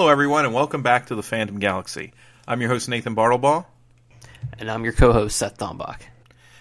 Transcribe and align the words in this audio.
Hello, 0.00 0.08
everyone, 0.08 0.46
and 0.46 0.54
welcome 0.54 0.82
back 0.82 1.08
to 1.08 1.14
the 1.14 1.22
Phantom 1.22 1.58
Galaxy. 1.58 2.14
I'm 2.48 2.62
your 2.62 2.70
host, 2.70 2.88
Nathan 2.88 3.14
Bartlebaugh. 3.14 3.66
And 4.58 4.70
I'm 4.70 4.82
your 4.82 4.94
co 4.94 5.12
host, 5.12 5.36
Seth 5.36 5.58
Dombach. 5.58 6.00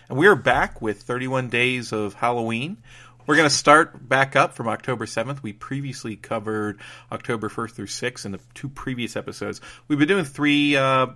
And 0.10 0.18
we 0.18 0.28
are 0.28 0.36
back 0.36 0.82
with 0.82 1.04
31 1.04 1.48
Days 1.48 1.94
of 1.94 2.16
Halloween. 2.16 2.80
We're 3.26 3.38
going 3.38 3.48
to 3.48 3.56
start 3.56 4.10
back 4.10 4.36
up 4.36 4.56
from 4.56 4.68
October 4.68 5.06
7th. 5.06 5.42
We 5.42 5.54
previously 5.54 6.18
covered 6.18 6.82
October 7.14 7.48
1st 7.48 7.72
through 7.72 7.86
6th 7.86 8.26
in 8.26 8.34
the 8.34 8.42
two 8.56 8.68
previous 8.68 9.16
episodes. 9.16 9.62
We've 9.88 9.98
been 9.98 10.10
doing 10.10 10.26
three. 10.26 10.76
Uh, 10.76 11.08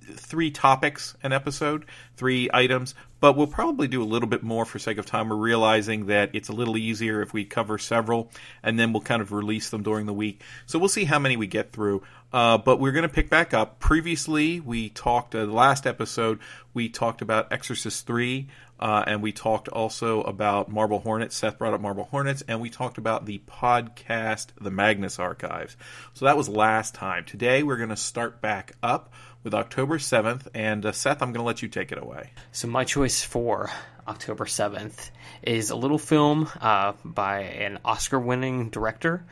three 0.00 0.50
topics 0.50 1.16
an 1.22 1.32
episode, 1.32 1.84
three 2.16 2.50
items, 2.52 2.94
but 3.20 3.36
we'll 3.36 3.46
probably 3.46 3.86
do 3.86 4.02
a 4.02 4.04
little 4.04 4.28
bit 4.28 4.42
more 4.42 4.64
for 4.64 4.78
sake 4.78 4.98
of 4.98 5.06
time. 5.06 5.28
We're 5.28 5.36
realizing 5.36 6.06
that 6.06 6.30
it's 6.32 6.48
a 6.48 6.52
little 6.52 6.76
easier 6.76 7.22
if 7.22 7.32
we 7.32 7.44
cover 7.44 7.78
several, 7.78 8.30
and 8.62 8.78
then 8.78 8.92
we'll 8.92 9.02
kind 9.02 9.20
of 9.20 9.32
release 9.32 9.70
them 9.70 9.82
during 9.82 10.06
the 10.06 10.12
week. 10.12 10.42
So 10.66 10.78
we'll 10.78 10.88
see 10.88 11.04
how 11.04 11.18
many 11.18 11.36
we 11.36 11.46
get 11.46 11.72
through. 11.72 12.02
Uh, 12.32 12.58
but 12.58 12.78
we're 12.78 12.92
going 12.92 13.08
to 13.08 13.08
pick 13.08 13.28
back 13.28 13.52
up. 13.52 13.80
Previously, 13.80 14.60
we 14.60 14.88
talked, 14.88 15.34
uh, 15.34 15.46
the 15.46 15.52
last 15.52 15.86
episode, 15.86 16.38
we 16.72 16.88
talked 16.88 17.22
about 17.22 17.52
Exorcist 17.52 18.06
3, 18.06 18.48
uh, 18.78 19.04
and 19.06 19.20
we 19.20 19.32
talked 19.32 19.68
also 19.68 20.22
about 20.22 20.70
Marble 20.70 21.00
Hornets. 21.00 21.36
Seth 21.36 21.58
brought 21.58 21.74
up 21.74 21.80
Marble 21.80 22.04
Hornets, 22.04 22.42
and 22.46 22.60
we 22.60 22.70
talked 22.70 22.98
about 22.98 23.26
the 23.26 23.42
podcast, 23.46 24.46
The 24.60 24.70
Magnus 24.70 25.18
Archives. 25.18 25.76
So 26.14 26.24
that 26.24 26.36
was 26.36 26.48
last 26.48 26.94
time. 26.94 27.24
Today, 27.24 27.62
we're 27.62 27.76
going 27.76 27.90
to 27.90 27.96
start 27.96 28.40
back 28.40 28.72
up 28.82 29.12
with 29.42 29.54
October 29.54 29.98
7th. 29.98 30.48
And 30.54 30.84
uh, 30.84 30.92
Seth, 30.92 31.22
I'm 31.22 31.32
going 31.32 31.42
to 31.42 31.46
let 31.46 31.62
you 31.62 31.68
take 31.68 31.92
it 31.92 31.98
away. 31.98 32.30
So, 32.52 32.68
my 32.68 32.84
choice 32.84 33.22
for 33.22 33.70
October 34.06 34.44
7th 34.44 35.10
is 35.42 35.70
a 35.70 35.76
little 35.76 35.98
film 35.98 36.48
uh, 36.60 36.92
by 37.04 37.40
an 37.40 37.78
Oscar 37.84 38.18
winning 38.18 38.70
director, 38.70 39.24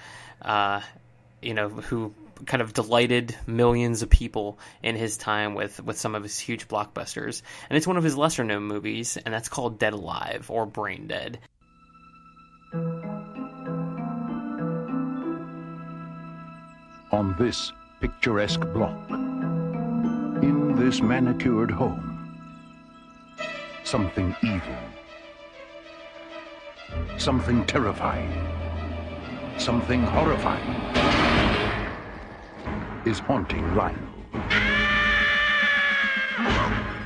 uh, 0.42 0.80
you 1.42 1.54
know, 1.54 1.68
who 1.68 2.14
kind 2.46 2.62
of 2.62 2.72
delighted 2.72 3.36
millions 3.46 4.02
of 4.02 4.10
people 4.10 4.58
in 4.82 4.94
his 4.94 5.16
time 5.16 5.54
with, 5.54 5.82
with 5.82 5.98
some 5.98 6.14
of 6.14 6.22
his 6.22 6.38
huge 6.38 6.68
blockbusters. 6.68 7.42
And 7.68 7.76
it's 7.76 7.86
one 7.86 7.96
of 7.96 8.04
his 8.04 8.16
lesser 8.16 8.44
known 8.44 8.62
movies, 8.64 9.16
and 9.16 9.34
that's 9.34 9.48
called 9.48 9.78
Dead 9.78 9.92
Alive 9.92 10.46
or 10.48 10.66
Brain 10.66 11.08
Dead. 11.08 11.40
On 17.10 17.34
this 17.38 17.72
picturesque 18.00 18.60
block, 18.72 19.27
in 20.42 20.76
this 20.76 21.00
manicured 21.00 21.70
home, 21.70 22.04
something 23.84 24.34
evil, 24.42 24.76
something 27.16 27.64
terrifying, 27.66 28.32
something 29.58 30.02
horrifying 30.02 30.76
is 33.04 33.18
haunting 33.18 33.74
Lionel. 33.74 33.98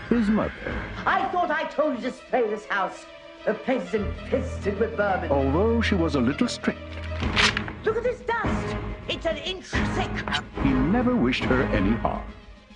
His 0.09 0.29
mother. 0.29 0.53
I 1.07 1.27
thought 1.29 1.51
I 1.51 1.65
told 1.65 1.97
you 1.97 2.11
to 2.11 2.13
spray 2.13 2.49
this 2.49 2.67
house. 2.67 3.07
The 3.47 3.55
place 3.55 3.83
is 3.89 3.95
infested 3.95 4.79
with 4.79 4.97
vermin. 4.97 5.31
Although 5.31 5.81
she 5.81 5.95
was 5.95 6.17
a 6.17 6.21
little 6.21 6.49
strict. 6.49 6.81
Look 7.85 7.97
at 7.97 8.03
this 8.03 8.21
dust. 8.21 8.77
It's 9.09 9.27
an 9.27 9.39
inch 9.39 9.67
thick. 9.67 10.11
He 10.63 10.71
never 10.71 11.17
wished 11.17 11.45
her 11.45 11.63
any 11.63 11.97
harm. 11.97 12.23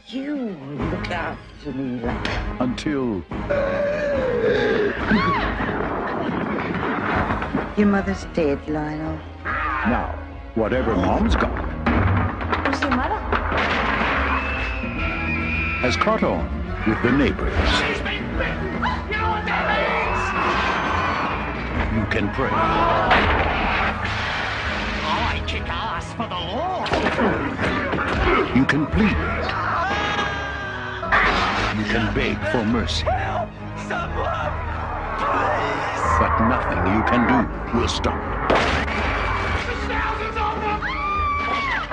You 0.08 0.36
look 0.36 1.10
after 1.10 1.72
me 1.72 2.00
like... 2.00 2.60
Until... 2.60 3.24
Your 7.76 7.88
mother's 7.88 8.24
dead, 8.26 8.60
Lionel. 8.68 9.18
Now, 9.42 10.16
whatever 10.54 10.94
Mom's 10.94 11.34
got... 11.34 11.50
Who's 12.68 12.80
your 12.82 12.90
mother? 12.90 13.18
Has 15.82 15.96
caught 15.96 16.22
on 16.22 16.46
with 16.86 17.02
the 17.02 17.10
neighbors. 17.10 17.52
She's 17.80 17.98
been 17.98 18.22
bitten! 18.38 18.62
You 19.10 19.18
know 19.18 19.30
what 19.30 19.44
that 19.44 19.66
means? 21.90 21.98
You 21.98 22.06
can 22.12 22.32
pray. 22.32 22.50
I 25.02 25.42
kick 25.48 25.68
ass 25.68 26.12
for 26.12 26.28
the 26.28 26.38
Lord! 26.38 26.86
You 28.56 28.64
can 28.66 28.86
plead. 28.86 29.65
You 31.76 31.84
can 31.84 32.14
beg 32.14 32.38
for 32.50 32.64
mercy. 32.64 33.04
Help! 33.04 33.50
Someone! 33.86 34.52
Please! 35.20 36.06
But 36.18 36.48
nothing 36.48 36.78
you 36.94 37.02
can 37.04 37.22
do 37.28 37.78
will 37.78 37.86
stop. 37.86 38.16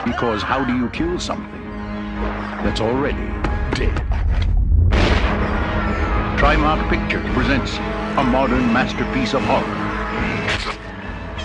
Because 0.05 0.41
how 0.41 0.63
do 0.63 0.77
you 0.77 0.89
kill 0.91 1.19
something 1.19 1.61
that's 2.63 2.79
already 2.79 3.27
dead? 3.75 3.93
Trimark 6.39 6.89
Pictures 6.89 7.33
presents 7.33 7.75
a 8.17 8.23
modern 8.23 8.71
masterpiece 8.71 9.33
of 9.33 9.41
horror. 9.43 9.67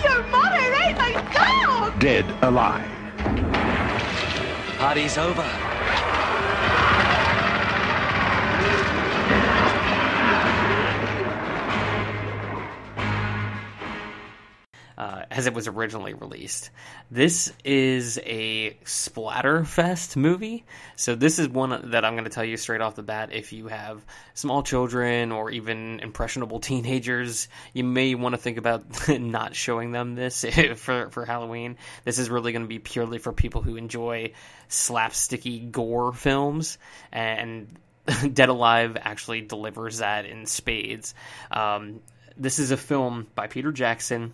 Your 0.01 0.23
mother 0.29 0.73
ate 0.81 0.97
my 0.97 1.11
dog! 1.33 1.99
Dead 1.99 2.25
Alive. 2.41 2.89
Party's 4.77 5.17
over. 5.17 5.68
As 15.31 15.45
it 15.45 15.53
was 15.53 15.67
originally 15.67 16.13
released. 16.13 16.71
This 17.11 17.53
is 17.63 18.19
a 18.25 18.71
splatterfest 18.83 20.15
movie, 20.15 20.65
so 20.95 21.15
this 21.15 21.37
is 21.37 21.47
one 21.47 21.91
that 21.91 22.03
I'm 22.03 22.13
going 22.13 22.23
to 22.23 22.31
tell 22.31 22.43
you 22.43 22.57
straight 22.57 22.81
off 22.81 22.95
the 22.95 23.03
bat. 23.03 23.29
If 23.31 23.53
you 23.53 23.67
have 23.67 24.03
small 24.33 24.63
children 24.63 25.31
or 25.31 25.51
even 25.51 25.99
impressionable 25.99 26.59
teenagers, 26.69 27.47
you 27.73 27.83
may 27.83 28.15
want 28.15 28.33
to 28.33 28.41
think 28.41 28.57
about 28.57 29.09
not 29.19 29.55
showing 29.55 29.91
them 29.91 30.15
this 30.15 30.43
for 30.77 31.09
for 31.09 31.25
Halloween. 31.25 31.77
This 32.05 32.17
is 32.17 32.29
really 32.29 32.51
going 32.51 32.63
to 32.63 32.69
be 32.69 32.79
purely 32.79 33.19
for 33.19 33.31
people 33.31 33.61
who 33.61 33.75
enjoy 33.75 34.33
slapsticky 34.69 35.71
gore 35.71 36.13
films 36.13 36.77
and. 37.11 37.77
Dead 38.33 38.49
Alive 38.49 38.97
actually 38.99 39.41
delivers 39.41 39.99
that 39.99 40.25
in 40.25 40.47
spades. 40.47 41.13
Um, 41.51 41.99
this 42.35 42.57
is 42.57 42.71
a 42.71 42.77
film 42.77 43.27
by 43.35 43.45
Peter 43.45 43.71
Jackson, 43.71 44.33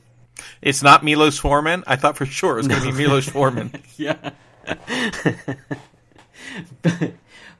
it's 0.62 0.84
not 0.84 1.04
Milos 1.04 1.38
Forman. 1.38 1.84
I 1.88 1.96
thought 1.96 2.18
for 2.18 2.26
sure 2.26 2.54
it 2.54 2.58
was 2.58 2.68
going 2.68 2.82
to 2.82 2.92
be 2.92 2.98
Milos 2.98 3.28
Forman. 3.28 3.72
yeah. 3.98 4.32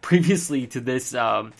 Previously 0.02 0.68
to 0.68 0.80
this, 0.80 1.16
um, 1.16 1.54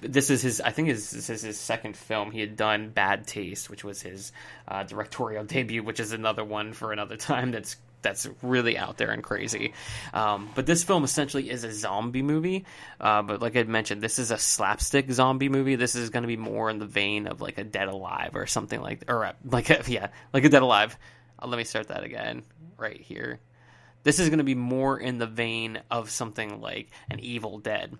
this 0.00 0.30
is 0.30 0.42
his. 0.42 0.60
I 0.60 0.70
think 0.70 0.88
this 0.88 1.30
is 1.30 1.42
his 1.42 1.58
second 1.58 1.96
film. 1.96 2.30
He 2.30 2.40
had 2.40 2.56
done 2.56 2.90
Bad 2.90 3.26
Taste, 3.26 3.70
which 3.70 3.84
was 3.84 4.02
his 4.02 4.32
uh, 4.68 4.82
directorial 4.82 5.44
debut, 5.44 5.82
which 5.82 6.00
is 6.00 6.12
another 6.12 6.44
one 6.44 6.72
for 6.72 6.92
another 6.92 7.16
time. 7.16 7.50
That's 7.50 7.76
that's 8.06 8.28
really 8.40 8.78
out 8.78 8.96
there 8.98 9.10
and 9.10 9.22
crazy. 9.22 9.74
Um, 10.14 10.48
but 10.54 10.64
this 10.64 10.84
film 10.84 11.02
essentially 11.02 11.50
is 11.50 11.64
a 11.64 11.72
zombie 11.72 12.22
movie. 12.22 12.64
Uh, 13.00 13.22
but 13.22 13.42
like 13.42 13.56
I 13.56 13.64
mentioned, 13.64 14.00
this 14.00 14.20
is 14.20 14.30
a 14.30 14.38
slapstick 14.38 15.10
zombie 15.10 15.48
movie. 15.48 15.74
This 15.74 15.96
is 15.96 16.10
going 16.10 16.22
to 16.22 16.28
be 16.28 16.36
more 16.36 16.70
in 16.70 16.78
the 16.78 16.86
vein 16.86 17.26
of 17.26 17.40
like 17.40 17.58
a 17.58 17.64
Dead 17.64 17.88
Alive 17.88 18.36
or 18.36 18.46
something 18.46 18.80
like, 18.80 19.04
or 19.08 19.24
a, 19.24 19.34
like 19.44 19.70
a, 19.70 19.82
yeah, 19.90 20.08
like 20.32 20.44
a 20.44 20.48
Dead 20.48 20.62
Alive. 20.62 20.96
Uh, 21.42 21.48
let 21.48 21.56
me 21.56 21.64
start 21.64 21.88
that 21.88 22.04
again 22.04 22.44
right 22.78 23.00
here. 23.00 23.40
This 24.04 24.20
is 24.20 24.28
going 24.28 24.38
to 24.38 24.44
be 24.44 24.54
more 24.54 25.00
in 25.00 25.18
the 25.18 25.26
vein 25.26 25.80
of 25.90 26.10
something 26.10 26.60
like 26.60 26.90
an 27.10 27.18
Evil 27.18 27.58
Dead 27.58 27.98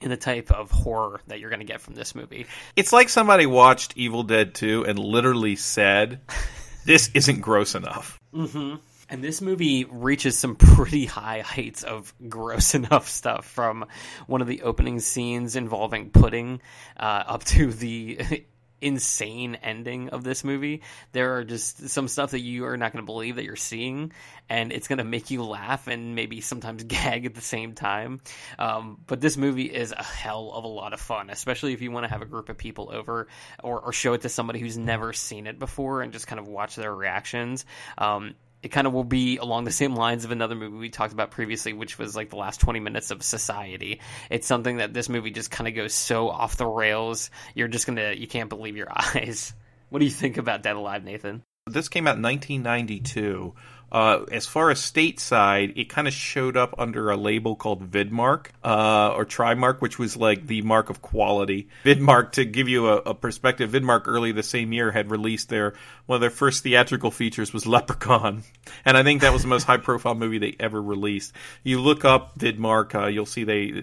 in 0.00 0.08
the 0.08 0.16
type 0.16 0.50
of 0.50 0.70
horror 0.70 1.20
that 1.26 1.38
you're 1.38 1.50
going 1.50 1.60
to 1.60 1.66
get 1.66 1.82
from 1.82 1.94
this 1.94 2.14
movie. 2.14 2.46
It's 2.76 2.94
like 2.94 3.10
somebody 3.10 3.44
watched 3.44 3.94
Evil 3.96 4.22
Dead 4.22 4.54
2 4.54 4.86
and 4.86 4.98
literally 4.98 5.56
said, 5.56 6.20
"This 6.86 7.10
isn't 7.12 7.42
gross 7.42 7.74
enough." 7.74 8.18
Mm-hmm. 8.32 8.76
And 9.10 9.24
this 9.24 9.40
movie 9.40 9.84
reaches 9.84 10.36
some 10.38 10.56
pretty 10.56 11.06
high 11.06 11.40
heights 11.40 11.82
of 11.82 12.12
gross 12.28 12.74
enough 12.76 13.08
stuff 13.08 13.46
from 13.46 13.86
one 14.26 14.40
of 14.40 14.48
the 14.48 14.62
opening 14.62 15.00
scenes 15.00 15.56
involving 15.56 16.10
pudding 16.10 16.60
uh, 16.98 17.24
up 17.26 17.44
to 17.44 17.72
the 17.72 18.44
insane 18.80 19.56
ending 19.56 20.10
of 20.10 20.22
this 20.22 20.44
movie. 20.44 20.82
There 21.12 21.36
are 21.36 21.44
just 21.44 21.88
some 21.88 22.06
stuff 22.06 22.32
that 22.32 22.40
you 22.40 22.66
are 22.66 22.76
not 22.76 22.92
going 22.92 23.02
to 23.02 23.06
believe 23.06 23.36
that 23.36 23.44
you're 23.44 23.56
seeing, 23.56 24.12
and 24.48 24.72
it's 24.72 24.88
going 24.88 24.98
to 24.98 25.04
make 25.04 25.30
you 25.30 25.42
laugh 25.42 25.88
and 25.88 26.14
maybe 26.14 26.40
sometimes 26.40 26.84
gag 26.84 27.26
at 27.26 27.34
the 27.34 27.40
same 27.40 27.74
time. 27.74 28.20
Um, 28.58 28.98
but 29.06 29.20
this 29.20 29.36
movie 29.36 29.64
is 29.64 29.92
a 29.92 30.02
hell 30.02 30.52
of 30.54 30.64
a 30.64 30.68
lot 30.68 30.92
of 30.92 31.00
fun, 31.00 31.30
especially 31.30 31.72
if 31.72 31.82
you 31.82 31.90
want 31.90 32.04
to 32.04 32.10
have 32.10 32.22
a 32.22 32.26
group 32.26 32.48
of 32.48 32.58
people 32.58 32.90
over 32.92 33.28
or, 33.62 33.80
or 33.80 33.92
show 33.92 34.12
it 34.12 34.20
to 34.22 34.28
somebody 34.28 34.60
who's 34.60 34.78
never 34.78 35.12
seen 35.12 35.46
it 35.46 35.58
before 35.58 36.02
and 36.02 36.12
just 36.12 36.26
kind 36.26 36.38
of 36.38 36.46
watch 36.46 36.76
their 36.76 36.94
reactions. 36.94 37.64
Um, 37.96 38.34
it 38.62 38.68
kind 38.68 38.86
of 38.86 38.92
will 38.92 39.04
be 39.04 39.36
along 39.36 39.64
the 39.64 39.70
same 39.70 39.94
lines 39.94 40.24
of 40.24 40.30
another 40.30 40.54
movie 40.54 40.76
we 40.76 40.90
talked 40.90 41.12
about 41.12 41.30
previously, 41.30 41.72
which 41.72 41.98
was 41.98 42.16
like 42.16 42.30
the 42.30 42.36
last 42.36 42.60
20 42.60 42.80
minutes 42.80 43.10
of 43.10 43.22
Society. 43.22 44.00
It's 44.30 44.46
something 44.46 44.78
that 44.78 44.92
this 44.92 45.08
movie 45.08 45.30
just 45.30 45.50
kind 45.50 45.68
of 45.68 45.74
goes 45.74 45.94
so 45.94 46.28
off 46.28 46.56
the 46.56 46.66
rails. 46.66 47.30
You're 47.54 47.68
just 47.68 47.86
going 47.86 47.96
to, 47.96 48.18
you 48.18 48.26
can't 48.26 48.48
believe 48.48 48.76
your 48.76 48.90
eyes. 48.96 49.54
What 49.90 50.00
do 50.00 50.04
you 50.04 50.10
think 50.10 50.38
about 50.38 50.62
Dead 50.62 50.76
Alive, 50.76 51.04
Nathan? 51.04 51.42
This 51.66 51.88
came 51.88 52.06
out 52.06 52.16
in 52.16 52.22
1992. 52.22 53.54
Uh, 53.90 54.24
as 54.30 54.46
far 54.46 54.70
as 54.70 54.78
stateside, 54.80 55.72
it 55.76 55.88
kind 55.88 56.06
of 56.06 56.12
showed 56.14 56.56
up 56.56 56.74
under 56.78 57.10
a 57.10 57.16
label 57.16 57.56
called 57.56 57.90
Vidmark 57.90 58.46
uh, 58.62 59.14
or 59.14 59.24
Trimark, 59.24 59.80
which 59.80 59.98
was 59.98 60.16
like 60.16 60.46
the 60.46 60.62
mark 60.62 60.90
of 60.90 61.00
quality. 61.00 61.68
Vidmark, 61.84 62.32
to 62.32 62.44
give 62.44 62.68
you 62.68 62.88
a, 62.88 62.96
a 62.98 63.14
perspective, 63.14 63.70
Vidmark 63.70 64.02
early 64.06 64.32
the 64.32 64.42
same 64.42 64.72
year 64.72 64.90
had 64.90 65.10
released 65.10 65.48
their 65.48 65.74
one 66.06 66.16
of 66.16 66.20
their 66.22 66.30
first 66.30 66.62
theatrical 66.62 67.10
features 67.10 67.52
was 67.52 67.66
Leprechaun, 67.66 68.42
and 68.84 68.96
I 68.96 69.02
think 69.02 69.20
that 69.20 69.32
was 69.32 69.42
the 69.42 69.48
most 69.48 69.64
high 69.64 69.76
profile 69.76 70.14
movie 70.14 70.38
they 70.38 70.56
ever 70.58 70.80
released. 70.80 71.34
You 71.62 71.80
look 71.80 72.04
up 72.06 72.38
Vidmark, 72.38 72.94
uh, 72.94 73.06
you'll 73.08 73.26
see 73.26 73.44
they 73.44 73.82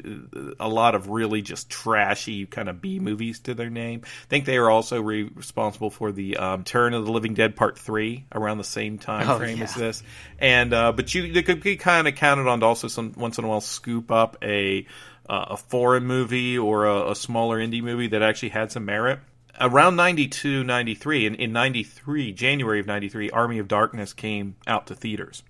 a 0.60 0.68
lot 0.68 0.96
of 0.96 1.10
really 1.10 1.42
just 1.44 1.70
trashy 1.70 2.46
kind 2.48 2.68
of 2.68 2.82
B 2.82 3.00
movies 3.00 3.40
to 3.42 3.54
their 3.54 3.70
name. 3.70 4.02
I 4.06 4.28
think 4.28 4.46
they 4.46 4.58
are 4.58 4.70
also 4.72 5.02
re- 5.02 5.30
responsible 5.36 5.92
for 5.92 6.12
the 6.12 6.38
um, 6.38 6.64
Turn 6.64 6.94
of 6.96 7.06
the 7.06 7.12
Living 7.12 7.36
Dead 7.36 7.56
Part 7.56 7.78
Three 7.78 8.26
around 8.34 8.58
the 8.58 8.64
same 8.64 8.98
time 8.98 9.30
Oh, 9.30 9.38
frame 9.38 9.58
yeah. 9.60 9.64
as 9.66 9.76
this. 9.76 9.95
And 10.40 10.74
uh, 10.74 10.92
but 10.92 11.14
you 11.14 11.32
they 11.32 11.44
could 11.44 11.62
be 11.62 11.78
kind 11.78 12.08
of 12.08 12.16
counted 12.16 12.48
on 12.48 12.60
to 12.60 12.66
also 12.66 12.88
some 12.88 13.14
once 13.16 13.38
in 13.38 13.46
a 13.46 13.48
while 13.48 13.62
scoop 13.62 14.12
up 14.12 14.38
a 14.42 14.86
uh, 15.28 15.46
a 15.50 15.58
foreign 15.58 16.06
movie 16.06 16.58
or 16.58 16.86
a, 16.86 17.12
a 17.12 17.16
smaller 17.16 17.60
indie 17.60 17.82
movie 17.82 18.08
that 18.08 18.22
actually 18.22 18.50
had 18.50 18.72
some 18.72 18.86
merit. 18.86 19.20
Around 19.60 19.96
92, 19.96 20.66
93, 20.66 21.26
in, 21.26 21.36
in 21.36 21.54
93, 21.54 22.34
January 22.34 22.80
of 22.80 22.88
93, 22.88 23.30
Army 23.30 23.60
of 23.60 23.70
Darkness 23.70 24.12
came 24.12 24.58
out 24.68 24.88
to 24.88 24.96
theaters. 24.96 25.44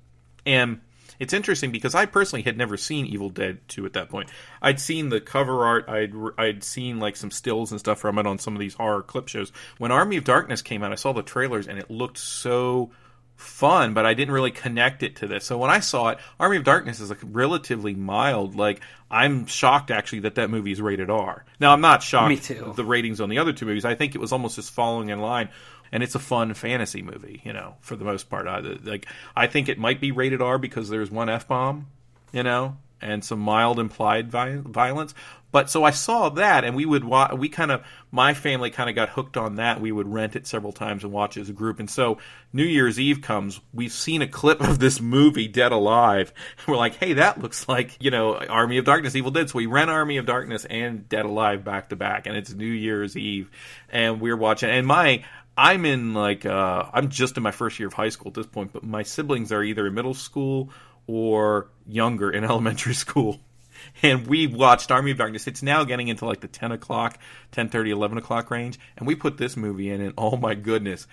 And 0.46 0.80
it's 1.20 1.34
interesting 1.34 1.72
because 1.72 1.96
I 1.96 2.06
personally 2.06 2.44
had 2.44 2.58
never 2.58 2.78
seen 2.78 3.06
Evil 3.06 3.30
Dead 3.30 3.60
2 3.68 3.86
at 3.86 3.94
that 3.94 4.10
point. 4.10 4.30
I'd 4.62 4.80
seen 4.80 5.10
the 5.10 5.22
cover 5.22 5.66
art, 5.66 5.90
I'd 5.90 6.14
I'd 6.38 6.64
seen 6.64 7.00
like 7.00 7.16
some 7.16 7.32
stills 7.32 7.72
and 7.72 7.80
stuff 7.80 8.00
from 8.00 8.18
it 8.18 8.28
on 8.28 8.38
some 8.38 8.54
of 8.54 8.60
these 8.60 8.74
horror 8.74 9.02
clip 9.02 9.28
shows. 9.28 9.52
When 9.78 9.92
Army 9.92 10.18
of 10.18 10.24
Darkness 10.24 10.62
came 10.62 10.84
out, 10.84 10.92
I 10.92 10.96
saw 10.96 11.14
the 11.14 11.24
trailers 11.24 11.68
and 11.68 11.80
it 11.80 11.90
looked 11.90 12.18
so 12.18 12.92
fun, 13.36 13.94
but 13.94 14.06
I 14.06 14.14
didn't 14.14 14.34
really 14.34 14.52
connect 14.52 15.04
it 15.04 15.18
to 15.18 15.28
this. 15.28 15.46
So 15.46 15.58
when 15.58 15.70
I 15.70 15.80
saw 15.80 16.10
it, 16.10 16.20
Army 16.40 16.58
of 16.58 16.64
Darkness 16.64 17.00
is 17.00 17.12
a 17.12 17.18
relatively 17.24 17.94
mild. 17.94 18.56
Like 18.56 18.82
I'm 19.12 19.46
shocked 19.46 19.92
actually 19.92 20.22
that 20.22 20.36
that 20.36 20.50
movie 20.50 20.72
is 20.72 20.82
rated 20.82 21.10
R. 21.10 21.46
Now 21.60 21.74
I'm 21.74 21.82
not 21.82 22.02
shocked 22.04 22.30
Me 22.30 22.38
too. 22.38 22.74
the 22.76 22.86
ratings 22.86 23.22
on 23.22 23.30
the 23.30 23.40
other 23.40 23.54
two 23.54 23.66
movies. 23.66 23.86
I 23.86 23.96
think 23.96 24.16
it 24.16 24.20
was 24.20 24.32
almost 24.32 24.56
just 24.56 24.72
following 24.72 25.10
in 25.10 25.20
line. 25.20 25.50
And 25.92 26.02
it's 26.02 26.16
a 26.16 26.20
fun 26.20 26.54
fantasy 26.56 27.04
movie, 27.04 27.42
you 27.46 27.54
know, 27.54 27.76
for 27.80 27.96
the 27.96 28.04
most 28.04 28.30
part. 28.30 28.48
I, 28.48 28.60
like, 28.60 29.06
I 29.36 29.48
think 29.48 29.70
it 29.70 29.78
might 29.78 30.02
be 30.02 30.12
rated 30.12 30.42
R 30.42 30.58
because 30.58 30.90
there's 30.90 31.12
one 31.12 31.30
f 31.30 31.48
bomb, 31.48 31.88
you 32.34 32.44
know, 32.44 32.78
and 33.02 33.24
some 33.24 33.40
mild 33.40 33.80
implied 33.80 34.30
violence. 34.32 35.14
But 35.56 35.70
so 35.70 35.86
I 35.86 35.92
saw 35.92 36.28
that, 36.32 36.66
and 36.66 36.76
we 36.76 36.86
would 36.86 37.06
wa- 37.06 37.34
we 37.34 37.48
kind 37.48 37.72
of 37.72 37.82
my 38.12 38.34
family 38.34 38.72
kind 38.72 38.90
of 38.90 38.96
got 38.98 39.08
hooked 39.08 39.38
on 39.38 39.56
that. 39.56 39.80
We 39.80 39.90
would 39.90 40.06
rent 40.06 40.36
it 40.36 40.46
several 40.46 40.74
times 40.74 41.06
and 41.06 41.14
watch 41.14 41.38
it 41.38 41.42
as 41.44 41.50
a 41.50 41.54
group. 41.54 41.80
And 41.80 41.90
so 41.90 42.18
New 42.52 42.66
Year's 42.66 43.00
Eve 43.00 43.22
comes, 43.22 43.62
we've 43.74 43.94
seen 43.94 44.22
a 44.22 44.28
clip 44.28 44.60
of 44.60 44.80
this 44.80 45.00
movie, 45.00 45.48
Dead 45.48 45.72
Alive. 45.72 46.34
And 46.58 46.68
we're 46.68 46.76
like, 46.76 46.96
hey, 46.96 47.14
that 47.14 47.42
looks 47.42 47.70
like 47.70 47.96
you 48.02 48.12
know 48.12 48.36
Army 48.36 48.80
of 48.80 48.84
Darkness, 48.84 49.16
Evil 49.16 49.32
Dead. 49.32 49.50
So 49.50 49.56
we 49.56 49.66
rent 49.66 49.90
Army 49.90 50.18
of 50.18 50.26
Darkness 50.26 50.66
and 50.66 51.08
Dead 51.08 51.24
Alive 51.24 51.64
back 51.64 51.88
to 51.88 51.96
back, 51.96 52.28
and 52.28 52.36
it's 52.36 52.54
New 52.54 52.66
Year's 52.66 53.16
Eve, 53.16 53.50
and 53.88 54.20
we're 54.20 54.36
watching. 54.36 54.70
And 54.70 54.86
my 54.86 55.24
I'm 55.58 55.86
in 55.86 56.14
like 56.14 56.46
uh, 56.46 56.90
I'm 56.92 57.08
just 57.08 57.38
in 57.38 57.44
my 57.44 57.52
first 57.52 57.80
year 57.80 57.88
of 57.88 57.94
high 57.94 58.10
school 58.10 58.28
at 58.28 58.34
this 58.34 58.48
point, 58.48 58.74
but 58.74 58.84
my 58.84 59.04
siblings 59.04 59.54
are 59.54 59.64
either 59.64 59.88
in 59.88 59.94
middle 59.94 60.16
school 60.16 60.70
or 61.08 61.70
younger 61.88 62.30
in 62.30 62.44
elementary 62.52 62.94
school. 62.94 63.40
And 64.04 64.28
we 64.28 64.48
watched 64.48 64.92
Army 64.92 65.12
of 65.12 65.18
Darkness. 65.18 65.48
It's 65.48 65.64
now 65.64 65.84
getting 65.84 66.10
into 66.10 66.26
like 66.26 66.42
the 66.42 66.48
10 66.48 66.72
o'clock, 66.72 67.18
10.30, 67.54 67.90
11 67.90 68.18
o'clock 68.18 68.52
range. 68.52 68.80
And 68.98 69.08
we 69.08 69.16
put 69.16 69.38
this 69.38 69.58
movie 69.58 69.90
in, 69.90 70.02
and 70.02 70.14
oh 70.18 70.38
my 70.38 70.56
goodness. 70.56 71.08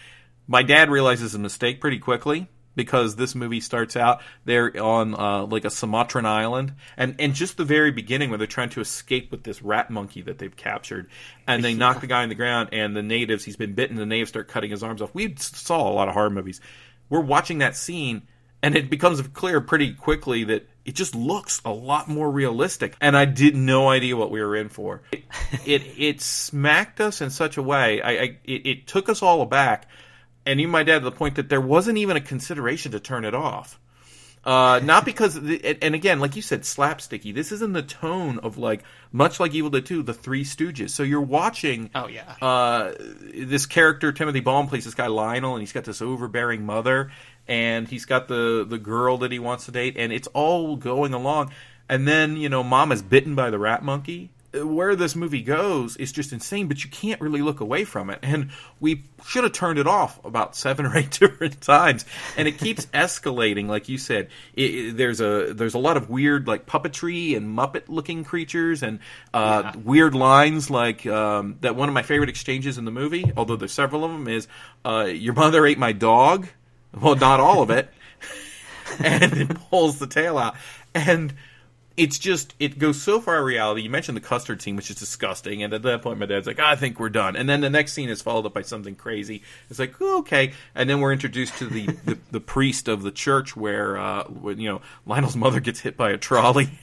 My 0.47 0.63
dad 0.63 0.91
realizes 0.91 1.35
a 1.35 1.39
mistake 1.39 1.81
pretty 1.81 1.99
quickly 1.99 2.49
because 2.75 3.17
this 3.17 3.35
movie 3.35 3.61
starts 3.61 3.97
out 3.97 4.23
they're 4.45 4.83
on 4.83 5.15
uh, 5.15 5.45
like 5.47 5.65
a 5.65 5.71
Sumatran 5.71 6.27
island, 6.27 6.75
and 6.97 7.17
and 7.19 7.35
just 7.35 7.57
the 7.57 7.65
very 7.65 7.91
beginning 7.91 8.31
where 8.31 8.39
they're 8.39 8.47
trying 8.47 8.71
to 8.71 8.81
escape 8.81 9.31
with 9.31 9.45
this 9.45 9.63
rat 9.63 9.91
monkey 9.91 10.23
that 10.23 10.39
they've 10.39 10.57
captured, 10.57 11.11
and 11.47 11.63
they 11.63 11.75
knock 11.75 12.01
the 12.01 12.07
guy 12.07 12.23
on 12.23 12.29
the 12.29 12.35
ground, 12.35 12.71
and 12.73 12.97
the 12.97 13.03
natives 13.03 13.45
he's 13.45 13.57
been 13.57 13.75
bitten, 13.75 13.97
the 13.97 14.07
natives 14.07 14.31
start 14.31 14.49
cutting 14.49 14.71
his 14.71 14.83
arms 14.83 15.03
off. 15.03 15.15
We 15.15 15.35
saw 15.37 15.89
a 15.89 15.93
lot 15.93 16.09
of 16.09 16.15
horror 16.15 16.31
movies. 16.31 16.61
We're 17.09 17.21
watching 17.21 17.59
that 17.59 17.77
scene, 17.77 18.23
and 18.63 18.75
it 18.75 18.91
becomes 18.91 19.21
clear 19.29 19.61
pretty 19.61 19.93
quickly 19.95 20.45
that 20.45 20.69
it 20.84 20.94
just 20.94 21.14
looks 21.14 21.61
a 21.64 21.73
lot 21.73 22.08
more 22.08 22.31
realistic, 22.31 22.96
and 23.00 23.17
I 23.17 23.25
did 23.25 23.55
no 23.56 23.88
idea 23.88 24.17
what 24.17 24.31
we 24.31 24.40
were 24.40 24.56
in 24.56 24.69
for. 24.69 25.02
It 25.12 25.25
it, 25.67 25.82
it 25.99 26.20
smacked 26.20 27.00
us 27.00 27.20
in 27.20 27.31
such 27.31 27.56
a 27.56 27.62
way. 27.62 28.00
I, 28.02 28.11
I 28.11 28.37
it, 28.44 28.67
it 28.67 28.87
took 28.87 29.08
us 29.08 29.23
all 29.23 29.43
aback 29.43 29.88
and 30.44 30.61
even 30.61 30.70
my 30.73 30.82
dad 30.82 31.00
to 31.00 31.05
the 31.05 31.12
point 31.12 31.37
that 31.37 31.49
there 31.49 31.61
wasn't 31.61 31.99
even 31.99 32.17
a 32.17 32.20
consideration 32.20 32.93
to 32.93 33.00
turn 33.00 33.25
it 33.25 33.34
off. 33.34 33.79
Uh, 34.44 34.81
not 34.82 35.05
because, 35.05 35.40
the, 35.40 35.79
and 35.81 35.94
again, 35.94 36.19
like 36.19 36.34
you 36.34 36.43
said, 36.43 36.62
slapsticky. 36.62 37.32
This 37.32 37.52
is 37.52 37.62
in 37.62 37.73
the 37.73 37.82
tone 37.82 38.40
of 38.40 38.58
like, 38.58 38.82
much 39.12 39.38
like 39.38 39.55
Evil 39.55 39.70
Dead 39.70 39.87
2, 39.87 40.02
The 40.02 40.12
Three 40.14 40.43
Stooges. 40.43 40.90
So 40.90 41.05
you're 41.05 41.20
watching, 41.20 41.90
Oh, 41.94 42.08
yeah. 42.08 42.34
uh, 42.43 42.93
this 42.99 43.67
character 43.67 44.11
Timothy 44.11 44.40
Balme 44.40 44.67
plays 44.67 44.84
this 44.84 44.94
guy 44.94 45.06
Lionel, 45.06 45.55
and 45.55 45.62
he's 45.62 45.70
got 45.70 45.84
this 45.84 46.02
overbearing 46.02 46.67
mother, 46.67 47.12
and 47.49 47.89
he's 47.89 48.05
got 48.05 48.29
the 48.29 48.65
the 48.69 48.79
girl 48.79 49.19
that 49.19 49.33
he 49.33 49.39
wants 49.39 49.67
to 49.67 49.71
date, 49.73 49.97
and 49.97 50.12
it's 50.12 50.29
all 50.29 50.77
going 50.77 51.12
along. 51.15 51.53
And 51.89 52.06
then 52.09 52.37
you 52.37 52.49
know, 52.49 52.62
mom 52.62 52.93
is 52.93 53.03
bitten 53.03 53.35
by 53.35 53.50
the 53.50 53.59
rat 53.59 53.83
monkey. 53.83 54.31
Where 54.55 54.94
this 54.94 55.17
movie 55.17 55.41
goes 55.41 55.96
is 55.96 56.13
just 56.13 56.31
insane, 56.31 56.69
but 56.69 56.84
you 56.84 56.91
can't 56.91 57.19
really 57.22 57.41
look 57.41 57.61
away 57.61 57.84
from 57.84 58.11
it. 58.11 58.19
And 58.22 58.51
we 58.81 59.03
should 59.25 59.44
have 59.44 59.55
turned 59.55 59.79
it 59.79 59.87
off 59.87 60.22
about 60.27 60.55
seven 60.65 60.84
or 60.84 60.94
eight 60.94 61.11
different 61.11 61.58
times, 61.63 62.05
and 62.37 62.46
it 62.46 62.58
keeps 62.58 62.84
escalating. 62.93 63.67
Like 63.69 63.89
you 63.89 63.96
said, 63.96 64.29
it, 64.53 64.63
it- 64.75 64.96
there's 64.99 65.22
a 65.22 65.55
there's 65.55 65.72
a 65.72 65.79
lot 65.79 65.96
of 65.96 66.11
weird 66.11 66.46
like 66.49 66.67
puppetry 66.67 67.34
and 67.34 67.56
Muppet 67.56 67.84
looking 67.89 68.25
creatures, 68.25 68.82
and 68.82 68.99
uh, 69.32 69.63
Yeah. 69.65 69.81
weird 69.82 70.15
lines 70.15 70.69
like 70.69 71.06
um, 71.06 71.56
that. 71.63 71.75
One 71.75 71.89
of 71.89 71.94
my 71.94 72.03
favorite 72.03 72.29
exchanges 72.29 72.77
in 72.77 72.84
the 72.84 72.91
movie, 72.91 73.32
although 73.39 73.56
there's 73.56 73.72
several 73.72 74.05
of 74.05 74.11
them, 74.13 74.29
is 74.29 74.49
uh, 74.84 75.05
"Your 75.11 75.32
mother 75.32 75.65
ate 75.65 75.79
my 75.79 75.93
dog." 75.93 76.46
Well, 76.99 77.17
not 77.17 77.41
all 77.41 77.63
of 77.63 77.70
it, 77.70 77.89
and 78.99 79.32
it 79.32 79.49
pulls 79.70 79.99
the 79.99 80.06
tail 80.06 80.39
out, 80.39 80.56
and 80.94 81.32
it's 81.96 82.19
just 82.19 82.55
it 82.58 82.79
goes 82.79 83.01
so 83.01 83.20
far 83.20 83.43
reality. 83.44 83.82
You 83.82 83.91
mentioned 83.91 84.17
the 84.17 84.22
custard 84.22 84.63
scene, 84.63 84.77
which 84.77 84.91
is 84.91 84.96
disgusting, 84.96 85.63
and 85.63 85.72
at 85.72 85.82
that 85.82 86.03
point, 86.03 86.19
my 86.19 86.27
dad's 86.27 86.46
like, 86.46 86.58
"I 86.58 86.77
think 86.77 86.99
we're 86.99 87.08
done." 87.08 87.37
And 87.37 87.49
then 87.49 87.61
the 87.61 87.70
next 87.70 87.93
scene 87.93 88.08
is 88.08 88.22
followed 88.22 88.46
up 88.46 88.55
by 88.55 88.63
something 88.63 88.94
crazy. 88.94 89.43
It's 89.70 89.79
like, 89.79 89.94
oh, 90.01 90.19
okay, 90.20 90.53
and 90.75 90.89
then 90.89 91.01
we're 91.01 91.13
introduced 91.13 91.56
to 91.58 91.67
the 91.67 91.87
the, 92.05 92.19
the 92.31 92.41
priest 92.41 92.89
of 92.89 93.03
the 93.03 93.11
church, 93.13 93.56
where 93.56 93.99
uh, 93.99 94.25
when, 94.25 94.58
you 94.61 94.70
know 94.70 94.82
Lionel's 95.06 95.37
mother 95.37 95.61
gets 95.61 95.81
hit 95.81 95.96
by 95.96 96.11
a 96.11 96.19
trolley. 96.19 96.70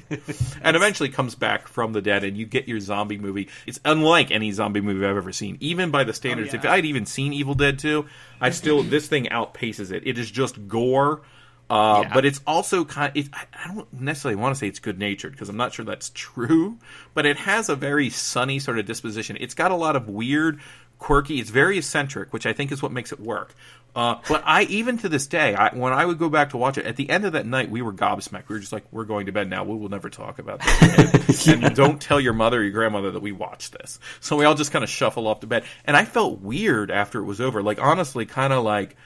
and 0.62 0.76
eventually 0.76 1.08
comes 1.08 1.34
back 1.34 1.68
from 1.68 1.92
the 1.92 2.02
dead, 2.02 2.24
and 2.24 2.36
you 2.36 2.46
get 2.46 2.68
your 2.68 2.80
zombie 2.80 3.18
movie. 3.18 3.48
It's 3.66 3.80
unlike 3.84 4.30
any 4.30 4.52
zombie 4.52 4.80
movie 4.80 5.04
I've 5.06 5.16
ever 5.16 5.32
seen, 5.32 5.56
even 5.60 5.90
by 5.90 6.04
the 6.04 6.12
standards. 6.12 6.50
Oh, 6.50 6.56
yeah. 6.56 6.60
If 6.60 6.66
I'd 6.70 6.84
even 6.84 7.06
seen 7.06 7.32
Evil 7.32 7.54
Dead 7.54 7.78
2, 7.78 8.06
I 8.40 8.50
still 8.50 8.82
this 8.82 9.06
thing 9.08 9.26
outpaces 9.26 9.92
it. 9.92 10.06
It 10.06 10.18
is 10.18 10.30
just 10.30 10.68
gore, 10.68 11.22
uh, 11.70 12.02
Yeah. 12.04 12.14
but 12.14 12.24
it's 12.24 12.40
also 12.46 12.84
kind. 12.84 13.12
It, 13.16 13.28
I 13.32 13.44
I 13.64 13.74
don't 13.74 13.92
necessarily 14.00 14.40
want 14.40 14.54
to 14.54 14.58
say 14.58 14.66
it's 14.68 14.78
good 14.80 14.98
natured 14.98 15.32
because 15.32 15.48
I'm 15.48 15.56
not 15.56 15.72
sure 15.72 15.84
that's 15.84 16.10
true, 16.14 16.78
but 17.14 17.24
it 17.26 17.36
has 17.38 17.68
a 17.68 17.76
very 17.76 18.10
sunny 18.10 18.58
sort 18.58 18.78
of 18.78 18.86
disposition. 18.86 19.36
It's 19.40 19.54
got 19.54 19.70
a 19.70 19.76
lot 19.76 19.96
of 19.96 20.08
weird, 20.08 20.60
quirky. 20.98 21.40
It's 21.40 21.50
very 21.50 21.78
eccentric, 21.78 22.32
which 22.32 22.46
I 22.46 22.52
think 22.52 22.72
is 22.72 22.82
what 22.82 22.92
makes 22.92 23.12
it 23.12 23.20
work. 23.20 23.54
Uh, 23.94 24.16
but 24.26 24.42
I 24.46 24.62
even 24.64 24.96
to 24.98 25.08
this 25.10 25.26
day, 25.26 25.54
I, 25.54 25.74
when 25.74 25.92
I 25.92 26.06
would 26.06 26.18
go 26.18 26.30
back 26.30 26.50
to 26.50 26.56
watch 26.56 26.78
it, 26.78 26.86
at 26.86 26.96
the 26.96 27.10
end 27.10 27.26
of 27.26 27.34
that 27.34 27.44
night, 27.44 27.70
we 27.70 27.82
were 27.82 27.92
gobsmacked. 27.92 28.48
We 28.48 28.54
were 28.54 28.60
just 28.60 28.72
like, 28.72 28.84
"We're 28.90 29.04
going 29.04 29.26
to 29.26 29.32
bed 29.32 29.50
now. 29.50 29.64
We 29.64 29.76
will 29.76 29.90
never 29.90 30.08
talk 30.08 30.38
about 30.38 30.60
this." 30.60 31.46
again." 31.46 31.64
And 31.64 31.76
don't 31.76 32.00
tell 32.00 32.18
your 32.18 32.32
mother 32.32 32.60
or 32.60 32.62
your 32.62 32.72
grandmother 32.72 33.10
that 33.10 33.20
we 33.20 33.32
watched 33.32 33.72
this. 33.72 34.00
So 34.20 34.36
we 34.36 34.46
all 34.46 34.54
just 34.54 34.72
kind 34.72 34.82
of 34.82 34.88
shuffle 34.88 35.26
off 35.28 35.40
to 35.40 35.46
bed, 35.46 35.64
and 35.84 35.94
I 35.96 36.06
felt 36.06 36.40
weird 36.40 36.90
after 36.90 37.20
it 37.20 37.24
was 37.24 37.40
over. 37.40 37.62
Like 37.62 37.78
honestly, 37.82 38.24
kind 38.24 38.52
of 38.54 38.64
like, 38.64 38.96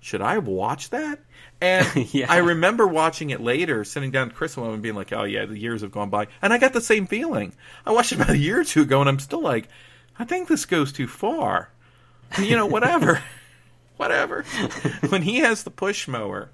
should 0.00 0.22
I 0.22 0.38
watch 0.38 0.88
that? 0.90 1.18
And 1.60 1.86
Yeah. 2.14 2.26
I 2.32 2.38
remember 2.38 2.86
watching 2.86 3.28
it 3.30 3.42
later, 3.42 3.84
sitting 3.84 4.10
down 4.10 4.28
with 4.28 4.36
Chris 4.36 4.56
and 4.56 4.66
and 4.66 4.82
being 4.82 4.94
like, 4.94 5.12
"Oh 5.12 5.24
yeah, 5.24 5.44
the 5.44 5.58
years 5.58 5.82
have 5.82 5.92
gone 5.92 6.08
by," 6.08 6.28
and 6.40 6.52
I 6.54 6.56
got 6.58 6.72
the 6.72 6.80
same 6.80 7.06
feeling. 7.06 7.52
I 7.84 7.92
watched 7.92 8.12
it 8.12 8.14
about 8.20 8.30
a 8.30 8.38
year 8.38 8.60
or 8.60 8.64
two 8.64 8.82
ago, 8.82 9.00
and 9.00 9.08
I'm 9.10 9.18
still 9.18 9.42
like, 9.42 9.68
"I 10.18 10.24
think 10.24 10.48
this 10.48 10.64
goes 10.64 10.92
too 10.92 11.06
far." 11.06 11.68
You 12.40 12.56
know, 12.56 12.66
whatever, 12.66 13.22
whatever. 14.00 14.42
when 15.10 15.22
he 15.22 15.38
has 15.38 15.62
the 15.62 15.70
push 15.70 16.08
mower, 16.08 16.50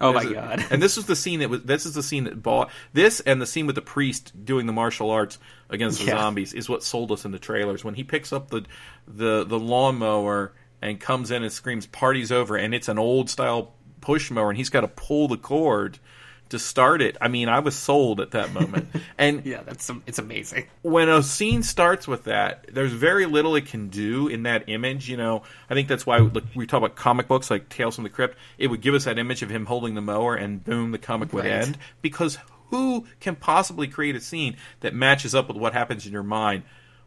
Oh 0.00 0.12
my 0.12 0.20
there's 0.20 0.32
a- 0.32 0.34
god. 0.34 0.64
And 0.70 0.82
this 0.82 0.96
was 0.96 1.06
the 1.06 1.14
scene 1.16 1.40
that 1.40 1.48
was. 1.48 1.62
This 1.62 1.86
is 1.86 1.94
the 1.94 2.02
scene 2.02 2.24
that 2.24 2.42
bought 2.42 2.70
this, 2.92 3.20
and 3.20 3.40
the 3.40 3.46
scene 3.46 3.66
with 3.66 3.76
the 3.76 3.82
priest 3.82 4.32
doing 4.44 4.66
the 4.66 4.72
martial 4.72 5.10
arts 5.10 5.38
against 5.70 6.00
the 6.00 6.06
Yeah. 6.06 6.18
zombies 6.18 6.52
is 6.52 6.68
what 6.68 6.82
sold 6.82 7.12
us 7.12 7.24
in 7.24 7.30
the 7.30 7.38
trailers. 7.38 7.84
When 7.84 7.94
he 7.94 8.02
picks 8.04 8.32
up 8.32 8.50
the 8.50 8.64
the 9.06 9.44
the 9.44 9.58
lawnmower 9.58 10.52
and 10.80 10.98
comes 11.00 11.30
in 11.30 11.42
and 11.44 11.52
screams 11.52 11.86
"Party's 11.86 12.32
over!" 12.32 12.56
and 12.56 12.74
it's 12.74 12.88
an 12.88 12.98
old 12.98 13.30
style 13.30 13.74
push 14.00 14.30
mower, 14.32 14.50
and 14.50 14.56
he's 14.58 14.70
got 14.70 14.80
to 14.80 14.88
pull 14.88 15.28
the 15.28 15.36
cord 15.36 15.98
to 16.52 16.58
start 16.58 17.02
it, 17.02 17.16
I 17.20 17.28
mean, 17.28 17.48
I 17.48 17.58
was 17.58 17.74
sold 17.76 18.20
at 18.20 18.30
that 18.30 18.52
moment. 18.52 18.88
And 19.18 19.44
Yeah, 19.44 19.62
that's 19.62 19.90
it's 20.06 20.18
amazing. 20.18 20.66
when 20.82 21.08
a 21.08 21.22
scene 21.22 21.62
starts 21.62 22.08
with 22.08 22.24
that, 22.24 22.64
there's 22.72 22.92
very 22.92 23.26
little 23.26 23.54
it 23.56 23.66
can 23.66 23.88
do 23.88 24.26
in 24.28 24.44
that 24.44 24.64
image. 24.68 25.08
You 25.10 25.16
know, 25.16 25.42
I 25.68 25.74
think 25.74 25.86
that's 25.88 26.06
why 26.06 26.18
like, 26.18 26.44
we 26.54 26.66
talk 26.66 26.78
about 26.78 26.96
comic 26.96 27.28
books 27.28 27.50
like 27.50 27.68
Tales 27.68 27.94
from 27.96 28.04
the 28.04 28.10
Crypt. 28.10 28.36
It 28.58 28.68
would 28.68 28.80
give 28.80 28.94
us 28.94 29.04
that 29.04 29.18
image 29.18 29.42
of 29.42 29.50
him 29.50 29.66
holding 29.66 29.94
the 29.94 30.00
mower, 30.00 30.34
and 30.34 30.62
boom, 30.64 30.90
the 30.92 30.98
comic 30.98 31.32
would 31.32 31.44
Right. 31.44 31.52
end. 31.52 31.78
Because 32.00 32.38
who 32.70 33.06
can 33.20 33.36
possibly 33.36 33.86
create 33.86 34.16
a 34.16 34.20
scene 34.20 34.56
that 34.80 34.94
matches 34.94 35.34
up 35.34 35.48
with 35.48 35.56
what 35.58 35.72
happens 35.74 36.06
in 36.06 36.12
your 36.12 36.22
mind 36.22 36.62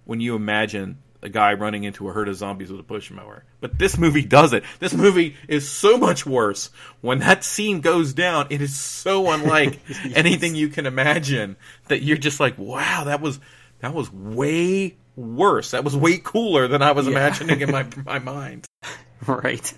when 0.05 0.21
you 0.21 0.35
imagine 0.35 0.99
a 1.25 1.29
guy 1.29 1.53
running 1.53 1.83
into 1.83 2.07
a 2.07 2.13
herd 2.13 2.29
of 2.29 2.35
zombies 2.35 2.71
with 2.71 2.79
a 2.79 2.83
push 2.83 3.11
mower? 3.11 3.43
But 3.59 3.77
this 3.79 3.97
movie 3.97 4.23
does 4.23 4.53
it. 4.53 4.63
This 4.79 4.93
movie 4.93 5.35
is 5.47 5.67
so 5.67 5.97
much 5.97 6.25
worse. 6.25 6.69
When 7.01 7.19
that 7.19 7.43
scene 7.43 7.81
goes 7.81 8.13
down, 8.13 8.47
it 8.49 8.61
is 8.61 8.75
so 8.75 9.31
unlike 9.31 9.79
anything 10.13 10.55
you 10.55 10.69
can 10.69 10.85
imagine 10.85 11.57
that 11.87 12.03
you're 12.03 12.17
just 12.17 12.39
like, 12.39 12.57
wow, 12.57 13.03
that 13.05 13.21
was 13.21 13.39
that 13.79 13.93
was 13.93 14.11
way 14.11 14.95
worse. 15.15 15.71
That 15.71 15.83
was 15.83 15.95
way 15.95 16.17
cooler 16.17 16.67
than 16.67 16.81
I 16.81 16.91
was 16.91 17.07
imagining 17.07 17.61
in 17.61 17.71
my 17.71 17.85
my 18.05 18.19
mind. 18.19 18.65
right. 19.27 19.73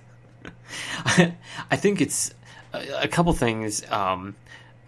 I 1.05 1.75
think 1.75 2.01
it's 2.01 2.33
a, 2.73 3.03
a 3.03 3.07
couple 3.07 3.33
things. 3.33 3.89
Um, 3.89 4.35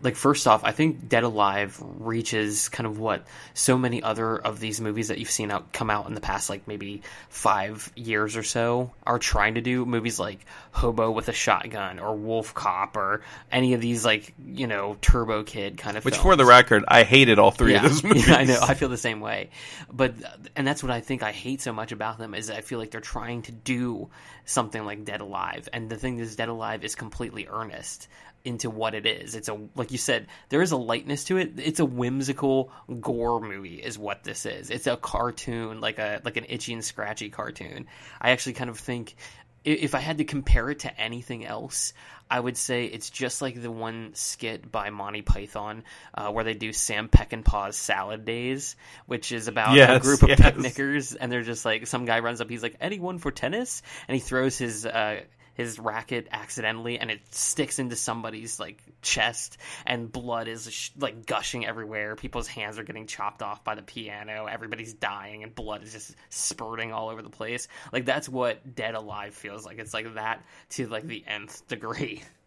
like 0.02 0.16
first 0.16 0.48
off, 0.48 0.64
I 0.64 0.72
think 0.72 1.10
Dead 1.10 1.24
Alive 1.24 1.78
reaches 1.82 2.70
kind 2.70 2.88
of 2.88 3.00
what 3.00 3.26
so 3.54 3.78
many 3.78 4.02
other 4.02 4.38
of 4.38 4.60
these 4.60 4.80
movies 4.80 5.10
that 5.10 5.18
you've 5.18 5.30
seen 5.30 5.52
out 5.52 5.74
come 5.74 5.90
out 5.90 6.08
in 6.08 6.14
the 6.14 6.22
past, 6.22 6.50
like 6.50 6.68
maybe 6.68 7.02
five 7.30 7.92
years 7.96 8.38
or 8.38 8.44
so, 8.44 8.92
are 9.06 9.20
trying 9.20 9.56
to 9.56 9.62
do. 9.62 9.86
Movies 9.86 10.20
like 10.20 10.46
Hobo 10.72 11.12
with 11.12 11.28
a 11.30 11.34
Shotgun 11.34 12.00
or 12.00 12.16
Wolf 12.16 12.54
Cop 12.54 12.96
or 12.96 13.22
any 13.52 13.74
of 13.74 13.82
these 13.82 14.06
like 14.06 14.34
you 14.46 14.68
know 14.68 14.98
Turbo 15.02 15.44
Kid 15.44 15.78
kind 15.78 15.98
of. 15.98 16.06
Which, 16.06 16.16
films. 16.16 16.24
for 16.24 16.36
the 16.36 16.46
record, 16.46 16.86
I 16.88 17.04
hated 17.04 17.40
all 17.40 17.52
three 17.52 17.74
yeah. 17.74 17.86
of 17.86 17.92
those 17.92 18.04
movies. 18.04 18.20
Yeah, 18.30 18.36
I 18.36 18.44
know. 18.44 18.60
I 18.62 18.74
feel 18.74 18.90
the 18.90 18.98
same 18.98 19.22
way. 19.22 19.50
But 19.92 20.14
and 20.56 20.68
that's 20.68 20.84
what 20.84 20.92
I 20.92 21.02
think 21.02 21.24
I 21.24 21.32
hate 21.32 21.62
so 21.62 21.74
much 21.74 21.92
about 21.92 22.18
them 22.18 22.34
is 22.34 22.50
I 22.50 22.62
feel 22.62 22.80
like 22.80 22.92
they're 22.92 23.02
trying 23.02 23.44
to 23.44 23.52
do 23.52 24.10
something 24.46 24.84
like 24.86 25.06
Dead 25.06 25.22
Alive, 25.22 25.70
and 25.74 25.90
the 25.90 25.96
thing 25.96 26.20
is, 26.20 26.36
Dead 26.36 26.50
Alive 26.50 26.84
is 26.84 26.96
completely 26.96 27.48
earnest 27.48 28.08
into 28.46 28.70
what 28.70 28.96
it 28.96 29.06
is. 29.06 29.36
It's 29.36 29.50
a 29.50 29.60
like 29.76 29.92
you 29.92 29.98
said, 29.98 30.28
there 30.50 30.62
is 30.62 30.72
a 30.72 30.78
lightness 30.78 31.26
to 31.26 31.38
it. 31.38 31.54
It's 31.58 31.80
a 31.80 31.86
whimsical 31.86 32.72
gore 33.00 33.42
movie, 33.42 33.76
is 33.76 33.98
what 33.98 34.24
this 34.24 34.46
is. 34.46 34.70
It's 34.70 34.88
a 34.88 34.98
cartoon, 34.98 35.82
like 35.82 36.00
a 36.00 36.22
like 36.24 36.38
an 36.38 36.46
itchy 36.48 36.74
and 36.74 36.84
scratchy 36.84 37.30
cartoon. 37.30 37.88
I 38.22 38.32
actually 38.32 38.54
kind 38.54 38.70
of 38.70 38.80
think 38.80 39.16
if 39.64 39.96
I 39.96 40.00
had 40.00 40.20
to 40.20 40.24
compare 40.24 40.70
it 40.70 40.80
to 40.80 41.00
anything 41.00 41.46
else, 41.46 41.94
I 42.30 42.40
would 42.40 42.58
say 42.58 42.86
it's 42.86 43.10
just 43.10 43.42
like 43.42 43.62
the 43.62 43.72
one 43.72 44.12
skit 44.14 44.72
by 44.72 44.90
Monty 44.92 45.22
Python 45.22 45.84
uh, 46.14 46.32
where 46.32 46.44
they 46.44 46.54
do 46.54 46.72
Sam 46.72 47.10
Peckinpah's 47.10 47.76
Salad 47.76 48.24
Days, 48.24 48.76
which 49.08 49.32
is 49.32 49.48
about 49.48 49.78
a 49.78 50.00
group 50.00 50.22
of 50.24 50.30
yes. 50.30 50.40
picnickers, 50.40 51.16
and 51.16 51.32
they're 51.32 51.42
just 51.42 51.66
like 51.66 51.88
some 51.88 52.06
guy 52.06 52.20
runs 52.20 52.40
up, 52.42 52.50
he's 52.50 52.64
like, 52.64 52.76
"Anyone 52.80 53.18
for 53.18 53.32
tennis?" 53.32 53.82
and 54.08 54.16
he 54.16 54.22
throws 54.22 54.58
his. 54.58 54.86
Uh, 54.86 55.22
his 55.60 55.78
racket 55.78 56.30
accidentally 56.32 56.98
and 57.00 57.12
it 57.12 57.20
sticks 57.36 57.80
into 57.80 57.94
somebody's 57.94 58.62
like 58.62 58.82
chest 59.02 59.58
and 59.86 60.10
blood 60.10 60.48
is 60.48 60.90
like 60.98 61.26
gushing 61.26 61.66
everywhere. 61.66 62.16
People's 62.16 62.48
hands 62.48 62.80
are 62.80 62.84
getting 62.84 63.08
chopped 63.08 63.42
off 63.42 63.62
by 63.66 63.76
the 63.76 63.82
piano. 63.82 64.46
Everybody's 64.46 64.94
dying 64.94 65.44
and 65.44 65.54
blood 65.54 65.84
is 65.84 65.92
just 65.92 66.16
spurting 66.30 66.94
all 66.94 67.10
over 67.10 67.22
the 67.22 67.30
place. 67.30 67.68
Like 67.92 68.06
that's 68.06 68.30
what 68.30 68.74
dead 68.74 68.96
alive 68.96 69.34
feels 69.34 69.66
like. 69.66 69.80
It's 69.80 69.94
like 69.94 70.14
that 70.14 70.46
to 70.70 70.88
like 70.88 71.06
the 71.06 71.26
nth 71.28 71.68
degree 71.68 72.24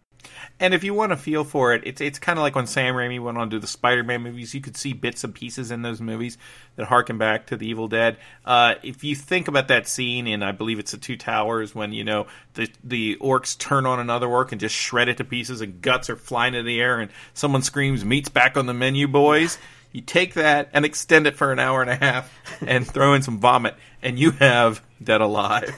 And 0.61 0.75
if 0.75 0.85
you 0.85 0.95
want 0.95 1.11
to 1.11 1.17
feel 1.17 1.45
for 1.45 1.75
it, 1.75 1.83
it's 1.85 2.01
it's 2.01 2.19
kind 2.19 2.39
of 2.39 2.43
like 2.43 2.55
when 2.55 2.67
Sam 2.67 2.95
Raimi 2.95 3.21
went 3.21 3.39
on 3.39 3.51
to 3.51 3.59
the 3.59 3.67
Spider-Man 3.67 4.23
movies. 4.23 4.55
You 4.55 4.61
could 4.61 4.77
see 4.77 4.93
bits 4.93 5.25
and 5.25 5.35
pieces 5.35 5.71
in 5.71 5.83
those 5.83 6.01
movies 6.01 6.39
that 6.77 6.87
harken 6.87 7.19
back 7.19 7.47
to 7.47 7.57
the 7.57 7.67
Evil 7.67 7.89
Dead. 7.89 8.17
Uh, 8.45 8.75
if 8.83 9.03
you 9.03 9.15
think 9.15 9.49
about 9.49 9.69
that 9.69 9.89
scene 9.89 10.27
in, 10.27 10.43
I 10.43 10.53
believe 10.53 10.79
it's 10.79 10.93
the 10.93 10.99
Two 10.99 11.17
Towers, 11.17 11.75
when 11.75 11.93
you 11.93 12.05
know 12.05 12.27
the 12.55 12.69
the 12.85 13.17
orcs 13.17 13.59
turn 13.59 13.87
on 13.87 13.99
another 13.99 14.29
orc 14.29 14.53
and 14.53 14.61
just 14.61 14.75
shred 14.75 15.09
it 15.09 15.17
to 15.17 15.25
pieces, 15.25 15.61
and 15.61 15.83
guts 15.83 16.09
are 16.09 16.17
flying 16.17 16.55
in 16.55 16.65
the 16.65 16.81
air, 16.81 17.01
and 17.01 17.11
someone 17.35 17.63
screams, 17.63 18.05
"Meat's 18.05 18.29
back 18.29 18.57
on 18.57 18.67
the 18.67 18.75
menu, 18.75 19.09
boys." 19.09 19.59
You 19.93 20.01
take 20.01 20.35
that 20.35 20.71
and 20.73 20.85
extend 20.85 21.27
it 21.27 21.37
for 21.37 21.53
an 21.53 21.59
hour 21.59 21.83
and 21.83 21.91
a 21.91 21.97
half, 21.97 22.33
and 22.67 22.87
throw 22.87 23.15
in 23.15 23.23
some 23.23 23.39
vomit, 23.39 23.75
and 24.03 24.19
you 24.19 24.31
have 24.33 24.83
Dead 25.03 25.21
Alive. 25.21 25.75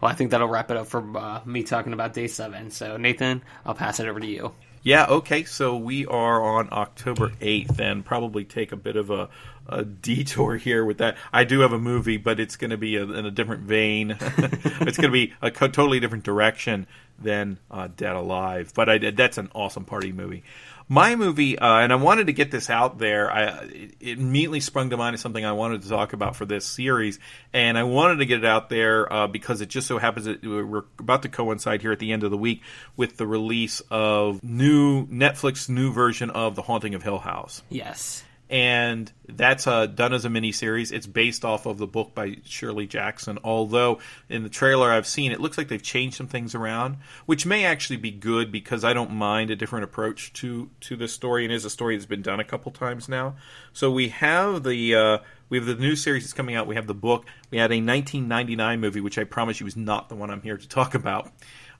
well 0.00 0.10
i 0.10 0.14
think 0.14 0.30
that'll 0.32 0.48
wrap 0.48 0.70
it 0.70 0.76
up 0.76 0.86
for 0.88 1.16
uh, 1.16 1.40
me 1.44 1.62
talking 1.62 1.92
about 1.92 2.12
day 2.12 2.26
seven 2.26 2.70
so 2.70 2.96
nathan 2.96 3.42
i'll 3.64 3.74
pass 3.74 4.00
it 4.00 4.08
over 4.08 4.18
to 4.20 4.26
you 4.26 4.52
Yeah, 4.82 5.06
okay. 5.06 5.44
So 5.44 5.76
we 5.76 6.06
are 6.06 6.40
on 6.42 6.68
October 6.72 7.30
8th 7.40 7.78
and 7.80 8.04
probably 8.04 8.44
take 8.44 8.72
a 8.72 8.76
bit 8.76 8.96
of 8.96 9.10
a, 9.10 9.28
a 9.68 9.84
detour 9.84 10.56
here 10.56 10.84
with 10.84 10.98
that. 10.98 11.16
I 11.32 11.44
do 11.44 11.60
have 11.60 11.72
a 11.72 11.78
movie, 11.78 12.16
but 12.16 12.38
it's 12.40 12.56
going 12.56 12.70
to 12.70 12.76
be 12.78 12.96
a, 12.96 13.02
in 13.02 13.26
a 13.26 13.30
different 13.30 13.62
vein. 13.64 14.16
it's 14.20 14.96
going 14.96 15.10
to 15.10 15.18
be 15.26 15.34
a 15.42 15.50
co- 15.50 15.68
totally 15.68 16.00
different 16.00 16.24
direction 16.24 16.86
than 17.18 17.58
uh, 17.70 17.88
Dead 17.96 18.14
Alive. 18.14 18.72
But 18.74 18.88
I, 18.88 18.98
that's 19.10 19.36
an 19.36 19.50
awesome 19.54 19.84
party 19.84 20.12
movie. 20.12 20.42
My 20.88 21.16
movie, 21.16 21.58
uh, 21.58 21.78
and 21.78 21.92
I 21.92 21.96
wanted 21.96 22.28
to 22.28 22.32
get 22.32 22.50
this 22.50 22.70
out 22.70 22.98
there. 22.98 23.30
I 23.30 23.42
it, 23.42 23.94
immediately 24.00 24.60
sprung 24.60 24.90
to 24.90 24.96
mind 24.96 25.14
as 25.14 25.20
something 25.20 25.44
I 25.44 25.52
wanted 25.52 25.82
to 25.82 25.88
talk 25.88 26.14
about 26.14 26.34
for 26.34 26.46
this 26.46 26.64
series, 26.64 27.18
and 27.52 27.76
I 27.76 27.82
wanted 27.82 28.16
to 28.16 28.26
get 28.26 28.38
it 28.38 28.46
out 28.46 28.70
there 28.70 29.12
uh, 29.12 29.26
because 29.26 29.60
it 29.60 29.68
just 29.68 29.86
so 29.86 29.98
happens 29.98 30.24
that 30.26 30.42
we're 30.42 30.84
about 30.98 31.22
to 31.22 31.28
coincide 31.28 31.82
here 31.82 31.92
at 31.92 31.98
the 31.98 32.12
end 32.12 32.24
of 32.24 32.30
the 32.30 32.38
week 32.38 32.62
with 32.96 33.18
the 33.18 33.26
release 33.26 33.82
of 33.90 34.42
new 34.42 35.06
Netflix 35.08 35.68
new 35.68 35.92
version 35.92 36.30
of 36.30 36.54
The 36.54 36.62
Haunting 36.62 36.94
of 36.94 37.02
Hill 37.02 37.18
House 37.18 37.62
yes 37.68 38.24
and 38.50 39.12
that's 39.28 39.66
uh, 39.66 39.86
done 39.86 40.14
as 40.14 40.24
a 40.24 40.28
miniseries. 40.28 40.90
It's 40.90 41.06
based 41.06 41.44
off 41.44 41.66
of 41.66 41.78
the 41.78 41.86
book 41.86 42.14
by 42.14 42.38
Shirley 42.44 42.86
Jackson. 42.86 43.38
Although 43.44 43.98
in 44.28 44.42
the 44.42 44.48
trailer 44.48 44.90
I've 44.90 45.06
seen, 45.06 45.32
it 45.32 45.40
looks 45.40 45.58
like 45.58 45.68
they've 45.68 45.82
changed 45.82 46.16
some 46.16 46.28
things 46.28 46.54
around, 46.54 46.96
which 47.26 47.44
may 47.44 47.64
actually 47.64 47.98
be 47.98 48.10
good 48.10 48.50
because 48.50 48.84
I 48.84 48.94
don't 48.94 49.10
mind 49.10 49.50
a 49.50 49.56
different 49.56 49.84
approach 49.84 50.32
to 50.34 50.70
to 50.80 50.96
this 50.96 51.12
story, 51.12 51.44
and 51.44 51.52
is 51.52 51.64
a 51.64 51.70
story 51.70 51.96
that's 51.96 52.06
been 52.06 52.22
done 52.22 52.40
a 52.40 52.44
couple 52.44 52.72
times 52.72 53.08
now. 53.08 53.36
So 53.72 53.90
we 53.90 54.08
have 54.08 54.62
the. 54.62 54.94
Uh, 54.94 55.18
we 55.50 55.56
have 55.56 55.66
the 55.66 55.76
new 55.76 55.96
series 55.96 56.24
that's 56.24 56.34
coming 56.34 56.56
out. 56.56 56.66
We 56.66 56.74
have 56.74 56.86
the 56.86 56.92
book. 56.92 57.24
We 57.50 57.56
had 57.56 57.70
a 57.70 57.80
1999 57.80 58.80
movie, 58.80 59.00
which 59.00 59.16
I 59.16 59.24
promise 59.24 59.60
you 59.60 59.66
is 59.66 59.78
not 59.78 60.10
the 60.10 60.14
one 60.14 60.30
I'm 60.30 60.42
here 60.42 60.58
to 60.58 60.68
talk 60.68 60.94
about. 60.94 61.32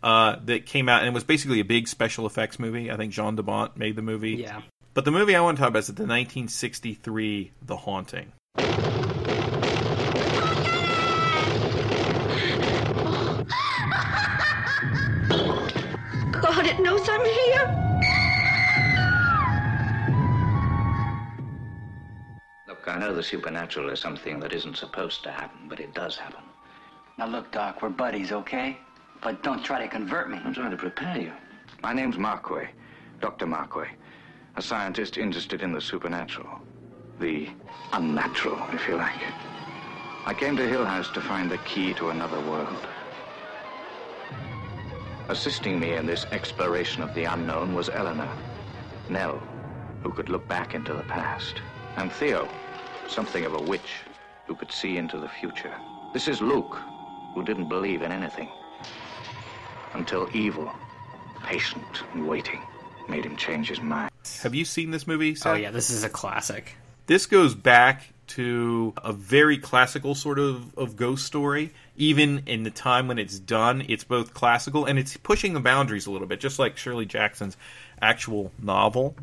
Uh, 0.03 0.37
that 0.45 0.65
came 0.65 0.89
out 0.89 1.01
and 1.01 1.09
it 1.09 1.13
was 1.13 1.25
basically 1.25 1.61
a 1.61 1.65
big 1.65 1.87
special 1.87 2.25
effects 2.25 2.59
movie. 2.59 2.91
I 2.91 2.97
think 2.97 3.13
Jan 3.13 3.35
de 3.35 3.43
Bont 3.43 3.77
made 3.77 3.97
the 3.97 4.01
movie. 4.01 4.37
yeah 4.37 4.63
But 4.99 5.05
the 5.05 5.13
movie 5.13 5.37
I 5.37 5.41
want 5.41 5.57
to 5.57 5.61
talk 5.61 5.69
about 5.69 5.79
is 5.79 5.87
the 5.87 6.03
1963 6.03 7.53
The 7.63 7.77
Haunting. 7.77 8.33
God, 16.43 16.67
it 16.67 16.81
knows 16.81 17.09
I'm 17.09 17.25
here. 17.25 17.67
Look, 22.67 22.89
I 22.89 22.99
know 22.99 23.15
the 23.15 23.23
supernatural 23.23 23.91
is 23.91 24.01
something 24.01 24.41
that 24.41 24.53
isn't 24.53 24.77
supposed 24.77 25.23
to 25.23 25.31
happen, 25.31 25.69
but 25.69 25.79
it 25.79 25.95
does 25.95 26.17
happen. 26.17 26.43
Now 27.19 27.29
look, 27.29 27.53
Doc, 27.53 27.83
we're 27.83 27.91
buddies, 27.91 28.33
okay? 28.33 28.77
But 29.23 29.45
don't 29.45 29.65
try 29.65 29.81
to 29.81 29.87
convert 29.87 30.29
me. 30.29 30.41
I'm 30.45 30.53
trying 30.53 30.73
to 30.73 30.77
prepare 30.77 31.21
you. 31.21 31.31
My 31.85 31.93
name's 31.93 32.17
Markway, 32.17 32.71
Dr. 33.21 33.47
Markway, 33.47 33.91
a 34.59 34.63
scientist 34.63 35.19
interested 35.19 35.63
in 35.63 35.73
the 35.73 35.81
supernatural. 35.81 36.59
The 37.21 37.49
unnatural, 37.93 38.61
if 38.73 38.89
you 38.89 38.97
like. 38.97 39.23
I 40.27 40.35
came 40.35 40.57
to 40.57 40.67
Hill 40.67 40.85
House 40.85 41.09
to 41.13 41.21
find 41.21 41.49
the 41.49 41.59
key 41.59 41.95
to 41.95 42.11
another 42.11 42.41
world. 42.41 42.89
Assisting 45.29 45.79
me 45.79 45.93
in 45.93 46.07
this 46.07 46.27
exploration 46.33 47.05
of 47.05 47.15
the 47.15 47.23
unknown 47.23 47.73
was 47.73 47.89
Eleanor, 47.89 48.33
Nell, 49.09 49.39
who 50.03 50.11
could 50.11 50.29
look 50.29 50.49
back 50.49 50.75
into 50.75 50.93
the 50.93 51.05
past, 51.05 51.63
and 51.97 52.13
Theo, 52.13 52.49
something 53.07 53.45
of 53.45 53.55
a 53.55 53.63
witch 53.63 54.01
who 54.49 54.57
could 54.57 54.73
see 54.73 54.97
into 54.97 55.21
the 55.21 55.29
future. 55.29 55.75
This 56.13 56.27
is 56.27 56.43
Luke, 56.43 56.83
who 57.33 57.45
didn't 57.45 57.69
believe 57.69 58.03
in 58.03 58.11
anything 58.11 58.51
until 59.95 60.29
evil, 60.33 60.75
patient 61.45 62.03
and 62.13 62.27
waiting, 62.27 62.61
made 63.09 63.25
him 63.25 63.37
change 63.37 63.69
his 63.69 63.81
mind. 63.81 64.11
Have 64.43 64.55
you 64.55 64.65
seen 64.65 64.91
this 64.91 65.07
movie? 65.07 65.37
oh 65.45 65.55
yeah 65.55 65.71
this 65.71 65.91
is 65.91 66.05
a 66.05 66.09
classic 66.09 66.77
This 67.07 67.27
goes 67.27 67.55
back 67.55 68.13
to 68.29 68.93
a 69.03 69.13
very 69.13 69.59
classical 69.59 70.15
sort 70.15 70.39
of, 70.39 70.77
of 70.77 70.97
ghost 70.97 71.25
story. 71.25 71.73
Even 71.97 72.43
in 72.47 72.63
the 72.63 72.71
time 72.71 73.09
when 73.09 73.19
it's 73.19 73.39
done, 73.39 73.83
it's 73.89 74.05
both 74.05 74.35
classical 74.35 74.85
and 74.85 74.99
it's 74.99 75.17
pushing 75.17 75.55
the 75.55 75.61
boundaries 75.61 76.07
a 76.07 76.11
little 76.11 76.29
bit, 76.29 76.39
just 76.39 76.59
like 76.59 76.77
Shirley 76.77 77.07
Jackson's 77.07 77.57
actual 78.01 78.53
novel. 78.61 79.17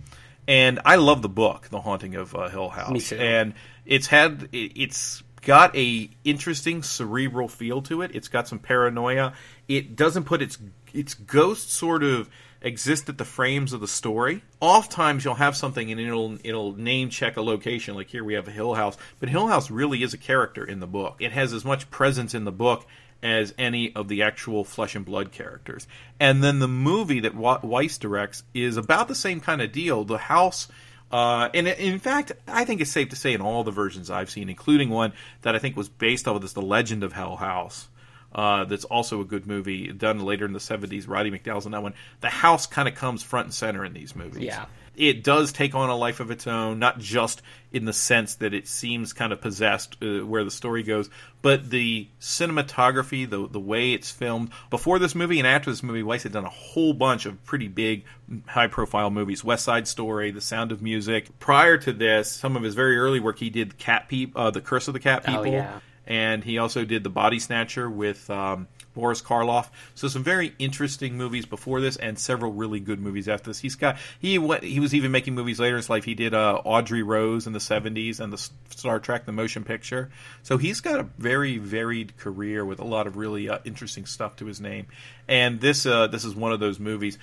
And 0.47 0.79
I 0.85 0.95
love 0.97 1.21
the 1.21 1.29
book, 1.29 1.69
The 1.69 1.79
Haunting 1.81 2.15
of 2.15 2.35
uh, 2.35 2.49
Hill 2.49 2.69
House. 2.69 2.91
Me 2.91 2.99
too. 2.99 3.17
And 3.17 3.53
it's 3.85 4.07
had 4.07 4.49
it, 4.51 4.71
it's 4.75 5.23
got 5.41 5.75
a 5.75 6.09
interesting 6.23 6.83
cerebral 6.83 7.47
feel 7.47 7.81
to 7.83 8.01
it. 8.01 8.11
It's 8.13 8.27
got 8.27 8.47
some 8.47 8.59
paranoia. 8.59 9.33
It 9.67 9.95
doesn't 9.95 10.25
put 10.25 10.41
its 10.41 10.57
its 10.93 11.13
ghost 11.13 11.71
sort 11.71 12.03
of 12.03 12.29
exist 12.61 13.09
at 13.09 13.17
the 13.17 13.25
frames 13.25 13.73
of 13.73 13.81
the 13.81 13.87
story. 13.87 14.43
Oftentimes 14.59 15.23
you'll 15.23 15.35
have 15.35 15.55
something 15.55 15.91
and 15.91 15.99
it'll 15.99 16.37
it'll 16.43 16.73
name 16.73 17.09
check 17.09 17.37
a 17.37 17.41
location. 17.41 17.95
Like 17.95 18.09
here 18.09 18.23
we 18.23 18.33
have 18.33 18.47
a 18.47 18.51
Hill 18.51 18.73
House, 18.73 18.97
but 19.19 19.29
Hill 19.29 19.47
House 19.47 19.69
really 19.69 20.03
is 20.03 20.13
a 20.13 20.17
character 20.17 20.63
in 20.63 20.79
the 20.79 20.87
book. 20.87 21.17
It 21.19 21.31
has 21.31 21.53
as 21.53 21.63
much 21.63 21.89
presence 21.91 22.33
in 22.33 22.43
the 22.43 22.51
book 22.51 22.85
as 23.23 23.53
any 23.57 23.93
of 23.95 24.07
the 24.07 24.21
actual 24.21 24.63
flesh 24.63 24.95
and 24.95 25.03
blood 25.03 25.31
characters. 25.31 25.87
And 26.19 26.43
then 26.43 26.59
the 26.59 26.67
movie 26.67 27.21
that 27.21 27.33
Wise 27.35 27.97
directs 27.97 28.43
is 28.53 28.77
about 28.77 29.07
the 29.07 29.15
same 29.15 29.39
kind 29.39 29.61
of 29.61 29.71
deal. 29.71 30.03
The 30.03 30.17
house. 30.17 30.67
Uh, 31.11 31.49
and 31.53 31.67
in 31.67 31.99
fact, 31.99 32.33
I 32.47 32.65
think 32.65 32.81
it's 32.81 32.91
safe 32.91 33.09
to 33.09 33.15
say 33.15 33.33
in 33.33 33.41
all 33.41 33.63
the 33.63 33.71
versions 33.71 34.09
I've 34.09 34.29
seen, 34.29 34.49
including 34.49 34.89
one 34.89 35.13
that 35.41 35.55
I 35.55 35.59
think 35.59 35.75
was 35.75 35.89
based 35.89 36.27
off 36.27 36.35
of 36.35 36.41
this, 36.41 36.53
The 36.53 36.61
Legend 36.61 37.03
of 37.03 37.13
Hell 37.13 37.37
House, 37.37 37.87
uh, 38.35 38.65
that's 38.65 38.83
also 38.83 39.21
a 39.21 39.25
good 39.25 39.47
movie 39.47 39.87
done 39.93 40.19
later 40.19 40.45
in 40.45 40.51
the 40.51 40.59
70s. 40.59 41.07
Roddy 41.07 41.31
McDowall's 41.31 41.65
in 41.65 41.71
that 41.71 41.81
one. 41.81 41.93
The 42.19 42.29
house 42.29 42.67
kind 42.67 42.87
of 42.87 42.93
comes 42.93 43.23
front 43.23 43.45
and 43.45 43.53
center 43.53 43.85
in 43.85 43.93
these 43.93 44.13
movies. 44.13 44.43
Yeah. 44.43 44.65
It 44.97 45.23
does 45.23 45.53
take 45.53 45.73
on 45.73 45.89
a 45.89 45.95
life 45.95 46.19
of 46.19 46.31
its 46.31 46.45
own, 46.45 46.79
not 46.79 46.99
just 46.99 47.41
in 47.71 47.85
the 47.85 47.93
sense 47.93 48.35
that 48.35 48.53
it 48.53 48.67
seems 48.67 49.13
kind 49.13 49.31
of 49.33 49.41
possessed 49.41 49.97
uh, 50.01 50.25
where 50.25 50.43
the 50.43 50.51
story 50.51 50.83
goes, 50.83 51.09
but 51.41 51.69
the 51.69 52.07
cinematography, 52.21 53.29
the 53.29 53.45
the 53.47 53.59
way 53.59 53.91
it's 53.91 54.09
filmed. 54.09 54.51
Before 54.69 54.97
this 54.97 55.13
movie 55.13 55.37
and 55.39 55.47
after 55.47 55.69
this 55.69 55.83
movie, 55.83 56.01
Wise 56.01 56.23
had 56.23 56.31
done 56.31 56.45
a 56.45 56.49
whole 56.49 56.93
bunch 56.93 57.25
of 57.25 57.43
pretty 57.43 57.67
big, 57.67 58.05
high 58.47 58.67
profile 58.67 59.09
movies 59.09 59.43
West 59.43 59.65
Side 59.65 59.85
Story, 59.85 60.31
The 60.31 60.39
Sound 60.39 60.71
of 60.71 60.81
Music. 60.81 61.39
Prior 61.39 61.77
to 61.79 61.91
this, 61.91 62.31
some 62.31 62.55
of 62.55 62.63
his 62.63 62.73
very 62.73 62.97
early 62.97 63.19
work, 63.19 63.39
he 63.39 63.49
did 63.49 63.77
Cat 63.77 64.07
Peep, 64.07 64.31
uh, 64.37 64.51
The 64.51 64.61
Curse 64.61 64.87
of 64.87 64.93
the 64.93 65.01
Cat 65.01 65.25
People. 65.25 65.41
Oh, 65.41 65.43
yeah 65.43 65.79
and 66.07 66.43
he 66.43 66.57
also 66.57 66.85
did 66.85 67.03
the 67.03 67.09
Body 67.09 67.39
Snatcher 67.39 67.89
with 67.89 68.29
um, 68.29 68.67
Boris 68.93 69.21
Karloff. 69.21 69.69
So 69.93 70.07
some 70.07 70.23
very 70.23 70.53
interesting 70.57 71.17
movies 71.17 71.45
before 71.45 71.81
this, 71.81 71.97
and 71.97 72.17
several 72.17 72.51
really 72.53 72.79
good 72.79 72.99
movies 72.99 73.27
after 73.27 73.49
this. 73.49 73.59
He's 73.59 73.75
got 73.75 73.97
he 74.19 74.37
went, 74.39 74.63
he 74.63 74.79
was 74.79 74.93
even 74.95 75.11
making 75.11 75.35
movies 75.35 75.59
later 75.59 75.75
in 75.75 75.77
his 75.77 75.89
life. 75.89 76.05
He 76.05 76.15
did 76.15 76.33
uh, 76.33 76.61
Audrey 76.63 77.03
Rose 77.03 77.45
in 77.45 77.53
the 77.53 77.59
'70s 77.59 78.19
and 78.19 78.33
the 78.33 78.37
Star 78.69 78.99
Trek 78.99 79.25
the 79.25 79.31
motion 79.31 79.63
picture. 79.63 80.09
So 80.43 80.57
he's 80.57 80.81
got 80.81 80.99
a 80.99 81.03
very 81.17 81.57
varied 81.57 82.17
career 82.17 82.65
with 82.65 82.79
a 82.79 82.85
lot 82.85 83.05
of 83.05 83.17
really 83.17 83.49
uh, 83.49 83.59
interesting 83.65 84.05
stuff 84.05 84.35
to 84.37 84.45
his 84.45 84.59
name. 84.59 84.87
And 85.27 85.59
this 85.59 85.85
uh, 85.85 86.07
this 86.07 86.25
is 86.25 86.35
one 86.35 86.51
of 86.51 86.59
those 86.59 86.79
movies. 86.79 87.17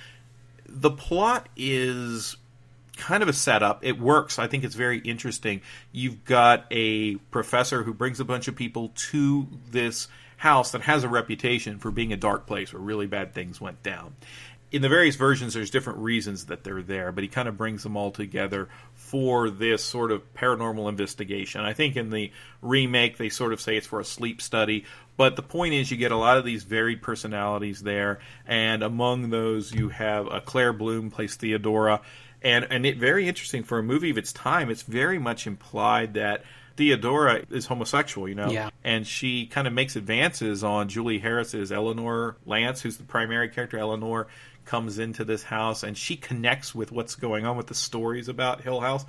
The 0.67 0.91
plot 0.91 1.49
is 1.55 2.37
kind 2.97 3.23
of 3.23 3.29
a 3.29 3.33
setup. 3.33 3.83
It 3.83 3.99
works. 3.99 4.39
I 4.39 4.47
think 4.47 4.63
it's 4.63 4.75
very 4.75 4.99
interesting. 4.99 5.61
You've 5.91 6.25
got 6.25 6.65
a 6.71 7.15
professor 7.15 7.83
who 7.83 7.93
brings 7.93 8.19
a 8.19 8.25
bunch 8.25 8.47
of 8.47 8.55
people 8.55 8.91
to 9.11 9.47
this 9.71 10.07
house 10.37 10.71
that 10.71 10.81
has 10.81 11.03
a 11.03 11.09
reputation 11.09 11.79
for 11.79 11.89
being 11.91 12.13
a 12.13 12.17
dark 12.17 12.45
place 12.45 12.73
where 12.73 12.81
really 12.81 13.07
bad 13.07 13.33
things 13.33 13.61
went 13.61 13.81
down. 13.81 14.15
In 14.71 14.81
the 14.81 14.89
various 14.89 15.15
versions, 15.15 15.53
there's 15.53 15.69
different 15.69 15.99
reasons 15.99 16.47
that 16.47 16.63
they're 16.63 16.81
there, 16.81 17.11
but 17.11 17.23
he 17.23 17.27
kind 17.27 17.47
of 17.47 17.55
brings 17.55 17.83
them 17.83 17.95
all 17.95 18.09
together 18.09 18.69
for 18.95 19.51
this 19.51 19.83
sort 19.83 20.11
of 20.11 20.33
paranormal 20.33 20.89
investigation. 20.89 21.61
I 21.61 21.73
think 21.73 21.95
in 21.95 22.09
the 22.09 22.31
remake, 22.59 23.17
they 23.17 23.29
sort 23.29 23.53
of 23.53 23.61
say 23.61 23.77
it's 23.77 23.85
for 23.85 23.99
a 23.99 24.03
sleep 24.03 24.41
study, 24.41 24.85
but 25.15 25.35
the 25.35 25.43
point 25.43 25.75
is, 25.75 25.91
you 25.91 25.97
get 25.97 26.11
a 26.11 26.17
lot 26.17 26.39
of 26.39 26.45
these 26.45 26.63
varied 26.63 27.03
personalities 27.03 27.83
there, 27.83 28.19
and 28.47 28.81
among 28.81 29.29
those, 29.29 29.71
you 29.71 29.89
have 29.89 30.25
a 30.25 30.41
Claire 30.41 30.73
Bloom 30.73 31.11
plays 31.11 31.35
Theodora, 31.35 32.01
and 32.43 32.67
and 32.69 32.85
it 32.85 32.97
very 32.97 33.27
interesting 33.27 33.63
for 33.63 33.79
a 33.79 33.83
movie 33.83 34.09
of 34.09 34.17
its 34.17 34.33
time. 34.33 34.69
It's 34.69 34.83
very 34.83 35.19
much 35.19 35.47
implied 35.47 36.15
that 36.15 36.43
Theodora 36.75 37.43
is 37.51 37.67
homosexual, 37.67 38.27
you 38.27 38.35
know, 38.35 38.49
yeah. 38.49 38.69
and 38.83 39.05
she 39.05 39.45
kind 39.45 39.67
of 39.67 39.73
makes 39.73 39.95
advances 39.95 40.63
on 40.63 40.89
Julie 40.89 41.19
Harris's 41.19 41.71
Eleanor 41.71 42.35
Lance, 42.45 42.81
who's 42.81 42.97
the 42.97 43.03
primary 43.03 43.49
character. 43.49 43.77
Eleanor 43.77 44.27
comes 44.65 44.97
into 44.97 45.23
this 45.23 45.43
house 45.43 45.83
and 45.83 45.97
she 45.97 46.15
connects 46.15 46.73
with 46.73 46.91
what's 46.91 47.15
going 47.15 47.45
on 47.45 47.57
with 47.57 47.67
the 47.67 47.75
stories 47.75 48.27
about 48.27 48.61
Hill 48.61 48.79
House 48.79 49.05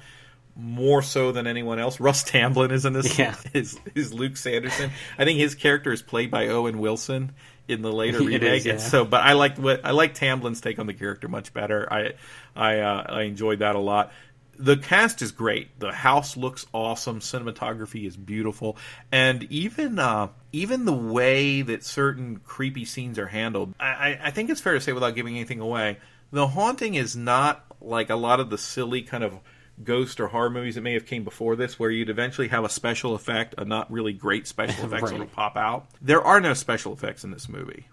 more 0.56 1.02
so 1.02 1.32
than 1.32 1.46
anyone 1.46 1.78
else. 1.78 2.00
Russ 2.00 2.22
Tamblyn 2.22 2.70
is 2.70 2.84
in 2.84 2.92
this. 2.92 3.18
Yeah. 3.18 3.34
Is 3.54 3.78
is 3.94 4.14
Luke 4.14 4.36
Sanderson? 4.36 4.90
I 5.18 5.24
think 5.24 5.38
his 5.38 5.54
character 5.54 5.92
is 5.92 6.02
played 6.02 6.30
by 6.30 6.48
Owen 6.48 6.78
Wilson 6.78 7.32
in 7.66 7.82
the 7.82 7.92
later 7.92 8.18
remake. 8.24 8.42
Is, 8.60 8.66
yeah. 8.66 8.72
And 8.72 8.80
so, 8.80 9.04
but 9.04 9.22
I 9.22 9.32
like 9.32 9.58
what 9.58 9.84
I 9.84 9.90
like 9.90 10.14
Tamblyn's 10.14 10.60
take 10.60 10.78
on 10.78 10.86
the 10.86 10.94
character 10.94 11.28
much 11.28 11.52
better. 11.52 11.92
I 11.92 12.12
I 12.56 12.78
uh, 12.80 13.04
I 13.08 13.22
enjoyed 13.22 13.60
that 13.60 13.76
a 13.76 13.80
lot. 13.80 14.12
The 14.56 14.76
cast 14.76 15.20
is 15.20 15.32
great. 15.32 15.80
The 15.80 15.92
house 15.92 16.36
looks 16.36 16.64
awesome. 16.72 17.18
Cinematography 17.18 18.06
is 18.06 18.16
beautiful, 18.16 18.76
and 19.10 19.42
even 19.44 19.98
uh, 19.98 20.28
even 20.52 20.84
the 20.84 20.92
way 20.92 21.62
that 21.62 21.84
certain 21.84 22.38
creepy 22.38 22.84
scenes 22.84 23.18
are 23.18 23.26
handled, 23.26 23.74
I, 23.80 24.18
I 24.22 24.30
think 24.30 24.50
it's 24.50 24.60
fair 24.60 24.74
to 24.74 24.80
say 24.80 24.92
without 24.92 25.16
giving 25.16 25.34
anything 25.34 25.60
away, 25.60 25.98
the 26.30 26.48
haunting 26.48 26.94
is 26.94 27.16
not 27.16 27.64
like 27.80 28.10
a 28.10 28.16
lot 28.16 28.40
of 28.40 28.50
the 28.50 28.58
silly 28.58 29.02
kind 29.02 29.24
of 29.24 29.38
ghost 29.82 30.20
or 30.20 30.28
horror 30.28 30.50
movies 30.50 30.76
that 30.76 30.82
may 30.82 30.94
have 30.94 31.06
came 31.06 31.24
before 31.24 31.56
this, 31.56 31.78
where 31.78 31.90
you'd 31.90 32.10
eventually 32.10 32.48
have 32.48 32.64
a 32.64 32.68
special 32.68 33.14
effect, 33.14 33.54
a 33.58 33.64
not 33.64 33.90
really 33.90 34.12
great 34.12 34.46
special 34.46 34.84
effects 34.86 35.02
right. 35.02 35.10
that'll 35.12 35.26
pop 35.26 35.56
out. 35.56 35.86
There 36.00 36.22
are 36.22 36.40
no 36.40 36.54
special 36.54 36.92
effects 36.92 37.24
in 37.24 37.30
this 37.30 37.48
movie, 37.48 37.88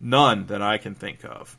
none 0.00 0.46
that 0.46 0.62
I 0.62 0.78
can 0.78 0.94
think 0.94 1.24
of. 1.24 1.58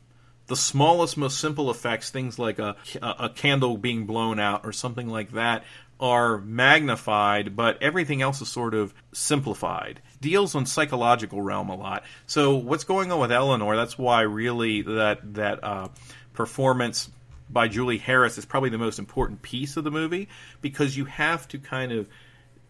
The 0.50 0.56
smallest, 0.56 1.16
most 1.16 1.40
simple 1.40 1.72
effects, 1.72 2.10
things 2.10 2.38
like 2.38 2.60
a, 2.60 2.76
a 3.02 3.30
candle 3.30 3.78
being 3.78 4.06
blown 4.06 4.40
out 4.40 4.66
or 4.66 4.74
something 4.74 5.08
like 5.08 5.32
that, 5.32 5.64
are 6.00 6.38
magnified, 6.40 7.56
but 7.56 7.82
everything 7.82 8.22
else 8.22 8.42
is 8.42 8.48
sort 8.48 8.74
of 8.74 8.94
simplified. 9.12 10.02
Deals 10.22 10.56
on 10.56 10.66
psychological 10.66 11.42
realm 11.42 11.70
a 11.70 11.76
lot. 11.76 12.04
So 12.26 12.56
what's 12.56 12.84
going 12.84 13.12
on 13.12 13.20
with 13.20 13.32
Eleanor? 13.32 13.76
That's 13.76 13.98
why 13.98 14.22
really 14.22 14.82
that 14.84 15.34
that 15.36 15.64
uh, 15.64 15.90
performance 16.34 17.10
by 17.50 17.68
Julie 17.68 17.98
Harris 17.98 18.38
is 18.38 18.46
probably 18.46 18.70
the 18.70 18.78
most 18.78 19.00
important 19.00 19.42
piece 19.42 19.76
of 19.76 19.84
the 19.84 19.92
movie 19.92 20.30
because 20.62 20.96
you 20.96 21.06
have 21.06 21.48
to 21.50 21.58
kind 21.58 21.92
of 21.92 22.08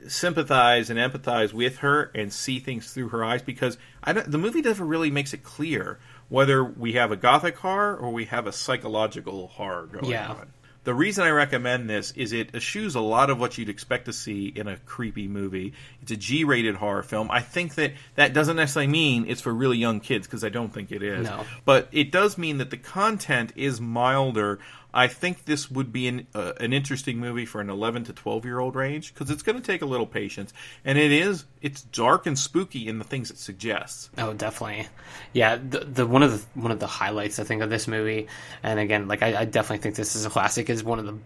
sympathize 0.08 0.90
and 0.90 0.98
empathize 0.98 1.52
with 1.54 1.80
her 1.80 2.12
and 2.16 2.32
see 2.32 2.60
things 2.60 2.92
through 2.94 3.10
her 3.10 3.24
eyes 3.24 3.42
because 3.42 3.78
the 4.06 4.38
movie 4.38 4.62
never 4.62 4.86
really 4.86 5.12
makes 5.12 5.34
it 5.34 5.44
clear 5.44 6.00
whether 6.30 6.64
we 6.64 6.94
have 6.94 7.12
a 7.12 7.18
gothic 7.18 7.58
horror 7.58 7.96
or 7.96 8.12
we 8.12 8.26
have 8.26 8.48
a 8.48 8.52
psychological 8.52 9.48
horror 9.48 9.88
going 9.88 10.06
yeah. 10.06 10.30
on. 10.30 10.54
The 10.86 10.94
reason 10.94 11.26
I 11.26 11.30
recommend 11.32 11.90
this 11.90 12.12
is 12.12 12.32
it 12.32 12.56
eschews 12.56 12.96
a 12.96 13.02
lot 13.02 13.30
of 13.30 13.40
what 13.40 13.58
you'd 13.58 13.70
expect 13.70 14.06
to 14.06 14.14
see 14.14 14.48
in 14.48 14.68
a 14.68 14.78
creepy 14.78 15.28
movie. 15.28 15.74
It's 16.02 16.12
a 16.12 16.16
G-rated 16.16 16.76
horror 16.76 17.04
film. 17.04 17.30
I 17.30 17.42
think 17.42 17.76
that 17.76 17.94
that 18.16 18.34
doesn't 18.34 18.56
necessarily 18.56 18.88
mean 18.88 19.26
it's 19.28 19.42
for 19.42 19.54
really 19.54 19.78
young 19.78 20.00
kids 20.00 20.26
because 20.26 20.44
I 20.44 20.50
don't 20.50 20.74
think 20.74 20.92
it 20.92 21.04
is. 21.04 21.28
No. 21.28 21.46
But 21.66 21.90
it 21.92 22.12
does 22.12 22.38
mean 22.38 22.60
that 22.60 22.70
the 22.70 22.78
content 22.78 23.52
is 23.56 23.82
milder 23.82 24.60
I 24.94 25.08
think 25.08 25.46
this 25.46 25.70
would 25.70 25.92
be 25.92 26.08
an, 26.08 26.28
uh, 26.34 26.54
an 26.60 26.74
interesting 26.74 27.20
movie 27.20 27.46
for 27.46 27.62
an 27.62 27.70
11 27.70 28.06
to 28.06 28.14
12 28.14 28.46
year 28.46 28.60
old 28.60 28.76
range 28.76 29.14
because 29.14 29.30
it's 29.30 29.44
going 29.44 29.58
to 29.60 29.64
take 29.64 29.82
a 29.82 29.86
little 29.86 30.08
patience, 30.08 30.52
and 30.84 30.98
it 30.98 31.12
is 31.12 31.46
it's 31.62 31.82
dark 31.82 32.26
and 32.26 32.38
spooky 32.38 32.88
in 32.88 32.98
the 32.98 33.04
things 33.04 33.30
it 33.30 33.38
suggests. 33.38 34.10
Oh, 34.18 34.34
definitely, 34.34 34.88
yeah. 35.34 35.58
The, 35.58 35.80
the 35.80 36.08
one 36.08 36.24
of 36.24 36.32
the 36.32 36.60
one 36.60 36.72
of 36.72 36.80
the 36.80 36.88
highlights 36.88 37.40
I 37.40 37.44
think 37.44 37.62
of 37.62 37.70
this 37.70 37.88
movie, 37.88 38.28
and 38.64 38.80
again, 38.80 39.08
like 39.08 39.22
I, 39.22 39.42
I 39.42 39.46
definitely 39.46 39.84
think 39.84 39.96
this 39.96 40.16
is 40.16 40.26
a 40.26 40.30
classic, 40.30 40.70
is 40.70 40.84
one 40.84 40.98
of 40.98 41.06
the 41.06 41.18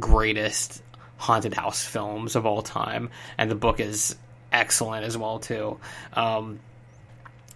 greatest 0.00 0.82
haunted 1.16 1.54
house 1.54 1.84
films 1.84 2.34
of 2.34 2.44
all 2.44 2.62
time, 2.62 3.10
and 3.38 3.48
the 3.48 3.54
book 3.54 3.78
is 3.78 4.16
excellent 4.50 5.04
as 5.04 5.16
well 5.16 5.38
too. 5.38 5.78
Um, 6.14 6.58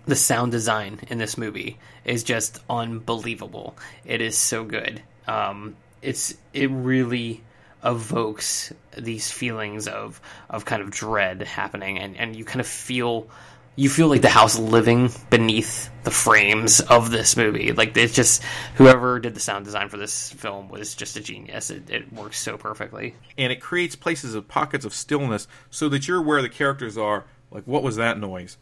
the 0.04 0.14
sound 0.14 0.52
design 0.52 1.00
in 1.08 1.18
this 1.18 1.36
movie 1.36 1.78
is 2.04 2.22
just 2.22 2.60
unbelievable. 2.70 3.76
It 4.04 4.20
is 4.20 4.38
so 4.38 4.62
good 4.62 5.02
um, 5.26 5.76
it's 6.02 6.34
it 6.52 6.70
really 6.70 7.42
evokes 7.84 8.72
these 8.96 9.30
feelings 9.30 9.86
of 9.86 10.20
of 10.50 10.64
kind 10.64 10.82
of 10.82 10.90
dread 10.90 11.42
happening, 11.42 11.98
and 11.98 12.16
and 12.16 12.36
you 12.36 12.44
kind 12.44 12.60
of 12.60 12.66
feel 12.66 13.28
you 13.76 13.90
feel 13.90 14.08
like 14.08 14.22
the 14.22 14.28
house 14.28 14.58
living 14.58 15.10
beneath 15.28 15.90
the 16.02 16.10
frames 16.10 16.80
of 16.80 17.10
this 17.10 17.36
movie. 17.36 17.72
Like 17.72 17.96
it's 17.96 18.14
just 18.14 18.42
whoever 18.76 19.20
did 19.20 19.34
the 19.34 19.40
sound 19.40 19.66
design 19.66 19.90
for 19.90 19.98
this 19.98 20.32
film 20.32 20.68
was 20.68 20.94
just 20.94 21.16
a 21.16 21.20
genius. 21.20 21.70
It, 21.70 21.90
it 21.90 22.12
works 22.12 22.38
so 22.38 22.56
perfectly, 22.56 23.14
and 23.36 23.52
it 23.52 23.60
creates 23.60 23.94
places 23.94 24.34
of 24.34 24.48
pockets 24.48 24.84
of 24.84 24.94
stillness 24.94 25.46
so 25.70 25.88
that 25.90 26.08
you're 26.08 26.22
where 26.22 26.42
the 26.42 26.48
characters 26.48 26.96
are. 26.96 27.26
Like, 27.50 27.64
what 27.64 27.82
was 27.82 27.96
that 27.96 28.18
noise? 28.18 28.56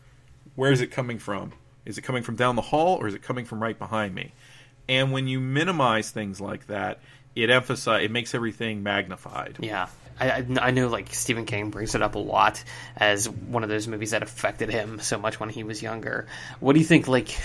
Where 0.57 0.71
is 0.71 0.81
it 0.81 0.91
coming 0.91 1.19
from? 1.19 1.53
Is 1.85 1.99
it 1.99 2.03
coming 2.03 2.23
from 2.23 2.37
down 2.37 2.57
the 2.57 2.63
hall 2.63 2.97
or 2.97 3.07
is 3.07 3.15
it 3.15 3.23
coming 3.23 3.45
from 3.45 3.63
right 3.63 3.79
behind 3.79 4.15
me? 4.15 4.33
And 4.89 5.13
when 5.13 5.29
you 5.29 5.41
minimize 5.41 6.11
things 6.11 6.41
like 6.41 6.67
that, 6.67 7.01
it 7.35 7.51
emphasize 7.51 8.05
it 8.05 8.11
makes 8.11 8.35
everything 8.35 8.83
magnified. 8.83 9.59
Yeah. 9.61 9.89
I, 10.21 10.47
I 10.61 10.71
know 10.71 10.89
like 10.89 11.13
Stephen 11.13 11.45
King 11.45 11.71
brings 11.71 11.95
it 11.97 12.03
up 12.03 12.15
a 12.15 12.21
lot 12.21 12.63
as 12.97 13.29
one 13.29 13.65
of 13.65 13.69
those 13.69 13.89
movies 13.89 14.13
that 14.13 14.23
affected 14.23 14.71
him 14.71 15.01
so 15.01 15.19
much 15.19 15.41
when 15.41 15.49
he 15.49 15.65
was 15.65 15.83
younger. 15.83 16.29
What 16.61 16.75
do 16.75 16.79
you 16.79 16.85
think 16.85 17.09
like 17.09 17.37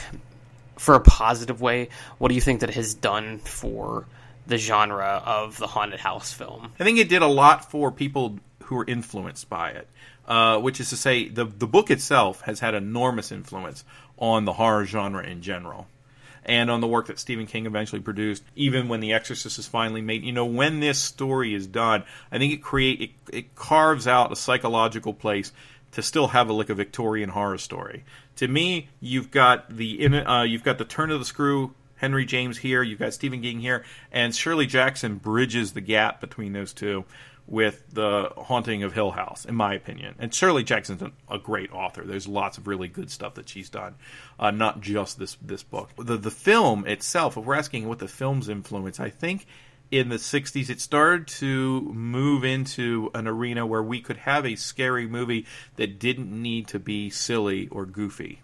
for 0.78 0.94
a 0.94 1.00
positive 1.00 1.62
way, 1.62 1.90
what 2.20 2.30
do 2.30 2.36
you 2.36 2.42
think 2.42 2.62
that 2.62 2.70
has 2.70 2.94
done 2.94 3.40
for 3.40 4.06
the 4.46 4.58
genre 4.58 5.22
of 5.26 5.58
the 5.58 5.68
haunted 5.68 6.00
house 6.00 6.32
film? 6.32 6.72
I 6.80 6.84
think 6.84 7.00
it 7.00 7.10
did 7.10 7.22
a 7.22 7.28
lot 7.28 7.70
for 7.70 7.92
people 7.92 8.40
who 8.64 8.76
were 8.76 8.86
influenced 8.86 9.50
by 9.50 9.72
it. 9.72 9.88
Uh, 10.28 10.60
which 10.60 10.80
is 10.80 10.90
to 10.92 10.96
say, 10.96 11.28
the 11.28 11.46
the 11.46 11.66
book 11.66 11.90
itself 11.90 12.42
has 12.42 12.60
had 12.60 12.76
enormous 12.76 13.32
influence 13.32 13.84
on 14.20 14.46
the 14.46 14.54
horror 14.54 14.86
genre 14.86 15.24
in 15.24 15.42
general 15.42 15.88
and 16.50 16.72
on 16.72 16.82
the 16.82 16.88
work 16.88 17.06
that 17.06 17.20
Stephen 17.20 17.46
King 17.46 17.68
eventually 17.68 18.02
produced. 18.02 18.44
Even 18.56 18.90
when 18.90 19.00
The 19.00 19.14
Exorcist 19.14 19.60
is 19.60 19.68
finally 19.68 20.02
made, 20.02 20.24
you 20.24 20.32
know, 20.32 20.46
when 20.46 20.80
this 20.80 20.98
story 20.98 21.54
is 21.54 21.68
done, 21.68 22.04
I 22.32 22.40
think 22.40 22.52
it 22.52 22.64
create 22.64 23.02
it, 23.02 23.12
it 23.32 23.56
carves 23.56 24.08
out 24.08 24.32
a 24.32 24.36
psychological 24.36 25.14
place 25.14 25.54
to 25.92 26.02
still 26.02 26.28
have 26.28 26.50
a 26.50 26.54
like 26.54 26.70
a 26.70 26.76
Victorian 26.76 27.30
horror 27.30 27.60
story. 27.60 28.04
To 28.38 28.48
me, 28.48 28.90
you've 29.00 29.30
got 29.30 29.76
the 29.76 30.08
uh, 30.08 30.44
you've 30.44 30.64
got 30.64 30.80
the 30.80 30.86
turn 30.86 31.12
of 31.12 31.20
the 31.20 31.26
screw 31.26 31.76
Henry 32.00 32.26
James 32.26 32.58
here, 32.58 32.82
you've 32.82 33.00
got 33.00 33.14
Stephen 33.14 33.42
King 33.42 33.60
here, 33.60 33.84
and 34.12 34.34
Shirley 34.34 34.66
Jackson 34.66 35.16
bridges 35.16 35.74
the 35.74 35.82
gap 35.82 36.22
between 36.22 36.54
those 36.54 36.74
two 36.74 37.04
with 37.50 37.84
the 37.92 38.32
haunting 38.38 38.84
of 38.84 38.94
Hill 38.94 39.12
House, 39.12 39.44
in 39.44 39.56
my 39.56 39.74
opinion. 39.74 40.14
And 40.20 40.32
Shirley 40.34 40.64
Jackson's 40.64 41.02
a 41.30 41.40
great 41.40 41.74
author. 41.74 42.04
There's 42.04 42.28
lots 42.28 42.60
of 42.60 42.68
really 42.68 42.88
good 42.88 43.10
stuff 43.10 43.34
that 43.34 43.50
she's 43.50 43.70
done, 43.70 43.96
uh, 44.40 44.52
not 44.52 44.82
just 44.82 45.18
this 45.18 45.36
this 45.42 45.64
book. 45.64 45.90
The 45.98 46.16
the 46.16 46.32
film 46.32 46.86
itself, 46.86 47.38
if 47.38 47.46
we're 47.46 47.56
asking 47.56 47.88
what 47.88 48.00
the 48.00 48.08
film's 48.08 48.50
influence, 48.50 49.00
I 49.00 49.10
think 49.10 49.48
in 49.92 50.10
the 50.10 50.18
60s 50.18 50.70
it 50.70 50.80
started 50.80 51.28
to 51.28 51.82
move 51.94 52.44
into 52.44 53.10
an 53.16 53.28
arena 53.28 53.66
where 53.66 53.82
we 53.82 54.00
could 54.00 54.18
have 54.18 54.46
a 54.46 54.56
scary 54.56 55.08
movie 55.08 55.48
that 55.78 55.98
didn't 55.98 56.30
need 56.32 56.68
to 56.68 56.78
be 56.78 57.10
silly 57.10 57.68
or 57.70 57.88
goofy. 57.88 58.42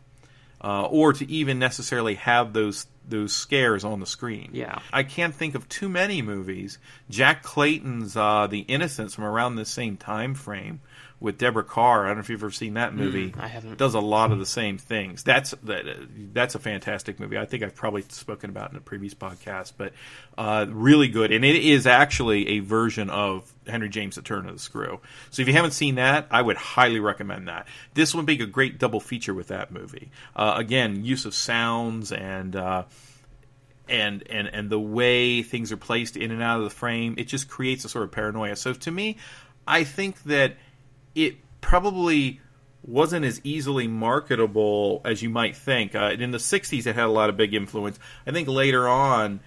Uh, 0.64 0.88
or 0.88 1.14
to 1.14 1.30
even 1.30 1.60
necessarily 1.60 2.16
have 2.16 2.54
those 2.54 2.88
those 3.08 3.34
scares 3.34 3.84
on 3.84 4.00
the 4.00 4.06
screen. 4.06 4.50
Yeah. 4.54 4.80
I 4.92 5.04
can't 5.04 5.34
think 5.34 5.56
of 5.56 5.68
too 5.70 5.90
many 5.90 6.22
movies. 6.22 6.80
Jack 7.10 7.44
Clayton's 7.44 8.16
uh, 8.16 8.48
The 8.48 8.60
Innocents 8.62 9.16
from 9.16 9.24
around 9.24 9.56
the 9.56 9.66
same 9.66 9.98
time 9.98 10.36
frame 10.36 10.82
with 11.20 11.38
Deborah 11.38 11.64
Kerr. 11.64 12.04
I 12.04 12.08
don't 12.08 12.18
know 12.18 12.22
if 12.22 12.30
you've 12.30 12.44
ever 12.44 12.52
seen 12.52 12.74
that 12.76 12.94
movie. 12.94 13.32
Mm, 13.32 13.40
I 13.40 13.48
haven't. 13.48 13.78
Does 13.78 13.94
a 13.94 14.00
lot 14.00 14.32
of 14.32 14.40
the 14.40 14.46
same 14.46 14.78
things. 14.78 15.24
That's 15.24 15.52
that, 15.64 15.86
that's 16.34 16.56
a 16.56 16.60
fantastic 16.60 17.20
movie. 17.20 17.38
I 17.38 17.46
think 17.46 17.64
I've 17.64 17.76
probably 17.76 18.04
spoken 18.10 18.50
about 18.50 18.72
in 18.72 18.78
a 18.78 18.82
previous 18.82 19.14
podcast, 19.14 19.74
but 19.78 19.94
uh, 20.38 20.66
really 20.70 21.08
good. 21.08 21.32
And 21.32 21.46
it 21.46 21.56
is 21.56 21.88
actually 21.88 22.48
a 22.50 22.60
version 22.60 23.10
of 23.10 23.52
Henry 23.66 23.90
James: 23.90 24.16
The 24.16 24.22
Turn 24.22 24.48
of 24.48 24.54
the 24.54 24.60
Screw. 24.60 25.00
So 25.32 25.42
if 25.42 25.48
you 25.48 25.54
haven't 25.54 25.72
seen 25.72 25.96
that, 25.96 26.28
I 26.32 26.42
would 26.42 26.58
highly 26.58 27.00
recommend 27.00 27.48
that. 27.48 27.68
This 27.94 28.14
would 28.14 28.26
be 28.26 28.42
a 28.42 28.46
great 28.46 28.78
double 28.78 29.00
feature 29.00 29.34
with 29.34 29.48
that 29.48 29.72
movie. 29.72 30.12
Uh, 30.36 30.56
again, 30.58 31.06
use 31.06 31.26
of 31.26 31.34
sounds 31.34 32.12
and. 32.12 32.56
Uh, 32.56 32.84
and, 33.88 34.24
and 34.32 34.48
and 34.48 34.70
the 34.72 34.80
way 34.80 35.44
things 35.44 35.72
are 35.72 35.78
placed 35.78 36.18
in 36.18 36.32
and 36.32 36.42
out 36.42 36.58
of 36.58 36.64
the 36.64 36.72
frame, 36.72 37.14
it 37.20 37.26
just 37.26 37.48
creates 37.48 37.86
a 37.86 37.90
sort 37.90 38.04
of 38.04 38.12
paranoia. 38.12 38.56
So 38.56 38.74
to 38.74 38.90
me, 38.90 39.18
I 39.68 39.84
think 39.84 40.24
that 40.24 40.56
it 41.16 41.38
probably 41.62 42.42
wasn't 42.84 43.26
as 43.26 43.42
easily 43.44 43.88
marketable 43.88 45.02
as 45.04 45.24
you 45.24 45.30
might 45.30 45.56
think. 45.56 45.96
Uh, 45.96 46.16
in 46.20 46.32
the 46.32 46.38
'60s, 46.38 46.86
it 46.86 46.96
had 46.96 47.06
a 47.06 47.12
lot 47.12 47.30
of 47.30 47.38
big 47.38 47.54
influence. 47.54 47.98
I 48.28 48.32
think 48.32 48.48
later 48.48 48.88
on, 48.88 49.40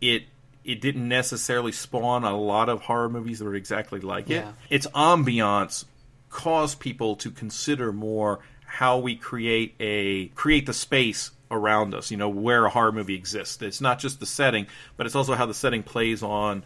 it 0.00 0.24
it 0.64 0.80
didn't 0.80 1.08
necessarily 1.08 1.72
spawn 1.72 2.24
a 2.24 2.38
lot 2.38 2.68
of 2.68 2.82
horror 2.82 3.08
movies 3.08 3.38
that 3.38 3.46
were 3.46 3.54
exactly 3.54 4.00
like 4.00 4.28
it. 4.28 4.44
Its 4.70 4.86
ambiance 4.88 5.86
caused 6.28 6.78
people 6.78 7.16
to 7.16 7.30
consider 7.30 7.90
more 7.92 8.40
how 8.66 8.98
we 8.98 9.16
create 9.16 9.74
a 9.80 10.26
create 10.28 10.66
the 10.66 10.74
space 10.74 11.30
around 11.50 11.94
us. 11.94 12.10
You 12.10 12.18
know 12.18 12.28
where 12.28 12.66
a 12.66 12.70
horror 12.70 12.92
movie 12.92 13.14
exists. 13.14 13.62
It's 13.62 13.80
not 13.80 13.98
just 13.98 14.20
the 14.20 14.26
setting, 14.26 14.66
but 14.96 15.06
it's 15.06 15.16
also 15.16 15.34
how 15.34 15.46
the 15.46 15.54
setting 15.54 15.82
plays 15.82 16.22
on 16.22 16.64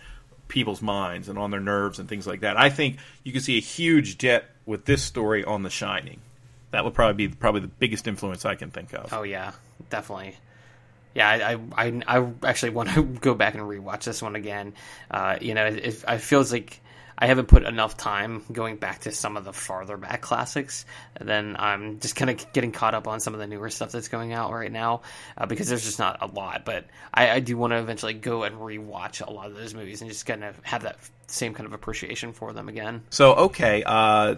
people's 0.52 0.82
minds 0.82 1.30
and 1.30 1.38
on 1.38 1.50
their 1.50 1.60
nerves 1.60 1.98
and 1.98 2.06
things 2.06 2.26
like 2.26 2.40
that. 2.40 2.58
I 2.58 2.68
think 2.68 2.98
you 3.24 3.32
can 3.32 3.40
see 3.40 3.56
a 3.56 3.60
huge 3.60 4.18
jet 4.18 4.44
with 4.66 4.84
this 4.84 5.02
story 5.02 5.42
on 5.42 5.62
The 5.62 5.70
Shining. 5.70 6.20
That 6.72 6.84
would 6.84 6.92
probably 6.92 7.26
be 7.26 7.34
probably 7.34 7.62
the 7.62 7.68
biggest 7.68 8.06
influence 8.06 8.44
I 8.44 8.54
can 8.54 8.70
think 8.70 8.92
of. 8.92 9.10
Oh 9.14 9.22
yeah, 9.22 9.52
definitely. 9.88 10.36
Yeah, 11.14 11.28
I 11.28 11.58
I, 11.74 12.02
I, 12.06 12.32
actually 12.44 12.70
want 12.78 12.90
to 12.90 13.02
go 13.02 13.34
back 13.34 13.54
and 13.54 13.62
rewatch 13.62 14.04
this 14.04 14.20
one 14.20 14.36
again. 14.36 14.74
Uh, 15.10 15.38
you 15.40 15.54
know, 15.54 15.64
it, 15.64 16.04
it 16.06 16.20
feels 16.20 16.52
like 16.52 16.80
I 17.16 17.26
haven't 17.26 17.46
put 17.46 17.62
enough 17.64 17.96
time 17.96 18.42
going 18.50 18.76
back 18.76 19.00
to 19.02 19.12
some 19.12 19.36
of 19.36 19.44
the 19.44 19.52
farther 19.52 19.96
back 19.96 20.20
classics. 20.20 20.84
Then 21.20 21.56
I'm 21.58 22.00
just 22.00 22.16
kind 22.16 22.30
of 22.30 22.52
getting 22.52 22.72
caught 22.72 22.94
up 22.94 23.06
on 23.06 23.20
some 23.20 23.34
of 23.34 23.40
the 23.40 23.46
newer 23.46 23.70
stuff 23.70 23.92
that's 23.92 24.08
going 24.08 24.32
out 24.32 24.52
right 24.52 24.72
now 24.72 25.02
uh, 25.36 25.46
because 25.46 25.68
there's 25.68 25.84
just 25.84 25.98
not 25.98 26.18
a 26.20 26.26
lot. 26.26 26.64
But 26.64 26.86
I, 27.12 27.30
I 27.30 27.40
do 27.40 27.56
want 27.56 27.72
to 27.72 27.78
eventually 27.78 28.14
go 28.14 28.42
and 28.44 28.56
rewatch 28.56 29.26
a 29.26 29.30
lot 29.30 29.50
of 29.50 29.56
those 29.56 29.74
movies 29.74 30.00
and 30.00 30.10
just 30.10 30.26
kind 30.26 30.44
of 30.44 30.58
have 30.64 30.82
that 30.82 30.96
same 31.26 31.54
kind 31.54 31.66
of 31.66 31.72
appreciation 31.72 32.32
for 32.32 32.52
them 32.52 32.68
again. 32.68 33.02
So 33.10 33.34
okay, 33.34 33.82
uh, 33.84 34.36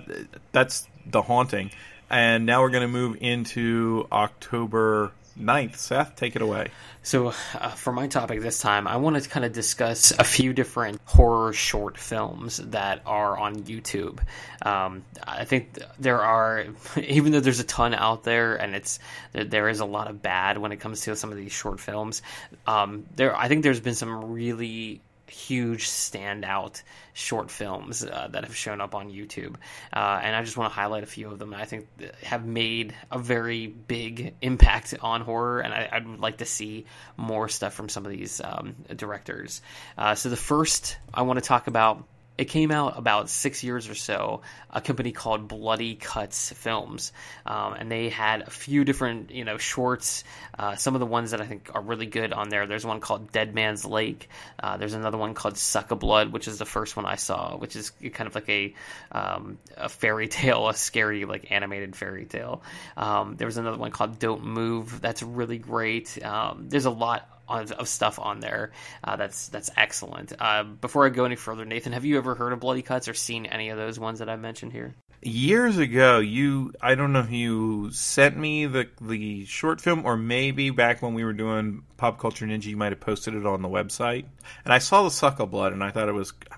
that's 0.53 0.87
the 1.07 1.23
haunting, 1.23 1.71
and 2.11 2.47
now 2.47 2.63
we're 2.63 2.71
going 2.71 2.83
to 2.83 2.89
move 2.89 3.19
into 3.21 4.07
October 4.13 5.13
9th. 5.39 5.77
Seth, 5.77 6.17
take 6.17 6.37
it 6.37 6.43
away. 6.43 6.69
So, 7.03 7.29
uh, 7.29 7.69
for 7.71 7.93
my 7.93 8.07
topic 8.07 8.41
this 8.41 8.61
time, 8.61 8.87
I 8.87 8.97
want 8.97 9.23
to 9.23 9.29
kind 9.29 9.45
of 9.45 9.53
discuss 9.53 10.13
a 10.13 10.25
few 10.25 10.53
different 10.53 11.01
horror 11.05 11.53
short 11.53 11.99
films 11.99 12.59
that 12.59 13.03
are 13.05 13.37
on 13.37 13.65
YouTube. 13.65 14.21
Um, 14.63 15.05
I 15.23 15.45
think 15.45 15.79
there 15.99 16.23
are, 16.23 16.65
even 16.97 17.33
though 17.33 17.41
there's 17.41 17.61
a 17.61 17.65
ton 17.65 17.95
out 17.95 18.25
there, 18.25 18.57
and 18.57 18.75
it's 18.75 18.99
there 19.33 19.69
is 19.69 19.81
a 19.81 19.85
lot 19.85 20.09
of 20.09 20.23
bad 20.23 20.59
when 20.59 20.73
it 20.73 20.77
comes 20.77 21.03
to 21.03 21.17
some 21.17 21.31
of 21.31 21.37
these 21.37 21.53
short 21.53 21.81
films. 21.81 22.23
Um, 22.67 23.07
there, 23.17 23.37
I 23.37 23.49
think 23.49 23.65
there's 23.65 23.81
been 23.81 23.95
some 23.95 24.33
really 24.33 25.03
huge 25.27 25.89
standout 25.89 26.83
short 27.13 27.51
films 27.51 28.05
uh, 28.05 28.29
that 28.31 28.45
have 28.45 28.57
shown 28.57 28.81
up 28.81 28.95
on 28.95 29.11
YouTube, 29.11 29.57
uh, 29.93 30.21
and 30.23 30.35
I 30.35 30.43
just 30.43 30.57
want 30.57 30.71
to 30.71 30.75
highlight 30.75 31.03
a 31.03 31.07
few 31.07 31.31
of 31.31 31.39
them. 31.39 31.51
that 31.51 31.61
I 31.61 31.65
think 31.65 31.87
have 32.23 32.45
made 32.45 32.95
a 33.11 33.19
very 33.19 33.67
big 33.67 34.35
impact 34.41 34.95
on 35.01 35.21
horror, 35.21 35.61
and 35.61 35.73
I, 35.73 36.03
would 36.05 36.21
like 36.21 36.39
to 36.39 36.47
see 36.47 36.87
more 37.17 37.49
stuff 37.49 37.75
from 37.75 37.89
some 37.89 38.05
of 38.05 38.13
these 38.13 38.41
um, 38.43 38.75
directors. 38.95 39.63
Uh, 39.97 40.15
so 40.15 40.29
the 40.29 40.37
first 40.37 40.97
I 41.13 41.23
want 41.23 41.39
to 41.39 41.45
talk 41.45 41.67
about 41.67 42.05
it 42.37 42.47
came 42.47 42.71
out 42.71 42.99
about 42.99 43.31
six 43.31 43.63
years 43.63 43.89
or 43.89 43.95
so. 43.95 44.43
A 44.71 44.81
company 44.81 45.13
called 45.13 45.47
Bloody 45.47 45.95
Cuts 45.95 46.53
Films, 46.53 47.13
um, 47.47 47.75
and 47.75 47.91
they 47.91 48.09
had 48.09 48.43
a 48.43 48.51
few 48.51 48.85
different, 48.85 49.31
you 49.31 49.45
know, 49.45 49.57
shorts. 49.57 50.25
Uh, 50.59 50.75
some 50.75 50.95
of 50.95 51.01
the 51.01 51.07
ones 51.07 51.31
that 51.31 51.41
I 51.41 51.47
think 51.47 51.71
are 51.73 51.81
really 51.81 52.07
good 52.07 52.33
on 52.33 52.49
there. 52.49 52.67
There's 52.67 52.85
one 52.85 52.99
called 52.99 53.31
Dead 53.31 53.55
Man's 53.55 53.85
Lake. 53.85 54.29
Uh, 54.61 54.77
there's 54.77 54.95
another 54.95 55.19
one 55.19 55.35
called 55.35 55.55
Suckablood, 55.55 56.33
which 56.33 56.49
is 56.49 56.59
the 56.59 56.65
first 56.65 56.97
one 56.97 57.07
I 57.07 57.17
saw, 57.17 57.57
which 57.57 57.77
is 57.77 57.91
kind 57.91 58.27
of 58.27 58.35
like 58.35 58.49
a 58.49 58.75
um, 59.13 59.59
a 59.77 59.89
fairy 59.89 60.27
tale, 60.41 60.69
a 60.69 60.75
scary 60.75 61.25
like 61.27 61.53
animated 61.53 61.95
fairy 61.95 62.25
tale. 62.25 62.63
Um, 62.97 63.37
there 63.37 63.47
was 63.47 63.59
another 63.59 63.79
one 63.79 63.93
called 63.93 64.19
Don't 64.19 64.45
Move. 64.45 65.01
That's 65.01 65.23
really 65.23 65.59
great. 65.59 66.21
Um, 66.25 66.69
there's 66.69 66.87
a 66.87 66.91
lot 66.91 67.29
of, 67.49 67.73
of 67.73 67.89
stuff 67.89 68.19
on 68.19 68.41
there 68.41 68.73
uh, 69.03 69.17
that's 69.17 69.49
that's 69.49 69.71
excellent. 69.77 70.33
Uh, 70.39 70.65
before 70.65 71.07
I 71.07 71.09
go 71.09 71.25
any 71.25 71.37
further, 71.37 71.65
Nathan, 71.65 71.93
have 71.93 72.05
you 72.05 72.19
ever 72.19 72.35
heard 72.35 72.53
of 72.53 72.61
Bloody 72.61 72.83
Cuts 72.83 73.09
or 73.09 73.15
seen 73.15 73.47
any 73.47 73.71
of 73.71 73.79
those 73.79 73.99
ones 73.99 74.19
that 74.19 74.29
I 74.29 74.37
mentioned 74.37 74.73
here? 74.73 74.95
Years 75.23 75.79
ago, 75.79 76.19
you 76.19 76.75
I 76.81 76.95
don't 76.95 77.13
know 77.13 77.21
if 77.21 77.31
you 77.31 77.91
sent 77.93 78.37
me 78.37 78.67
the 78.67 78.89
the 79.01 79.45
short 79.47 79.81
film 79.81 80.05
or 80.05 80.17
maybe 80.17 80.71
back 80.71 81.03
when 81.03 81.15
we 81.15 81.25
were 81.25 81.33
doing 81.33 81.83
Pop 81.97 82.19
Culture 82.19 82.47
Ninja, 82.47 82.67
you 82.67 82.77
might 82.77 82.93
have 82.93 83.01
posted 83.01 83.35
it 83.35 83.47
on 83.47 83.63
the 83.63 83.69
website. 83.69 84.27
And 84.65 84.73
I 84.73 84.79
saw 84.79 85.03
the 85.03 85.09
Suckablood, 85.09 85.73
and 85.73 85.83
I 85.83 85.91
thought 85.91 86.09
it 86.09 86.13
was 86.13 86.33
I 86.51 86.57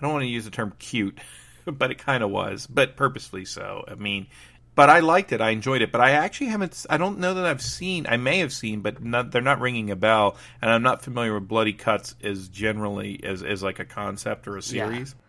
don't 0.00 0.12
want 0.12 0.22
to 0.22 0.28
use 0.28 0.44
the 0.44 0.50
term 0.50 0.74
cute, 0.78 1.18
but 1.64 1.90
it 1.90 1.98
kind 1.98 2.22
of 2.22 2.30
was, 2.30 2.66
but 2.66 2.96
purposely 2.96 3.44
so. 3.44 3.84
I 3.86 3.94
mean, 3.94 4.26
but 4.80 4.88
I 4.88 5.00
liked 5.00 5.32
it. 5.32 5.42
I 5.42 5.50
enjoyed 5.50 5.82
it. 5.82 5.92
But 5.92 6.00
I 6.00 6.12
actually 6.12 6.46
haven't. 6.46 6.86
I 6.88 6.96
don't 6.96 7.18
know 7.18 7.34
that 7.34 7.44
I've 7.44 7.60
seen. 7.60 8.06
I 8.08 8.16
may 8.16 8.38
have 8.38 8.50
seen, 8.50 8.80
but 8.80 9.04
not, 9.04 9.30
they're 9.30 9.42
not 9.42 9.60
ringing 9.60 9.90
a 9.90 9.96
bell. 9.96 10.38
And 10.62 10.70
I'm 10.70 10.82
not 10.82 11.02
familiar 11.02 11.34
with 11.34 11.46
Bloody 11.46 11.74
Cuts 11.74 12.14
as 12.22 12.48
generally 12.48 13.20
as 13.22 13.42
as 13.42 13.62
like 13.62 13.78
a 13.78 13.84
concept 13.84 14.48
or 14.48 14.56
a 14.56 14.62
series. 14.62 15.14
Yeah. 15.14 15.24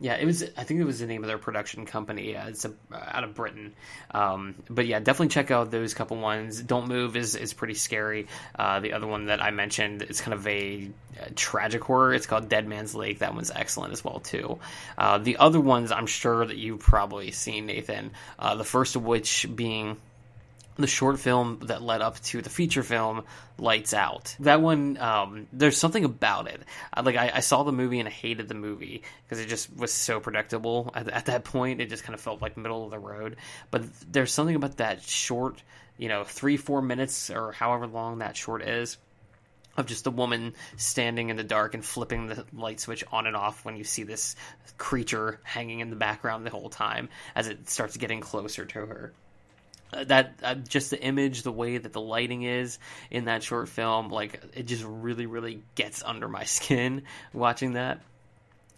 Yeah, 0.00 0.14
it 0.14 0.24
was. 0.24 0.44
I 0.56 0.62
think 0.62 0.78
it 0.80 0.84
was 0.84 1.00
the 1.00 1.06
name 1.06 1.24
of 1.24 1.28
their 1.28 1.38
production 1.38 1.84
company. 1.84 2.30
Yeah, 2.30 2.46
it's 2.46 2.64
a, 2.64 2.72
out 2.92 3.24
of 3.24 3.34
Britain. 3.34 3.74
Um, 4.12 4.54
but 4.70 4.86
yeah, 4.86 5.00
definitely 5.00 5.28
check 5.28 5.50
out 5.50 5.72
those 5.72 5.92
couple 5.92 6.18
ones. 6.18 6.62
Don't 6.62 6.86
Move 6.86 7.16
is 7.16 7.34
is 7.34 7.52
pretty 7.52 7.74
scary. 7.74 8.28
Uh, 8.56 8.78
the 8.78 8.92
other 8.92 9.08
one 9.08 9.26
that 9.26 9.42
I 9.42 9.50
mentioned 9.50 10.02
is 10.02 10.20
kind 10.20 10.34
of 10.34 10.46
a, 10.46 10.88
a, 11.20 11.30
tragic 11.32 11.82
horror. 11.82 12.14
It's 12.14 12.26
called 12.26 12.48
Dead 12.48 12.68
Man's 12.68 12.94
Lake. 12.94 13.18
That 13.18 13.34
one's 13.34 13.50
excellent 13.50 13.92
as 13.92 14.04
well 14.04 14.20
too. 14.20 14.60
Uh, 14.96 15.18
the 15.18 15.38
other 15.38 15.60
ones 15.60 15.90
I'm 15.90 16.06
sure 16.06 16.46
that 16.46 16.56
you've 16.56 16.80
probably 16.80 17.32
seen, 17.32 17.66
Nathan. 17.66 18.12
Uh, 18.38 18.54
the 18.54 18.64
first 18.64 18.94
of 18.94 19.04
which 19.04 19.48
being 19.52 19.96
the 20.78 20.86
short 20.86 21.18
film 21.18 21.60
that 21.64 21.82
led 21.82 22.00
up 22.00 22.20
to 22.20 22.40
the 22.40 22.50
feature 22.50 22.82
film 22.82 23.24
lights 23.58 23.92
out. 23.92 24.36
That 24.40 24.60
one 24.60 24.96
um, 24.98 25.46
there's 25.52 25.76
something 25.76 26.04
about 26.04 26.48
it. 26.48 26.62
Like 27.02 27.16
I, 27.16 27.32
I, 27.34 27.40
saw 27.40 27.64
the 27.64 27.72
movie 27.72 27.98
and 27.98 28.08
i 28.08 28.12
hated 28.12 28.48
the 28.48 28.54
movie 28.54 29.02
because 29.24 29.44
it 29.44 29.48
just 29.48 29.74
was 29.76 29.92
so 29.92 30.20
predictable 30.20 30.92
at, 30.94 31.08
at, 31.08 31.26
that 31.26 31.44
point. 31.44 31.80
It 31.80 31.90
just 31.90 32.04
kind 32.04 32.14
of 32.14 32.20
felt 32.20 32.40
like 32.40 32.56
middle 32.56 32.84
of 32.84 32.90
the 32.90 32.98
road. 32.98 33.36
But 33.70 33.84
there's 34.10 34.32
something 34.32 34.54
about 34.54 34.76
that 34.76 35.02
short 35.02 35.62
you 35.98 36.08
know 36.08 36.24
three 36.24 36.56
four 36.56 36.80
minutes 36.80 37.28
or 37.28 37.52
however 37.52 37.86
long 37.86 38.18
that 38.18 38.36
short 38.36 38.62
is 38.62 38.96
of 39.76 39.86
just 39.86 40.06
a 40.06 40.10
woman 40.10 40.54
standing 40.76 41.28
in 41.28 41.36
the 41.36 41.44
dark 41.44 41.74
and 41.74 41.84
flipping 41.84 42.26
the 42.26 42.44
light 42.52 42.80
switch 42.80 43.04
on 43.12 43.26
and 43.26 43.36
off 43.36 43.64
when 43.64 43.76
you 43.76 43.84
see 43.84 44.02
this 44.02 44.34
creature 44.76 45.40
hanging 45.44 45.80
in 45.80 45.90
the 45.90 45.96
background 45.96 46.46
the 46.46 46.50
whole 46.50 46.70
time 46.70 47.08
as 47.34 47.46
it 47.46 47.68
starts 47.68 47.96
getting 47.96 48.20
closer 48.20 48.64
to 48.64 48.78
her 48.78 49.12
that 49.92 50.40
uh, 50.42 50.54
just 50.54 50.90
the 50.90 51.02
image, 51.02 51.42
the 51.42 51.52
way 51.52 51.78
that 51.78 51.92
the 51.92 52.00
lighting 52.00 52.42
is 52.42 52.78
in 53.10 53.26
that 53.26 53.42
short 53.42 53.68
film, 53.68 54.10
like 54.10 54.40
it 54.54 54.64
just 54.64 54.84
really, 54.84 55.26
really 55.26 55.62
gets 55.74 56.02
under 56.02 56.28
my 56.28 56.44
skin 56.44 57.02
watching 57.32 57.74
that. 57.74 58.00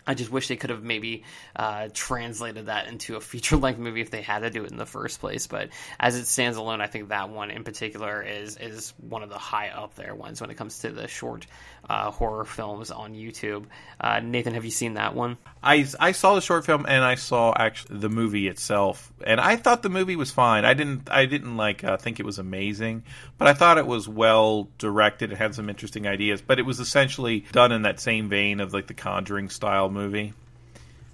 I 0.07 0.15
just 0.15 0.31
wish 0.31 0.49
they 0.49 0.57
could 0.57 0.71
have 0.71 0.83
maybe 0.83 1.25
uh, 1.55 1.89
translated 1.93 2.67
that 2.67 2.89
into 2.89 3.17
a 3.17 3.21
feature 3.21 3.57
length 3.57 3.79
movie 3.79 4.01
if 4.01 4.11
they 4.11 4.23
had 4.23 4.41
to 4.41 4.51
do 4.51 4.65
it 4.65 4.71
in 4.71 4.77
the 4.77 4.87
first 4.87 5.21
place. 5.21 5.47
But 5.47 5.71
as 5.99 6.17
it 6.17 6.27
stands 6.27 6.57
alone, 6.57 6.81
I 6.81 6.87
think 6.87 7.09
that 7.09 7.31
one 7.31 7.51
in 7.51 7.65
particular 7.65 8.23
is 8.23 8.57
is 8.57 8.93
one 8.99 9.23
of 9.23 9.29
the 9.29 9.39
high 9.39 9.69
up 9.69 9.95
there 9.95 10.15
ones 10.15 10.41
when 10.41 10.51
it 10.51 10.57
comes 10.57 10.81
to 10.81 10.91
the 10.91 11.09
short 11.09 11.47
uh, 11.89 12.11
horror 12.11 12.45
films 12.45 12.91
on 12.91 13.15
YouTube. 13.15 13.67
Uh, 14.01 14.21
Nathan, 14.21 14.55
have 14.55 14.65
you 14.65 14.71
seen 14.71 14.95
that 14.95 15.15
one? 15.15 15.37
I, 15.63 15.87
I 15.99 16.13
saw 16.13 16.35
the 16.35 16.41
short 16.41 16.65
film 16.65 16.87
and 16.89 17.05
I 17.05 17.17
saw 17.17 17.53
actually 17.55 17.99
the 17.99 18.09
movie 18.09 18.49
itself, 18.49 19.13
and 19.25 19.41
I 19.41 19.57
thought 19.57 19.83
the 19.83 19.91
movie 19.91 20.17
was 20.17 20.31
fine. 20.31 20.65
I 20.65 20.75
didn't 20.75 21.11
I 21.11 21.27
didn't 21.27 21.57
like 21.57 21.85
uh, 21.85 21.97
think 21.97 22.19
it 22.19 22.27
was 22.27 22.39
amazing, 22.39 23.03
but 23.37 23.49
I 23.49 23.55
thought 23.55 23.77
it 23.77 23.87
was 23.87 24.09
well 24.09 24.69
directed. 24.79 25.33
It 25.33 25.39
had 25.39 25.55
some 25.55 25.69
interesting 25.69 26.07
ideas, 26.07 26.41
but 26.41 26.59
it 26.59 26.63
was 26.63 26.81
essentially 26.81 27.45
done 27.53 27.73
in 27.73 27.83
that 27.83 28.01
same 28.01 28.29
vein 28.29 28.61
of 28.61 28.73
like 28.73 28.87
the 28.87 28.95
Conjuring 28.95 29.51
style 29.51 29.90
movie. 29.91 30.33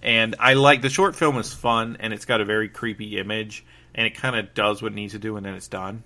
And 0.03 0.37
I 0.39 0.55
like 0.55 0.83
the 0.83 0.91
short 0.91 1.17
film 1.17 1.39
is 1.39 1.53
fun 1.53 1.97
and 2.01 2.13
it's 2.13 2.25
got 2.27 2.41
a 2.41 2.45
very 2.45 2.69
creepy 2.69 3.19
image 3.19 3.65
and 3.95 4.07
it 4.07 4.15
kind 4.15 4.37
of 4.37 4.55
does 4.55 4.83
what 4.83 4.93
it 4.93 4.95
needs 4.95 5.15
to 5.15 5.19
do 5.19 5.37
and 5.37 5.45
then 5.45 5.55
it's 5.55 5.69
done, 5.69 6.05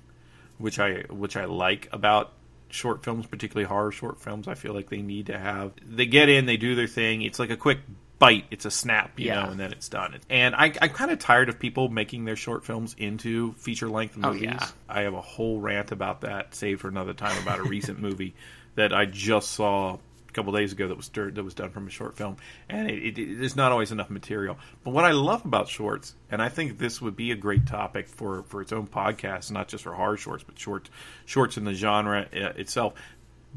which 0.58 0.78
I 0.78 1.04
which 1.10 1.36
I 1.36 1.44
like 1.46 1.88
about 1.92 2.32
short 2.70 3.04
films, 3.04 3.26
particularly 3.26 3.66
horror 3.66 3.90
short 3.92 4.20
films. 4.20 4.46
I 4.48 4.54
feel 4.54 4.72
like 4.74 4.88
they 4.90 5.02
need 5.02 5.26
to 5.26 5.38
have 5.38 5.72
they 5.86 6.06
get 6.06 6.28
in, 6.28 6.46
they 6.46 6.56
do 6.56 6.74
their 6.74 6.86
thing. 6.86 7.22
It's 7.22 7.38
like 7.38 7.50
a 7.50 7.56
quick 7.56 7.80
bite, 8.20 8.44
it's 8.50 8.64
a 8.64 8.70
snap, 8.70 9.18
you 9.18 9.26
Yeah. 9.26 9.42
know, 9.44 9.50
and 9.50 9.58
then 9.60 9.72
it's 9.72 9.88
done. 9.88 10.18
And 10.30 10.54
I, 10.54 10.72
I'm 10.80 10.90
kind 10.90 11.10
of 11.10 11.18
tired 11.18 11.48
of 11.48 11.58
people 11.58 11.88
making 11.88 12.26
their 12.26 12.36
short 12.36 12.64
films 12.66 12.94
into 12.98 13.52
feature 13.54 13.88
length 13.88 14.16
Oh, 14.22 14.32
movies. 14.32 14.42
yeah. 14.44 14.68
I 14.88 15.00
have 15.02 15.14
a 15.14 15.22
whole 15.22 15.58
rant 15.58 15.90
about 15.90 16.20
that, 16.20 16.54
save 16.54 16.80
for 16.82 16.88
another 16.88 17.14
time, 17.14 17.42
about 17.42 17.58
a 17.60 17.62
recent 17.64 17.98
movie 18.02 18.34
that 18.76 18.92
I 18.94 19.06
just 19.06 19.50
saw 19.52 19.96
a 20.30 20.32
couple 20.32 20.52
days 20.52 20.72
ago 20.72 20.88
that 20.88 20.96
was 20.96 21.08
that 21.08 21.42
was 21.44 21.54
done 21.54 21.70
from 21.70 21.86
a 21.86 21.90
short 21.90 22.16
film, 22.16 22.36
and 22.68 22.88
it, 22.90 23.18
it, 23.18 23.38
there's 23.38 23.56
not 23.56 23.72
always 23.72 23.92
enough 23.92 24.08
material. 24.10 24.56
But 24.84 24.92
what 24.92 25.04
I 25.04 25.10
love 25.10 25.44
about 25.44 25.68
shorts, 25.68 26.14
and 26.30 26.40
I 26.40 26.48
think 26.48 26.78
this 26.78 27.02
would 27.02 27.16
be 27.16 27.30
a 27.32 27.36
great 27.36 27.66
topic 27.66 28.08
for 28.08 28.44
for 28.44 28.62
its 28.62 28.72
own 28.72 28.86
podcast, 28.86 29.50
not 29.50 29.68
just 29.68 29.84
for 29.84 29.92
horror 29.92 30.16
shorts, 30.16 30.44
but 30.44 30.58
short 30.58 30.88
shorts 31.26 31.56
in 31.56 31.64
the 31.64 31.74
genre 31.74 32.26
uh, 32.32 32.38
itself. 32.56 32.94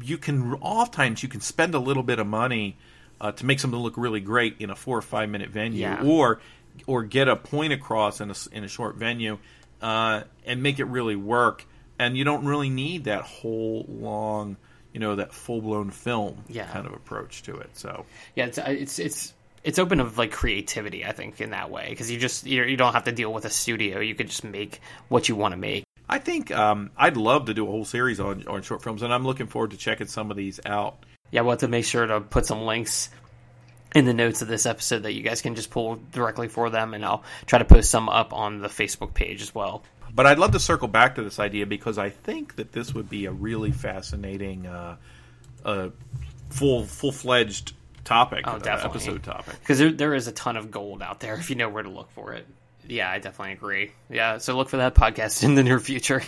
You 0.02 0.18
can 0.18 0.54
oftentimes 0.54 1.22
you 1.22 1.28
can 1.28 1.40
spend 1.40 1.74
a 1.74 1.78
little 1.78 2.02
bit 2.02 2.18
of 2.18 2.26
money 2.26 2.76
uh, 3.20 3.32
to 3.32 3.46
make 3.46 3.60
something 3.60 3.78
look 3.78 3.96
really 3.96 4.20
great 4.20 4.56
in 4.58 4.70
a 4.70 4.74
four 4.74 4.98
or 4.98 5.02
five 5.02 5.28
minute 5.28 5.50
venue, 5.50 5.80
Yeah. 5.82 6.02
or 6.04 6.40
or 6.86 7.04
get 7.04 7.28
a 7.28 7.36
point 7.36 7.72
across 7.72 8.20
in 8.20 8.30
a 8.30 8.34
in 8.50 8.64
a 8.64 8.68
short 8.68 8.96
venue, 8.96 9.38
uh, 9.80 10.22
and 10.44 10.62
make 10.62 10.78
it 10.80 10.86
really 10.86 11.14
work. 11.16 11.64
And 11.96 12.16
you 12.16 12.24
don't 12.24 12.44
really 12.44 12.70
need 12.70 13.04
that 13.04 13.22
whole 13.22 13.86
long, 13.88 14.56
you 14.94 15.00
know, 15.00 15.16
that 15.16 15.34
full 15.34 15.60
blown 15.60 15.90
film 15.90 16.42
Yeah. 16.48 16.66
kind 16.68 16.86
of 16.86 16.94
approach 16.94 17.42
to 17.42 17.56
it. 17.58 17.70
So 17.76 18.06
Yeah, 18.34 18.46
it's 18.46 18.56
it's 18.58 18.98
it's 18.98 19.34
it's 19.62 19.78
open 19.78 20.00
of 20.00 20.16
like 20.16 20.30
creativity. 20.30 21.04
I 21.04 21.12
think 21.12 21.40
in 21.42 21.50
that 21.50 21.70
way 21.70 21.88
because 21.90 22.10
you 22.10 22.18
just 22.18 22.46
you 22.46 22.62
you 22.64 22.76
don't 22.78 22.94
have 22.94 23.04
to 23.04 23.12
deal 23.12 23.32
with 23.32 23.44
a 23.44 23.50
studio. 23.50 24.00
You 24.00 24.14
could 24.14 24.28
just 24.28 24.44
make 24.44 24.80
what 25.08 25.28
you 25.28 25.36
want 25.36 25.52
to 25.52 25.58
make. 25.58 25.84
I 26.08 26.18
think 26.18 26.50
um, 26.50 26.90
I'd 26.96 27.16
love 27.16 27.46
to 27.46 27.54
do 27.54 27.66
a 27.66 27.70
whole 27.70 27.84
series 27.84 28.20
on 28.20 28.46
on 28.46 28.62
short 28.62 28.82
films, 28.82 29.02
and 29.02 29.12
I'm 29.12 29.24
looking 29.26 29.46
forward 29.46 29.72
to 29.72 29.76
checking 29.76 30.06
some 30.06 30.30
of 30.30 30.36
these 30.36 30.60
out. 30.64 30.96
Yeah, 31.30 31.40
we'll 31.40 31.52
have 31.52 31.60
to 31.60 31.68
make 31.68 31.84
sure 31.86 32.06
to 32.06 32.20
put 32.20 32.46
some 32.46 32.62
links 32.62 33.08
in 33.94 34.04
the 34.04 34.12
notes 34.12 34.42
of 34.42 34.48
this 34.48 34.66
episode 34.66 35.04
that 35.04 35.12
you 35.14 35.22
guys 35.22 35.40
can 35.40 35.54
just 35.54 35.70
pull 35.70 35.98
directly 36.12 36.48
for 36.48 36.68
them, 36.68 36.94
and 36.94 37.04
I'll 37.04 37.22
try 37.46 37.58
to 37.58 37.64
post 37.64 37.90
some 37.90 38.08
up 38.08 38.32
on 38.32 38.58
the 38.60 38.68
Facebook 38.68 39.14
page 39.14 39.40
as 39.40 39.54
well. 39.54 39.82
But 40.12 40.26
I'd 40.26 40.38
love 40.38 40.52
to 40.52 40.60
circle 40.60 40.88
back 40.88 41.14
to 41.16 41.22
this 41.22 41.38
idea 41.38 41.66
because 41.66 41.98
I 41.98 42.10
think 42.10 42.56
that 42.56 42.72
this 42.72 42.94
would 42.94 43.08
be 43.08 43.26
a 43.26 43.32
really 43.32 43.70
fascinating, 43.72 44.66
uh, 44.66 44.96
uh, 45.64 45.88
full 46.50 46.84
full 46.84 47.12
fledged 47.12 47.72
topic, 48.04 48.44
Oh, 48.46 48.52
uh, 48.52 48.58
definitely. 48.58 49.00
episode 49.00 49.22
topic. 49.22 49.58
because 49.60 49.78
there, 49.78 49.90
there 49.90 50.14
is 50.14 50.28
a 50.28 50.32
ton 50.32 50.56
of 50.56 50.70
gold 50.70 51.02
out 51.02 51.20
there 51.20 51.34
if 51.34 51.50
you 51.50 51.56
know 51.56 51.68
where 51.68 51.82
to 51.82 51.88
look 51.90 52.10
for 52.12 52.32
it. 52.34 52.46
Yeah, 52.86 53.10
I 53.10 53.18
definitely 53.18 53.54
agree. 53.54 53.92
Yeah, 54.10 54.38
so 54.38 54.56
look 54.56 54.68
for 54.68 54.76
that 54.76 54.94
podcast 54.94 55.42
in 55.44 55.54
the 55.54 55.62
near 55.62 55.80
future. 55.80 56.22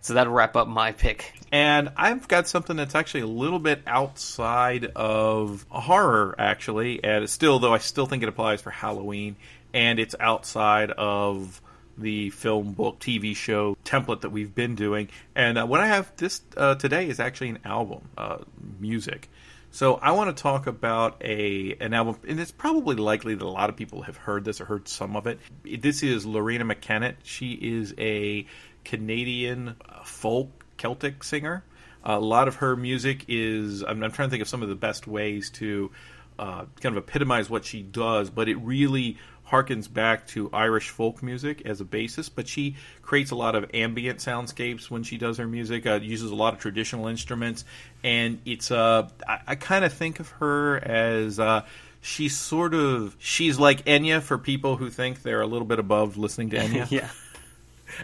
So 0.00 0.14
that'll 0.14 0.32
wrap 0.32 0.54
up 0.54 0.68
my 0.68 0.92
pick. 0.92 1.34
And 1.50 1.90
I've 1.96 2.28
got 2.28 2.46
something 2.46 2.76
that's 2.76 2.94
actually 2.94 3.22
a 3.22 3.26
little 3.26 3.58
bit 3.58 3.82
outside 3.88 4.84
of 4.94 5.66
horror, 5.68 6.36
actually. 6.38 7.02
And 7.02 7.24
it's 7.24 7.32
still, 7.32 7.58
though, 7.58 7.74
I 7.74 7.78
still 7.78 8.06
think 8.06 8.22
it 8.22 8.28
applies 8.28 8.62
for 8.62 8.70
Halloween. 8.70 9.34
And 9.74 9.98
it's 9.98 10.14
outside 10.20 10.92
of 10.92 11.60
the 11.98 12.30
film, 12.30 12.72
book, 12.72 12.98
TV 12.98 13.34
show 13.34 13.76
template 13.84 14.22
that 14.22 14.30
we've 14.30 14.54
been 14.54 14.74
doing. 14.74 15.08
And 15.34 15.58
uh, 15.58 15.66
what 15.66 15.80
I 15.80 15.86
have 15.86 16.12
this 16.16 16.42
uh, 16.56 16.74
today 16.76 17.08
is 17.08 17.20
actually 17.20 17.50
an 17.50 17.58
album, 17.64 18.08
uh, 18.16 18.38
music. 18.78 19.28
So 19.70 19.94
I 19.96 20.12
want 20.12 20.34
to 20.34 20.42
talk 20.42 20.66
about 20.66 21.20
a 21.22 21.76
an 21.80 21.92
album, 21.92 22.16
and 22.26 22.40
it's 22.40 22.50
probably 22.52 22.96
likely 22.96 23.34
that 23.34 23.44
a 23.44 23.48
lot 23.48 23.68
of 23.68 23.76
people 23.76 24.02
have 24.02 24.16
heard 24.16 24.44
this 24.44 24.60
or 24.60 24.64
heard 24.64 24.88
some 24.88 25.16
of 25.16 25.26
it. 25.26 25.38
This 25.64 26.02
is 26.02 26.24
Loreena 26.24 26.62
McKennitt. 26.62 27.16
She 27.24 27.52
is 27.52 27.94
a 27.98 28.46
Canadian 28.84 29.76
uh, 29.86 30.02
folk 30.04 30.64
Celtic 30.78 31.24
singer. 31.24 31.64
a 32.04 32.18
lot 32.18 32.48
of 32.48 32.56
her 32.56 32.76
music 32.76 33.24
is. 33.28 33.82
I'm, 33.82 34.02
I'm 34.02 34.12
trying 34.12 34.28
to 34.28 34.30
think 34.30 34.42
of 34.42 34.48
some 34.48 34.62
of 34.62 34.68
the 34.68 34.76
best 34.76 35.06
ways 35.06 35.50
to 35.50 35.90
uh, 36.38 36.64
kind 36.80 36.96
of 36.96 37.02
epitomize 37.02 37.50
what 37.50 37.64
she 37.64 37.82
does, 37.82 38.30
but 38.30 38.48
it 38.48 38.56
really 38.56 39.18
harkens 39.50 39.92
back 39.92 40.26
to 40.28 40.50
Irish 40.52 40.88
folk 40.90 41.22
music 41.22 41.62
as 41.64 41.80
a 41.80 41.84
basis. 41.84 42.28
But 42.28 42.48
she 42.48 42.76
creates 43.02 43.30
a 43.30 43.36
lot 43.36 43.54
of 43.54 43.70
ambient 43.74 44.18
soundscapes 44.18 44.90
when 44.90 45.02
she 45.02 45.18
does 45.18 45.38
her 45.38 45.46
music. 45.46 45.86
Uh, 45.86 46.00
uses 46.02 46.30
a 46.30 46.34
lot 46.34 46.54
of 46.54 46.60
traditional 46.60 47.06
instruments, 47.06 47.64
and 48.02 48.40
it's. 48.44 48.70
Uh, 48.70 49.08
I, 49.26 49.38
I 49.48 49.54
kind 49.54 49.84
of 49.84 49.92
think 49.92 50.20
of 50.20 50.28
her 50.30 50.76
as. 50.76 51.38
Uh, 51.38 51.62
She's 52.02 52.36
sort 52.36 52.72
of 52.72 53.16
she's 53.18 53.58
like 53.58 53.84
Enya 53.84 54.22
for 54.22 54.38
people 54.38 54.76
who 54.76 54.90
think 54.90 55.22
they're 55.22 55.40
a 55.40 55.46
little 55.46 55.66
bit 55.66 55.80
above 55.80 56.16
listening 56.16 56.50
to 56.50 56.56
Enya. 56.60 56.88
Yeah. 56.88 57.08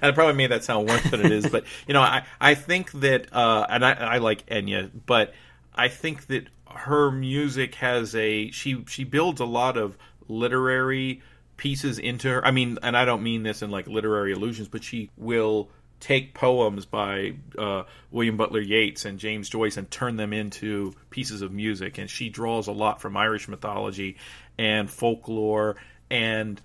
And 0.01 0.09
it 0.11 0.15
probably 0.17 0.35
made 0.35 0.51
that 0.51 0.65
sound 0.65 0.89
worse 0.89 1.09
than 1.09 1.25
it 1.25 1.31
is, 1.31 1.49
but 1.49 1.63
you 1.87 1.95
know, 1.95 2.01
I 2.01 2.25
I 2.41 2.57
think 2.57 2.91
that, 2.93 3.33
uh, 3.33 3.65
and 3.69 3.85
I, 3.85 3.93
I 3.93 4.19
like 4.19 4.45
Enya, 4.47 4.91
but 5.07 5.35
I 5.73 5.87
think 5.87 6.27
that 6.27 6.49
her 6.67 7.13
music 7.13 7.77
has 7.77 8.17
a 8.17 8.51
she 8.51 8.85
she 8.89 9.05
builds 9.05 9.41
a 9.41 9.45
lot 9.45 9.77
of 9.77 9.97
literary 10.29 11.23
pieces 11.57 11.99
into 11.99 12.29
her. 12.29 12.45
I 12.45 12.51
mean, 12.51 12.79
and 12.83 12.97
I 12.97 13.05
don't 13.05 13.23
mean 13.23 13.43
this 13.43 13.63
in 13.63 13.71
like 13.71 13.87
literary 13.87 14.33
allusions, 14.33 14.69
but 14.69 14.83
she 14.85 15.11
will 15.17 15.69
take 16.01 16.35
poems 16.35 16.85
by 16.85 17.35
uh, 17.57 17.85
William 18.11 18.37
Butler 18.37 18.61
Yeats 18.61 19.05
and 19.05 19.19
James 19.19 19.49
Joyce 19.49 19.77
and 19.77 19.89
turn 19.91 20.17
them 20.17 20.33
into 20.33 20.95
pieces 21.11 21.43
of 21.43 21.53
music, 21.53 21.99
and 21.99 22.11
she 22.11 22.29
draws 22.29 22.67
a 22.67 22.73
lot 22.73 23.01
from 23.01 23.17
Irish 23.17 23.47
mythology 23.49 24.17
and 24.59 24.91
folklore 24.91 25.77
and 26.11 26.61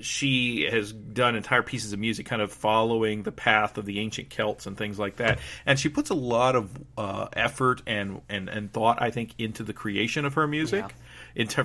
she 0.00 0.68
has 0.70 0.92
done 0.92 1.34
entire 1.34 1.62
pieces 1.62 1.92
of 1.92 1.98
music 1.98 2.26
kind 2.26 2.40
of 2.40 2.52
following 2.52 3.22
the 3.22 3.32
path 3.32 3.76
of 3.76 3.84
the 3.84 3.98
ancient 3.98 4.30
Celts 4.30 4.66
and 4.66 4.76
things 4.76 4.98
like 4.98 5.16
that. 5.16 5.40
And 5.66 5.78
she 5.78 5.88
puts 5.88 6.10
a 6.10 6.14
lot 6.14 6.54
of 6.54 6.70
uh, 6.96 7.28
effort 7.32 7.82
and, 7.86 8.20
and, 8.28 8.48
and 8.48 8.72
thought, 8.72 9.02
I 9.02 9.10
think, 9.10 9.34
into 9.38 9.64
the 9.64 9.72
creation 9.72 10.24
of 10.24 10.34
her 10.34 10.46
music. 10.46 10.84
Yeah. 10.88 11.04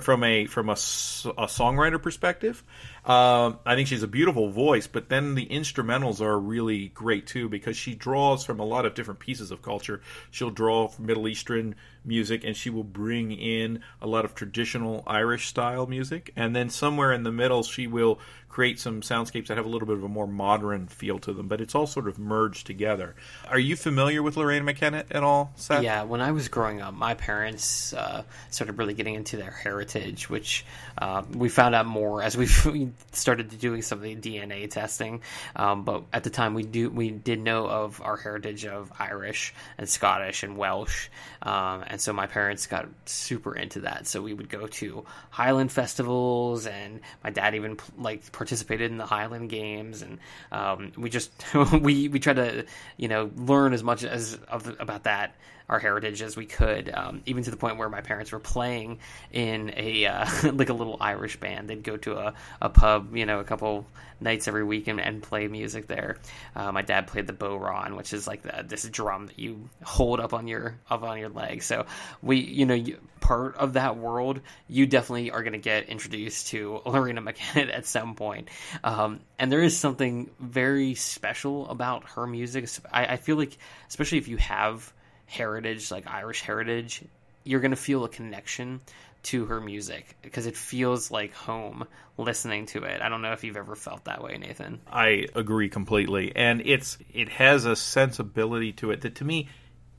From 0.01 0.23
a 0.23 0.45
from 0.45 0.69
a, 0.69 0.73
a 0.73 1.47
songwriter 1.47 2.01
perspective, 2.01 2.63
um, 3.05 3.59
I 3.65 3.75
think 3.75 3.87
she's 3.87 4.03
a 4.03 4.07
beautiful 4.07 4.49
voice. 4.49 4.87
But 4.87 5.09
then 5.09 5.35
the 5.35 5.45
instrumentals 5.45 6.21
are 6.21 6.39
really 6.39 6.89
great 6.89 7.27
too 7.27 7.49
because 7.49 7.75
she 7.75 7.95
draws 7.95 8.45
from 8.45 8.59
a 8.59 8.65
lot 8.65 8.85
of 8.85 8.93
different 8.93 9.19
pieces 9.19 9.51
of 9.51 9.61
culture. 9.61 10.01
She'll 10.31 10.51
draw 10.51 10.87
from 10.87 11.05
Middle 11.05 11.27
Eastern 11.27 11.75
music, 12.03 12.43
and 12.43 12.55
she 12.55 12.69
will 12.69 12.83
bring 12.83 13.31
in 13.31 13.81
a 14.01 14.07
lot 14.07 14.25
of 14.25 14.35
traditional 14.35 15.03
Irish 15.07 15.47
style 15.47 15.87
music. 15.87 16.31
And 16.35 16.55
then 16.55 16.69
somewhere 16.69 17.11
in 17.11 17.23
the 17.23 17.31
middle, 17.31 17.63
she 17.63 17.87
will 17.87 18.19
create 18.55 18.79
some 18.79 19.01
soundscapes 19.01 19.47
that 19.47 19.57
have 19.57 19.65
a 19.65 19.69
little 19.69 19.85
bit 19.85 19.97
of 19.97 20.03
a 20.05 20.07
more 20.07 20.25
modern 20.25 20.87
feel 20.87 21.19
to 21.19 21.33
them. 21.33 21.45
But 21.49 21.59
it's 21.59 21.75
all 21.75 21.85
sort 21.85 22.07
of 22.07 22.17
merged 22.17 22.65
together. 22.65 23.13
Are 23.49 23.59
you 23.59 23.75
familiar 23.75 24.23
with 24.23 24.37
Lorraine 24.37 24.63
McKennitt 24.63 25.07
at 25.11 25.23
all, 25.23 25.51
Seth? 25.57 25.83
Yeah, 25.83 26.03
when 26.03 26.21
I 26.21 26.31
was 26.31 26.47
growing 26.47 26.81
up, 26.81 26.93
my 26.93 27.15
parents 27.15 27.91
uh, 27.91 28.23
started 28.51 28.77
really 28.77 28.93
getting 28.93 29.15
into 29.15 29.35
their 29.35 29.51
heritage, 29.51 30.29
which 30.29 30.65
uh, 30.97 31.23
we 31.33 31.49
found 31.49 31.75
out 31.75 31.85
more 31.85 32.23
as 32.23 32.37
we 32.37 32.47
we 32.71 32.91
started 33.11 33.59
doing 33.59 33.81
some 33.81 33.97
of 33.97 34.03
the 34.05 34.15
DNA 34.15 34.69
testing. 34.69 35.21
Um, 35.57 35.83
but 35.83 36.03
at 36.13 36.23
the 36.23 36.29
time, 36.29 36.53
we 36.53 36.63
do 36.63 36.89
we 36.89 37.11
did 37.11 37.41
know 37.41 37.67
of 37.67 38.01
our 38.01 38.15
heritage 38.15 38.65
of 38.65 38.89
Irish 38.97 39.53
and 39.77 39.89
Scottish 39.89 40.43
and 40.43 40.55
Welsh, 40.55 41.09
um, 41.41 41.83
and 41.87 41.99
so 41.99 42.13
my 42.13 42.27
parents 42.27 42.67
got 42.67 42.87
super 43.03 43.53
into 43.53 43.81
that. 43.81 44.07
So 44.07 44.21
we 44.21 44.33
would 44.33 44.47
go 44.47 44.67
to 44.67 45.03
Highland 45.29 45.73
festivals, 45.73 46.67
and 46.67 47.01
my 47.21 47.31
dad 47.31 47.55
even 47.55 47.77
like 47.97 48.31
participated 48.45 48.91
in 48.91 48.97
the 48.97 49.05
Highland 49.07 49.49
games, 49.49 50.03
and 50.03 50.19
um, 50.51 50.91
we 50.95 51.09
just 51.09 51.31
we 51.81 52.07
we 52.07 52.19
tried 52.19 52.35
to 52.35 52.65
you 52.95 53.07
know 53.07 53.31
learn 53.35 53.73
as 53.73 53.83
much 53.83 54.03
as 54.03 54.37
of 54.47 54.67
about 54.79 55.03
that 55.05 55.35
our 55.67 55.79
heritage 55.79 56.21
as 56.21 56.37
we 56.37 56.45
could, 56.45 56.93
um, 56.93 57.21
even 57.25 57.43
to 57.43 57.49
the 57.49 57.57
point 57.57 57.77
where 57.77 57.89
my 57.89 58.01
parents 58.01 58.31
were 58.31 58.39
playing 58.39 58.99
in 59.31 59.73
a 59.75 60.05
uh, 60.05 60.25
like 60.53 60.69
a 60.69 60.73
little 60.73 60.97
Irish 60.99 61.39
band. 61.39 61.69
They'd 61.69 61.83
go 61.83 61.97
to 61.97 62.17
a, 62.17 62.33
a 62.61 62.69
pub, 62.69 63.15
you 63.15 63.25
know, 63.25 63.39
a 63.39 63.43
couple 63.43 63.87
nights 64.21 64.47
every 64.47 64.63
week 64.63 64.87
and, 64.87 64.99
and 64.99 65.21
play 65.21 65.47
music 65.47 65.87
there. 65.87 66.17
Uh, 66.55 66.71
my 66.71 66.81
dad 66.81 67.07
played 67.07 67.27
the 67.27 67.33
bodhrán, 67.33 67.97
which 67.97 68.13
is 68.13 68.27
like 68.27 68.43
the, 68.43 68.63
this 68.63 68.87
drum 68.89 69.27
that 69.27 69.39
you 69.39 69.69
hold 69.83 70.19
up 70.19 70.33
on 70.33 70.47
your 70.47 70.75
up 70.89 71.03
on 71.03 71.17
your 71.17 71.29
leg. 71.29 71.63
So 71.63 71.85
we, 72.21 72.37
you 72.37 72.65
know, 72.65 72.75
you, 72.75 72.99
part 73.25 73.57
of 73.57 73.73
that 73.73 73.97
world, 73.97 74.39
you 74.67 74.85
definitely 74.85 75.31
are 75.31 75.41
going 75.41 75.53
to 75.53 75.59
get 75.59 75.89
introduced 75.89 76.47
to 76.49 76.79
Loreena 76.85 77.27
McKennitt 77.27 77.73
at 77.75 77.87
some 77.87 78.13
point. 78.13 78.49
Um, 78.83 79.21
and 79.39 79.51
there 79.51 79.63
is 79.63 79.75
something 79.75 80.29
very 80.39 80.93
special 80.93 81.67
about 81.69 82.07
her 82.09 82.27
music. 82.27 82.69
I, 82.91 83.05
I 83.05 83.17
feel 83.17 83.35
like, 83.35 83.57
especially 83.87 84.19
if 84.19 84.27
you 84.27 84.37
have 84.37 84.93
heritage, 85.25 85.89
like 85.89 86.05
Irish 86.05 86.41
heritage, 86.41 87.03
you're 87.43 87.61
going 87.61 87.71
to 87.71 87.77
feel 87.77 88.03
a 88.03 88.09
connection 88.09 88.81
to 89.23 89.45
her 89.45 89.59
music 89.59 90.15
because 90.21 90.45
it 90.45 90.55
feels 90.55 91.09
like 91.09 91.33
home 91.33 91.87
listening 92.15 92.67
to 92.67 92.83
it. 92.83 93.01
I 93.01 93.09
don't 93.09 93.23
know 93.23 93.33
if 93.33 93.43
you've 93.43 93.57
ever 93.57 93.75
felt 93.75 94.05
that 94.05 94.23
way, 94.23 94.37
Nathan. 94.37 94.81
I 94.91 95.25
agree 95.33 95.67
completely, 95.67 96.31
and 96.35 96.61
it's 96.63 96.99
it 97.11 97.29
has 97.29 97.65
a 97.65 97.75
sensibility 97.75 98.71
to 98.73 98.91
it 98.91 99.01
that 99.01 99.15
to 99.15 99.25
me 99.25 99.49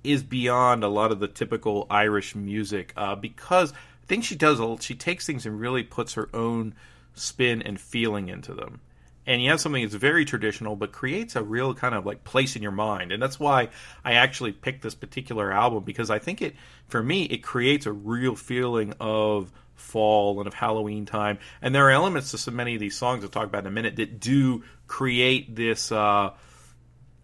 is 0.04 0.22
beyond 0.22 0.84
a 0.84 0.88
lot 0.88 1.12
of 1.12 1.20
the 1.20 1.28
typical 1.28 1.86
Irish 1.90 2.34
music 2.34 2.92
uh, 2.96 3.14
because 3.14 3.72
I 3.72 4.06
think 4.06 4.24
she 4.24 4.36
does. 4.36 4.60
She 4.82 4.94
takes 4.94 5.26
things 5.26 5.46
and 5.46 5.60
really 5.60 5.82
puts 5.82 6.14
her 6.14 6.28
own 6.32 6.74
spin 7.14 7.62
and 7.62 7.80
feeling 7.80 8.28
into 8.28 8.54
them. 8.54 8.80
And 9.26 9.42
you 9.42 9.50
have 9.50 9.60
something 9.60 9.82
that's 9.82 9.94
very 9.94 10.24
traditional, 10.24 10.76
but 10.76 10.92
creates 10.92 11.34
a 11.34 11.42
real 11.42 11.74
kind 11.74 11.94
of 11.94 12.06
like 12.06 12.22
place 12.22 12.54
in 12.54 12.62
your 12.62 12.70
mind. 12.70 13.10
And 13.10 13.20
that's 13.20 13.40
why 13.40 13.70
I 14.04 14.12
actually 14.12 14.52
picked 14.52 14.82
this 14.82 14.94
particular 14.94 15.52
album 15.52 15.82
because 15.82 16.10
I 16.10 16.20
think 16.20 16.40
it, 16.40 16.54
for 16.86 17.02
me, 17.02 17.24
it 17.24 17.42
creates 17.42 17.86
a 17.86 17.92
real 17.92 18.36
feeling 18.36 18.94
of 19.00 19.50
fall 19.74 20.38
and 20.38 20.46
of 20.46 20.54
Halloween 20.54 21.06
time. 21.06 21.38
And 21.60 21.74
there 21.74 21.86
are 21.86 21.90
elements 21.90 22.30
to 22.30 22.38
so 22.38 22.52
many 22.52 22.74
of 22.74 22.80
these 22.80 22.96
songs 22.96 23.24
I'll 23.24 23.30
talk 23.30 23.46
about 23.46 23.64
in 23.64 23.66
a 23.66 23.72
minute 23.72 23.96
that 23.96 24.20
do 24.20 24.62
create 24.86 25.56
this. 25.56 25.90
Uh, 25.90 26.30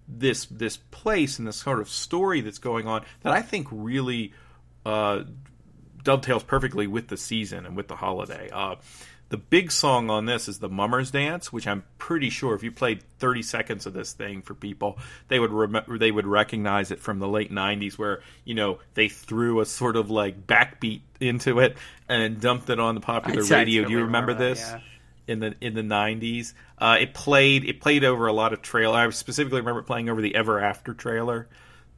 this 0.09 0.47
this 0.47 0.77
place 0.77 1.38
and 1.38 1.49
this 1.49 1.57
sort 1.57 1.81
of 1.81 1.88
story 1.88 2.41
that's 2.41 2.59
going 2.59 2.87
on 2.87 3.05
that 3.23 3.33
I 3.33 3.43
think 3.43 3.69
really 3.71 4.33
uh, 4.85 5.23
dovetails 6.03 6.43
perfectly 6.43 6.87
with 6.87 7.09
the 7.09 7.17
season 7.17 7.67
and 7.67 7.77
with 7.77 7.88
the 7.88 7.97
holiday. 7.97 8.51
Uh, 8.53 8.77
the 9.33 9.38
big 9.38 9.73
song 9.73 10.11
on 10.11 10.27
this 10.27 10.47
is 10.47 10.59
the 10.59 10.69
Mummers 10.69 11.11
Dance, 11.11 11.51
which 11.51 11.67
I'm 11.67 11.85
pretty 11.97 12.29
sure 12.29 12.55
if 12.55 12.62
you 12.62 12.71
played 12.71 13.03
30 13.19 13.41
seconds 13.41 13.87
of 13.87 13.95
this 13.95 14.12
thing 14.12 14.43
for 14.43 14.53
people, 14.53 14.99
they 15.29 15.38
would 15.38 15.51
rem- 15.51 15.87
they 15.99 16.11
would 16.11 16.27
recognize 16.27 16.91
it 16.91 17.01
from 17.01 17.19
the 17.19 17.27
late 17.27 17.51
90s, 17.51 17.95
where 17.95 18.21
you 18.45 18.55
know 18.55 18.79
they 18.93 19.09
threw 19.09 19.61
a 19.61 19.65
sort 19.65 19.97
of 19.97 20.11
like 20.11 20.47
backbeat 20.47 21.01
into 21.19 21.61
it 21.61 21.79
and 22.11 22.43
dumped 22.43 22.69
it 22.69 22.79
on 22.79 22.95
the 22.95 23.01
popular 23.01 23.43
radio. 23.43 23.85
Do 23.85 23.91
you 23.93 24.01
remember 24.01 24.33
remember 24.33 24.35
that, 24.35 24.55
this? 24.55 24.61
yeah. 24.61 24.81
In 25.27 25.41
the 25.41 25.55
in 25.61 25.75
the 25.75 25.83
nineties. 25.83 26.55
Uh, 26.79 26.97
it 27.01 27.15
played 27.15 27.65
it 27.65 27.81
played 27.81 28.05
over 28.05 28.27
a 28.27 28.33
lot 28.33 28.53
of 28.53 28.63
trailer. 28.63 28.97
I 28.99 29.11
specifically 29.11 29.61
remember 29.61 29.83
playing 29.83 30.09
over 30.09 30.21
the 30.21 30.35
Ever 30.35 30.61
After 30.61 30.95
trailer, 30.95 31.49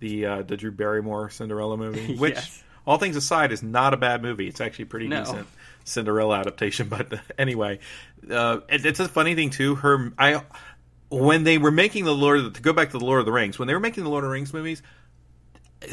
the 0.01 0.27
uh, 0.27 0.43
the 0.43 0.57
Drew 0.57 0.71
Barrymore 0.73 1.31
Cinderella 1.31 1.77
movie, 1.77 2.17
which 2.19 2.35
Yes. 2.35 2.63
all 2.87 2.99
things 2.99 3.17
aside 3.17 3.53
is 3.53 3.63
not 3.63 3.95
a 3.95 3.97
bad 3.97 4.23
movie. 4.23 4.47
It's 4.49 4.61
actually 4.61 4.85
a 4.85 4.87
pretty 4.87 5.09
No. 5.09 5.21
decent 5.25 5.47
Cinderella 5.85 6.39
adaptation. 6.41 6.89
But 6.91 7.15
anyway, 7.39 7.79
uh, 8.31 8.61
it, 8.69 8.85
it's 8.85 9.01
a 9.01 9.09
funny 9.09 9.35
thing 9.35 9.51
too. 9.51 9.75
Her 9.77 10.13
I 10.19 10.43
when 11.11 11.45
they 11.45 11.59
were 11.59 11.71
making 11.71 12.05
the 12.05 12.15
Lord 12.15 12.41
of 12.41 12.53
to 12.55 12.63
go 12.63 12.73
back 12.73 12.91
to 12.91 12.99
the 12.99 13.05
Lord 13.05 13.21
of 13.21 13.27
the 13.27 13.33
Rings 13.33 13.59
when 13.59 13.69
they 13.69 13.75
were 13.75 13.81
making 13.81 14.05
the 14.05 14.11
Lord 14.11 14.25
of 14.25 14.29
the 14.29 14.33
Rings 14.33 14.53
movies, 14.53 14.83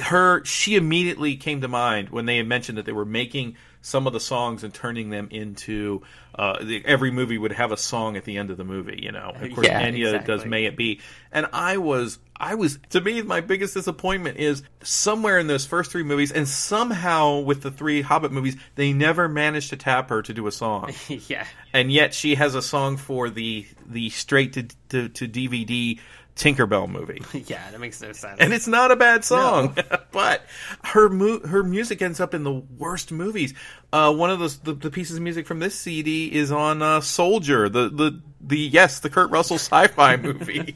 her 0.04 0.44
she 0.46 0.76
immediately 0.76 1.36
came 1.36 1.62
to 1.62 1.68
mind 1.68 2.10
when 2.10 2.26
they 2.26 2.38
had 2.38 2.48
mentioned 2.48 2.78
that 2.78 2.86
they 2.86 2.92
were 2.94 3.06
making 3.06 3.56
some 3.82 4.08
of 4.08 4.14
the 4.14 4.20
songs 4.20 4.64
and 4.64 4.74
turning 4.74 5.10
them 5.10 5.28
into 5.32 6.02
uh, 6.36 6.64
the, 6.64 6.86
every 6.86 7.12
movie 7.12 7.38
would 7.38 7.52
have 7.52 7.72
a 7.72 7.78
song 7.78 8.16
at 8.16 8.26
the 8.26 8.38
end 8.38 8.52
of 8.52 8.58
the 8.58 8.64
movie. 8.64 9.00
You 9.02 9.12
know, 9.12 9.34
of 9.36 9.54
course, 9.54 9.68
Yeah, 9.68 9.82
Enya 9.82 10.26
does 10.26 10.46
"May 10.46 10.66
It 10.66 10.78
Be," 10.78 11.02
and 11.32 11.48
I 11.52 11.78
was 11.78 12.20
I 12.38 12.56
was 12.56 12.80
to 12.90 13.02
me 13.02 13.22
my 13.22 13.42
biggest 13.42 13.74
disappointment 13.74 14.38
is 14.38 14.64
somewhere 14.82 15.38
in 15.38 15.48
those 15.48 15.66
first 15.66 15.92
three 15.92 16.04
movies, 16.04 16.32
and 16.32 16.48
somehow 16.48 17.40
with 17.40 17.62
the 17.62 17.72
three 17.72 18.02
Hobbit 18.02 18.32
movies, 18.32 18.56
they 18.76 18.94
never 18.94 19.28
managed 19.28 19.72
to 19.72 19.78
tap 19.78 20.10
her 20.10 20.22
to 20.22 20.34
do 20.34 20.48
a 20.48 20.52
song 20.52 20.94
yeah. 21.08 21.46
and 21.74 21.92
yet 21.92 22.14
she 22.14 22.36
has 22.36 22.56
a 22.56 22.62
song 22.62 22.98
for 22.98 23.30
the 23.30 23.68
the 23.86 24.10
straight 24.10 24.54
to 24.54 24.64
to, 24.90 25.10
to 25.10 25.28
DVD 25.28 26.00
Tinkerbell 26.42 26.90
movie. 26.90 27.22
Yeah, 27.52 27.62
that 27.72 27.80
makes 27.80 28.02
no 28.02 28.12
sense. 28.14 28.40
And 28.40 28.54
it's 28.54 28.68
not 28.68 28.92
a 28.92 28.96
bad 28.96 29.24
song, 29.26 29.76
but 30.12 30.42
her 30.84 31.10
mu- 31.10 31.42
her 31.42 31.64
music 31.64 32.02
ends 32.02 32.20
up 32.20 32.34
in 32.34 32.44
the 32.44 32.54
worst 32.54 33.12
movies. 33.12 33.54
Uh, 33.92 34.14
one 34.14 34.30
of 34.30 34.40
those 34.40 34.58
the, 34.60 34.74
the 34.74 34.90
pieces 34.90 35.18
of 35.18 35.24
music 35.24 35.48
from 35.48 35.60
this 35.60 35.76
CD 35.76 36.32
is 36.32 36.52
on 36.52 36.82
uh, 36.82 37.02
Soldier, 37.02 37.68
the 37.70 37.90
the 37.90 38.22
the 38.40 38.58
yes, 38.58 39.00
the 39.00 39.10
Kurt 39.10 39.32
Russell 39.32 39.56
sci-fi 39.58 40.16
movie. 40.18 40.76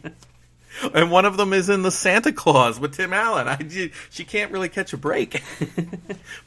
And 0.94 1.10
one 1.10 1.24
of 1.24 1.38
them 1.38 1.54
is 1.54 1.70
in 1.70 1.84
the 1.84 1.92
Santa 1.92 2.34
Claus 2.34 2.80
with 2.80 2.96
Tim 2.96 3.14
Allen. 3.14 3.48
I, 3.48 3.92
she 4.10 4.26
can't 4.26 4.52
really 4.52 4.68
catch 4.68 4.92
a 4.92 4.98
break, 4.98 5.42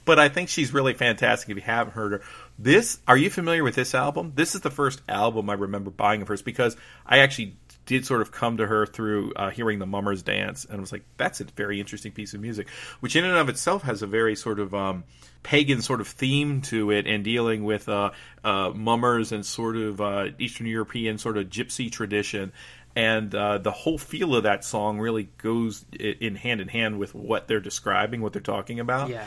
but 0.05 0.19
I 0.19 0.29
think 0.29 0.51
she's 0.51 0.73
really 0.73 0.93
fantastic. 0.93 1.49
If 1.49 1.57
you 1.57 1.63
haven't 1.63 1.95
heard 1.95 2.13
her, 2.13 2.23
this 2.59 2.99
are 3.09 3.17
you 3.17 3.31
familiar 3.31 3.65
with 3.65 3.75
this 3.75 3.95
album? 3.95 4.33
This 4.35 4.55
is 4.55 4.61
the 4.61 4.71
first 4.71 5.01
album 5.09 5.49
I 5.49 5.55
remember 5.55 5.91
buying 5.91 6.21
of 6.21 6.29
hers 6.29 6.43
because 6.43 6.77
I 7.07 7.21
actually 7.21 7.57
did 7.89 8.05
sort 8.05 8.21
of 8.21 8.31
come 8.31 8.59
to 8.59 8.67
her 8.67 8.85
through 8.85 9.33
uh, 9.33 9.49
hearing 9.49 9.79
the 9.79 9.87
Mummers 9.87 10.23
dance, 10.23 10.67
and 10.67 10.77
I 10.77 10.81
was 10.81 10.93
like, 10.93 11.05
"That's 11.17 11.41
a 11.41 11.45
very 11.45 11.81
interesting 11.81 12.13
piece 12.13 12.35
of 12.35 12.41
music," 12.41 12.69
which 13.01 13.17
in 13.17 13.25
and 13.25 13.35
of 13.35 13.49
itself 13.49 13.83
has 13.83 14.03
a 14.03 14.07
very 14.07 14.37
sort 14.37 14.61
of 14.61 14.75
um, 14.75 15.05
pagan 15.43 15.81
sort 15.81 16.03
of 16.03 16.07
theme 16.07 16.61
to 16.63 16.91
it, 16.91 17.07
and 17.07 17.25
dealing 17.25 17.65
with 17.65 17.89
uh, 17.89 18.11
uh, 18.45 18.71
mummers 18.75 19.33
and 19.33 19.45
sort 19.45 19.77
of 19.77 20.03
uh, 20.03 20.27
Eastern 20.39 20.67
European 20.67 21.17
sort 21.17 21.39
of 21.39 21.47
gypsy 21.47 21.91
tradition. 21.91 22.53
And 22.95 23.35
uh, 23.35 23.57
the 23.57 23.71
whole 23.71 23.97
feel 23.97 24.35
of 24.35 24.43
that 24.43 24.65
song 24.65 24.99
really 24.99 25.31
goes 25.39 25.87
in 25.99 26.37
hand 26.37 26.61
in 26.61 26.69
hand 26.69 26.99
with 26.99 27.15
what 27.15 27.49
they're 27.49 27.59
describing, 27.59 28.21
what 28.21 28.35
they're 28.35 28.43
talking 28.43 28.81
about. 28.81 29.09
Yeah. 29.09 29.25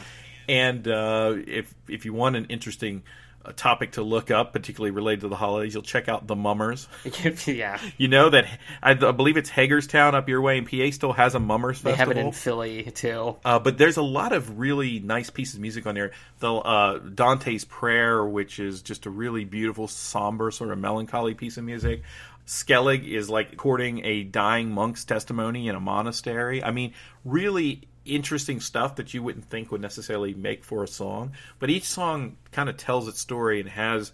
And 0.48 0.88
uh, 0.88 1.34
if 1.48 1.74
if 1.88 2.06
you 2.06 2.14
want 2.14 2.36
an 2.36 2.46
interesting 2.46 3.02
uh, 3.44 3.52
topic 3.56 3.94
to 3.94 4.04
look 4.04 4.32
up, 4.32 4.54
particularly 4.54 4.92
related 4.92 5.22
to 5.22 5.28
the 5.28 5.36
holidays, 5.36 5.74
you'll 5.74 5.84
check 5.84 6.08
out 6.08 6.28
the 6.28 6.36
Mummers. 6.36 6.88
yeah. 7.46 7.80
You 7.98 8.08
know 8.08 8.30
that 8.30 8.46
I, 8.82 8.92
I 8.92 9.12
believe 9.12 9.38
it's 9.38 9.50
Hagerstown 9.50 10.16
up 10.16 10.30
your 10.30 10.42
way, 10.42 10.58
and 10.58 10.70
PA 10.70 10.92
still 10.92 11.14
has 11.14 11.36
a 11.36 11.40
Mummers 11.40 11.82
They 11.82 11.96
have 11.96 12.12
it 12.12 12.18
in 12.18 12.32
Philly 12.32 12.84
too. 12.92 13.38
Uh, 13.44 13.60
but 13.60 13.78
there's 13.78 13.98
a 13.98 14.04
lot 14.04 14.32
of 14.32 14.60
really 14.60 15.00
nice 15.00 15.30
pieces 15.30 15.56
of 15.56 15.62
music 15.62 15.86
on 15.86 15.96
there. 15.96 16.12
The 16.40 16.54
uh, 16.54 17.00
Dante's 17.00 17.66
Prayer, 17.66 18.26
which 18.26 18.60
is 18.60 18.82
just 18.82 19.06
a 19.06 19.10
really 19.10 19.46
beautiful, 19.46 19.88
somber, 19.88 20.52
sort 20.52 20.72
of 20.72 20.80
melancholy 20.80 21.34
piece 21.34 21.58
of 21.58 21.64
music. 21.64 22.04
Skellig 22.48 23.08
is 23.08 23.30
like 23.30 23.52
recording 23.52 24.04
a 24.04 24.24
dying 24.24 24.72
monk's 24.72 25.06
testimony 25.06 25.68
in 25.68 25.76
a 25.76 25.80
monastery. 25.80 26.64
I 26.64 26.72
mean, 26.72 26.94
really 27.24 27.84
interesting 28.06 28.60
stuff 28.60 28.96
that 28.96 29.14
you 29.14 29.24
wouldn't 29.24 29.46
think 29.46 29.72
would 29.72 29.82
necessarily 29.82 30.34
make 30.34 30.64
for 30.64 30.84
a 30.84 30.88
song. 30.88 31.34
But 31.60 31.70
each 31.70 31.86
song 31.86 32.38
kind 32.52 32.70
of 32.70 32.78
tells 32.78 33.08
its 33.08 33.20
story 33.20 33.60
and 33.60 33.70
has 33.70 34.12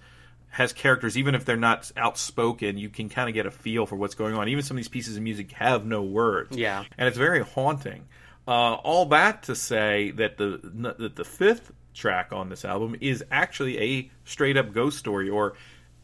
has 0.49 0.73
characters, 0.73 1.17
even 1.17 1.35
if 1.35 1.45
they're 1.45 1.57
not 1.57 1.91
outspoken, 1.97 2.77
you 2.77 2.89
can 2.89 3.09
kind 3.09 3.29
of 3.29 3.35
get 3.35 3.45
a 3.45 3.51
feel 3.51 3.85
for 3.85 3.95
what's 3.95 4.15
going 4.15 4.33
on. 4.33 4.47
Even 4.47 4.63
some 4.63 4.75
of 4.75 4.79
these 4.79 4.87
pieces 4.87 5.17
of 5.17 5.23
music 5.23 5.51
have 5.51 5.85
no 5.85 6.01
words. 6.01 6.57
Yeah. 6.57 6.83
And 6.97 7.07
it's 7.07 7.17
very 7.17 7.43
haunting. 7.43 8.07
Uh, 8.47 8.75
all 8.75 9.05
that 9.07 9.43
to 9.43 9.55
say 9.55 10.11
that 10.11 10.37
the 10.37 10.59
that 10.99 11.15
the 11.15 11.25
fifth 11.25 11.71
track 11.93 12.31
on 12.31 12.49
this 12.49 12.63
album 12.63 12.95
is 13.01 13.23
actually 13.29 13.77
a 13.79 14.11
straight 14.23 14.55
up 14.55 14.71
ghost 14.71 14.97
story 14.97 15.29
or 15.29 15.55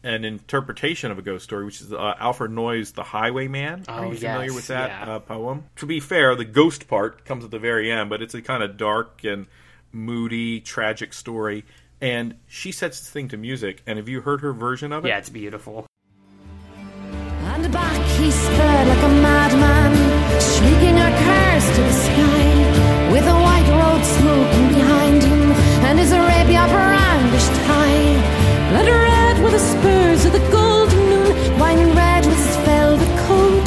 an 0.04 0.24
interpretation 0.24 1.10
of 1.10 1.18
a 1.18 1.22
ghost 1.22 1.44
story, 1.44 1.64
which 1.64 1.80
is 1.80 1.92
uh, 1.92 2.14
Alfred 2.18 2.50
Noyes' 2.52 2.92
"The 2.92 3.02
Highwayman." 3.02 3.84
Are 3.88 4.04
Oh, 4.04 4.10
you 4.10 4.16
familiar 4.16 4.52
with 4.52 4.68
that 4.68 4.90
yeah. 5.06 5.14
uh, 5.14 5.18
poem? 5.18 5.64
To 5.76 5.86
be 5.86 5.98
fair, 6.00 6.34
the 6.36 6.44
ghost 6.44 6.86
part 6.88 7.24
comes 7.24 7.44
at 7.44 7.50
the 7.50 7.58
very 7.58 7.90
end, 7.90 8.10
but 8.10 8.22
it's 8.22 8.34
a 8.34 8.42
kind 8.42 8.62
of 8.62 8.76
dark 8.76 9.24
and 9.24 9.46
moody, 9.92 10.60
tragic 10.60 11.12
story. 11.12 11.64
And 12.00 12.34
she 12.46 12.70
sets 12.72 13.00
this 13.00 13.08
thing 13.10 13.28
to 13.28 13.36
music. 13.36 13.82
And 13.86 13.96
have 13.98 14.08
you 14.08 14.20
heard 14.20 14.40
her 14.42 14.52
version 14.52 14.92
of 14.92 15.04
it? 15.04 15.08
Yeah, 15.08 15.18
it's 15.18 15.30
beautiful. 15.30 15.86
And 17.54 17.72
back 17.72 18.02
he 18.18 18.30
sped 18.30 18.88
like 18.88 19.04
a 19.04 19.08
madman, 19.22 19.92
shrieking 20.40 20.96
a 20.98 21.10
curse 21.24 21.76
to 21.76 21.82
the 21.82 21.92
sky, 21.92 23.10
with 23.12 23.24
a 23.26 23.32
white 23.32 23.68
road 23.70 24.04
smoking 24.04 24.68
behind 24.74 25.22
him, 25.22 25.52
and 25.86 25.98
his 25.98 26.10
rapier 26.12 26.66
brandished 26.68 27.56
high. 27.68 28.70
Blood 28.70 28.86
red 28.88 29.00
with 29.00 29.03
the 29.54 29.60
spurs 29.60 30.24
of 30.24 30.32
the 30.32 30.44
golden 30.50 30.98
moon, 31.10 31.58
wine 31.60 31.94
red 31.94 32.26
with 32.26 32.36
his 32.44 32.56
velvet 32.66 33.12
coat. 33.28 33.66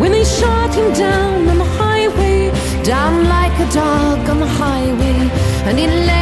When 0.00 0.12
they 0.12 0.22
shot 0.22 0.72
him 0.72 0.92
down 0.92 1.48
on 1.48 1.58
the 1.58 1.70
highway, 1.82 2.52
down 2.84 3.24
like 3.24 3.56
a 3.66 3.68
dog 3.72 4.28
on 4.32 4.38
the 4.38 4.52
highway, 4.62 5.18
and 5.66 5.76
he 5.76 5.88
lay 5.88 6.17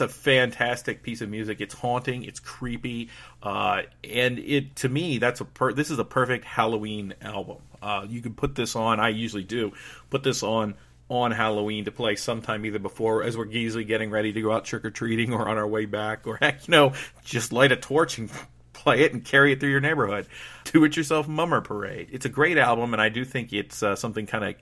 it's 0.00 0.12
a 0.12 0.14
fantastic 0.14 1.02
piece 1.02 1.22
of 1.22 1.28
music. 1.28 1.60
It's 1.60 1.74
haunting. 1.74 2.22
It's 2.22 2.38
creepy, 2.38 3.08
uh, 3.42 3.82
and 4.04 4.38
it 4.38 4.76
to 4.76 4.88
me 4.88 5.18
that's 5.18 5.40
a 5.40 5.44
per- 5.44 5.72
this 5.72 5.90
is 5.90 5.98
a 5.98 6.04
perfect 6.04 6.44
Halloween 6.44 7.14
album. 7.20 7.58
Uh, 7.82 8.06
you 8.08 8.20
can 8.20 8.34
put 8.34 8.54
this 8.54 8.76
on. 8.76 9.00
I 9.00 9.08
usually 9.08 9.42
do 9.42 9.72
put 10.08 10.22
this 10.22 10.44
on 10.44 10.74
on 11.08 11.32
Halloween 11.32 11.86
to 11.86 11.90
play 11.90 12.14
sometime 12.14 12.64
either 12.64 12.78
before 12.78 13.24
as 13.24 13.36
we're 13.36 13.50
easily 13.50 13.82
getting 13.82 14.10
ready 14.10 14.32
to 14.32 14.40
go 14.40 14.52
out 14.52 14.66
trick 14.66 14.84
or 14.84 14.90
treating 14.90 15.32
or 15.32 15.48
on 15.48 15.58
our 15.58 15.66
way 15.66 15.84
back, 15.84 16.28
or 16.28 16.36
heck, 16.40 16.68
you 16.68 16.72
know, 16.72 16.92
just 17.24 17.52
light 17.52 17.72
a 17.72 17.76
torch 17.76 18.18
and 18.18 18.30
play 18.72 19.00
it 19.00 19.12
and 19.12 19.24
carry 19.24 19.52
it 19.52 19.58
through 19.58 19.70
your 19.70 19.80
neighborhood. 19.80 20.28
Do 20.64 20.84
it 20.84 20.96
yourself, 20.96 21.26
Mummer 21.26 21.60
Parade. 21.60 22.10
It's 22.12 22.24
a 22.24 22.28
great 22.30 22.56
album, 22.56 22.92
and 22.92 23.02
I 23.02 23.08
do 23.08 23.24
think 23.24 23.52
it's 23.52 23.82
uh, 23.82 23.96
something 23.96 24.26
kind 24.26 24.44
of. 24.44 24.54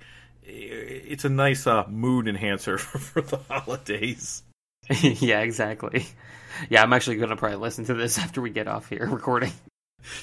It's 0.49 1.24
a 1.26 1.28
nice 1.28 1.66
uh, 1.66 1.84
mood 1.89 2.26
enhancer 2.26 2.78
for, 2.78 2.99
for 3.20 3.20
the 3.20 3.37
holidays. 3.51 4.43
yeah, 5.03 5.41
exactly. 5.41 6.07
Yeah, 6.70 6.82
I'm 6.82 6.93
actually 6.93 7.16
going 7.16 7.30
to 7.30 7.37
probably 7.37 7.59
listen 7.59 7.84
to 7.87 7.95
this 7.95 8.18
after 8.18 8.41
we 8.41 8.51
get 8.51 8.68
off 8.68 8.89
here 8.89 9.07
recording. 9.07 9.53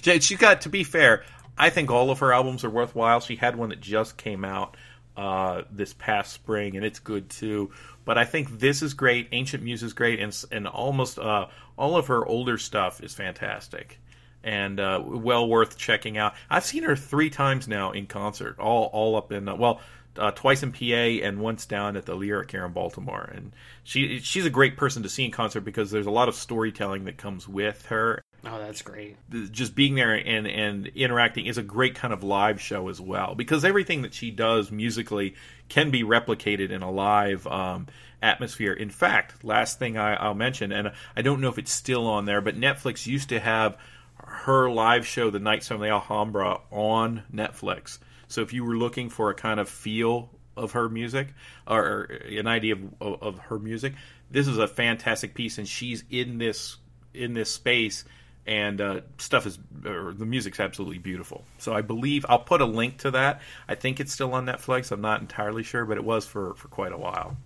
She 0.02 0.36
got 0.36 0.62
to 0.62 0.70
be 0.70 0.84
fair. 0.84 1.24
I 1.58 1.70
think 1.70 1.92
all 1.92 2.10
of 2.10 2.20
her 2.20 2.34
albums 2.34 2.64
are 2.64 2.70
worthwhile. 2.70 3.20
She 3.20 3.36
had 3.36 3.56
one 3.56 3.70
that 3.70 3.82
just 3.82 4.18
came 4.18 4.44
out 4.46 4.78
uh, 5.16 5.64
this 5.72 5.94
past 5.94 6.34
spring, 6.34 6.76
and 6.78 6.86
it's 6.86 7.00
good 7.00 7.30
too. 7.30 7.72
But 8.06 8.18
I 8.18 8.26
think 8.26 8.60
this 8.60 8.82
is 8.82 8.94
great. 8.94 9.28
Ancient 9.32 9.64
Muse 9.64 9.84
is 9.84 9.94
great, 9.94 10.20
and 10.20 10.36
and 10.52 10.68
almost 10.68 11.20
uh, 11.20 11.48
all 11.78 11.98
of 11.98 12.08
her 12.08 12.26
older 12.26 12.58
stuff 12.58 13.04
is 13.04 13.14
fantastic 13.14 14.00
and 14.44 14.80
uh, 14.80 15.02
well 15.06 15.48
worth 15.48 15.78
checking 15.78 16.18
out. 16.18 16.34
I've 16.50 16.66
seen 16.66 16.84
her 16.84 16.96
three 16.96 17.30
times 17.30 17.68
now 17.68 17.92
in 17.92 18.08
concert, 18.08 18.60
all 18.60 18.86
all 18.94 19.16
up 19.16 19.32
in 19.32 19.48
uh, 19.48 19.56
well. 19.56 19.82
Uh, 20.16 20.30
twice 20.32 20.62
in 20.62 20.72
PA 20.72 21.26
and 21.26 21.40
once 21.40 21.66
down 21.66 21.98
at 21.98 22.06
the 22.06 22.14
Lyric 22.14 22.52
here 22.52 22.64
in 22.66 22.72
Baltimore, 22.72 23.32
and 23.34 23.52
she 23.84 24.20
she's 24.20 24.46
a 24.46 24.50
great 24.52 24.78
person 24.78 25.02
to 25.04 25.10
see 25.10 25.26
in 25.26 25.32
concert 25.32 25.62
because 25.62 25.90
there's 25.90 26.06
a 26.06 26.12
lot 26.12 26.30
of 26.30 26.36
storytelling 26.36 27.06
that 27.06 27.18
comes 27.18 27.48
with 27.48 27.88
her, 27.88 28.22
Oh, 28.46 28.60
that's 28.60 28.82
great. 28.82 29.16
just 29.52 29.74
being 29.74 29.96
there 29.96 30.14
and 30.14 30.46
and 30.48 30.88
interacting 30.88 31.46
is 31.48 31.58
a 31.58 31.64
great 31.64 31.96
kind 31.96 32.14
of 32.14 32.24
live 32.24 32.60
show 32.62 32.90
as 32.90 33.00
well 33.02 33.36
because 33.36 33.64
everything 33.66 34.02
that 34.04 34.14
she 34.14 34.30
does 34.32 34.70
musically 34.72 35.34
can 35.70 35.90
be 35.92 36.04
replicated 36.04 36.70
in 36.70 36.82
a 36.84 36.92
live 36.92 37.48
um, 37.48 37.88
atmosphere. 38.22 38.74
In 38.74 38.90
fact, 38.90 39.44
last 39.44 39.80
thing 39.80 39.98
I, 39.98 40.14
I'll 40.16 40.36
mention, 40.36 40.72
and 40.72 40.92
I 41.16 41.22
don't 41.22 41.42
know 41.42 41.50
if 41.50 41.58
it's 41.58 41.72
still 41.72 42.06
on 42.06 42.26
there, 42.26 42.42
but 42.42 42.56
Netflix 42.56 43.08
used 43.08 43.30
to 43.30 43.40
have 43.40 43.78
her 44.18 44.70
live 44.70 45.08
show, 45.08 45.30
The 45.30 45.40
Nights 45.40 45.70
from 45.70 45.82
the 45.82 45.88
Alhambra, 45.90 46.60
on 46.70 47.24
Netflix. 47.34 47.98
So 48.28 48.42
if 48.42 48.54
you 48.54 48.64
were 48.64 48.76
looking 48.76 49.10
for 49.10 49.30
a 49.30 49.36
kind 49.36 49.60
of 49.60 49.70
feel 49.70 50.30
of 50.56 50.74
her 50.74 50.88
music 50.90 51.30
or, 51.68 51.84
or 51.84 52.04
an 52.04 52.48
idea 52.48 52.74
of, 52.74 52.82
of, 53.02 53.24
of 53.24 53.40
her 53.40 53.60
music, 53.60 53.94
this 54.32 54.48
is 54.48 54.58
a 54.58 54.68
fantastic 54.68 55.34
piece, 55.34 55.58
and 55.58 55.68
she's 55.68 56.04
in 56.10 56.38
this 56.38 56.78
in 57.14 57.34
this 57.34 57.52
space 57.52 58.04
and 58.46 58.82
uh, 58.82 59.02
stuff 59.18 59.46
is 59.46 59.58
or 59.86 60.14
the 60.14 60.26
music's 60.26 60.60
absolutely 60.60 60.98
beautiful. 60.98 61.44
So 61.60 61.74
I 61.74 61.82
believe 61.82 62.26
I'll 62.28 62.40
put 62.40 62.62
a 62.62 62.66
link 62.66 63.00
to 63.00 63.12
that. 63.12 63.42
I 63.68 63.76
think 63.76 64.00
it's 64.00 64.12
still 64.12 64.34
on 64.34 64.46
Netflix. 64.46 64.92
I'm 64.92 65.02
not 65.02 65.22
entirely 65.22 65.64
sure, 65.64 65.86
but 65.86 65.98
it 65.98 66.04
was 66.04 66.26
for 66.26 66.54
for 66.56 66.68
quite 66.68 66.92
a 66.92 66.98
while. 66.98 67.38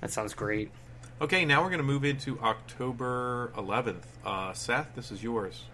That 0.00 0.10
sounds 0.10 0.34
great. 0.34 0.70
Okay, 1.18 1.46
now 1.46 1.62
we're 1.62 1.70
going 1.70 1.78
to 1.78 1.84
move 1.84 2.04
into 2.04 2.38
October 2.40 3.50
11th. 3.56 4.02
Uh, 4.22 4.52
Seth, 4.52 4.94
this 4.94 5.10
is 5.10 5.22
yours. 5.22 5.64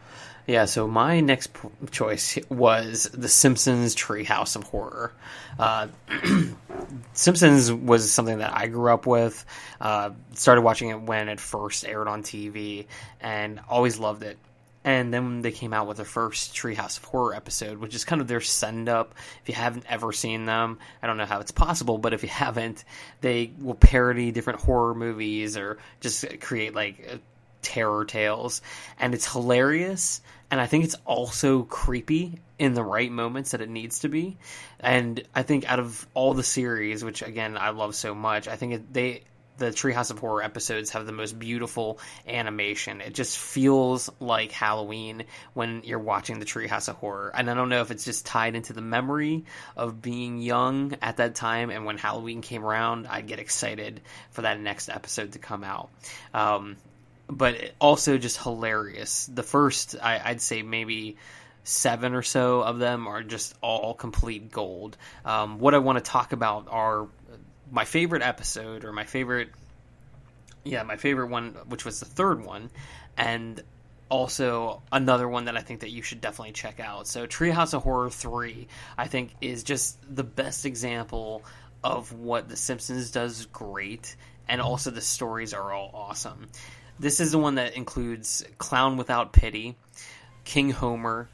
Yeah, 0.47 0.65
so 0.65 0.89
my 0.89 1.21
next 1.21 1.55
p- 1.55 1.69
choice 1.93 2.37
was 2.49 3.05
The 3.13 3.29
Simpsons 3.29 3.95
Treehouse 3.95 4.57
of 4.57 4.65
Horror. 4.65 5.13
Uh, 5.57 5.87
Simpsons 7.13 7.73
was 7.73 8.11
something 8.11 8.39
that 8.39 8.57
I 8.57 8.67
grew 8.67 8.93
up 8.93 9.07
with. 9.07 9.45
Uh, 9.81 10.11
started 10.35 10.63
watching 10.63 10.89
it 10.89 11.01
when 11.01 11.29
it 11.29 11.39
first 11.39 11.85
aired 11.85 12.09
on 12.09 12.25
TV, 12.25 12.87
and 13.21 13.61
always 13.69 13.99
loved 13.99 14.25
it. 14.25 14.37
And 14.85 15.15
then 15.15 15.43
they 15.43 15.53
came 15.53 15.73
out 15.73 15.87
with 15.87 15.99
their 15.99 16.07
first 16.07 16.57
Treehouse 16.57 16.99
of 16.99 17.05
Horror 17.05 17.37
episode, 17.37 17.79
which 17.79 17.95
is 17.95 18.05
kind 18.05 18.21
of 18.21 18.27
their 18.27 18.41
send 18.41 18.89
up. 18.89 19.15
If 19.43 19.49
you 19.49 19.55
haven't 19.55 19.85
ever 19.89 20.11
seen 20.11 20.45
them, 20.45 20.81
I 21.01 21.07
don't 21.07 21.19
know 21.19 21.25
how 21.25 21.39
it's 21.39 21.53
possible, 21.53 21.99
but 21.99 22.15
if 22.15 22.25
you 22.25 22.29
haven't, 22.29 22.83
they 23.21 23.53
will 23.61 23.77
parody 23.77 24.33
different 24.33 24.61
horror 24.61 24.97
movies 24.97 25.57
or 25.57 25.79
just 26.01 26.25
create 26.41 26.75
like 26.75 27.21
terror 27.63 28.05
tales. 28.05 28.61
And 28.99 29.15
it's 29.15 29.31
hilarious. 29.31 30.21
And 30.51 30.61
I 30.61 30.67
think 30.67 30.85
it's 30.85 30.97
also 31.07 31.63
creepy 31.63 32.41
in 32.59 32.75
the 32.75 32.85
right 32.85 33.11
moments 33.11 33.53
that 33.53 33.61
it 33.61 33.71
needs 33.71 34.01
to 34.01 34.09
be. 34.09 34.37
And 34.81 35.23
I 35.35 35.43
think 35.43 35.71
out 35.71 35.81
of 35.81 36.07
all 36.15 36.35
the 36.35 36.43
series, 36.43 37.03
which 37.03 37.23
again 37.23 37.57
I 37.57 37.71
love 37.71 37.95
so 37.95 38.15
much, 38.15 38.49
I 38.49 38.57
think 38.57 38.93
they 38.93 39.23
the 39.59 39.67
Treehouse 39.67 40.11
of 40.11 40.19
Horror 40.19 40.43
episodes 40.43 40.91
have 40.91 41.07
the 41.07 41.13
most 41.13 41.39
beautiful 41.39 41.99
animation. 42.27 43.01
It 43.01 43.15
just 43.15 43.39
feels 43.39 44.11
like 44.19 44.51
Halloween 44.51 45.25
when 45.55 45.83
you're 45.85 45.99
watching 45.99 46.39
the 46.39 46.45
Treehouse 46.45 46.89
of 46.89 46.97
Horror. 46.97 47.31
And 47.35 47.51
I 47.51 47.55
don't 47.55 47.69
know 47.69 47.81
if 47.81 47.91
it's 47.91 48.05
just 48.05 48.27
tied 48.27 48.57
into 48.57 48.73
the 48.73 48.81
memory 48.81 49.45
of 49.77 50.01
being 50.01 50.39
young 50.39 50.95
at 51.03 51.19
that 51.19 51.35
time, 51.35 51.71
and 51.71 51.85
when 51.85 51.99
Halloween 51.99 52.41
came 52.41 52.65
around, 52.65 53.07
I'd 53.07 53.27
get 53.27 53.39
excited 53.39 54.01
for 54.31 54.43
that 54.43 54.59
next 54.59 54.89
episode 54.89 55.33
to 55.33 55.39
come 55.39 55.65
out. 55.65 55.91
Um, 56.33 56.77
but 57.37 57.73
also 57.81 58.19
just 58.19 58.43
hilarious. 58.43 59.27
The 59.33 59.43
first, 59.43 59.97
I, 60.01 60.21
I'd 60.25 60.41
say 60.41 60.63
maybe 60.63 61.17
seven 61.65 62.15
or 62.15 62.23
so 62.23 62.63
of 62.63 62.79
them 62.79 63.07
are 63.07 63.23
just 63.23 63.55
all 63.61 63.95
complete 63.95 64.51
gold. 64.51 64.97
Um, 65.25 65.59
what 65.59 65.75
I 65.75 65.79
want 65.79 65.99
to 65.99 66.11
talk 66.11 66.33
about 66.33 66.67
are 66.69 67.09
my 67.71 67.85
favorite 67.85 68.23
episode 68.23 68.85
or 68.85 68.93
my 68.93 69.05
favorite 69.05 69.49
yeah 70.63 70.83
my 70.83 70.97
favorite 70.97 71.29
one 71.29 71.57
which 71.69 71.85
was 71.85 71.99
the 71.99 72.07
third 72.07 72.45
one 72.45 72.71
and 73.17 73.63
also 74.11 74.83
another 74.93 75.27
one 75.27 75.47
that 75.47 75.57
i 75.57 75.61
think 75.61 75.81
that 75.81 75.91
you 75.91 76.03
should 76.03 76.21
definitely 76.21 76.53
check 76.53 76.79
out 76.79 77.07
so 77.07 77.27
treehouse 77.27 77.73
of 77.73 77.83
horror 77.83 78.11
3 78.11 78.69
i 78.99 79.09
think 79.09 79.35
is 79.41 79.65
just 79.65 79.99
the 80.15 80.23
best 80.23 80.67
example 80.67 81.43
of 81.83 82.13
what 82.13 82.49
the 82.49 82.57
simpsons 82.57 83.11
does 83.11 83.47
great 83.47 84.15
and 84.49 84.61
also 84.61 84.91
the 84.91 85.01
stories 85.01 85.55
are 85.55 85.73
all 85.73 85.91
awesome 85.95 86.47
this 87.03 87.19
is 87.19 87.33
the 87.33 87.39
one 87.39 87.57
that 87.57 87.75
includes 87.75 88.45
clown 88.59 88.97
without 88.97 89.33
pity 89.33 89.77
king 90.45 90.71
homer 90.71 91.29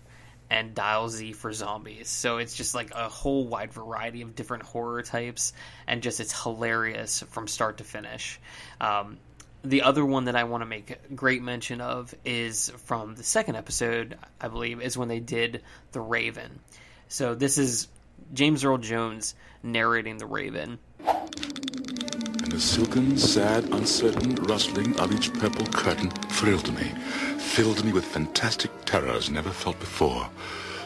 and 0.51 0.75
Dial 0.75 1.11
Z 1.11 1.35
for 1.35 1.53
zombies. 1.53 2.09
So 2.09 2.39
it's 2.39 2.55
just 2.55 2.75
like 2.75 2.95
a 2.95 3.11
whole 3.11 3.47
wide 3.47 3.71
variety 3.71 4.23
of 4.23 4.35
different 4.35 4.63
horror 4.63 5.03
types, 5.03 5.53
and 5.87 6.03
just 6.03 6.21
it's 6.21 6.43
hilarious 6.43 7.23
from 7.29 7.47
start 7.47 7.79
to 7.79 7.85
finish. 7.85 8.41
Um, 8.81 9.19
the 9.63 9.83
other 9.83 10.07
one 10.07 10.25
that 10.25 10.37
I 10.37 10.45
want 10.45 10.63
to 10.63 10.67
make 10.67 11.15
great 11.15 11.43
mention 11.43 11.83
of 11.83 12.15
is 12.25 12.71
from 12.87 13.15
the 13.15 13.25
second 13.25 13.57
episode, 13.57 14.17
I 14.41 14.49
believe, 14.49 14.81
is 14.81 14.97
when 14.97 15.09
they 15.09 15.21
did 15.21 15.63
The 15.93 16.01
Raven. 16.01 16.61
So 17.09 17.35
this 17.35 17.59
is 17.59 17.89
James 18.33 18.65
Earl 18.65 18.79
Jones 18.79 19.35
narrating 19.63 20.17
The 20.17 20.27
Raven. 20.27 20.79
The 22.59 22.65
silken, 22.65 23.17
sad, 23.17 23.73
uncertain 23.73 24.35
rustling 24.35 24.99
of 24.99 25.15
each 25.15 25.33
purple 25.35 25.65
curtain 25.67 26.11
thrilled 26.11 26.75
me, 26.75 26.89
filled 27.39 27.85
me 27.85 27.93
with 27.93 28.05
fantastic 28.05 28.73
terrors 28.85 29.31
never 29.31 29.51
felt 29.51 29.79
before. 29.79 30.29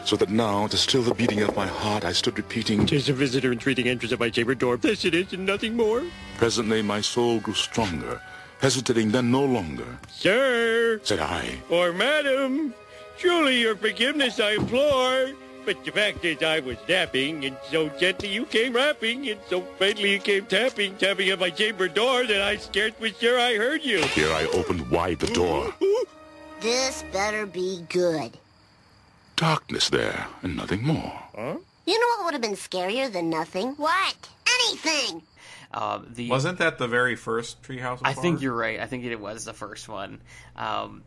So 0.05 0.15
that 0.17 0.29
now, 0.29 0.67
to 0.67 0.77
still 0.77 1.01
the 1.01 1.15
beating 1.15 1.41
of 1.41 1.55
my 1.55 1.65
heart, 1.65 2.05
I 2.05 2.11
stood 2.11 2.37
repeating, 2.37 2.85
Tis 2.85 3.09
a 3.09 3.13
visitor 3.13 3.51
entreating 3.51 3.87
entrance 3.87 4.13
at 4.13 4.19
my 4.19 4.29
chamber 4.29 4.53
door. 4.53 4.77
This 4.77 5.03
it 5.03 5.15
is, 5.15 5.33
and 5.33 5.47
nothing 5.47 5.75
more. 5.75 6.03
Presently, 6.37 6.83
my 6.83 7.01
soul 7.01 7.39
grew 7.39 7.55
stronger, 7.55 8.21
hesitating 8.61 9.09
then 9.09 9.31
no 9.31 9.43
longer. 9.43 9.97
Sir, 10.11 10.99
Said 11.01 11.21
I, 11.21 11.57
or 11.71 11.91
madam, 11.91 12.75
truly 13.17 13.59
your 13.59 13.75
forgiveness 13.75 14.39
I 14.39 14.57
implore. 14.57 15.31
But 15.65 15.85
the 15.85 15.91
fact 15.91 16.25
is, 16.25 16.43
I 16.43 16.59
was 16.59 16.77
napping, 16.89 17.45
and 17.45 17.55
so 17.71 17.89
gently 17.89 18.29
you 18.29 18.45
came 18.45 18.73
rapping, 18.73 19.29
and 19.29 19.39
so 19.49 19.61
faintly 19.79 20.11
you 20.11 20.19
came 20.19 20.45
tapping, 20.45 20.95
tapping 20.97 21.29
at 21.29 21.39
my 21.39 21.49
chamber 21.49 21.87
door 21.87 22.25
that 22.25 22.41
I 22.41 22.57
scarce 22.57 22.93
was 22.99 23.17
sure 23.17 23.39
I 23.39 23.55
heard 23.55 23.83
you. 23.83 24.01
here 24.07 24.31
I 24.31 24.45
opened 24.47 24.89
wide 24.89 25.19
the 25.19 25.27
door. 25.27 25.73
This 26.59 27.03
better 27.11 27.45
be 27.45 27.83
good. 27.89 28.37
Darkness 29.35 29.89
there, 29.89 30.27
and 30.41 30.55
nothing 30.55 30.83
more. 30.83 31.13
Huh? 31.35 31.57
You 31.85 31.99
know 31.99 32.07
what 32.17 32.25
would 32.25 32.33
have 32.33 32.41
been 32.41 32.55
scarier 32.55 33.11
than 33.11 33.29
nothing? 33.29 33.73
What? 33.73 34.29
Anything! 34.47 35.23
Uh, 35.73 36.01
the 36.07 36.29
Wasn't 36.29 36.59
that 36.59 36.77
the 36.77 36.87
very 36.87 37.15
first 37.15 37.61
Treehouse? 37.63 37.99
Of 37.99 38.05
I 38.05 38.13
think 38.13 38.41
you're 38.41 38.55
right. 38.55 38.79
I 38.79 38.85
think 38.85 39.03
it 39.05 39.19
was 39.19 39.43
the 39.43 39.53
first 39.53 39.89
one. 39.89 40.21
Um, 40.55 41.03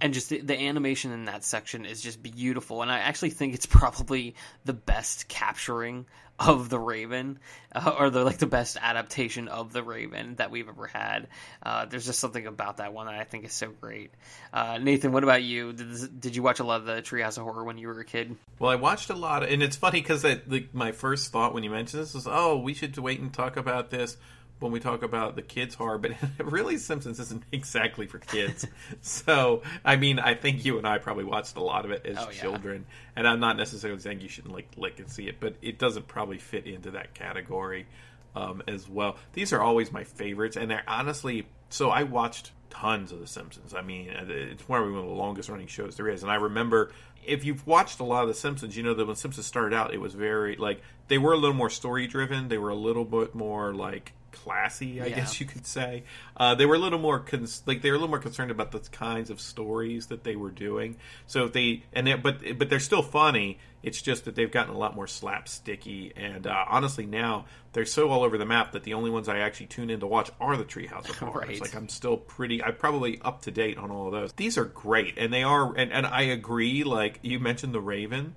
and 0.00 0.12
just 0.12 0.28
the, 0.28 0.40
the 0.40 0.58
animation 0.58 1.12
in 1.12 1.24
that 1.26 1.44
section 1.44 1.86
is 1.86 2.00
just 2.00 2.22
beautiful. 2.22 2.82
And 2.82 2.90
I 2.90 2.98
actually 2.98 3.30
think 3.30 3.54
it's 3.54 3.66
probably 3.66 4.34
the 4.64 4.72
best 4.72 5.28
capturing 5.28 6.06
of 6.38 6.68
the 6.68 6.78
Raven, 6.78 7.38
uh, 7.74 7.94
or 7.98 8.10
the 8.10 8.22
like 8.22 8.36
the 8.38 8.46
best 8.46 8.76
adaptation 8.80 9.48
of 9.48 9.72
the 9.72 9.82
Raven 9.82 10.34
that 10.36 10.50
we've 10.50 10.68
ever 10.68 10.86
had. 10.86 11.28
Uh, 11.62 11.86
there's 11.86 12.04
just 12.04 12.18
something 12.18 12.46
about 12.46 12.76
that 12.76 12.92
one 12.92 13.06
that 13.06 13.14
I 13.14 13.24
think 13.24 13.46
is 13.46 13.54
so 13.54 13.68
great. 13.80 14.10
Uh, 14.52 14.78
Nathan, 14.78 15.12
what 15.12 15.22
about 15.22 15.42
you? 15.42 15.72
Did, 15.72 16.20
did 16.20 16.36
you 16.36 16.42
watch 16.42 16.60
a 16.60 16.64
lot 16.64 16.80
of 16.80 16.86
the 16.86 17.00
Treehouse 17.00 17.38
of 17.38 17.44
Horror 17.44 17.64
when 17.64 17.78
you 17.78 17.88
were 17.88 18.00
a 18.00 18.04
kid? 18.04 18.36
Well, 18.58 18.70
I 18.70 18.74
watched 18.74 19.08
a 19.08 19.14
lot, 19.14 19.44
and 19.44 19.62
it's 19.62 19.76
funny 19.76 20.02
because 20.02 20.24
like, 20.24 20.74
my 20.74 20.92
first 20.92 21.32
thought 21.32 21.54
when 21.54 21.64
you 21.64 21.70
mentioned 21.70 22.02
this 22.02 22.12
was, 22.12 22.26
oh, 22.26 22.58
we 22.58 22.74
should 22.74 22.96
wait 22.98 23.20
and 23.20 23.32
talk 23.32 23.56
about 23.56 23.90
this 23.90 24.18
when 24.58 24.72
we 24.72 24.80
talk 24.80 25.02
about 25.02 25.36
the 25.36 25.42
kids 25.42 25.74
horror, 25.74 25.98
but 25.98 26.12
really 26.38 26.78
Simpsons 26.78 27.20
isn't 27.20 27.42
exactly 27.52 28.06
for 28.06 28.18
kids. 28.18 28.66
so, 29.00 29.62
I 29.84 29.96
mean, 29.96 30.18
I 30.18 30.34
think 30.34 30.64
you 30.64 30.78
and 30.78 30.86
I 30.86 30.98
probably 30.98 31.24
watched 31.24 31.56
a 31.56 31.62
lot 31.62 31.84
of 31.84 31.90
it 31.90 32.06
as 32.06 32.16
Oh, 32.18 32.28
yeah. 32.30 32.40
children, 32.40 32.86
and 33.14 33.28
I'm 33.28 33.40
not 33.40 33.56
necessarily 33.56 34.00
saying 34.00 34.20
you 34.20 34.28
shouldn't 34.28 34.54
like 34.54 34.68
lick 34.76 34.98
and 34.98 35.08
see 35.10 35.28
it, 35.28 35.40
but 35.40 35.56
it 35.62 35.78
doesn't 35.78 36.08
probably 36.08 36.38
fit 36.38 36.66
into 36.66 36.92
that 36.92 37.14
category 37.14 37.86
um, 38.34 38.62
as 38.66 38.88
well. 38.88 39.16
These 39.34 39.52
are 39.52 39.60
always 39.60 39.92
my 39.92 40.04
favorites, 40.04 40.56
and 40.56 40.70
they're 40.70 40.84
honestly 40.88 41.46
so 41.68 41.90
I 41.90 42.04
watched 42.04 42.52
tons 42.70 43.10
of 43.12 43.20
The 43.20 43.26
Simpsons. 43.26 43.74
I 43.74 43.82
mean, 43.82 44.08
it's 44.08 44.62
probably 44.62 44.92
one 44.92 45.00
of 45.00 45.06
the 45.08 45.14
longest 45.14 45.48
running 45.48 45.66
shows 45.66 45.96
there 45.96 46.08
is, 46.08 46.22
and 46.22 46.30
I 46.30 46.36
remember 46.36 46.92
if 47.26 47.44
you've 47.44 47.66
watched 47.66 47.98
a 47.98 48.04
lot 48.04 48.22
of 48.22 48.28
The 48.28 48.34
Simpsons, 48.34 48.76
you 48.76 48.82
know 48.84 48.94
that 48.94 49.04
when 49.06 49.16
Simpsons 49.16 49.46
started 49.46 49.74
out, 49.76 49.92
it 49.92 49.98
was 50.00 50.14
very 50.14 50.56
like 50.56 50.80
they 51.08 51.18
were 51.18 51.32
a 51.32 51.36
little 51.36 51.56
more 51.56 51.70
story 51.70 52.06
driven. 52.06 52.48
They 52.48 52.58
were 52.58 52.70
a 52.70 52.76
little 52.76 53.04
bit 53.04 53.34
more 53.34 53.74
like 53.74 54.12
classy, 54.44 55.00
I 55.00 55.06
Yeah. 55.06 55.16
guess 55.16 55.40
you 55.40 55.46
could 55.46 55.66
say. 55.66 56.04
Uh, 56.36 56.54
they 56.54 56.66
were 56.66 56.74
a 56.76 56.78
little 56.78 56.98
more 56.98 57.18
cons- 57.20 57.62
like 57.66 57.82
they 57.82 57.90
were 57.90 57.96
a 57.96 57.98
little 57.98 58.10
more 58.10 58.18
concerned 58.20 58.50
about 58.50 58.72
the 58.72 58.80
kinds 58.80 59.30
of 59.30 59.40
stories 59.40 60.06
that 60.08 60.24
they 60.24 60.36
were 60.36 60.50
doing. 60.50 60.96
So 61.26 61.44
if 61.46 61.52
they 61.52 61.82
and 61.92 62.06
they, 62.06 62.14
but 62.14 62.58
but 62.58 62.68
they're 62.70 62.80
still 62.80 63.02
funny. 63.02 63.58
It's 63.82 64.02
just 64.02 64.24
that 64.24 64.34
they've 64.34 64.50
gotten 64.50 64.74
a 64.74 64.78
lot 64.78 64.96
more 64.96 65.06
slapsticky, 65.06 66.12
and 66.16 66.46
uh, 66.46 66.64
honestly, 66.68 67.06
now 67.06 67.44
they're 67.72 67.84
so 67.84 68.08
all 68.08 68.24
over 68.24 68.36
the 68.36 68.44
map 68.46 68.72
that 68.72 68.82
the 68.82 68.94
only 68.94 69.10
ones 69.10 69.28
I 69.28 69.38
actually 69.38 69.66
tune 69.66 69.90
in 69.90 70.00
to 70.00 70.08
watch 70.08 70.28
are 70.40 70.56
the 70.56 70.64
Treehouse 70.64 71.08
of 71.08 71.16
Horrors. 71.18 71.48
Right. 71.48 71.60
Like 71.60 71.76
I'm 71.76 71.88
still 71.88 72.16
pretty, 72.16 72.62
I'm 72.64 72.74
probably 72.74 73.20
up 73.24 73.42
to 73.42 73.52
date 73.52 73.78
on 73.78 73.92
all 73.92 74.06
of 74.06 74.12
those. 74.12 74.32
These 74.32 74.58
are 74.58 74.64
great, 74.64 75.16
and 75.18 75.32
they 75.32 75.44
are, 75.44 75.72
and, 75.76 75.92
and 75.92 76.04
I 76.04 76.22
agree. 76.22 76.82
Like 76.82 77.20
you 77.22 77.38
mentioned, 77.38 77.74
the 77.74 77.80
Raven. 77.80 78.34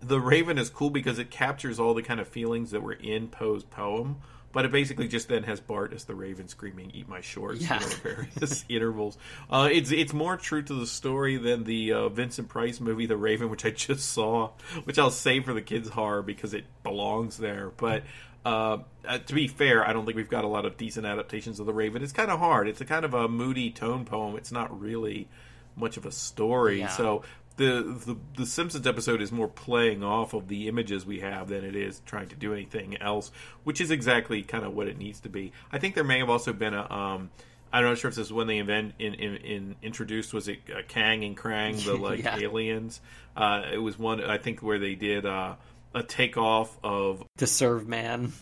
The 0.00 0.20
Raven 0.20 0.58
is 0.58 0.68
cool 0.70 0.90
because 0.90 1.18
it 1.18 1.30
captures 1.30 1.78
all 1.80 1.94
the 1.94 2.02
kind 2.02 2.18
of 2.20 2.26
feelings 2.28 2.72
that 2.72 2.82
were 2.82 2.92
in 2.92 3.28
Poe's 3.28 3.62
poem, 3.64 4.16
but 4.54 4.64
it 4.64 4.72
basically 4.72 5.08
just 5.08 5.28
then 5.28 5.42
has 5.42 5.60
Bart 5.60 5.92
as 5.92 6.04
the 6.04 6.14
Raven 6.14 6.48
screaming, 6.48 6.92
"Eat 6.94 7.08
my 7.08 7.20
shorts!" 7.20 7.60
Yeah. 7.60 7.74
You 7.74 7.80
know, 7.80 7.86
at 7.86 7.94
various 7.94 8.64
intervals. 8.68 9.18
Uh, 9.50 9.68
it's 9.70 9.90
it's 9.90 10.14
more 10.14 10.36
true 10.36 10.62
to 10.62 10.74
the 10.74 10.86
story 10.86 11.36
than 11.36 11.64
the 11.64 11.92
uh, 11.92 12.08
Vincent 12.08 12.48
Price 12.48 12.80
movie, 12.80 13.06
The 13.06 13.16
Raven, 13.16 13.50
which 13.50 13.66
I 13.66 13.70
just 13.70 14.10
saw, 14.10 14.52
which 14.84 14.98
I'll 14.98 15.10
save 15.10 15.44
for 15.44 15.52
the 15.52 15.62
kids' 15.62 15.90
horror 15.90 16.22
because 16.22 16.54
it 16.54 16.64
belongs 16.84 17.36
there. 17.36 17.70
But 17.76 18.04
uh, 18.46 18.78
uh, 19.06 19.18
to 19.18 19.34
be 19.34 19.48
fair, 19.48 19.86
I 19.86 19.92
don't 19.92 20.04
think 20.04 20.16
we've 20.16 20.28
got 20.28 20.44
a 20.44 20.48
lot 20.48 20.64
of 20.64 20.76
decent 20.76 21.04
adaptations 21.04 21.58
of 21.60 21.66
The 21.66 21.74
Raven. 21.74 22.02
It's 22.02 22.12
kind 22.12 22.30
of 22.30 22.38
hard. 22.38 22.68
It's 22.68 22.80
a 22.80 22.84
kind 22.84 23.04
of 23.04 23.12
a 23.12 23.28
moody 23.28 23.70
tone 23.70 24.04
poem. 24.04 24.36
It's 24.36 24.52
not 24.52 24.80
really 24.80 25.28
much 25.76 25.96
of 25.96 26.06
a 26.06 26.12
story. 26.12 26.80
Yeah. 26.80 26.88
So 26.88 27.22
the, 27.56 27.82
the 28.06 28.16
the 28.38 28.46
Simpsons 28.46 28.86
episode 28.86 29.20
is 29.22 29.30
more 29.30 29.48
playing 29.48 30.02
off 30.02 30.34
of 30.34 30.48
the 30.48 30.66
images 30.68 31.06
we 31.06 31.20
have 31.20 31.48
than 31.48 31.64
it 31.64 31.76
is 31.76 32.00
trying 32.06 32.28
to 32.28 32.36
do 32.36 32.52
anything 32.52 32.96
else, 33.00 33.30
which 33.62 33.80
is 33.80 33.90
exactly 33.90 34.42
kind 34.42 34.64
of 34.64 34.74
what 34.74 34.88
it 34.88 34.98
needs 34.98 35.20
to 35.20 35.28
be. 35.28 35.52
I 35.72 35.78
think 35.78 35.94
there 35.94 36.04
may 36.04 36.18
have 36.18 36.30
also 36.30 36.52
been 36.52 36.74
a. 36.74 36.90
Um, 36.92 37.30
I'm 37.72 37.82
not 37.82 37.98
sure 37.98 38.08
if 38.08 38.14
this 38.14 38.26
is 38.26 38.32
when 38.32 38.46
they 38.46 38.58
invent 38.58 38.94
in, 39.00 39.14
in, 39.14 39.36
in 39.36 39.76
introduced 39.82 40.32
was 40.32 40.46
it 40.48 40.60
uh, 40.72 40.82
Kang 40.86 41.24
and 41.24 41.36
Krang 41.36 41.84
the 41.84 41.94
like 42.00 42.22
Yeah. 42.22 42.38
aliens. 42.38 43.00
Uh, 43.36 43.62
it 43.72 43.78
was 43.78 43.98
one 43.98 44.22
I 44.22 44.38
think 44.38 44.62
where 44.62 44.78
they 44.78 44.94
did 44.94 45.26
uh, 45.26 45.54
a 45.94 46.02
takeoff 46.04 46.76
of 46.84 47.24
To 47.38 47.46
serve 47.48 47.88
man. 47.88 48.32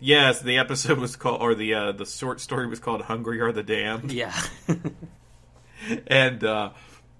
yes 0.00 0.40
the 0.42 0.58
episode 0.58 0.98
was 0.98 1.14
called 1.14 1.40
or 1.42 1.54
the 1.54 1.74
uh, 1.74 1.92
the 1.92 2.04
short 2.06 2.40
story 2.40 2.66
was 2.66 2.80
called 2.80 3.02
Hungry 3.02 3.40
Are 3.40 3.52
the 3.52 3.62
Damned 3.62 4.10
Yeah. 4.10 4.34
and 6.06 6.42
uh, 6.44 6.70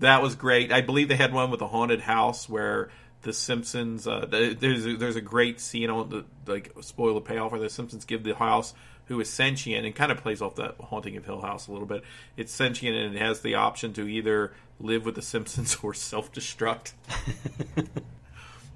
that 0.02 0.22
was 0.22 0.34
great. 0.34 0.72
I 0.72 0.80
believe 0.80 1.08
they 1.08 1.16
had 1.16 1.32
one 1.32 1.50
with 1.50 1.60
a 1.60 1.68
haunted 1.68 2.00
house 2.00 2.48
where 2.48 2.90
the 3.22 3.32
Simpsons. 3.32 4.06
Uh, 4.06 4.26
there's 4.28 4.86
a, 4.86 4.96
there's 4.96 5.16
a 5.16 5.20
great 5.20 5.60
scene. 5.60 5.88
I 5.88 5.92
won't 5.92 6.24
like 6.46 6.72
spoil 6.80 7.14
the 7.14 7.20
payoff 7.20 7.52
where 7.52 7.60
the 7.60 7.70
Simpsons 7.70 8.04
give 8.04 8.24
the 8.24 8.34
house 8.34 8.74
who 9.06 9.20
is 9.20 9.28
sentient 9.28 9.84
and 9.84 9.94
kind 9.94 10.12
of 10.12 10.18
plays 10.18 10.40
off 10.40 10.56
that 10.56 10.76
haunting 10.80 11.16
of 11.16 11.24
Hill 11.24 11.40
House 11.40 11.66
a 11.66 11.72
little 11.72 11.86
bit. 11.86 12.04
It's 12.36 12.52
sentient 12.52 12.96
and 12.96 13.14
it 13.14 13.18
has 13.20 13.40
the 13.40 13.56
option 13.56 13.92
to 13.94 14.06
either 14.06 14.52
live 14.80 15.04
with 15.04 15.14
the 15.14 15.22
Simpsons 15.22 15.76
or 15.82 15.94
self 15.94 16.32
destruct. 16.32 16.92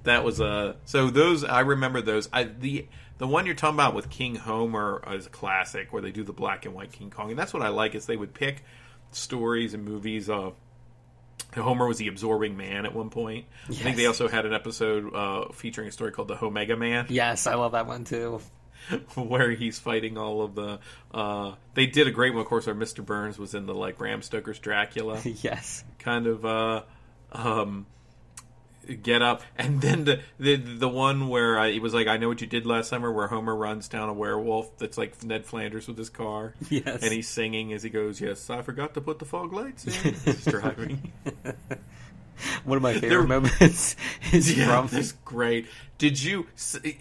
that 0.04 0.24
was 0.24 0.40
uh 0.40 0.74
so 0.84 1.10
those 1.10 1.44
I 1.44 1.60
remember 1.60 2.00
those. 2.00 2.28
I 2.32 2.44
the 2.44 2.86
the 3.18 3.26
one 3.26 3.46
you're 3.46 3.54
talking 3.54 3.76
about 3.76 3.94
with 3.94 4.10
King 4.10 4.36
Homer 4.36 5.02
is 5.10 5.26
a 5.26 5.30
classic 5.30 5.92
where 5.92 6.02
they 6.02 6.12
do 6.12 6.22
the 6.22 6.32
black 6.32 6.66
and 6.66 6.74
white 6.74 6.92
King 6.92 7.10
Kong, 7.10 7.30
and 7.30 7.38
that's 7.38 7.54
what 7.54 7.62
I 7.62 7.68
like 7.68 7.94
is 7.94 8.06
they 8.06 8.16
would 8.16 8.34
pick 8.34 8.62
stories 9.10 9.74
and 9.74 9.84
movies. 9.84 10.28
Uh, 10.28 10.50
Homer 11.54 11.86
was 11.86 11.98
the 11.98 12.08
absorbing 12.08 12.56
man 12.56 12.84
at 12.84 12.94
one 12.94 13.10
point. 13.10 13.46
I 13.68 13.74
think 13.74 13.96
they 13.96 14.06
also 14.06 14.28
had 14.28 14.46
an 14.46 14.52
episode 14.52 15.14
uh, 15.14 15.52
featuring 15.52 15.88
a 15.88 15.92
story 15.92 16.12
called 16.12 16.28
the 16.28 16.42
Omega 16.42 16.76
Man, 16.76 17.06
yes, 17.08 17.46
I 17.46 17.54
love 17.54 17.72
that 17.72 17.86
one 17.86 18.04
too. 18.04 18.40
where 19.14 19.50
he's 19.50 19.78
fighting 19.78 20.16
all 20.18 20.42
of 20.42 20.54
the. 20.54 20.78
Uh, 21.12 21.54
they 21.74 21.86
did 21.86 22.06
a 22.06 22.10
great 22.10 22.32
one, 22.32 22.42
of 22.42 22.46
course. 22.46 22.68
Our 22.68 22.74
Mr. 22.74 23.04
Burns 23.04 23.38
was 23.38 23.54
in 23.54 23.66
the 23.66 23.74
like 23.74 23.98
Bram 23.98 24.22
Stoker's 24.22 24.58
Dracula. 24.58 25.20
yes. 25.24 25.84
kind 25.98 26.26
of 26.26 26.44
uh 26.44 26.82
um 27.32 27.86
get 29.02 29.22
up 29.22 29.42
and 29.58 29.80
then 29.80 30.04
the 30.04 30.20
the, 30.38 30.56
the 30.56 30.88
one 30.88 31.28
where 31.28 31.58
I, 31.58 31.68
it 31.68 31.82
was 31.82 31.92
like 31.94 32.06
i 32.06 32.16
know 32.16 32.28
what 32.28 32.40
you 32.40 32.46
did 32.46 32.66
last 32.66 32.88
summer 32.88 33.12
where 33.12 33.26
homer 33.26 33.54
runs 33.54 33.88
down 33.88 34.08
a 34.08 34.12
werewolf 34.12 34.76
that's 34.78 34.96
like 34.96 35.22
ned 35.24 35.44
flanders 35.44 35.88
with 35.88 35.98
his 35.98 36.08
car 36.10 36.54
Yes. 36.70 37.02
and 37.02 37.12
he's 37.12 37.28
singing 37.28 37.72
as 37.72 37.82
he 37.82 37.90
goes 37.90 38.20
yes 38.20 38.48
i 38.50 38.62
forgot 38.62 38.94
to 38.94 39.00
put 39.00 39.18
the 39.18 39.24
fog 39.24 39.52
lights 39.52 39.86
in 39.86 40.14
he's 40.24 40.44
driving 40.44 41.12
One 42.64 42.76
of 42.76 42.82
my 42.82 42.92
favorite 42.92 43.08
There- 43.08 43.22
moments 43.26 43.96
is 44.32 44.56
yeah, 44.58 44.66
from 44.66 44.88
this 44.88 45.12
great. 45.24 45.66
Did 45.96 46.22
you? 46.22 46.46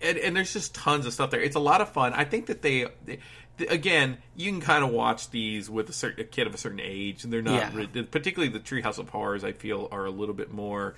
And, 0.01 0.17
and 0.17 0.35
there's 0.35 0.53
just 0.53 0.73
tons 0.73 1.05
of 1.05 1.11
stuff 1.11 1.29
there. 1.29 1.41
It's 1.41 1.57
a 1.57 1.59
lot 1.59 1.81
of 1.81 1.89
fun. 1.89 2.13
I 2.13 2.23
think 2.23 2.45
that 2.45 2.61
they, 2.61 2.85
they 3.03 3.19
again, 3.67 4.17
you 4.37 4.49
can 4.49 4.61
kind 4.61 4.85
of 4.85 4.91
watch 4.91 5.31
these 5.31 5.69
with 5.69 5.89
a 5.89 5.93
certain 5.93 6.21
a 6.21 6.23
kid 6.23 6.47
of 6.47 6.53
a 6.53 6.57
certain 6.57 6.79
age, 6.81 7.25
and 7.25 7.33
they're 7.33 7.41
not 7.41 7.73
Yeah. 7.75 8.03
particularly 8.09 8.51
the 8.53 8.61
Treehouse 8.61 8.97
of 8.97 9.09
Horrors. 9.09 9.43
I 9.43 9.51
feel 9.51 9.89
are 9.91 10.05
a 10.05 10.09
little 10.09 10.35
bit 10.35 10.53
more 10.53 10.95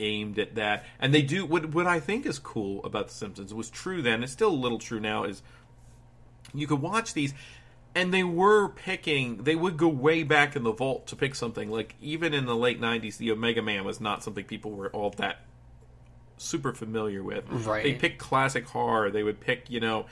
aimed 0.00 0.38
at 0.38 0.54
that, 0.56 0.84
and 0.98 1.14
they 1.14 1.22
do 1.22 1.44
what 1.46 1.74
what 1.74 1.86
I 1.86 2.00
think 2.00 2.26
is 2.26 2.38
cool 2.38 2.84
about 2.84 3.08
The 3.08 3.14
Simpsons 3.14 3.54
was 3.54 3.70
true 3.70 4.02
then. 4.02 4.22
It's 4.24 4.32
still 4.32 4.50
a 4.50 4.54
little 4.64 4.78
true 4.78 5.00
now. 5.00 5.24
Is 5.24 5.42
you 6.54 6.66
could 6.66 6.80
watch 6.80 7.14
these 7.14 7.32
and 7.94 8.14
they 8.14 8.24
were 8.24 8.68
picking 8.68 9.42
they 9.44 9.54
would 9.54 9.76
go 9.76 9.88
way 9.88 10.22
back 10.22 10.56
in 10.56 10.62
the 10.62 10.72
vault 10.72 11.06
to 11.08 11.16
pick 11.16 11.34
something 11.34 11.70
like 11.70 11.94
even 12.00 12.32
in 12.34 12.46
the 12.46 12.54
late 12.56 12.80
90s 12.80 13.16
the 13.18 13.30
omega 13.32 13.60
man 13.62 13.84
was 13.84 14.00
not 14.00 14.22
something 14.22 14.44
people 14.44 14.70
were 14.70 14.88
all 14.90 15.10
that 15.10 15.40
super 16.38 16.72
familiar 16.72 17.22
with 17.22 17.44
Right. 17.48 17.82
they 17.82 17.94
picked 17.94 18.18
classic 18.18 18.64
horror 18.66 19.10
they 19.10 19.22
would 19.22 19.40
pick 19.40 19.68
you 19.70 19.80
know 19.80 20.06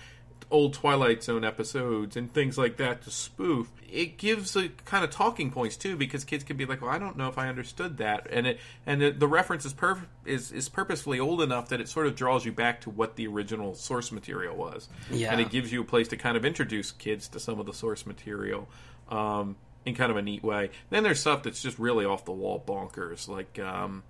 old 0.50 0.72
twilight 0.74 1.22
zone 1.22 1.44
episodes 1.44 2.16
and 2.16 2.32
things 2.32 2.56
like 2.56 2.76
that 2.78 3.02
to 3.02 3.10
spoof 3.10 3.70
it 3.90 4.16
gives 4.16 4.56
a 4.56 4.68
kind 4.84 5.04
of 5.04 5.10
talking 5.10 5.50
points 5.50 5.76
too 5.76 5.94
because 5.96 6.24
kids 6.24 6.42
can 6.42 6.56
be 6.56 6.64
like 6.64 6.80
well 6.80 6.90
i 6.90 6.98
don't 6.98 7.16
know 7.18 7.28
if 7.28 7.36
i 7.36 7.48
understood 7.48 7.98
that 7.98 8.26
and 8.30 8.46
it 8.46 8.58
and 8.86 9.02
it, 9.02 9.20
the 9.20 9.28
reference 9.28 9.64
is 9.66 9.74
perf- 9.74 10.06
is 10.24 10.50
is 10.52 10.68
purposefully 10.68 11.20
old 11.20 11.42
enough 11.42 11.68
that 11.68 11.80
it 11.80 11.88
sort 11.88 12.06
of 12.06 12.14
draws 12.16 12.44
you 12.46 12.52
back 12.52 12.80
to 12.80 12.88
what 12.90 13.16
the 13.16 13.26
original 13.26 13.74
source 13.74 14.10
material 14.10 14.56
was 14.56 14.88
Yeah. 15.10 15.32
and 15.32 15.40
it 15.40 15.50
gives 15.50 15.70
you 15.72 15.82
a 15.82 15.84
place 15.84 16.08
to 16.08 16.16
kind 16.16 16.36
of 16.36 16.44
introduce 16.44 16.92
kids 16.92 17.28
to 17.28 17.40
some 17.40 17.60
of 17.60 17.66
the 17.66 17.74
source 17.74 18.06
material 18.06 18.68
um, 19.10 19.56
in 19.84 19.94
kind 19.94 20.10
of 20.10 20.16
a 20.18 20.22
neat 20.22 20.42
way. 20.42 20.70
Then 20.90 21.02
there's 21.02 21.20
stuff 21.20 21.42
that's 21.42 21.62
just 21.62 21.78
really 21.78 22.04
off 22.04 22.24
the 22.26 22.32
wall 22.32 22.62
bonkers, 22.66 23.26
like 23.28 23.58
um, 23.58 24.02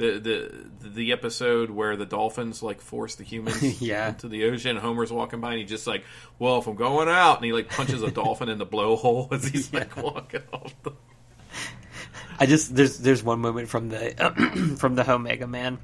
the 0.00 0.18
the 0.80 0.88
the 0.88 1.12
episode 1.12 1.70
where 1.70 1.94
the 1.96 2.06
dolphins 2.06 2.62
like 2.62 2.80
force 2.80 3.16
the 3.16 3.24
humans 3.24 3.62
Yeah. 3.82 4.08
into 4.08 4.28
the 4.28 4.44
ocean. 4.44 4.76
Homer's 4.76 5.12
walking 5.12 5.40
by 5.40 5.50
and 5.50 5.58
he 5.60 5.64
just 5.64 5.86
like, 5.86 6.04
well, 6.38 6.58
if 6.58 6.66
I'm 6.66 6.74
going 6.76 7.08
out, 7.08 7.36
and 7.36 7.44
he 7.44 7.52
like 7.52 7.68
punches 7.68 8.02
a 8.02 8.10
dolphin 8.10 8.48
in 8.48 8.58
the 8.58 8.66
blowhole 8.66 9.32
as 9.32 9.46
he's 9.46 9.72
like 9.74 9.96
walking 9.96 10.42
off 10.52 10.74
the. 10.82 10.92
I 12.38 12.46
just 12.46 12.74
there's 12.74 12.98
there's 12.98 13.22
one 13.22 13.40
moment 13.40 13.68
from 13.68 13.90
the 13.90 14.74
from 14.78 14.94
the 14.94 15.10
Omega 15.10 15.46
Man 15.46 15.78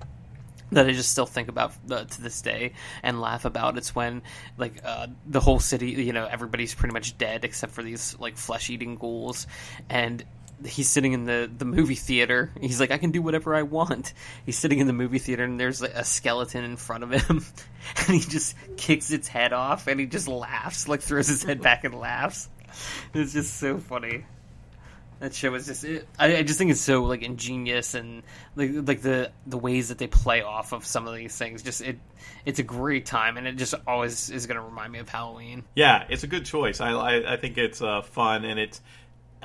that 0.72 0.86
I 0.86 0.92
just 0.92 1.10
still 1.12 1.26
think 1.26 1.48
about 1.48 1.74
uh, 1.90 2.04
to 2.04 2.22
this 2.22 2.40
day 2.42 2.72
and 3.02 3.20
laugh 3.20 3.44
about. 3.44 3.76
It's 3.76 3.94
when 3.94 4.22
like 4.56 4.80
uh, 4.82 5.08
the 5.26 5.40
whole 5.40 5.60
city, 5.60 5.90
you 5.90 6.12
know, 6.12 6.24
everybody's 6.26 6.74
pretty 6.74 6.92
much 6.94 7.18
dead 7.18 7.44
except 7.44 7.72
for 7.72 7.82
these 7.82 8.16
like 8.18 8.36
flesh 8.38 8.70
eating 8.70 8.96
ghouls, 8.96 9.46
and 9.90 10.24
he's 10.64 10.88
sitting 10.88 11.12
in 11.12 11.24
the 11.24 11.50
the 11.57 11.64
movie 11.64 11.94
theater. 11.94 12.50
He's 12.61 12.80
like, 12.80 12.90
I 12.90 12.98
can 12.98 13.11
do 13.11 13.22
whatever 13.22 13.54
I 13.54 13.62
want. 13.62 14.12
He's 14.44 14.59
sitting 14.59 14.78
in 14.78 14.86
the 14.86 14.92
movie 14.92 15.18
theater, 15.18 15.44
and 15.44 15.61
there's 15.61 15.82
like, 15.82 15.94
a 15.94 16.04
skeleton 16.04 16.64
in 16.64 16.76
front 16.76 17.04
of 17.04 17.11
him, 17.11 17.44
and 18.07 18.16
he 18.16 18.20
just 18.20 18.54
kicks 18.76 19.11
its 19.11 19.28
head 19.28 19.52
off, 19.52 19.86
and 19.86 20.00
he 20.00 20.07
just 20.07 20.28
laughs, 20.28 20.88
like 20.88 21.02
throws 21.02 21.28
his 21.28 21.42
head 21.42 21.61
back 21.61 21.84
and 21.84 21.94
laughs. 21.94 22.48
It's 23.14 23.32
just 23.32 23.57
so 23.59 23.78
funny. 23.78 24.24
That 25.18 25.34
show 25.34 25.54
is 25.54 25.66
just 25.66 25.82
it, 25.82 26.07
I, 26.18 26.36
I 26.36 26.42
just 26.42 26.59
think 26.59 26.70
it's 26.70 26.80
so 26.80 27.04
like 27.04 27.22
ingenious 27.22 27.94
and 27.94 28.22
like 28.54 28.70
like 28.86 29.00
the 29.00 29.32
the 29.46 29.57
ways 29.57 29.88
that 29.88 29.96
they 29.96 30.09
play 30.09 30.42
off 30.42 30.72
of 30.72 30.84
some 30.84 31.09
of 31.09 31.14
these 31.14 31.34
things. 31.34 31.62
Just 31.62 31.80
it 31.80 31.98
it's 32.44 32.59
a 32.59 32.62
great 32.62 33.07
time 33.07 33.38
and 33.38 33.46
it 33.46 33.57
just 33.57 33.74
always 33.86 34.28
is 34.28 34.46
going 34.46 34.57
to 34.57 34.62
remind 34.62 34.92
me 34.92 34.98
of 34.98 35.09
Halloween. 35.09 35.64
Yeah, 35.74 36.04
it's 36.11 36.22
a 36.22 36.26
good 36.26 36.44
choice. 36.44 36.82
I 36.82 36.90
I, 36.90 37.32
I 37.32 37.36
think 37.38 37.57
it's 37.57 37.80
uh, 37.80 38.02
fun 38.02 38.44
and 38.44 38.61
it's. 38.61 38.80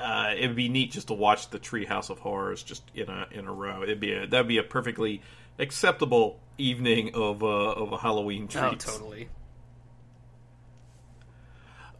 Uh, 0.02 0.34
it'd 0.36 0.56
be 0.56 0.68
neat 0.68 0.90
just 0.90 1.08
to 1.08 1.14
watch 1.14 1.50
the 1.50 1.58
Treehouse 1.60 2.10
of 2.10 2.18
Horrors 2.18 2.62
just 2.62 2.82
in 2.94 3.08
a 3.08 3.26
in 3.30 3.46
a 3.46 3.52
row. 3.52 3.82
It'd 3.84 4.00
be 4.00 4.12
a, 4.12 4.26
that'd 4.26 4.48
be 4.48 4.58
a 4.58 4.62
perfectly 4.64 5.22
acceptable 5.58 6.40
evening 6.58 7.14
of 7.14 7.42
uh, 7.42 7.46
of 7.46 7.92
a 7.92 7.98
Halloween 7.98 8.48
treat. 8.48 8.62
Oh, 8.64 8.74
totally. 8.74 9.28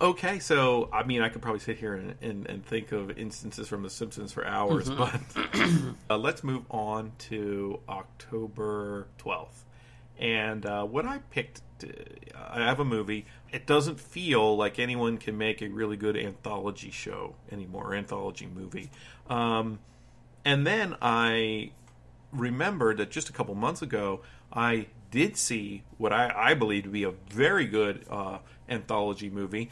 Okay, 0.00 0.40
so 0.40 0.88
I 0.92 1.04
mean, 1.04 1.22
I 1.22 1.28
could 1.28 1.42
probably 1.42 1.60
sit 1.60 1.78
here 1.78 1.94
and, 1.94 2.14
and, 2.20 2.46
and 2.48 2.66
think 2.66 2.90
of 2.90 3.16
instances 3.16 3.68
from 3.68 3.84
The 3.84 3.90
Simpsons 3.90 4.32
for 4.32 4.44
hours, 4.44 4.90
Mhm. 4.90 4.98
but 4.98 5.94
uh, 6.14 6.18
let's 6.18 6.42
move 6.42 6.64
on 6.70 7.12
to 7.30 7.78
October 7.88 9.06
12th. 9.18 9.62
And 10.18 10.66
uh, 10.66 10.84
what 10.84 11.06
I 11.06 11.18
picked, 11.30 11.62
I 12.36 12.60
have 12.60 12.80
a 12.80 12.84
movie. 12.84 13.26
It 13.52 13.66
doesn't 13.66 14.00
feel 14.00 14.56
like 14.56 14.78
anyone 14.78 15.18
can 15.18 15.38
make 15.38 15.62
a 15.62 15.68
really 15.68 15.96
good 15.96 16.16
anthology 16.16 16.90
show 16.90 17.34
anymore, 17.50 17.94
anthology 17.94 18.46
movie. 18.46 18.90
Um, 19.28 19.78
and 20.44 20.66
then 20.66 20.96
I 21.00 21.72
remembered 22.32 22.98
that 22.98 23.10
just 23.10 23.28
a 23.28 23.32
couple 23.32 23.54
months 23.54 23.82
ago, 23.82 24.20
I 24.52 24.86
did 25.10 25.36
see 25.36 25.82
what 25.98 26.12
I, 26.12 26.32
I 26.34 26.54
believe 26.54 26.84
to 26.84 26.88
be 26.88 27.04
a 27.04 27.12
very 27.30 27.66
good 27.66 28.04
uh, 28.10 28.38
anthology 28.68 29.30
movie, 29.30 29.70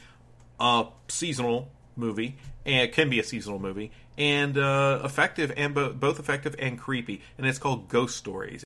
a 0.58 0.86
seasonal 1.08 1.70
movie, 1.96 2.36
and 2.64 2.82
it 2.82 2.92
can 2.92 3.10
be 3.10 3.18
a 3.18 3.24
seasonal 3.24 3.58
movie, 3.58 3.90
and 4.16 4.56
uh, 4.56 5.00
effective 5.02 5.52
and 5.56 5.74
bo- 5.74 5.92
both 5.92 6.18
effective 6.18 6.54
and 6.58 6.78
creepy, 6.78 7.22
and 7.38 7.46
it's 7.46 7.58
called 7.58 7.88
Ghost 7.88 8.16
Stories. 8.16 8.62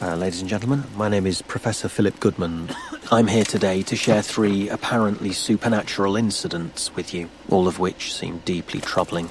Uh, 0.00 0.14
ladies 0.14 0.40
and 0.40 0.48
gentlemen, 0.48 0.84
my 0.94 1.08
name 1.08 1.26
is 1.26 1.42
Professor 1.42 1.88
Philip 1.88 2.20
Goodman. 2.20 2.70
I'm 3.10 3.26
here 3.26 3.42
today 3.42 3.82
to 3.82 3.96
share 3.96 4.22
three 4.22 4.68
apparently 4.68 5.32
supernatural 5.32 6.14
incidents 6.14 6.94
with 6.94 7.12
you, 7.12 7.28
all 7.48 7.66
of 7.66 7.80
which 7.80 8.14
seem 8.14 8.38
deeply 8.44 8.80
troubling. 8.80 9.26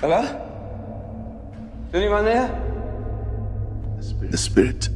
Hello? 0.00 0.22
Is 1.88 1.94
anyone 1.94 2.24
there? 2.24 2.48
The 4.22 4.36
spirit. 4.36 4.88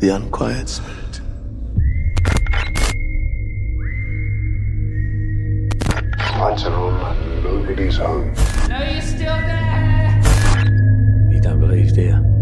The 0.00 0.08
unquiet 0.08 0.70
spirit. 0.70 1.07
Lights 6.38 6.64
are 6.66 6.72
on 6.72 7.16
and 7.16 7.42
nobody's 7.42 7.96
home. 7.96 8.32
No, 8.68 8.78
you're 8.84 9.02
still 9.02 9.18
there. 9.18 10.20
You 11.32 11.40
don't 11.40 11.58
believe, 11.58 11.92
do 11.92 12.02
you? 12.02 12.38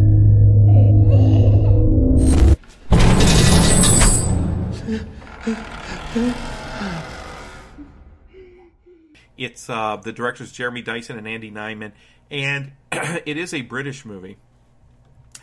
It's 9.38 9.70
uh, 9.70 9.97
the 9.97 10.12
directors 10.12 10.53
Jeremy 10.53 10.82
Dyson 10.82 11.16
and 11.16 11.26
Andy 11.26 11.51
Nyman, 11.51 11.92
and 12.30 12.72
it 12.92 13.38
is 13.38 13.55
a 13.55 13.62
British 13.62 14.05
movie, 14.05 14.36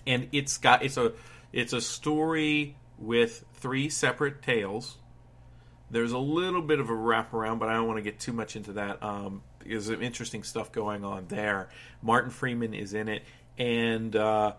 and 0.06 0.30
it's 0.32 0.60
got 0.60 0.84
it's 0.84 0.98
a 0.98 1.14
it's 1.52 1.74
a 1.74 1.82
story 1.82 2.76
with 3.00 3.46
three 3.56 3.90
separate 3.90 4.44
tales. 4.44 5.00
There's 5.94 6.12
a 6.12 6.18
little 6.18 6.62
bit 6.62 6.80
of 6.80 6.90
a 6.90 6.94
wraparound, 6.94 7.60
but 7.60 7.70
I 7.70 7.74
don't 7.74 7.88
want 7.88 7.98
to 7.98 8.04
get 8.04 8.20
too 8.20 8.34
much 8.34 8.56
into 8.56 8.74
that. 8.74 9.02
Um, 9.04 9.44
there's 9.64 9.86
some 9.86 10.02
interesting 10.02 10.44
stuff 10.44 10.72
going 10.72 11.06
on 11.06 11.28
there. 11.28 11.70
Martin 12.02 12.32
Freeman 12.32 12.74
is 12.74 12.94
in 12.94 13.08
it, 13.08 13.24
and 13.58 14.16
uh, 14.16 14.54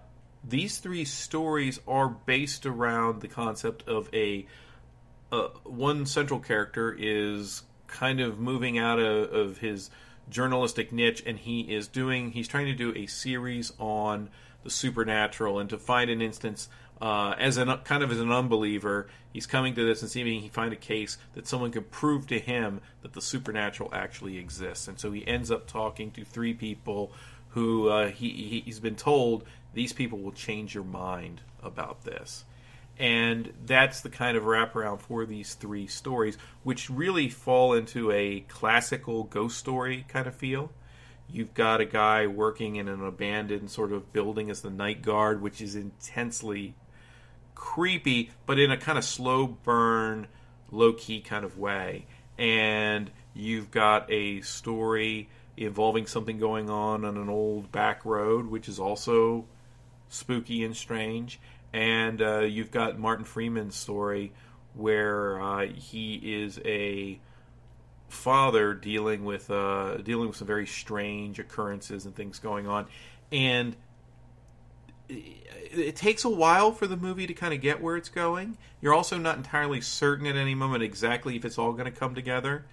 these 0.48 0.78
three 0.78 1.04
stories 1.04 1.80
are 1.88 2.08
based 2.08 2.66
around 2.66 3.20
the 3.20 3.28
concept 3.28 3.88
of 3.88 4.08
a 4.14 4.46
uh, 5.32 5.48
one 5.64 6.06
central 6.06 6.38
character 6.38 6.94
is 6.96 7.62
kind 7.88 8.20
of 8.20 8.38
moving 8.38 8.78
out 8.78 9.00
of, 9.00 9.32
of 9.32 9.58
his 9.58 9.90
journalistic 10.28 10.92
niche 10.92 11.22
and 11.26 11.38
he 11.38 11.60
is 11.60 11.88
doing 11.88 12.30
he's 12.30 12.48
trying 12.48 12.66
to 12.66 12.74
do 12.74 12.94
a 12.96 13.06
series 13.06 13.72
on 13.78 14.30
the 14.62 14.70
supernatural 14.70 15.58
and 15.58 15.68
to 15.70 15.78
find 15.78 16.10
an 16.10 16.22
instance 16.22 16.68
uh, 17.04 17.34
as 17.38 17.58
an 17.58 17.68
kind 17.84 18.02
of 18.02 18.10
as 18.10 18.18
an 18.18 18.32
unbeliever 18.32 19.08
he's 19.30 19.46
coming 19.46 19.74
to 19.74 19.84
this 19.84 20.00
and 20.00 20.10
seeing 20.10 20.40
he 20.40 20.48
find 20.48 20.72
a 20.72 20.76
case 20.76 21.18
that 21.34 21.46
someone 21.46 21.70
can 21.70 21.84
prove 21.84 22.26
to 22.26 22.38
him 22.38 22.80
that 23.02 23.12
the 23.12 23.20
supernatural 23.20 23.90
actually 23.92 24.38
exists 24.38 24.88
and 24.88 24.98
so 24.98 25.12
he 25.12 25.26
ends 25.28 25.50
up 25.50 25.66
talking 25.66 26.10
to 26.10 26.24
three 26.24 26.54
people 26.54 27.12
who 27.50 27.88
uh, 27.88 28.08
he 28.08 28.62
he's 28.64 28.80
been 28.80 28.96
told 28.96 29.44
these 29.74 29.92
people 29.92 30.18
will 30.18 30.32
change 30.32 30.74
your 30.74 30.84
mind 30.84 31.42
about 31.62 32.04
this 32.04 32.46
and 32.98 33.52
that's 33.66 34.00
the 34.00 34.08
kind 34.08 34.36
of 34.36 34.44
wraparound 34.44 35.00
for 35.00 35.26
these 35.26 35.54
three 35.54 35.88
stories, 35.88 36.38
which 36.62 36.88
really 36.88 37.28
fall 37.28 37.72
into 37.72 38.12
a 38.12 38.44
classical 38.48 39.24
ghost 39.24 39.58
story 39.58 40.06
kind 40.06 40.28
of 40.28 40.34
feel. 40.36 40.70
You've 41.28 41.54
got 41.54 41.80
a 41.80 41.86
guy 41.86 42.28
working 42.28 42.76
in 42.76 42.86
an 42.86 43.04
abandoned 43.04 43.70
sort 43.70 43.92
of 43.92 44.12
building 44.12 44.48
as 44.48 44.60
the 44.60 44.70
night 44.70 45.02
guard, 45.02 45.42
which 45.42 45.60
is 45.60 45.74
intensely 45.74 46.76
creepy, 47.54 48.30
but 48.46 48.58
in 48.58 48.70
a 48.70 48.76
kind 48.76 48.98
of 48.98 49.04
slow 49.04 49.46
burn, 49.46 50.26
low 50.70 50.92
key 50.92 51.20
kind 51.20 51.44
of 51.44 51.58
way. 51.58 52.06
And 52.38 53.10
you've 53.34 53.70
got 53.70 54.10
a 54.10 54.40
story 54.40 55.28
involving 55.56 56.06
something 56.06 56.38
going 56.38 56.68
on 56.68 57.04
on 57.04 57.16
an 57.16 57.28
old 57.28 57.70
back 57.70 58.04
road, 58.04 58.46
which 58.46 58.68
is 58.68 58.78
also 58.80 59.46
spooky 60.08 60.64
and 60.64 60.76
strange. 60.76 61.40
And 61.72 62.22
uh, 62.22 62.40
you've 62.40 62.70
got 62.70 62.98
Martin 62.98 63.24
Freeman's 63.24 63.76
story 63.76 64.32
where 64.74 65.40
uh, 65.40 65.66
he 65.66 66.14
is 66.14 66.60
a 66.64 67.18
father 68.08 68.74
dealing 68.74 69.24
with 69.24 69.50
uh, 69.50 69.96
dealing 69.98 70.28
with 70.28 70.36
some 70.36 70.46
very 70.46 70.66
strange 70.66 71.38
occurrences 71.38 72.06
and 72.06 72.14
things 72.14 72.38
going 72.38 72.66
on, 72.66 72.86
and 73.32 73.76
it, 75.08 75.96
takes 75.96 76.24
a 76.24 76.28
while 76.28 76.72
for 76.72 76.86
the 76.86 76.96
movie 76.96 77.26
to 77.26 77.34
kind 77.34 77.54
of 77.54 77.60
get 77.60 77.82
where 77.82 77.96
it's 77.96 78.08
going. 78.08 78.56
You're 78.80 78.94
also 78.94 79.18
not 79.18 79.36
entirely 79.36 79.80
certain 79.80 80.26
at 80.26 80.36
any 80.36 80.54
moment 80.54 80.82
exactly 80.82 81.36
if 81.36 81.44
it's 81.44 81.58
all 81.58 81.72
going 81.72 81.90
to 81.92 81.98
come 81.98 82.14
together. 82.14 82.64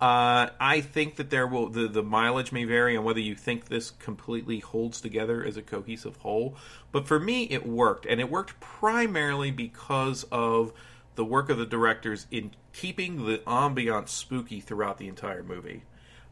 Uh, 0.00 0.50
I 0.60 0.82
think 0.82 1.16
that 1.16 1.30
there 1.30 1.46
will 1.46 1.70
the 1.70 1.88
the 1.88 2.02
mileage 2.02 2.52
may 2.52 2.64
vary 2.64 2.98
on 2.98 3.04
whether 3.04 3.20
you 3.20 3.34
think 3.34 3.66
this 3.66 3.90
completely 3.90 4.58
holds 4.58 5.00
together 5.00 5.42
as 5.42 5.56
a 5.56 5.62
cohesive 5.62 6.16
whole. 6.16 6.54
But 6.92 7.08
for 7.08 7.18
me, 7.18 7.44
it 7.44 7.66
worked, 7.66 8.04
and 8.04 8.20
it 8.20 8.30
worked 8.30 8.60
primarily 8.60 9.50
because 9.50 10.24
of 10.24 10.74
the 11.14 11.24
work 11.24 11.48
of 11.48 11.56
the 11.56 11.64
directors 11.64 12.26
in 12.30 12.50
keeping 12.74 13.24
the 13.24 13.38
ambiance 13.46 14.10
spooky 14.10 14.60
throughout 14.60 14.98
the 14.98 15.08
entire 15.08 15.42
movie. 15.42 15.84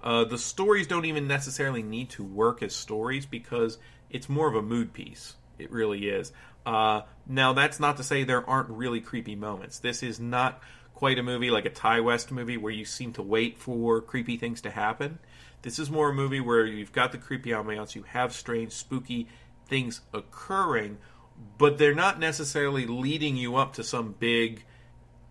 Uh, 0.04 0.22
the 0.22 0.36
stories 0.36 0.86
don't 0.86 1.06
even 1.06 1.26
necessarily 1.26 1.82
need 1.82 2.10
to 2.10 2.22
work 2.22 2.62
as 2.62 2.76
stories 2.76 3.24
because 3.24 3.78
it's 4.10 4.28
more 4.28 4.46
of 4.46 4.54
a 4.54 4.60
mood 4.60 4.92
piece. 4.92 5.34
It 5.58 5.72
really 5.72 6.08
is. 6.08 6.30
Uh, 6.66 7.02
now, 7.26 7.54
that's 7.54 7.80
not 7.80 7.96
to 7.96 8.02
say 8.02 8.22
there 8.22 8.48
aren't 8.48 8.68
really 8.68 9.00
creepy 9.00 9.34
moments. 9.34 9.78
This 9.78 10.02
is 10.02 10.20
not 10.20 10.60
quite 10.94 11.18
a 11.18 11.22
movie 11.22 11.50
like 11.50 11.64
a 11.64 11.70
Ti 11.70 12.00
West 12.00 12.30
movie 12.30 12.58
where 12.58 12.72
you 12.72 12.84
seem 12.84 13.14
to 13.14 13.22
wait 13.22 13.58
for 13.58 14.02
creepy 14.02 14.36
things 14.36 14.60
to 14.60 14.70
happen. 14.70 15.18
This 15.62 15.78
is 15.78 15.90
more 15.90 16.10
a 16.10 16.14
movie 16.14 16.40
where 16.40 16.66
you've 16.66 16.92
got 16.92 17.10
the 17.10 17.18
creepy 17.18 17.50
ambiance, 17.50 17.94
you 17.94 18.02
have 18.02 18.34
strange, 18.34 18.72
spooky 18.72 19.28
things 19.66 20.02
occurring, 20.12 20.98
but 21.56 21.78
they're 21.78 21.94
not 21.94 22.20
necessarily 22.20 22.86
leading 22.86 23.38
you 23.38 23.56
up 23.56 23.72
to 23.74 23.82
some 23.82 24.14
big 24.18 24.64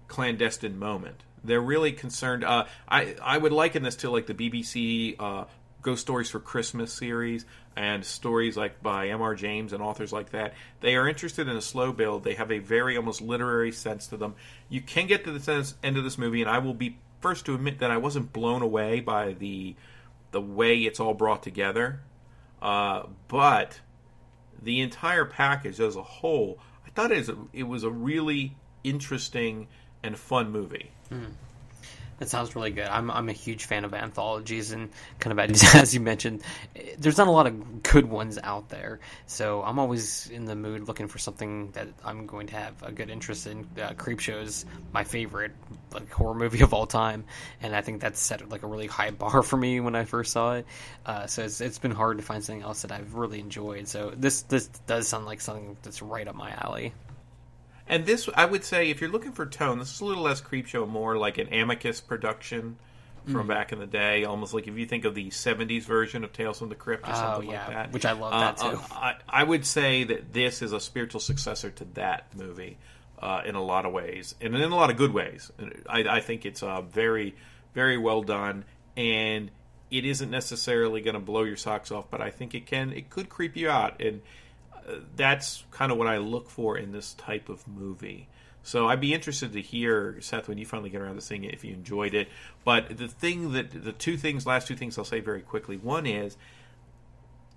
clandestine 0.07 0.80
moment. 0.80 1.24
They're 1.43 1.61
really 1.61 1.91
concerned. 1.91 2.43
Uh, 2.43 2.65
I 2.87 3.15
I 3.21 3.37
would 3.37 3.51
liken 3.51 3.83
this 3.83 3.97
to 3.97 4.09
like 4.09 4.27
the 4.27 4.33
BBC 4.33 5.15
uh, 5.19 5.45
Ghost 5.81 6.01
Stories 6.01 6.29
for 6.29 6.39
Christmas 6.39 6.93
series 6.93 7.45
and 7.75 8.05
stories 8.05 8.55
like 8.55 8.81
by 8.81 9.09
M.R. 9.09 9.35
James 9.35 9.73
and 9.73 9.81
authors 9.81 10.13
like 10.13 10.31
that. 10.31 10.53
They 10.81 10.95
are 10.95 11.07
interested 11.07 11.47
in 11.47 11.55
a 11.55 11.61
slow 11.61 11.91
build. 11.91 12.23
They 12.23 12.35
have 12.35 12.51
a 12.51 12.59
very 12.59 12.97
almost 12.97 13.21
literary 13.21 13.71
sense 13.71 14.07
to 14.07 14.17
them. 14.17 14.35
You 14.69 14.81
can 14.81 15.07
get 15.07 15.25
to 15.25 15.31
the 15.31 15.39
sense, 15.39 15.75
end 15.83 15.97
of 15.97 16.03
this 16.03 16.17
movie, 16.17 16.41
and 16.41 16.49
I 16.49 16.59
will 16.59 16.73
be 16.73 16.97
first 17.21 17.45
to 17.45 17.55
admit 17.55 17.79
that 17.79 17.91
I 17.91 17.97
wasn't 17.97 18.33
blown 18.33 18.61
away 18.61 18.99
by 18.99 19.33
the 19.33 19.75
the 20.31 20.41
way 20.41 20.79
it's 20.79 20.99
all 20.99 21.13
brought 21.13 21.43
together. 21.43 22.01
Uh, 22.61 23.03
but 23.27 23.81
the 24.61 24.81
entire 24.81 25.25
package 25.25 25.79
as 25.79 25.95
a 25.95 26.03
whole, 26.03 26.57
I 26.87 26.89
thought 26.89 27.11
it 27.11 27.17
was 27.17 27.29
a, 27.29 27.37
it 27.53 27.63
was 27.63 27.83
a 27.83 27.91
really 27.91 28.55
interesting 28.83 29.67
and 30.01 30.17
fun 30.17 30.51
movie. 30.51 30.91
That 32.20 32.30
sounds 32.30 32.55
really 32.55 32.72
good. 32.72 32.86
I'm 32.86 33.09
I'm 33.11 33.28
a 33.28 33.34
huge 33.34 33.66
fan 33.66 33.84
of 33.86 33.93
anthologies 33.93 34.72
and 34.72 34.89
kind 35.20 35.38
of 35.38 35.51
as, 35.76 35.93
you 35.93 35.99
mentioned, 35.99 36.41
there's 36.97 37.18
not 37.18 37.28
a 37.28 37.32
lot 37.32 37.47
of 37.47 37.84
good 37.84 38.09
ones 38.09 38.39
out 38.41 38.70
there. 38.70 38.99
So 39.26 39.61
I'm 39.64 39.80
always 39.80 40.30
in 40.30 40.45
the 40.45 40.55
mood 40.55 40.88
looking 40.88 41.07
for 41.07 41.18
something 41.18 41.72
that 41.72 41.88
I'm 42.05 42.26
going 42.26 42.47
to 42.47 42.55
have 42.55 42.82
a 42.84 42.91
good 42.91 43.09
interest 43.09 43.47
in. 43.47 43.68
Uh, 43.78 43.89
Creepshow 43.93 44.41
is 44.43 44.66
my 44.93 45.03
favorite 45.03 45.51
like 45.91 46.09
horror 46.11 46.34
movie 46.36 46.61
of 46.61 46.74
all 46.74 46.86
time, 46.86 47.26
and 47.61 47.76
I 47.76 47.82
think 47.82 48.01
that 48.01 48.16
set 48.16 48.47
like 48.47 48.64
a 48.64 48.68
really 48.68 48.88
high 48.88 49.11
bar 49.24 49.43
for 49.43 49.57
me 49.57 49.80
when 49.80 49.95
I 49.95 50.05
first 50.05 50.32
saw 50.32 50.53
it. 50.53 50.66
Uh, 51.05 51.28
so 51.28 51.43
it's, 51.43 51.61
it's 51.61 51.80
been 51.80 51.91
hard 51.91 52.18
to 52.18 52.24
find 52.24 52.43
something 52.43 52.64
else 52.64 52.84
that 52.84 52.91
I've 52.91 53.16
really 53.16 53.39
enjoyed. 53.39 53.88
So 53.88 54.14
this 54.16 54.43
this 54.43 54.68
does 54.88 55.07
sound 55.07 55.26
like 55.26 55.41
something 55.41 55.78
that's 55.82 56.01
right 56.01 56.28
up 56.28 56.36
my 56.36 56.51
alley. 56.51 56.93
And 57.88 58.05
this, 58.05 58.29
I 58.34 58.45
would 58.45 58.63
say, 58.63 58.89
if 58.89 59.01
you're 59.01 59.09
looking 59.09 59.34
for 59.34 59.45
tone, 59.45 59.79
this 59.79 59.93
is 59.93 59.99
a 60.01 60.05
little 60.05 60.23
less 60.23 60.41
Creepshow, 60.41 60.88
more 60.88 61.17
like 61.17 61.38
an 61.38 61.53
Amicus 61.53 61.99
production, 62.01 62.77
from 63.25 63.45
Mm. 63.45 63.47
back 63.47 63.71
in 63.71 63.79
the 63.79 63.88
day, 63.88 64.25
almost 64.25 64.53
like 64.53 64.67
if 64.67 64.77
you 64.77 64.86
think 64.86 65.05
of 65.05 65.15
the 65.15 65.29
'70s 65.29 65.86
version 65.86 66.25
of 66.25 66.34
Tales 66.34 66.59
from 66.59 66.67
the 66.67 66.75
Crypt 66.75 67.07
or 67.07 67.11
Oh, 67.11 67.15
something 67.15 67.49
yeah, 67.49 67.65
like 67.67 67.75
that, 67.75 67.91
which 67.93 68.03
I 68.05 68.11
love 68.11 68.31
that, 68.34 68.57
too. 68.57 68.77
I, 68.91 69.15
I 69.29 69.43
would 69.45 69.65
say 69.65 70.03
that 70.03 70.34
this 70.34 70.61
is 70.61 70.73
a 70.73 70.79
spiritual 70.81 71.21
successor 71.21 71.71
to 71.71 71.86
that 71.93 72.25
movie 72.36 72.77
uh, 73.19 73.41
in 73.45 73.55
a 73.55 73.63
lot 73.63 73.86
of 73.86 73.93
ways, 73.93 74.36
and 74.41 74.53
in 74.53 74.61
a 74.61 74.75
lot 74.75 74.89
of 74.89 74.97
good 74.97 75.13
ways. 75.13 75.51
I, 75.88 75.99
I 75.99 76.19
think 76.19 76.45
it's 76.45 76.61
uh, 76.61 76.81
very, 76.81 77.34
very 77.73 77.97
well 77.97 78.23
done, 78.23 78.65
and 78.97 79.49
it 79.89 80.03
isn't 80.03 80.29
necessarily 80.29 80.99
going 80.99 81.13
to 81.13 81.21
blow 81.21 81.43
your 81.43 81.55
socks 81.55 81.91
off, 81.91 82.09
but 82.11 82.19
I 82.19 82.29
think 82.29 82.53
it 82.53 82.65
can. 82.65 82.91
It 82.91 83.09
could 83.09 83.29
creep 83.29 83.55
you 83.55 83.69
out, 83.69 84.01
and 84.01 84.19
uh, 84.19 84.21
that's 85.15 85.63
kind 85.71 85.91
of 85.91 85.97
what 85.97 86.07
I 86.07 86.17
look 86.17 86.49
for 86.49 86.77
in 86.77 86.91
this 86.91 87.13
type 87.13 87.49
of 87.49 87.67
movie. 87.67 88.27
So 88.63 88.88
I'd 88.88 89.01
be 89.01 89.13
interested 89.13 89.51
to 89.53 89.61
hear 89.61 90.17
Seth 90.21 90.47
when 90.47 90.57
you 90.57 90.65
finally 90.65 90.89
get 90.89 91.01
around 91.01 91.15
to 91.15 91.21
seeing 91.21 91.43
it 91.43 91.53
if 91.53 91.65
you 91.65 91.73
enjoyed 91.73 92.13
it. 92.13 92.29
But 92.63 92.97
the 92.97 93.09
thing 93.09 93.51
that 93.51 93.84
the 93.84 93.91
two 93.91 94.15
things, 94.15 94.45
last 94.45 94.67
two 94.67 94.75
things 94.75 94.97
I'll 94.97 95.03
say 95.03 95.19
very 95.19 95.41
quickly. 95.41 95.75
One 95.75 96.05
is 96.05 96.38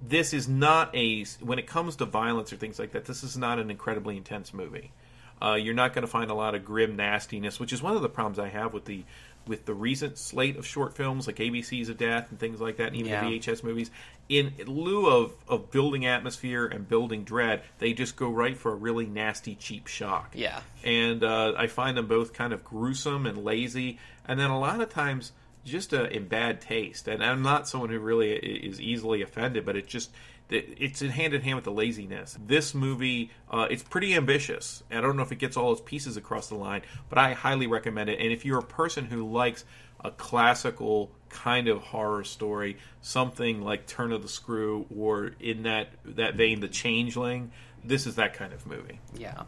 this 0.02 0.32
is 0.32 0.48
not 0.48 0.94
a 0.94 1.24
when 1.40 1.58
it 1.58 1.66
comes 1.66 1.96
to 1.96 2.04
violence 2.04 2.52
or 2.52 2.56
things 2.56 2.78
like 2.78 2.92
that. 2.92 3.04
This 3.04 3.22
is 3.22 3.36
not 3.36 3.58
an 3.58 3.70
incredibly 3.70 4.16
intense 4.16 4.52
movie. 4.52 4.92
Uh, 5.40 5.54
you're 5.54 5.74
not 5.74 5.92
going 5.92 6.02
to 6.02 6.10
find 6.10 6.30
a 6.30 6.34
lot 6.34 6.54
of 6.54 6.64
grim 6.64 6.96
nastiness, 6.96 7.60
which 7.60 7.72
is 7.72 7.82
one 7.82 7.94
of 7.94 8.02
the 8.02 8.08
problems 8.08 8.38
I 8.38 8.48
have 8.48 8.72
with 8.72 8.86
the 8.86 9.04
with 9.46 9.64
the 9.66 9.74
recent 9.74 10.18
slate 10.18 10.56
of 10.56 10.66
short 10.66 10.94
films 10.96 11.26
like 11.26 11.36
ABCs 11.36 11.88
of 11.88 11.96
Death 11.96 12.30
and 12.30 12.38
things 12.38 12.60
like 12.60 12.76
that, 12.78 12.88
and 12.88 12.96
even 12.96 13.12
Yeah. 13.12 13.24
the 13.28 13.38
VHS 13.38 13.62
movies. 13.62 13.90
In 14.28 14.52
lieu 14.66 15.06
of, 15.06 15.32
of 15.46 15.70
building 15.70 16.04
atmosphere 16.04 16.66
and 16.66 16.88
building 16.88 17.22
dread, 17.22 17.62
they 17.78 17.92
just 17.92 18.16
go 18.16 18.28
right 18.28 18.56
for 18.58 18.72
a 18.72 18.74
really 18.74 19.06
nasty, 19.06 19.54
cheap 19.54 19.86
shock. 19.86 20.32
Yeah. 20.34 20.60
And 20.82 21.22
uh, 21.22 21.54
I 21.56 21.68
find 21.68 21.96
them 21.96 22.06
both 22.08 22.32
kind 22.32 22.52
of 22.52 22.64
gruesome 22.64 23.24
and 23.26 23.44
lazy, 23.44 23.98
and 24.26 24.38
then 24.40 24.50
a 24.50 24.58
lot 24.58 24.80
of 24.80 24.90
times 24.90 25.30
just 25.66 25.92
uh, 25.92 26.04
in 26.04 26.28
bad 26.28 26.60
taste. 26.60 27.08
And 27.08 27.22
I'm 27.22 27.42
not 27.42 27.68
someone 27.68 27.90
who 27.90 27.98
really 27.98 28.32
is 28.32 28.80
easily 28.80 29.22
offended, 29.22 29.64
but 29.64 29.76
it 29.76 29.86
just 29.86 30.10
it's 30.48 31.02
in 31.02 31.10
hand 31.10 31.34
in 31.34 31.42
hand 31.42 31.56
with 31.56 31.64
the 31.64 31.72
laziness. 31.72 32.38
This 32.46 32.74
movie, 32.74 33.30
uh, 33.50 33.66
it's 33.68 33.82
pretty 33.82 34.14
ambitious. 34.14 34.82
I 34.90 35.00
don't 35.00 35.16
know 35.16 35.22
if 35.22 35.32
it 35.32 35.40
gets 35.40 35.56
all 35.56 35.72
its 35.72 35.82
pieces 35.84 36.16
across 36.16 36.48
the 36.48 36.54
line, 36.54 36.82
but 37.08 37.18
I 37.18 37.32
highly 37.32 37.66
recommend 37.66 38.10
it. 38.10 38.20
And 38.20 38.32
if 38.32 38.44
you're 38.44 38.60
a 38.60 38.64
person 38.64 39.06
who 39.06 39.28
likes 39.28 39.64
a 40.04 40.10
classical 40.12 41.10
kind 41.30 41.66
of 41.66 41.78
horror 41.78 42.22
story, 42.22 42.76
something 43.02 43.62
like 43.62 43.86
Turn 43.86 44.12
of 44.12 44.22
the 44.22 44.28
Screw, 44.28 44.86
or 44.96 45.32
in 45.40 45.64
that 45.64 45.88
that 46.04 46.36
vein, 46.36 46.60
The 46.60 46.68
Changeling, 46.68 47.50
this 47.82 48.06
is 48.06 48.14
that 48.16 48.34
kind 48.34 48.52
of 48.52 48.66
movie. 48.66 49.00
Yeah. 49.18 49.42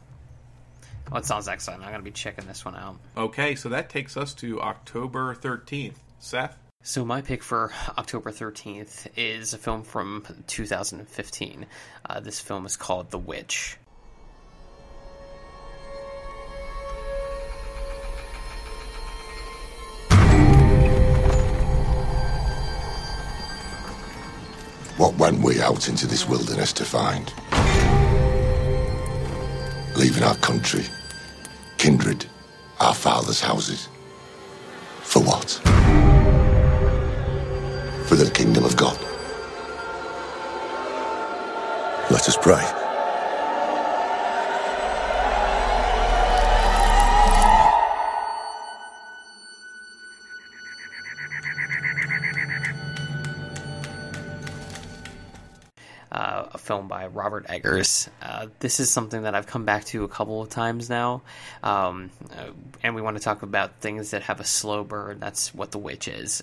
Well, 1.11 1.21
it 1.21 1.25
sounds 1.25 1.49
excellent. 1.49 1.83
I'm 1.83 1.89
going 1.89 2.01
to 2.01 2.05
be 2.05 2.11
checking 2.11 2.47
this 2.47 2.65
one 2.65 2.77
out. 2.77 2.97
Okay, 3.17 3.55
so 3.55 3.71
that 3.71 3.89
takes 3.89 4.17
us 4.17 4.35
to 4.35 4.61
October 4.61 5.35
13th. 5.35 5.95
Seth? 6.21 6.57
So 6.83 7.05
my 7.05 7.21
pick 7.21 7.43
for 7.43 7.73
October 7.97 8.31
13th 8.31 9.09
is 9.17 9.53
a 9.53 9.59
film 9.59 9.83
from 9.83 10.25
2015. 10.47 11.67
Uh, 12.09 12.21
this 12.21 12.41
film 12.41 12.67
is 12.67 12.77
called 12.77 13.11
The 13.11 13.19
Witch. 13.19 13.77
What 24.97 25.15
went 25.17 25.41
we 25.41 25.61
out 25.61 25.89
into 25.89 26.07
this 26.09 26.29
wilderness 26.29 26.73
to 26.75 26.85
find? 26.85 27.33
Leaving 29.97 30.25
our 30.25 30.37
country, 30.37 30.85
kindred, 31.77 32.27
our 32.81 32.95
fathers' 32.95 33.41
houses. 33.41 33.89
For 35.03 35.23
what? 35.23 35.78
For 38.09 38.17
the 38.17 38.31
kingdom 38.31 38.65
of 38.65 38.75
God. 38.75 38.99
Let 42.11 42.27
us 42.27 42.39
pray. 42.41 42.65
uh, 56.11 56.47
a 56.53 56.59
film 56.59 56.89
by 56.89 57.07
Robert 57.07 57.47
Eggers. 57.49 58.09
Uh, 58.23 58.47
this 58.61 58.81
is 58.81 58.91
something 58.91 59.23
that 59.23 59.35
I've 59.35 59.47
come 59.47 59.65
back 59.65 59.85
to 59.87 60.05
a 60.05 60.09
couple 60.09 60.43
of 60.43 60.49
times 60.49 60.89
now, 60.89 61.23
um, 61.63 62.11
uh, 62.37 62.51
and 62.83 62.95
we 62.95 63.03
want 63.03 63.17
to 63.17 63.23
talk 63.23 63.43
about 63.43 63.81
things 63.81 64.11
that 64.11 64.23
have 64.23 64.41
a 64.41 64.45
slow 64.45 64.85
burn. 64.85 65.21
That's 65.21 65.55
what 65.55 65.71
The 65.71 65.79
Witch 65.79 66.09
is. 66.09 66.43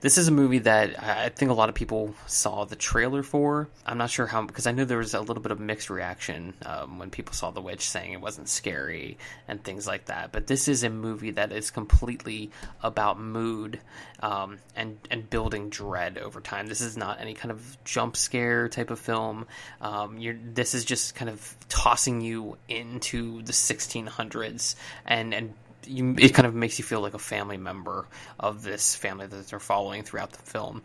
This 0.00 0.18
is 0.18 0.28
a 0.28 0.32
movie 0.32 0.60
that 0.60 1.02
I 1.02 1.28
think 1.28 1.50
a 1.50 1.54
lot 1.54 1.68
of 1.68 1.74
people 1.74 2.14
saw 2.26 2.64
the 2.64 2.76
trailer 2.76 3.22
for. 3.22 3.68
I'm 3.84 3.98
not 3.98 4.10
sure 4.10 4.26
how 4.26 4.42
because 4.42 4.66
I 4.66 4.72
know 4.72 4.84
there 4.84 4.98
was 4.98 5.14
a 5.14 5.20
little 5.20 5.42
bit 5.42 5.52
of 5.52 5.60
mixed 5.60 5.90
reaction 5.90 6.54
um, 6.64 6.98
when 6.98 7.10
people 7.10 7.34
saw 7.34 7.50
The 7.50 7.60
Witch, 7.60 7.88
saying 7.88 8.12
it 8.12 8.20
wasn't 8.20 8.48
scary 8.48 9.18
and 9.46 9.62
things 9.62 9.86
like 9.86 10.06
that. 10.06 10.32
But 10.32 10.46
this 10.46 10.68
is 10.68 10.84
a 10.84 10.90
movie 10.90 11.32
that 11.32 11.52
is 11.52 11.70
completely 11.70 12.50
about 12.82 13.20
mood 13.20 13.80
um, 14.20 14.58
and 14.74 14.98
and 15.10 15.28
building 15.28 15.70
dread 15.70 16.18
over 16.18 16.40
time. 16.40 16.66
This 16.66 16.80
is 16.80 16.96
not 16.96 17.20
any 17.20 17.34
kind 17.34 17.50
of 17.50 17.76
jump 17.84 18.16
scare 18.16 18.68
type 18.68 18.90
of 18.90 18.98
film. 18.98 19.46
Um, 19.80 20.18
this 20.54 20.74
is 20.74 20.84
just 20.84 21.14
kind 21.14 21.30
of 21.30 21.56
tossing 21.68 22.20
you 22.20 22.56
into 22.68 23.42
the 23.42 23.52
1600s 23.52 24.74
and 25.06 25.34
and 25.34 25.54
you, 25.88 26.14
it 26.18 26.34
kind 26.34 26.46
of 26.46 26.54
makes 26.54 26.78
you 26.78 26.84
feel 26.84 27.00
like 27.00 27.14
a 27.14 27.18
family 27.18 27.56
member 27.56 28.06
of 28.38 28.62
this 28.62 28.94
family 28.94 29.26
that 29.26 29.48
they're 29.48 29.58
following 29.58 30.02
throughout 30.02 30.32
the 30.32 30.42
film. 30.42 30.82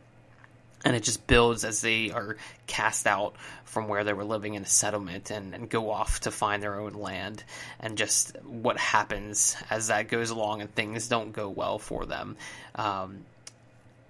And 0.85 0.97
it 0.97 1.03
just 1.03 1.25
builds 1.27 1.63
as 1.63 1.79
they 1.79 2.11
are 2.11 2.35
cast 2.67 3.07
out 3.07 3.35
from 3.63 3.87
where 3.87 4.03
they 4.03 4.11
were 4.11 4.25
living 4.25 4.55
in 4.55 4.63
a 4.63 4.67
settlement 4.67 5.31
and, 5.31 5.53
and 5.55 5.69
go 5.69 5.89
off 5.89 6.19
to 6.21 6.31
find 6.31 6.61
their 6.61 6.77
own 6.77 6.93
land, 6.93 7.43
and 7.79 7.97
just 7.97 8.35
what 8.43 8.77
happens 8.77 9.55
as 9.69 9.87
that 9.87 10.09
goes 10.09 10.29
along 10.29 10.61
and 10.61 10.75
things 10.75 11.07
don't 11.07 11.31
go 11.31 11.47
well 11.47 11.79
for 11.79 12.05
them. 12.05 12.35
Um, 12.75 13.19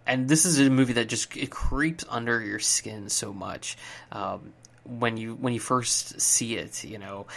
and 0.08 0.28
this 0.28 0.46
is 0.46 0.60
a 0.60 0.70
movie 0.72 0.94
that 0.94 1.08
just 1.08 1.38
it 1.38 1.52
creeps 1.52 2.06
under 2.10 2.42
your 2.42 2.60
skin 2.60 3.08
so 3.08 3.32
much 3.32 3.78
um, 4.12 4.52
when 4.84 5.16
you 5.16 5.36
when 5.36 5.54
you 5.54 5.60
first 5.60 6.20
see 6.20 6.58
it. 6.58 6.84
You 6.84 6.98
know, 6.98 7.28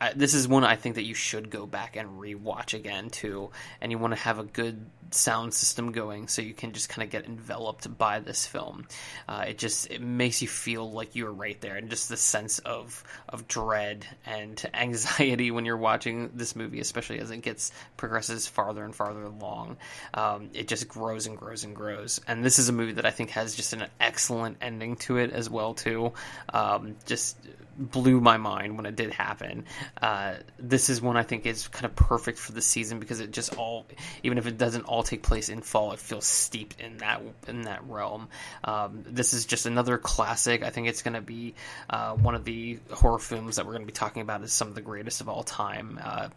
I, 0.00 0.12
this 0.14 0.34
is 0.34 0.48
one 0.48 0.64
I 0.64 0.76
think 0.76 0.96
that 0.96 1.04
you 1.04 1.14
should 1.14 1.50
go 1.50 1.66
back 1.66 1.96
and 1.96 2.20
rewatch 2.20 2.74
again 2.74 3.10
too, 3.10 3.50
and 3.80 3.90
you 3.92 3.98
want 3.98 4.14
to 4.14 4.20
have 4.20 4.38
a 4.38 4.44
good 4.44 4.86
sound 5.10 5.54
system 5.54 5.92
going 5.92 6.28
so 6.28 6.42
you 6.42 6.52
can 6.52 6.72
just 6.72 6.88
kind 6.88 7.02
of 7.02 7.10
get 7.10 7.24
enveloped 7.24 7.96
by 7.96 8.20
this 8.20 8.46
film. 8.46 8.86
Uh, 9.28 9.46
it 9.48 9.58
just 9.58 9.90
it 9.90 10.02
makes 10.02 10.42
you 10.42 10.48
feel 10.48 10.90
like 10.90 11.14
you're 11.14 11.32
right 11.32 11.60
there, 11.60 11.76
and 11.76 11.90
just 11.90 12.08
the 12.08 12.16
sense 12.16 12.58
of 12.60 13.02
of 13.28 13.48
dread 13.48 14.06
and 14.26 14.64
anxiety 14.74 15.50
when 15.50 15.64
you're 15.64 15.76
watching 15.76 16.30
this 16.34 16.54
movie, 16.54 16.80
especially 16.80 17.18
as 17.20 17.30
it 17.30 17.42
gets 17.42 17.72
progresses 17.96 18.46
farther 18.46 18.84
and 18.84 18.94
farther 18.94 19.22
along. 19.22 19.76
Um, 20.14 20.50
it 20.54 20.68
just 20.68 20.88
grows 20.88 21.26
and 21.26 21.36
grows 21.36 21.64
and 21.64 21.74
grows, 21.74 22.20
and 22.26 22.44
this 22.44 22.58
is 22.58 22.68
a 22.68 22.72
movie 22.72 22.92
that 22.92 23.06
I 23.06 23.10
think 23.10 23.30
has 23.30 23.54
just 23.54 23.72
an 23.72 23.86
excellent 24.00 24.58
ending 24.60 24.96
to 24.96 25.18
it 25.18 25.32
as 25.32 25.48
well 25.50 25.74
too. 25.74 26.12
Um, 26.52 26.96
just 27.06 27.36
blew 27.78 28.20
my 28.20 28.36
mind 28.36 28.76
when 28.76 28.86
it 28.86 28.96
did 28.96 29.12
happen. 29.12 29.64
Uh, 30.00 30.34
this 30.58 30.90
is 30.90 31.00
one 31.00 31.16
I 31.16 31.22
think 31.22 31.46
is 31.46 31.68
kind 31.68 31.84
of 31.84 31.94
perfect 31.94 32.38
for 32.38 32.52
the 32.52 32.60
season 32.60 32.98
because 32.98 33.20
it 33.20 33.30
just 33.30 33.56
all, 33.56 33.86
even 34.22 34.38
if 34.38 34.46
it 34.46 34.58
doesn't 34.58 34.82
all 34.82 35.02
take 35.02 35.22
place 35.22 35.48
in 35.48 35.62
fall, 35.62 35.92
it 35.92 36.00
feels 36.00 36.26
steeped 36.26 36.80
in 36.80 36.98
that 36.98 37.22
in 37.46 37.62
that 37.62 37.88
realm. 37.88 38.28
Um, 38.64 39.04
this 39.06 39.32
is 39.32 39.46
just 39.46 39.66
another 39.66 39.96
classic. 39.98 40.62
I 40.62 40.70
think 40.70 40.88
it's 40.88 41.02
going 41.02 41.14
to 41.14 41.20
be 41.20 41.54
uh, 41.88 42.14
one 42.14 42.34
of 42.34 42.44
the 42.44 42.78
horror 42.90 43.18
films 43.18 43.56
that 43.56 43.66
we're 43.66 43.72
going 43.72 43.82
to 43.82 43.86
be 43.86 43.92
talking 43.92 44.22
about 44.22 44.42
as 44.42 44.52
some 44.52 44.68
of 44.68 44.74
the 44.74 44.80
greatest 44.80 45.20
of 45.20 45.28
all 45.28 45.42
time 45.42 46.00
uh, 46.02 46.28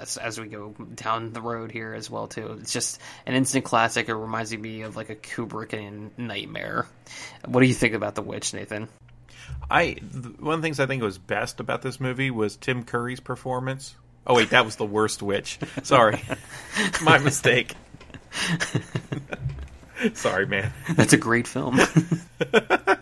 as, 0.00 0.16
as 0.16 0.40
we 0.40 0.48
go 0.48 0.74
down 0.94 1.32
the 1.32 1.42
road 1.42 1.70
here 1.70 1.94
as 1.94 2.10
well 2.10 2.26
too. 2.26 2.56
It's 2.60 2.72
just 2.72 3.00
an 3.26 3.34
instant 3.34 3.64
classic. 3.64 4.08
It 4.08 4.14
reminds 4.14 4.56
me 4.56 4.82
of 4.82 4.96
like 4.96 5.10
a 5.10 5.16
Kubrickian 5.16 6.10
nightmare. 6.16 6.86
What 7.44 7.60
do 7.60 7.66
you 7.66 7.74
think 7.74 7.94
about 7.94 8.14
The 8.14 8.22
Witch, 8.22 8.54
Nathan? 8.54 8.88
I 9.70 9.94
th- 9.94 10.38
one 10.38 10.54
of 10.54 10.60
the 10.60 10.66
things 10.66 10.78
I 10.80 10.86
think 10.86 11.02
was 11.02 11.18
best 11.18 11.60
about 11.60 11.82
this 11.82 11.98
movie 12.00 12.30
was 12.30 12.56
Tim 12.56 12.84
Curry's 12.84 13.20
performance. 13.20 13.94
Oh 14.26 14.34
wait, 14.34 14.50
that 14.50 14.64
was 14.64 14.76
the 14.76 14.84
worst 14.86 15.22
witch. 15.22 15.58
Sorry, 15.82 16.20
my 17.02 17.18
mistake. 17.18 17.74
Sorry, 20.12 20.46
man. 20.46 20.72
That's 20.94 21.14
a 21.14 21.16
great 21.16 21.48
film. 21.48 21.78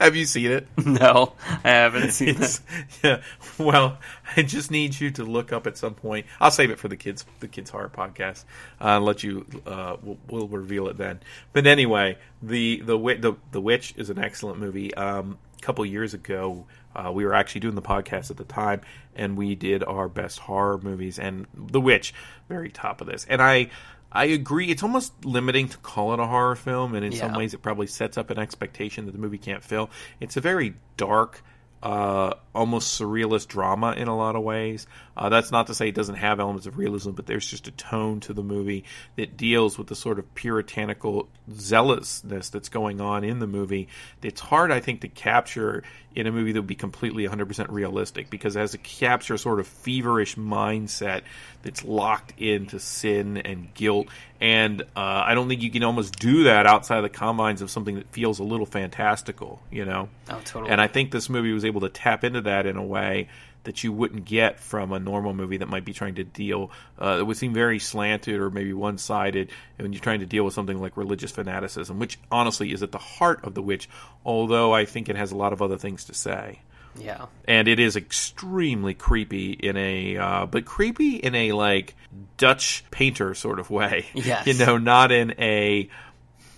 Have 0.00 0.14
you 0.14 0.26
seen 0.26 0.52
it? 0.52 0.68
No, 0.78 1.32
I 1.64 1.70
haven't 1.70 2.12
seen 2.12 2.28
It's- 2.28 2.60
Yeah. 3.02 3.20
Well, 3.58 3.98
I 4.36 4.42
just 4.42 4.70
need 4.70 5.00
you 5.00 5.10
to 5.12 5.24
look 5.24 5.52
up 5.52 5.66
at 5.66 5.76
some 5.76 5.94
point. 5.94 6.26
I'll 6.40 6.52
save 6.52 6.70
it 6.70 6.78
for 6.78 6.86
the 6.86 6.96
kids, 6.96 7.24
the 7.40 7.48
kids 7.48 7.70
horror 7.70 7.90
podcast. 7.92 8.44
Uh, 8.80 9.00
let 9.00 9.24
you. 9.24 9.44
Uh, 9.66 9.96
we'll, 10.02 10.18
we'll 10.28 10.46
reveal 10.48 10.86
it 10.88 10.96
then. 10.96 11.18
But 11.52 11.66
anyway, 11.66 12.16
the 12.40 12.80
the 12.84 12.96
the 12.96 13.34
the 13.50 13.60
witch 13.60 13.94
is 13.96 14.08
an 14.08 14.18
excellent 14.20 14.60
movie. 14.60 14.94
Um, 14.94 15.38
couple 15.64 15.84
years 15.86 16.14
ago, 16.14 16.66
uh, 16.94 17.10
we 17.12 17.24
were 17.24 17.34
actually 17.34 17.62
doing 17.62 17.74
the 17.74 17.82
podcast 17.82 18.30
at 18.30 18.36
the 18.36 18.44
time, 18.44 18.82
and 19.16 19.36
we 19.36 19.54
did 19.54 19.82
our 19.82 20.08
best 20.08 20.38
horror 20.38 20.78
movies, 20.78 21.18
and 21.18 21.46
The 21.54 21.80
Witch 21.80 22.14
very 22.48 22.70
top 22.70 23.00
of 23.00 23.06
this. 23.06 23.24
And 23.28 23.42
I 23.42 23.70
I 24.12 24.26
agree. 24.26 24.68
It's 24.70 24.84
almost 24.84 25.24
limiting 25.24 25.68
to 25.70 25.78
call 25.78 26.12
it 26.14 26.20
a 26.20 26.26
horror 26.26 26.54
film, 26.54 26.94
and 26.94 27.04
in 27.04 27.10
some 27.12 27.34
ways, 27.34 27.52
it 27.52 27.62
probably 27.62 27.88
sets 27.88 28.16
up 28.16 28.30
an 28.30 28.38
expectation 28.38 29.06
that 29.06 29.12
the 29.12 29.18
movie 29.18 29.38
can't 29.38 29.64
fill. 29.64 29.90
It's 30.20 30.36
a 30.36 30.40
very 30.40 30.74
dark, 30.96 31.42
uh, 31.82 32.34
almost 32.54 33.00
surrealist 33.00 33.48
drama 33.48 33.92
in 33.92 34.08
a 34.08 34.16
lot 34.16 34.36
of 34.36 34.42
ways. 34.42 34.86
Uh, 35.16 35.28
that's 35.28 35.50
not 35.50 35.66
to 35.68 35.74
say 35.74 35.88
it 35.88 35.94
doesn't 35.94 36.16
have 36.16 36.40
elements 36.40 36.66
of 36.66 36.76
realism, 36.76 37.12
but 37.12 37.26
there's 37.26 37.46
just 37.46 37.68
a 37.68 37.70
tone 37.72 38.20
to 38.20 38.32
the 38.32 38.42
movie 38.42 38.84
that 39.16 39.36
deals 39.36 39.78
with 39.78 39.86
the 39.86 39.94
sort 39.94 40.18
of 40.18 40.34
puritanical 40.34 41.28
zealousness 41.52 42.50
that's 42.50 42.68
going 42.68 43.00
on 43.00 43.24
in 43.24 43.38
the 43.38 43.46
movie. 43.46 43.88
It's 44.22 44.40
hard, 44.40 44.70
I 44.70 44.80
think, 44.80 45.02
to 45.02 45.08
capture 45.08 45.82
in 46.14 46.26
a 46.26 46.32
movie 46.32 46.52
that 46.52 46.60
would 46.60 46.66
be 46.68 46.74
completely 46.74 47.26
100% 47.26 47.66
realistic 47.70 48.30
because 48.30 48.54
it 48.54 48.60
has 48.60 48.70
to 48.70 48.78
capture 48.78 49.34
a 49.34 49.38
sort 49.38 49.58
of 49.58 49.66
feverish 49.66 50.36
mindset 50.36 51.22
that's 51.62 51.84
locked 51.84 52.38
into 52.38 52.78
sin 52.78 53.36
and 53.38 53.72
guilt. 53.74 54.06
And 54.40 54.82
uh, 54.82 54.84
I 55.26 55.34
don't 55.34 55.48
think 55.48 55.62
you 55.62 55.70
can 55.70 55.82
almost 55.82 56.18
do 56.18 56.44
that 56.44 56.66
outside 56.66 56.98
of 56.98 57.02
the 57.02 57.08
confines 57.08 57.62
of 57.62 57.70
something 57.70 57.96
that 57.96 58.08
feels 58.12 58.38
a 58.38 58.44
little 58.44 58.66
fantastical, 58.66 59.60
you 59.70 59.84
know? 59.84 60.08
Oh, 60.28 60.40
totally. 60.44 60.70
And 60.70 60.80
I 60.80 60.86
think 60.86 61.10
this 61.10 61.28
movie 61.28 61.52
was 61.52 61.64
able 61.64 61.80
to 61.80 61.88
tap 61.88 62.22
into 62.22 62.42
that 62.44 62.66
in 62.66 62.76
a 62.76 62.82
way 62.82 63.28
that 63.64 63.82
you 63.82 63.92
wouldn't 63.92 64.24
get 64.24 64.60
from 64.60 64.92
a 64.92 64.98
normal 64.98 65.34
movie 65.34 65.56
that 65.56 65.68
might 65.68 65.84
be 65.84 65.92
trying 65.92 66.14
to 66.16 66.24
deal. 66.24 66.70
Uh, 67.00 67.16
it 67.18 67.26
would 67.26 67.36
seem 67.36 67.52
very 67.52 67.78
slanted 67.78 68.38
or 68.38 68.50
maybe 68.50 68.72
one 68.72 68.98
sided 68.98 69.50
when 69.78 69.92
you're 69.92 70.02
trying 70.02 70.20
to 70.20 70.26
deal 70.26 70.44
with 70.44 70.54
something 70.54 70.80
like 70.80 70.96
religious 70.96 71.32
fanaticism, 71.32 71.98
which 71.98 72.18
honestly 72.30 72.72
is 72.72 72.82
at 72.82 72.92
the 72.92 72.98
heart 72.98 73.44
of 73.44 73.54
The 73.54 73.62
Witch, 73.62 73.88
although 74.24 74.72
I 74.74 74.84
think 74.84 75.08
it 75.08 75.16
has 75.16 75.32
a 75.32 75.36
lot 75.36 75.52
of 75.52 75.62
other 75.62 75.78
things 75.78 76.04
to 76.04 76.14
say. 76.14 76.60
Yeah. 76.96 77.26
And 77.48 77.66
it 77.66 77.80
is 77.80 77.96
extremely 77.96 78.94
creepy 78.94 79.52
in 79.52 79.76
a, 79.76 80.16
uh, 80.16 80.46
but 80.46 80.64
creepy 80.64 81.16
in 81.16 81.34
a 81.34 81.52
like 81.52 81.96
Dutch 82.36 82.84
painter 82.90 83.34
sort 83.34 83.58
of 83.58 83.70
way. 83.70 84.06
Yes. 84.14 84.46
You 84.46 84.54
know, 84.54 84.78
not 84.78 85.10
in 85.10 85.34
a, 85.38 85.88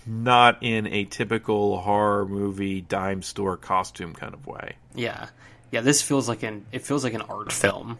not 0.05 0.61
in 0.61 0.87
a 0.87 1.05
typical 1.05 1.79
horror 1.79 2.25
movie 2.25 2.81
dime 2.81 3.21
store 3.21 3.57
costume 3.57 4.13
kind 4.13 4.33
of 4.33 4.45
way. 4.47 4.75
Yeah, 4.95 5.27
yeah. 5.71 5.81
This 5.81 6.01
feels 6.01 6.27
like 6.27 6.43
an 6.43 6.65
it 6.71 6.83
feels 6.83 7.03
like 7.03 7.13
an 7.13 7.21
art 7.21 7.51
film, 7.51 7.97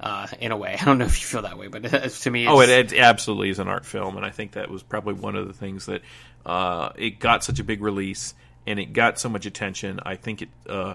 uh, 0.00 0.26
in 0.40 0.52
a 0.52 0.56
way. 0.56 0.76
I 0.80 0.84
don't 0.84 0.98
know 0.98 1.04
if 1.04 1.20
you 1.20 1.26
feel 1.26 1.42
that 1.42 1.58
way, 1.58 1.68
but 1.68 1.82
to 2.10 2.30
me, 2.30 2.44
it's, 2.44 2.50
Oh, 2.50 2.60
it, 2.60 2.92
it 2.92 2.98
absolutely 2.98 3.50
is 3.50 3.58
an 3.58 3.68
art 3.68 3.84
film, 3.84 4.16
and 4.16 4.24
I 4.24 4.30
think 4.30 4.52
that 4.52 4.70
was 4.70 4.82
probably 4.82 5.14
one 5.14 5.36
of 5.36 5.46
the 5.46 5.54
things 5.54 5.86
that 5.86 6.02
uh, 6.46 6.90
it 6.96 7.18
got 7.18 7.44
such 7.44 7.58
a 7.60 7.64
big 7.64 7.82
release 7.82 8.34
and 8.66 8.78
it 8.78 8.92
got 8.92 9.18
so 9.18 9.28
much 9.28 9.46
attention. 9.46 10.00
I 10.04 10.16
think 10.16 10.42
it 10.42 10.48
uh, 10.68 10.94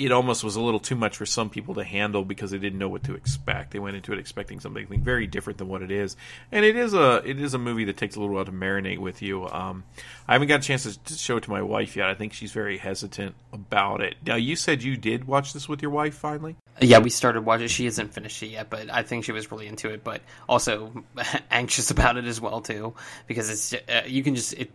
it 0.00 0.12
almost 0.12 0.42
was 0.42 0.56
a 0.56 0.60
little 0.62 0.80
too 0.80 0.94
much 0.94 1.18
for 1.18 1.26
some 1.26 1.50
people 1.50 1.74
to 1.74 1.84
handle 1.84 2.24
because 2.24 2.50
they 2.50 2.58
didn't 2.58 2.78
know 2.78 2.88
what 2.88 3.04
to 3.04 3.14
expect. 3.14 3.72
They 3.72 3.78
went 3.78 3.96
into 3.96 4.14
it 4.14 4.18
expecting 4.18 4.58
something 4.58 4.86
very 5.02 5.26
different 5.26 5.58
than 5.58 5.68
what 5.68 5.82
it 5.82 5.90
is, 5.90 6.16
and 6.50 6.64
it 6.64 6.74
is 6.74 6.94
a 6.94 7.22
it 7.24 7.38
is 7.38 7.52
a 7.52 7.58
movie 7.58 7.84
that 7.84 7.98
takes 7.98 8.16
a 8.16 8.20
little 8.20 8.34
while 8.34 8.46
to 8.46 8.52
marinate 8.52 8.98
with 8.98 9.20
you. 9.20 9.46
Um, 9.46 9.84
I 10.26 10.32
haven't 10.32 10.48
got 10.48 10.60
a 10.60 10.62
chance 10.62 10.96
to, 10.96 11.14
show 11.14 11.36
it 11.36 11.42
to 11.42 11.50
my 11.50 11.60
wife 11.60 11.96
yet. 11.96 12.08
I 12.08 12.14
think 12.14 12.32
she's 12.32 12.52
very 12.52 12.78
hesitant 12.78 13.34
about 13.52 14.00
it. 14.00 14.14
Now, 14.24 14.36
you 14.36 14.56
said 14.56 14.82
you 14.82 14.96
did 14.96 15.26
watch 15.26 15.52
this 15.52 15.68
with 15.68 15.82
your 15.82 15.90
wife 15.90 16.14
finally. 16.14 16.56
Yeah, 16.80 17.00
we 17.00 17.10
started 17.10 17.42
watching. 17.42 17.68
She 17.68 17.84
hasn't 17.84 18.14
finished 18.14 18.42
it 18.42 18.46
yet, 18.46 18.70
but 18.70 18.90
I 18.90 19.02
think 19.02 19.24
she 19.24 19.32
was 19.32 19.52
really 19.52 19.66
into 19.66 19.90
it. 19.90 20.02
But 20.02 20.22
also 20.48 21.04
anxious 21.50 21.90
about 21.90 22.16
it 22.16 22.24
as 22.24 22.40
well 22.40 22.62
too, 22.62 22.94
because 23.26 23.50
it's 23.50 23.74
uh, 23.74 24.04
you 24.06 24.22
can 24.22 24.34
just 24.34 24.54
it 24.54 24.70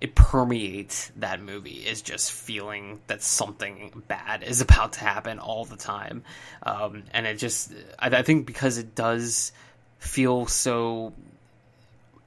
it 0.00 0.14
permeates 0.14 1.10
that 1.16 1.40
movie 1.40 1.86
is 1.86 2.02
just 2.02 2.32
feeling 2.32 3.00
that 3.06 3.22
something 3.22 4.02
bad 4.08 4.42
is 4.42 4.60
about 4.60 4.92
to 4.94 5.00
happen 5.00 5.38
all 5.38 5.64
the 5.64 5.76
time, 5.76 6.22
um, 6.62 7.02
and 7.12 7.26
it 7.26 7.38
just 7.38 7.72
I, 7.98 8.08
I 8.08 8.22
think 8.22 8.46
because 8.46 8.78
it 8.78 8.94
does 8.94 9.52
feel 9.98 10.46
so 10.46 11.12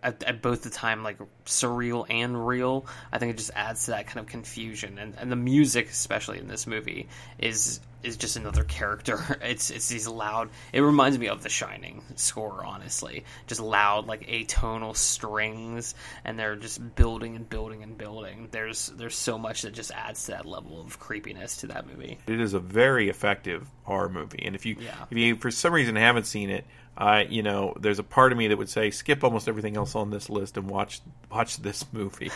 at, 0.01 0.23
at 0.23 0.41
both 0.41 0.63
the 0.63 0.69
time 0.69 1.03
like 1.03 1.17
surreal 1.45 2.05
and 2.09 2.47
real 2.47 2.85
i 3.11 3.17
think 3.17 3.31
it 3.31 3.37
just 3.37 3.51
adds 3.55 3.85
to 3.85 3.91
that 3.91 4.07
kind 4.07 4.19
of 4.19 4.27
confusion. 4.27 4.97
And, 4.97 5.13
and 5.17 5.31
the 5.31 5.35
music 5.35 5.89
especially 5.89 6.39
in 6.39 6.47
this 6.47 6.65
movie 6.67 7.07
is 7.37 7.79
is 8.01 8.15
just 8.15 8.37
another 8.37 8.63
character. 8.63 9.19
It's 9.41 9.69
it's 9.71 9.89
these 9.89 10.07
loud 10.07 10.49
it 10.71 10.79
reminds 10.79 11.17
me 11.19 11.27
of 11.27 11.43
the 11.43 11.49
shining 11.49 12.01
score 12.15 12.63
honestly. 12.63 13.25
Just 13.47 13.59
loud 13.59 14.07
like 14.07 14.25
atonal 14.27 14.95
strings 14.95 15.95
and 16.23 16.39
they're 16.39 16.55
just 16.55 16.95
building 16.95 17.35
and 17.35 17.49
building 17.49 17.83
and 17.83 17.97
building. 17.97 18.47
There's 18.51 18.87
there's 18.87 19.17
so 19.17 19.37
much 19.37 19.63
that 19.63 19.73
just 19.73 19.91
adds 19.91 20.23
to 20.25 20.31
that 20.31 20.45
level 20.45 20.79
of 20.81 20.97
creepiness 20.99 21.57
to 21.57 21.67
that 21.67 21.87
movie. 21.87 22.17
It 22.27 22.39
is 22.39 22.53
a 22.53 22.59
very 22.59 23.09
effective 23.09 23.67
horror 23.83 24.07
movie, 24.09 24.43
and 24.45 24.55
if 24.55 24.65
you 24.65 24.77
Yeah. 24.79 24.95
if 25.11 25.17
you 25.17 25.35
for 25.35 25.51
some 25.51 25.73
reason 25.73 25.95
haven't 25.97 26.25
seen 26.25 26.49
it, 26.49 26.63
uh, 26.99 27.23
you 27.29 27.41
know, 27.41 27.73
there's 27.79 27.97
a 27.97 28.03
part 28.03 28.33
of 28.33 28.37
me 28.37 28.49
that 28.49 28.57
would 28.57 28.69
say 28.69 28.91
skip 28.91 29.23
almost 29.23 29.47
everything 29.47 29.77
else 29.77 29.95
on 29.95 30.11
this 30.11 30.29
list 30.29 30.57
and 30.57 30.69
watch 30.69 30.99
watch 31.31 31.57
this 31.57 31.85
movie. 31.93 32.29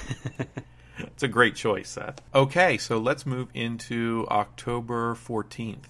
it's 0.97 1.23
a 1.23 1.27
great 1.27 1.55
choice, 1.55 1.89
Seth. 1.89 2.21
Okay, 2.33 2.77
so 2.77 2.97
let's 2.97 3.25
move 3.25 3.49
into 3.53 4.25
October 4.31 5.15
14th. 5.15 5.83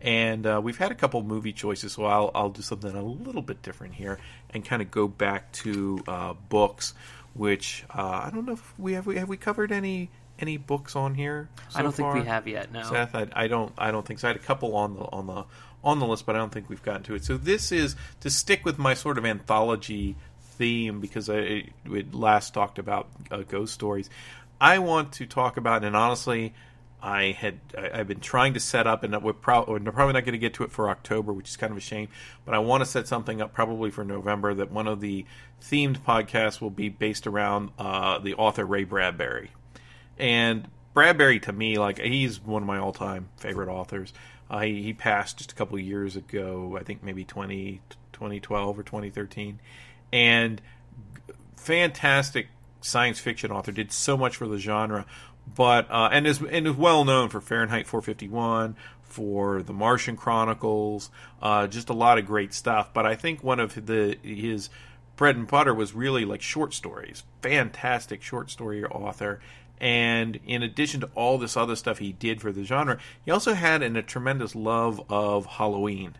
And 0.00 0.46
uh, 0.46 0.60
we've 0.62 0.76
had 0.78 0.90
a 0.92 0.94
couple 0.94 1.22
movie 1.22 1.52
choices, 1.52 1.92
so 1.92 2.04
I'll, 2.04 2.30
I'll 2.34 2.50
do 2.50 2.62
something 2.62 2.94
a 2.94 3.02
little 3.02 3.42
bit 3.42 3.62
different 3.62 3.94
here 3.94 4.18
and 4.50 4.64
kind 4.64 4.82
of 4.82 4.90
go 4.90 5.08
back 5.08 5.50
to 5.52 6.02
uh, 6.06 6.34
books, 6.48 6.94
which 7.34 7.84
uh, 7.90 8.22
I 8.24 8.30
don't 8.32 8.46
know 8.46 8.52
if 8.52 8.78
we 8.78 8.94
have 8.94 9.06
we 9.06 9.16
have 9.16 9.28
we 9.28 9.36
covered 9.36 9.72
any 9.72 10.10
any 10.38 10.56
books 10.56 10.96
on 10.96 11.14
here. 11.14 11.48
I 11.74 11.82
don't 11.82 11.94
think 11.94 12.14
we 12.14 12.24
have 12.24 12.46
yet, 12.46 12.72
no. 12.72 12.82
Seth, 12.84 13.14
I, 13.14 13.26
I 13.32 13.48
don't 13.48 13.72
I 13.78 13.90
don't 13.90 14.06
think 14.06 14.20
so. 14.20 14.28
I 14.28 14.30
had 14.30 14.36
a 14.36 14.44
couple 14.44 14.76
on 14.76 14.94
the 14.94 15.02
on 15.02 15.26
the 15.26 15.44
on 15.84 15.98
the 15.98 16.06
list, 16.06 16.26
but 16.26 16.34
I 16.34 16.38
don't 16.38 16.52
think 16.52 16.68
we've 16.68 16.82
gotten 16.82 17.02
to 17.04 17.14
it. 17.14 17.24
So 17.24 17.36
this 17.36 17.72
is 17.72 17.96
to 18.20 18.30
stick 18.30 18.64
with 18.64 18.78
my 18.78 18.94
sort 18.94 19.18
of 19.18 19.24
anthology 19.24 20.16
theme 20.40 21.00
because 21.00 21.30
I 21.30 21.64
we 21.86 22.04
last 22.12 22.54
talked 22.54 22.78
about 22.78 23.08
uh, 23.30 23.38
ghost 23.38 23.74
stories. 23.74 24.10
I 24.60 24.78
want 24.80 25.12
to 25.14 25.26
talk 25.26 25.56
about, 25.56 25.84
and 25.84 25.94
honestly, 25.94 26.52
I 27.00 27.30
had 27.30 27.60
I, 27.76 28.00
I've 28.00 28.08
been 28.08 28.20
trying 28.20 28.54
to 28.54 28.60
set 28.60 28.86
up, 28.86 29.04
and 29.04 29.22
we're, 29.22 29.32
pro- 29.32 29.64
we're 29.66 29.78
probably 29.78 30.14
not 30.14 30.24
going 30.24 30.32
to 30.32 30.38
get 30.38 30.54
to 30.54 30.64
it 30.64 30.72
for 30.72 30.90
October, 30.90 31.32
which 31.32 31.48
is 31.48 31.56
kind 31.56 31.70
of 31.70 31.76
a 31.78 31.80
shame. 31.80 32.08
But 32.44 32.54
I 32.54 32.58
want 32.58 32.82
to 32.82 32.86
set 32.86 33.06
something 33.06 33.40
up 33.40 33.52
probably 33.52 33.90
for 33.90 34.04
November. 34.04 34.54
That 34.54 34.72
one 34.72 34.88
of 34.88 35.00
the 35.00 35.24
themed 35.62 35.98
podcasts 36.00 36.60
will 36.60 36.70
be 36.70 36.88
based 36.88 37.26
around 37.26 37.70
uh, 37.78 38.18
the 38.18 38.34
author 38.34 38.64
Ray 38.64 38.84
Bradbury. 38.84 39.50
And 40.18 40.68
Bradbury, 40.94 41.40
to 41.40 41.52
me, 41.52 41.78
like 41.78 41.98
he's 41.98 42.40
one 42.40 42.62
of 42.62 42.66
my 42.66 42.78
all-time 42.78 43.28
favorite 43.36 43.68
authors. 43.68 44.12
Uh, 44.50 44.60
he, 44.60 44.82
he 44.82 44.92
passed 44.92 45.38
just 45.38 45.52
a 45.52 45.54
couple 45.54 45.78
years 45.78 46.16
ago, 46.16 46.76
I 46.80 46.82
think 46.82 47.02
maybe 47.02 47.24
20, 47.24 47.80
2012 48.12 48.78
or 48.78 48.82
2013. 48.82 49.60
And 50.12 50.62
fantastic 51.56 52.48
science 52.80 53.18
fiction 53.18 53.50
author, 53.50 53.72
did 53.72 53.92
so 53.92 54.16
much 54.16 54.36
for 54.36 54.48
the 54.48 54.58
genre, 54.58 55.04
but 55.54 55.90
uh, 55.90 56.08
and 56.12 56.26
is 56.26 56.40
and 56.40 56.66
is 56.66 56.74
well 56.74 57.04
known 57.04 57.28
for 57.28 57.40
Fahrenheit 57.40 57.86
451, 57.86 58.76
for 59.02 59.62
the 59.62 59.72
Martian 59.72 60.16
Chronicles, 60.16 61.10
uh, 61.42 61.66
just 61.66 61.88
a 61.88 61.94
lot 61.94 62.18
of 62.18 62.26
great 62.26 62.52
stuff. 62.54 62.92
But 62.92 63.06
I 63.06 63.14
think 63.14 63.42
one 63.42 63.60
of 63.60 63.86
the 63.86 64.18
his 64.22 64.70
bread 65.16 65.36
and 65.36 65.48
butter 65.48 65.74
was 65.74 65.94
really 65.94 66.24
like 66.24 66.42
short 66.42 66.74
stories. 66.74 67.24
Fantastic 67.42 68.22
short 68.22 68.50
story 68.50 68.84
author. 68.84 69.40
And 69.80 70.40
in 70.46 70.62
addition 70.62 71.00
to 71.00 71.10
all 71.14 71.38
this 71.38 71.56
other 71.56 71.76
stuff 71.76 71.98
he 71.98 72.12
did 72.12 72.40
for 72.40 72.52
the 72.52 72.64
genre, 72.64 72.98
he 73.24 73.30
also 73.30 73.54
had 73.54 73.82
an, 73.82 73.96
a 73.96 74.02
tremendous 74.02 74.54
love 74.54 75.00
of 75.08 75.46
Halloween 75.46 76.14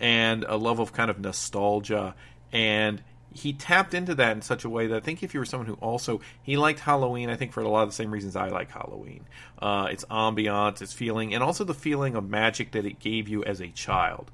and 0.00 0.44
a 0.44 0.56
love 0.56 0.78
of 0.78 0.92
kind 0.92 1.10
of 1.10 1.18
nostalgia. 1.18 2.14
And 2.52 3.02
he 3.34 3.52
tapped 3.52 3.94
into 3.94 4.14
that 4.14 4.36
in 4.36 4.42
such 4.42 4.64
a 4.64 4.70
way 4.70 4.86
that 4.86 4.96
I 4.96 5.00
think 5.00 5.22
if 5.22 5.34
you 5.34 5.40
were 5.40 5.46
someone 5.46 5.66
who 5.66 5.74
also 5.74 6.20
he 6.42 6.56
liked 6.56 6.80
Halloween, 6.80 7.28
I 7.28 7.36
think 7.36 7.52
for 7.52 7.60
a 7.62 7.68
lot 7.68 7.82
of 7.82 7.88
the 7.88 7.94
same 7.94 8.12
reasons 8.12 8.36
I 8.36 8.48
like 8.48 8.70
Halloween. 8.70 9.24
Uh, 9.58 9.88
its 9.90 10.04
ambiance, 10.04 10.80
its 10.80 10.92
feeling, 10.92 11.34
and 11.34 11.42
also 11.42 11.64
the 11.64 11.74
feeling 11.74 12.14
of 12.14 12.28
magic 12.28 12.70
that 12.72 12.86
it 12.86 13.00
gave 13.00 13.28
you 13.28 13.44
as 13.44 13.60
a 13.60 13.68
child. 13.68 14.30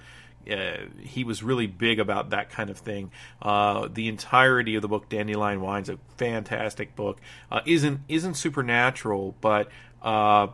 Uh, 0.51 0.87
he 1.01 1.25
was 1.25 1.43
really 1.43 1.67
big 1.67 2.01
about 2.01 2.31
that 2.31 2.51
kind 2.51 2.71
of 2.71 2.79
thing. 2.79 3.11
Uh, 3.43 3.89
the 3.93 4.09
entirety 4.09 4.75
of 4.75 4.83
the 4.83 4.89
book, 4.89 5.09
Dandelion 5.09 5.61
Wine's 5.61 5.89
a 5.89 5.99
fantastic 6.17 6.97
book. 6.97 7.21
Uh, 7.51 7.61
isn't 7.67 8.01
isn't 8.09 8.35
supernatural, 8.35 9.37
but 9.41 9.69
uh, 10.03 10.49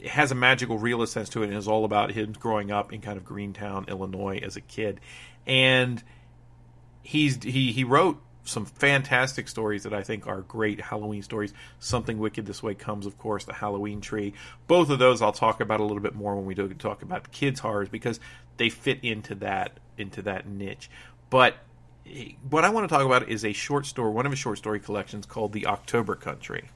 it 0.00 0.10
has 0.10 0.30
a 0.30 0.34
magical 0.34 0.78
realist 0.78 1.12
sense 1.12 1.28
to 1.30 1.42
it, 1.42 1.46
and 1.46 1.56
is 1.56 1.66
all 1.66 1.84
about 1.84 2.12
him 2.12 2.32
growing 2.32 2.70
up 2.70 2.92
in 2.92 3.00
kind 3.00 3.16
of 3.16 3.24
Greentown, 3.24 3.86
Illinois, 3.88 4.38
as 4.42 4.56
a 4.56 4.60
kid. 4.60 5.00
And 5.46 6.02
he's 7.02 7.42
he 7.42 7.72
he 7.72 7.84
wrote 7.84 8.20
some 8.44 8.66
fantastic 8.66 9.48
stories 9.48 9.84
that 9.84 9.94
I 9.94 10.02
think 10.02 10.26
are 10.26 10.42
great 10.42 10.80
Halloween 10.80 11.22
stories. 11.22 11.52
Something 11.78 12.18
Wicked 12.18 12.46
This 12.46 12.62
Way 12.62 12.74
Comes, 12.74 13.06
of 13.06 13.18
course, 13.18 13.44
the 13.44 13.54
Halloween 13.54 14.00
Tree. 14.00 14.34
Both 14.66 14.90
of 14.90 14.98
those 14.98 15.22
I'll 15.22 15.32
talk 15.32 15.60
about 15.60 15.80
a 15.80 15.84
little 15.84 16.02
bit 16.02 16.14
more 16.14 16.36
when 16.36 16.44
we 16.44 16.54
do 16.54 16.68
talk 16.74 17.02
about 17.02 17.32
kids 17.32 17.60
horrors 17.60 17.88
because 17.88 18.20
they 18.56 18.68
fit 18.68 19.00
into 19.02 19.34
that 19.36 19.78
into 19.96 20.22
that 20.22 20.46
niche. 20.46 20.90
But 21.30 21.56
what 22.50 22.64
I 22.64 22.70
want 22.70 22.88
to 22.88 22.94
talk 22.94 23.04
about 23.04 23.28
is 23.28 23.44
a 23.44 23.52
short 23.52 23.86
story, 23.86 24.10
one 24.10 24.26
of 24.26 24.32
his 24.32 24.38
short 24.38 24.58
story 24.58 24.80
collections 24.80 25.26
called 25.26 25.52
The 25.52 25.66
October 25.66 26.14
Country. 26.14 26.68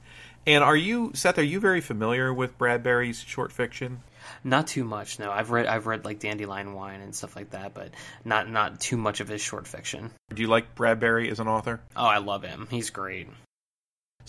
And 0.47 0.63
are 0.63 0.75
you 0.75 1.11
Seth? 1.13 1.37
Are 1.37 1.43
you 1.43 1.59
very 1.59 1.81
familiar 1.81 2.33
with 2.33 2.57
Bradbury's 2.57 3.19
short 3.21 3.51
fiction? 3.51 4.01
Not 4.43 4.67
too 4.67 4.83
much, 4.83 5.19
no. 5.19 5.31
I've 5.31 5.51
read 5.51 5.65
I've 5.65 5.85
read 5.85 6.05
like 6.05 6.19
Dandelion 6.19 6.73
Wine 6.73 7.01
and 7.01 7.13
stuff 7.13 7.35
like 7.35 7.51
that, 7.51 7.73
but 7.73 7.91
not 8.25 8.49
not 8.49 8.79
too 8.79 8.97
much 8.97 9.19
of 9.19 9.27
his 9.27 9.41
short 9.41 9.67
fiction. 9.67 10.11
Do 10.33 10.41
you 10.41 10.47
like 10.47 10.75
Bradbury 10.75 11.29
as 11.29 11.39
an 11.39 11.47
author? 11.47 11.81
Oh, 11.95 12.05
I 12.05 12.17
love 12.19 12.43
him. 12.43 12.67
He's 12.71 12.89
great. 12.89 13.27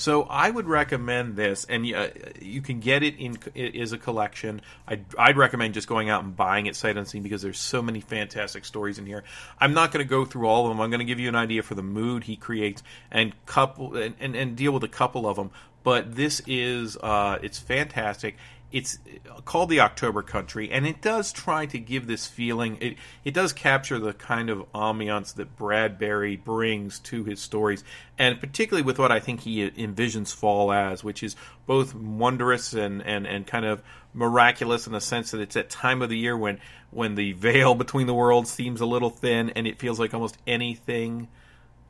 So 0.01 0.23
I 0.23 0.49
would 0.49 0.67
recommend 0.67 1.37
this, 1.37 1.67
and 1.67 1.87
you, 1.87 1.95
uh, 1.95 2.09
you 2.41 2.63
can 2.63 2.81
get 2.81 3.03
it 3.03 3.17
in 3.19 3.37
it 3.55 3.75
is 3.75 3.93
a 3.93 3.99
collection. 3.99 4.63
I'd, 4.89 5.05
I'd 5.19 5.37
recommend 5.37 5.75
just 5.75 5.89
going 5.89 6.09
out 6.09 6.25
and 6.25 6.35
buying 6.35 6.65
it 6.65 6.75
sight 6.75 6.97
unseen 6.97 7.23
because 7.23 7.43
there's 7.43 7.59
so 7.59 7.83
many 7.83 8.01
fantastic 8.01 8.65
stories 8.65 8.99
in 8.99 9.05
here. 9.05 9.25
I'm 9.61 9.75
not 9.75 9.93
going 9.93 10.03
to 10.03 10.09
go 10.09 10.25
through 10.25 10.47
all 10.47 10.65
of 10.65 10.71
them. 10.71 10.81
I'm 10.81 10.89
going 10.89 11.01
to 11.01 11.05
give 11.05 11.21
you 11.21 11.29
an 11.29 11.35
idea 11.35 11.63
for 11.63 11.75
the 11.75 11.83
mood 11.83 12.25
he 12.25 12.37
creates 12.37 12.83
and 13.11 13.35
couple 13.45 13.95
and, 13.95 14.15
and, 14.19 14.35
and 14.35 14.57
deal 14.57 14.73
with 14.73 14.85
a 14.85 14.89
couple 14.89 15.29
of 15.29 15.37
them. 15.37 15.51
But 15.83 16.17
this 16.17 16.41
is 16.47 16.97
uh, 16.97 17.39
it's 17.43 17.59
fantastic 17.59 18.39
it's 18.73 18.99
called 19.45 19.69
the 19.69 19.81
October 19.81 20.23
Country, 20.23 20.71
and 20.71 20.87
it 20.87 21.01
does 21.03 21.33
try 21.33 21.67
to 21.67 21.79
give 21.79 22.07
this 22.07 22.27
feeling. 22.27 22.79
It 22.81 22.97
it 23.25 23.35
does 23.35 23.53
capture 23.53 23.99
the 23.99 24.13
kind 24.13 24.49
of 24.49 24.71
ambiance 24.73 25.35
that 25.35 25.57
Bradbury 25.57 26.37
brings 26.37 26.99
to 27.01 27.25
his 27.25 27.41
stories, 27.41 27.83
and 28.19 28.39
particularly 28.39 28.85
with 28.85 28.99
what 28.99 29.11
I 29.11 29.19
think 29.19 29.41
he 29.41 29.69
envisions 29.71 30.35
fall 30.35 30.73
as, 30.73 31.03
which 31.03 31.23
is 31.23 31.35
both 31.67 31.95
wondrous 31.95 32.73
and 32.73 33.03
and 33.03 33.27
and 33.27 33.47
kind 33.47 33.65
of 33.65 33.83
miraculous 34.15 34.87
in 34.87 34.93
the 34.93 35.01
sense 35.01 35.31
that 35.33 35.41
it's 35.41 35.55
that 35.55 35.71
time 35.71 36.03
of 36.03 36.09
the 36.09 36.19
year 36.19 36.37
when 36.37 36.61
when 36.91 37.17
the 37.17 37.33
veil 37.33 37.75
between 37.77 38.07
the 38.07 38.15
worlds 38.15 38.51
seems 38.51 38.81
a 38.81 38.87
little 38.87 39.11
thin, 39.11 39.51
and 39.51 39.67
it 39.67 39.79
feels 39.79 39.99
like 39.99 40.15
almost 40.15 40.39
anything 40.47 41.29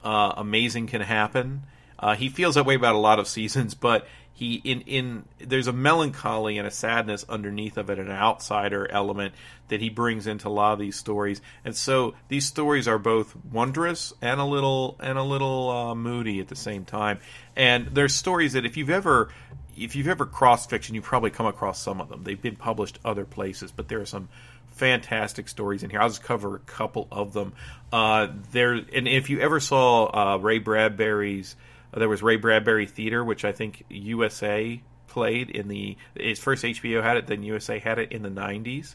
uh, 0.02 0.32
amazing 0.36 0.86
can 0.86 1.02
happen. 1.02 1.64
Uh, 1.98 2.14
he 2.14 2.30
feels 2.30 2.54
that 2.54 2.64
way 2.64 2.74
about 2.74 2.94
a 2.94 2.98
lot 2.98 3.18
of 3.18 3.28
seasons, 3.28 3.74
but 3.74 4.06
he 4.32 4.54
in 4.64 4.80
in 4.82 5.24
there's 5.38 5.66
a 5.66 5.72
melancholy 5.72 6.58
and 6.58 6.66
a 6.66 6.70
sadness 6.70 7.24
underneath 7.28 7.76
of 7.76 7.90
it, 7.90 7.98
an 7.98 8.10
outsider 8.10 8.90
element 8.90 9.34
that 9.68 9.80
he 9.80 9.88
brings 9.88 10.26
into 10.26 10.48
a 10.48 10.50
lot 10.50 10.72
of 10.72 10.78
these 10.78 10.96
stories. 10.96 11.40
And 11.64 11.76
so 11.76 12.14
these 12.28 12.46
stories 12.46 12.88
are 12.88 12.98
both 12.98 13.36
wondrous 13.52 14.12
and 14.22 14.40
a 14.40 14.44
little 14.44 14.96
and 15.00 15.18
a 15.18 15.22
little 15.22 15.70
uh, 15.70 15.94
moody 15.94 16.40
at 16.40 16.48
the 16.48 16.56
same 16.56 16.84
time. 16.84 17.18
And 17.54 17.88
there's 17.88 18.14
stories 18.14 18.54
that 18.54 18.64
if 18.64 18.76
you've 18.76 18.90
ever 18.90 19.30
if 19.76 19.96
you've 19.96 20.08
ever 20.08 20.26
cross 20.26 20.66
fiction, 20.66 20.94
you've 20.94 21.04
probably 21.04 21.30
come 21.30 21.46
across 21.46 21.80
some 21.80 22.00
of 22.00 22.08
them. 22.08 22.24
They've 22.24 22.40
been 22.40 22.56
published 22.56 22.98
other 23.04 23.24
places, 23.24 23.72
but 23.72 23.88
there 23.88 24.00
are 24.00 24.06
some 24.06 24.28
fantastic 24.70 25.48
stories 25.48 25.82
in 25.82 25.90
here. 25.90 26.00
I'll 26.00 26.08
just 26.08 26.22
cover 26.22 26.56
a 26.56 26.60
couple 26.60 27.08
of 27.10 27.32
them. 27.32 27.52
Uh, 27.92 28.28
there, 28.52 28.72
and 28.72 29.06
if 29.08 29.30
you 29.30 29.40
ever 29.40 29.60
saw 29.60 30.06
uh, 30.06 30.36
Ray 30.38 30.58
Bradbury's 30.58 31.56
there 31.92 32.08
was 32.08 32.22
Ray 32.22 32.36
Bradbury 32.36 32.86
Theater, 32.86 33.24
which 33.24 33.44
I 33.44 33.52
think 33.52 33.84
USA 33.88 34.80
played 35.08 35.50
in 35.50 35.68
the. 35.68 35.96
Its 36.14 36.40
first 36.40 36.64
HBO 36.64 37.02
had 37.02 37.16
it, 37.16 37.26
then 37.26 37.42
USA 37.42 37.78
had 37.78 37.98
it 37.98 38.12
in 38.12 38.22
the 38.22 38.30
'90s, 38.30 38.94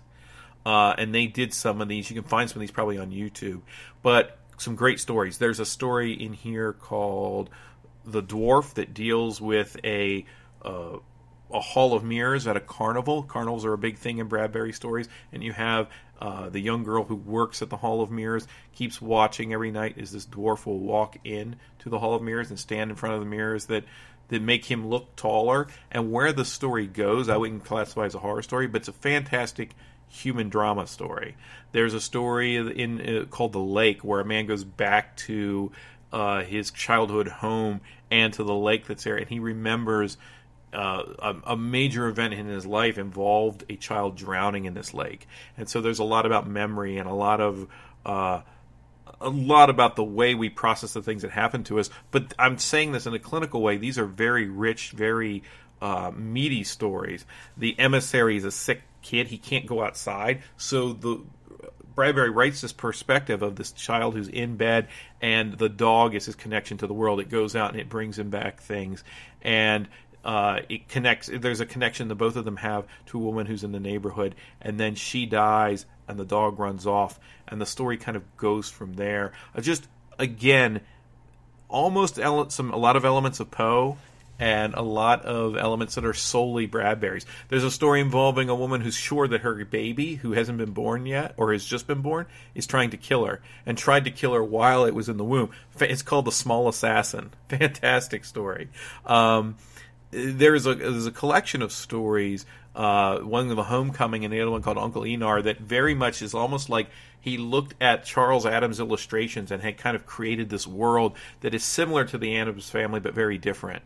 uh, 0.66 0.96
and 0.98 1.14
they 1.14 1.28
did 1.28 1.54
some 1.54 1.82
of 1.82 1.88
these. 1.88 2.10
You 2.10 2.16
can 2.16 2.28
find 2.28 2.50
some 2.50 2.58
of 2.58 2.62
these 2.62 2.72
probably 2.72 2.98
on 2.98 3.12
YouTube, 3.12 3.62
but 4.02 4.40
some 4.58 4.76
great 4.76 5.00
stories. 5.00 5.38
There's 5.38 5.60
a 5.60 5.66
story 5.66 6.14
in 6.14 6.34
here 6.34 6.74
called 6.74 7.50
"The 8.06 8.24
Dwarf" 8.24 8.74
that 8.76 8.94
deals 8.94 9.40
with 9.40 9.78
a. 9.84 10.26
Uh, 10.62 10.98
a 11.56 11.62
hall 11.62 11.94
of 11.94 12.04
mirrors 12.04 12.48
at 12.48 12.58
a 12.58 12.60
carnival. 12.60 13.24
Carnivals 13.24 13.66
are 13.66 13.74
a 13.74 13.78
big 13.78 13.98
thing 13.98 14.18
in 14.18 14.28
Bradbury 14.28 14.74
stories, 14.74 15.08
and 15.32 15.44
you 15.44 15.54
have 15.54 15.88
uh, 16.20 16.50
the 16.50 16.60
young 16.60 16.84
girl 16.84 17.04
who 17.04 17.16
works 17.16 17.62
at 17.62 17.70
the 17.70 17.78
Hall 17.78 18.02
of 18.02 18.12
Mirrors 18.12 18.48
keeps 18.74 19.02
watching 19.02 19.54
every 19.54 19.72
night 19.72 19.98
as 19.98 20.12
this 20.12 20.26
dwarf 20.26 20.66
will 20.66 20.80
walk 20.80 21.18
in 21.24 21.56
to 21.80 21.90
the 21.90 22.00
Hall 22.00 22.14
of 22.14 22.22
Mirrors 22.22 22.50
and 22.50 22.60
stand 22.60 22.90
in 22.90 22.96
front 22.96 23.16
of 23.16 23.22
the 23.22 23.26
mirrors 23.26 23.66
that 23.68 23.86
that 24.28 24.42
make 24.42 24.66
him 24.66 24.88
look 24.88 25.16
taller. 25.16 25.68
And 25.92 26.12
where 26.12 26.34
the 26.34 26.46
story 26.46 26.88
goes, 26.88 27.30
I 27.30 27.38
wouldn't 27.38 27.64
classify 27.64 28.06
as 28.06 28.16
a 28.16 28.20
horror 28.20 28.42
story, 28.42 28.66
but 28.66 28.82
it's 28.82 28.88
a 28.88 28.94
fantastic 28.94 29.76
human 30.08 30.50
drama 30.50 30.88
story. 30.88 31.36
There's 31.74 31.94
a 31.94 32.02
story 32.02 32.56
in 32.56 33.02
uh, 33.02 33.26
called 33.26 33.54
The 33.54 33.60
Lake 33.60 34.04
where 34.04 34.20
a 34.20 34.26
man 34.26 34.48
goes 34.48 34.64
back 34.64 35.16
to 35.18 35.72
uh, 36.12 36.44
his 36.44 36.72
childhood 36.72 37.28
home 37.28 37.82
and 38.10 38.34
to 38.34 38.44
the 38.44 38.56
lake 38.56 38.88
that's 38.88 39.04
there, 39.04 39.18
and 39.18 39.28
he 39.28 39.40
remembers 39.40 40.18
uh, 40.76 41.04
a, 41.20 41.54
a, 41.54 41.58
major 41.58 42.08
event 42.08 42.34
in 42.34 42.48
his 42.48 42.66
life 42.66 42.98
involved 42.98 43.64
a 43.70 43.76
child 43.76 44.18
drowning 44.18 44.66
in 44.66 44.74
this 44.74 44.94
lake, 44.94 45.28
and 45.58 45.70
so 45.70 45.82
there's 45.82 46.00
a 46.00 46.04
lot 46.04 46.26
about 46.26 46.48
memory 46.48 46.98
and 46.98 47.10
a 47.10 47.14
lot 47.14 47.40
of 47.40 47.68
uh, 48.06 48.42
a 49.22 49.30
lot 49.30 49.70
about 49.70 49.96
the 49.96 50.04
way 50.04 50.36
we 50.36 50.50
process 50.50 50.94
the 50.94 51.02
things 51.02 51.22
that 51.22 51.32
happen 51.32 51.64
to 51.64 51.80
us. 51.80 51.90
But 52.12 52.34
I'm 52.38 52.58
saying 52.58 52.92
this 52.92 53.06
in 53.06 53.14
a 53.14 53.20
clinical 53.20 53.62
way. 53.62 53.78
These 53.78 53.98
are 53.98 54.06
very 54.06 54.50
rich, 54.50 54.92
very 54.92 55.44
uh, 55.82 56.12
meaty 56.16 56.64
stories. 56.64 57.26
The 57.56 57.80
emissary 57.80 58.38
is 58.38 58.44
a 58.44 58.52
sick 58.52 58.82
kid; 59.02 59.28
he 59.28 59.38
can't 59.38 59.66
go 59.66 59.84
outside, 59.84 60.44
so 60.58 60.94
the 60.94 61.22
Bradbury 61.96 62.30
writes 62.30 62.60
this 62.60 62.74
perspective 62.74 63.42
of 63.42 63.56
this 63.56 63.72
child 63.72 64.14
who's 64.14 64.28
in 64.28 64.58
bed, 64.58 64.90
and 65.22 65.58
the 65.58 65.70
dog 65.70 66.14
is 66.14 66.26
his 66.26 66.36
connection 66.36 66.78
to 66.80 66.88
the 66.88 66.94
world. 66.94 67.22
It 67.22 67.30
goes 67.30 67.56
out 67.56 67.72
and 67.72 67.80
it 67.80 67.88
brings 67.88 68.20
him 68.20 68.30
back 68.30 68.60
things, 68.60 69.04
and 69.42 69.88
uh, 70.26 70.62
it 70.68 70.90
connects. 70.90 71.30
There's 71.32 71.62
a 71.62 71.66
connection 71.66 72.08
that 72.08 72.16
both 72.16 72.36
of 72.36 72.46
them 72.46 72.58
have 72.58 72.88
to 73.08 73.20
a 73.20 73.22
woman 73.22 73.46
who's 73.46 73.64
in 73.64 73.72
the 73.72 73.80
neighborhood, 73.80 74.34
and 74.60 74.80
then 74.80 74.96
she 74.96 75.28
dies, 75.28 75.86
and 76.08 76.18
the 76.18 76.26
dog 76.26 76.60
runs 76.60 76.88
off, 76.88 77.20
and 77.48 77.62
the 77.62 77.66
story 77.66 77.98
kind 77.98 78.18
of 78.18 78.36
goes 78.36 78.70
from 78.70 78.96
there. 78.96 79.34
Uh, 79.56 79.62
just 79.62 79.88
again, 80.18 80.82
almost 81.70 82.18
ele- 82.18 82.50
some 82.50 82.72
a 82.72 82.78
lot 82.78 82.96
of 82.96 83.06
elements 83.06 83.40
of 83.40 83.52
Poe, 83.52 83.98
and 84.40 84.74
a 84.74 84.82
lot 84.82 85.24
of 85.26 85.56
elements 85.56 85.94
that 85.94 86.06
are 86.06 86.14
solely 86.14 86.66
Bradbury's. 86.66 87.28
There's 87.50 87.64
a 87.64 87.70
story 87.70 88.02
involving 88.02 88.50
a 88.50 88.56
woman 88.56 88.82
who's 88.82 88.96
sure 88.96 89.28
that 89.28 89.42
her 89.42 89.64
baby, 89.64 90.16
who 90.16 90.32
hasn't 90.32 90.58
been 90.58 90.72
born 90.72 91.06
yet 91.06 91.36
or 91.38 91.54
has 91.54 91.64
just 91.64 91.86
been 91.86 92.02
born, 92.02 92.26
is 92.56 92.66
trying 92.66 92.90
to 92.90 92.98
kill 92.98 93.26
her 93.26 93.42
and 93.66 93.78
tried 93.78 94.06
to 94.06 94.12
kill 94.12 94.34
her 94.34 94.44
while 94.44 94.86
it 94.86 94.96
was 94.96 95.08
in 95.08 95.18
the 95.18 95.24
womb. 95.24 95.52
It's 95.80 96.02
called 96.02 96.26
The 96.26 96.32
Small 96.32 96.68
Assassin. 96.68 97.32
Fantastic 97.50 98.26
story. 98.26 98.70
Um, 99.06 99.56
there's 100.16 100.66
a 100.66 100.76
there's 100.76 101.06
a 101.06 101.12
collection 101.12 101.62
of 101.62 101.72
stories. 101.72 102.46
Uh, 102.74 103.20
one 103.20 103.50
of 103.50 103.56
the 103.56 103.64
Homecoming 103.64 104.26
and 104.26 104.34
the 104.34 104.42
other 104.42 104.52
one 104.52 104.62
called 104.62 104.78
Uncle 104.78 105.04
Einar 105.04 105.42
that 105.42 105.60
very 105.60 105.94
much 105.94 106.22
is 106.22 106.34
almost 106.34 106.70
like 106.70 106.90
he 107.20 107.38
looked 107.38 107.74
at 107.82 108.04
Charles 108.06 108.46
Addams 108.46 108.80
illustrations 108.80 109.50
and 109.52 109.62
had 109.62 109.78
kind 109.78 109.96
of 109.96 110.06
created 110.06 110.50
this 110.50 110.68
world 110.68 111.16
that 111.42 111.54
is 111.54 111.64
similar 111.64 112.06
to 112.06 112.18
the 112.18 112.38
Addams 112.38 112.70
family 112.70 113.00
but 113.00 113.14
very 113.14 113.38
different. 113.38 113.84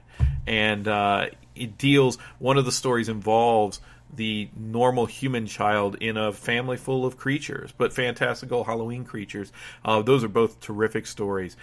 And 0.48 0.88
uh, 0.88 1.28
it 1.56 1.78
deals. 1.78 2.18
One 2.40 2.58
of 2.58 2.66
the 2.66 2.72
stories 2.72 3.10
involves 3.10 3.80
the 4.14 4.50
normal 4.58 5.06
human 5.06 5.46
child 5.46 5.96
in 6.00 6.18
a 6.18 6.34
family 6.34 6.78
full 6.78 7.06
of 7.06 7.18
creatures, 7.18 7.72
but 7.78 7.94
fantastical 7.94 8.64
Halloween 8.64 9.06
creatures. 9.06 9.52
Uh, 9.86 10.02
those 10.02 10.24
are 10.24 10.30
both 10.30 10.60
terrific 10.60 11.06
stories. 11.06 11.56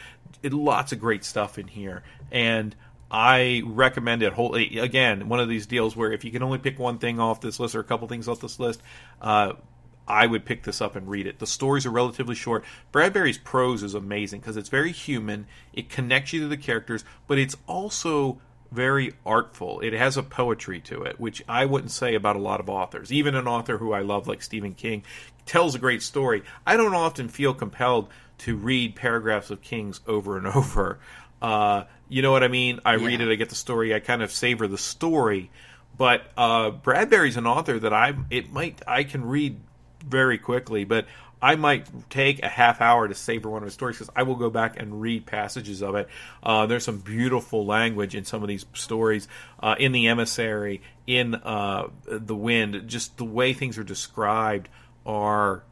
It, 0.42 0.52
lots 0.52 0.92
of 0.92 1.00
great 1.00 1.24
stuff 1.24 1.58
in 1.58 1.66
here, 1.66 2.02
and 2.30 2.76
I 3.10 3.62
recommend 3.64 4.22
it. 4.22 4.32
Whole 4.32 4.54
again, 4.54 5.28
one 5.28 5.40
of 5.40 5.48
these 5.48 5.66
deals 5.66 5.94
where 5.96 6.12
if 6.12 6.24
you 6.24 6.30
can 6.30 6.42
only 6.42 6.58
pick 6.58 6.78
one 6.78 6.98
thing 6.98 7.20
off 7.20 7.40
this 7.40 7.60
list 7.60 7.74
or 7.74 7.80
a 7.80 7.84
couple 7.84 8.08
things 8.08 8.28
off 8.28 8.40
this 8.40 8.58
list, 8.58 8.82
uh, 9.22 9.52
I 10.08 10.26
would 10.26 10.44
pick 10.44 10.62
this 10.62 10.80
up 10.80 10.96
and 10.96 11.08
read 11.08 11.26
it. 11.26 11.38
The 11.38 11.46
stories 11.46 11.86
are 11.86 11.90
relatively 11.90 12.34
short. 12.34 12.64
Bradbury's 12.92 13.38
prose 13.38 13.82
is 13.82 13.94
amazing 13.94 14.40
because 14.40 14.56
it's 14.56 14.68
very 14.68 14.92
human. 14.92 15.46
It 15.72 15.88
connects 15.88 16.32
you 16.32 16.40
to 16.40 16.48
the 16.48 16.56
characters, 16.56 17.04
but 17.26 17.38
it's 17.38 17.56
also 17.66 18.40
very 18.70 19.14
artful. 19.24 19.80
It 19.80 19.92
has 19.92 20.16
a 20.16 20.22
poetry 20.22 20.80
to 20.82 21.02
it, 21.02 21.18
which 21.18 21.42
I 21.48 21.64
wouldn't 21.64 21.90
say 21.90 22.14
about 22.14 22.36
a 22.36 22.40
lot 22.40 22.60
of 22.60 22.68
authors. 22.68 23.12
Even 23.12 23.34
an 23.34 23.48
author 23.48 23.78
who 23.78 23.92
I 23.92 24.00
love, 24.00 24.28
like 24.28 24.42
Stephen 24.42 24.74
King, 24.74 25.02
tells 25.44 25.74
a 25.74 25.80
great 25.80 26.02
story. 26.02 26.42
I 26.66 26.76
don't 26.76 26.94
often 26.94 27.28
feel 27.28 27.54
compelled 27.54 28.08
to 28.38 28.56
read 28.56 28.96
paragraphs 28.96 29.50
of 29.50 29.62
King's 29.62 30.00
over 30.06 30.36
and 30.36 30.46
over. 30.54 30.98
Uh, 31.40 31.84
you 32.08 32.22
know 32.22 32.32
what 32.32 32.42
I 32.42 32.48
mean? 32.48 32.80
I 32.84 32.96
yeah. 32.96 33.06
read 33.06 33.20
it, 33.20 33.30
I 33.30 33.34
get 33.34 33.48
the 33.48 33.54
story, 33.54 33.94
I 33.94 34.00
kind 34.00 34.22
of 34.22 34.32
savor 34.32 34.66
the 34.66 34.78
story. 34.78 35.50
But 35.96 36.26
uh, 36.36 36.70
Bradbury's 36.70 37.36
an 37.36 37.46
author 37.46 37.78
that 37.78 37.92
I 37.92 38.14
it 38.30 38.52
might 38.52 38.82
I 38.86 39.04
can 39.04 39.24
read 39.24 39.60
very 40.04 40.38
quickly, 40.38 40.84
but 40.84 41.06
I 41.40 41.56
might 41.56 42.10
take 42.10 42.42
a 42.42 42.48
half 42.48 42.80
hour 42.80 43.06
to 43.08 43.14
savor 43.14 43.50
one 43.50 43.62
of 43.62 43.66
his 43.66 43.74
stories 43.74 43.96
because 43.96 44.12
I 44.16 44.22
will 44.22 44.36
go 44.36 44.50
back 44.50 44.80
and 44.80 45.00
read 45.00 45.26
passages 45.26 45.82
of 45.82 45.94
it. 45.94 46.08
Uh, 46.42 46.66
there's 46.66 46.84
some 46.84 46.98
beautiful 46.98 47.66
language 47.66 48.14
in 48.14 48.24
some 48.24 48.42
of 48.42 48.48
these 48.48 48.64
stories. 48.72 49.28
Uh, 49.60 49.76
in 49.78 49.92
the 49.92 50.08
emissary, 50.08 50.82
in 51.06 51.34
uh, 51.34 51.88
the 52.06 52.34
wind, 52.34 52.84
just 52.86 53.18
the 53.18 53.24
way 53.24 53.52
things 53.52 53.78
are 53.78 53.84
described 53.84 54.68
are 55.04 55.62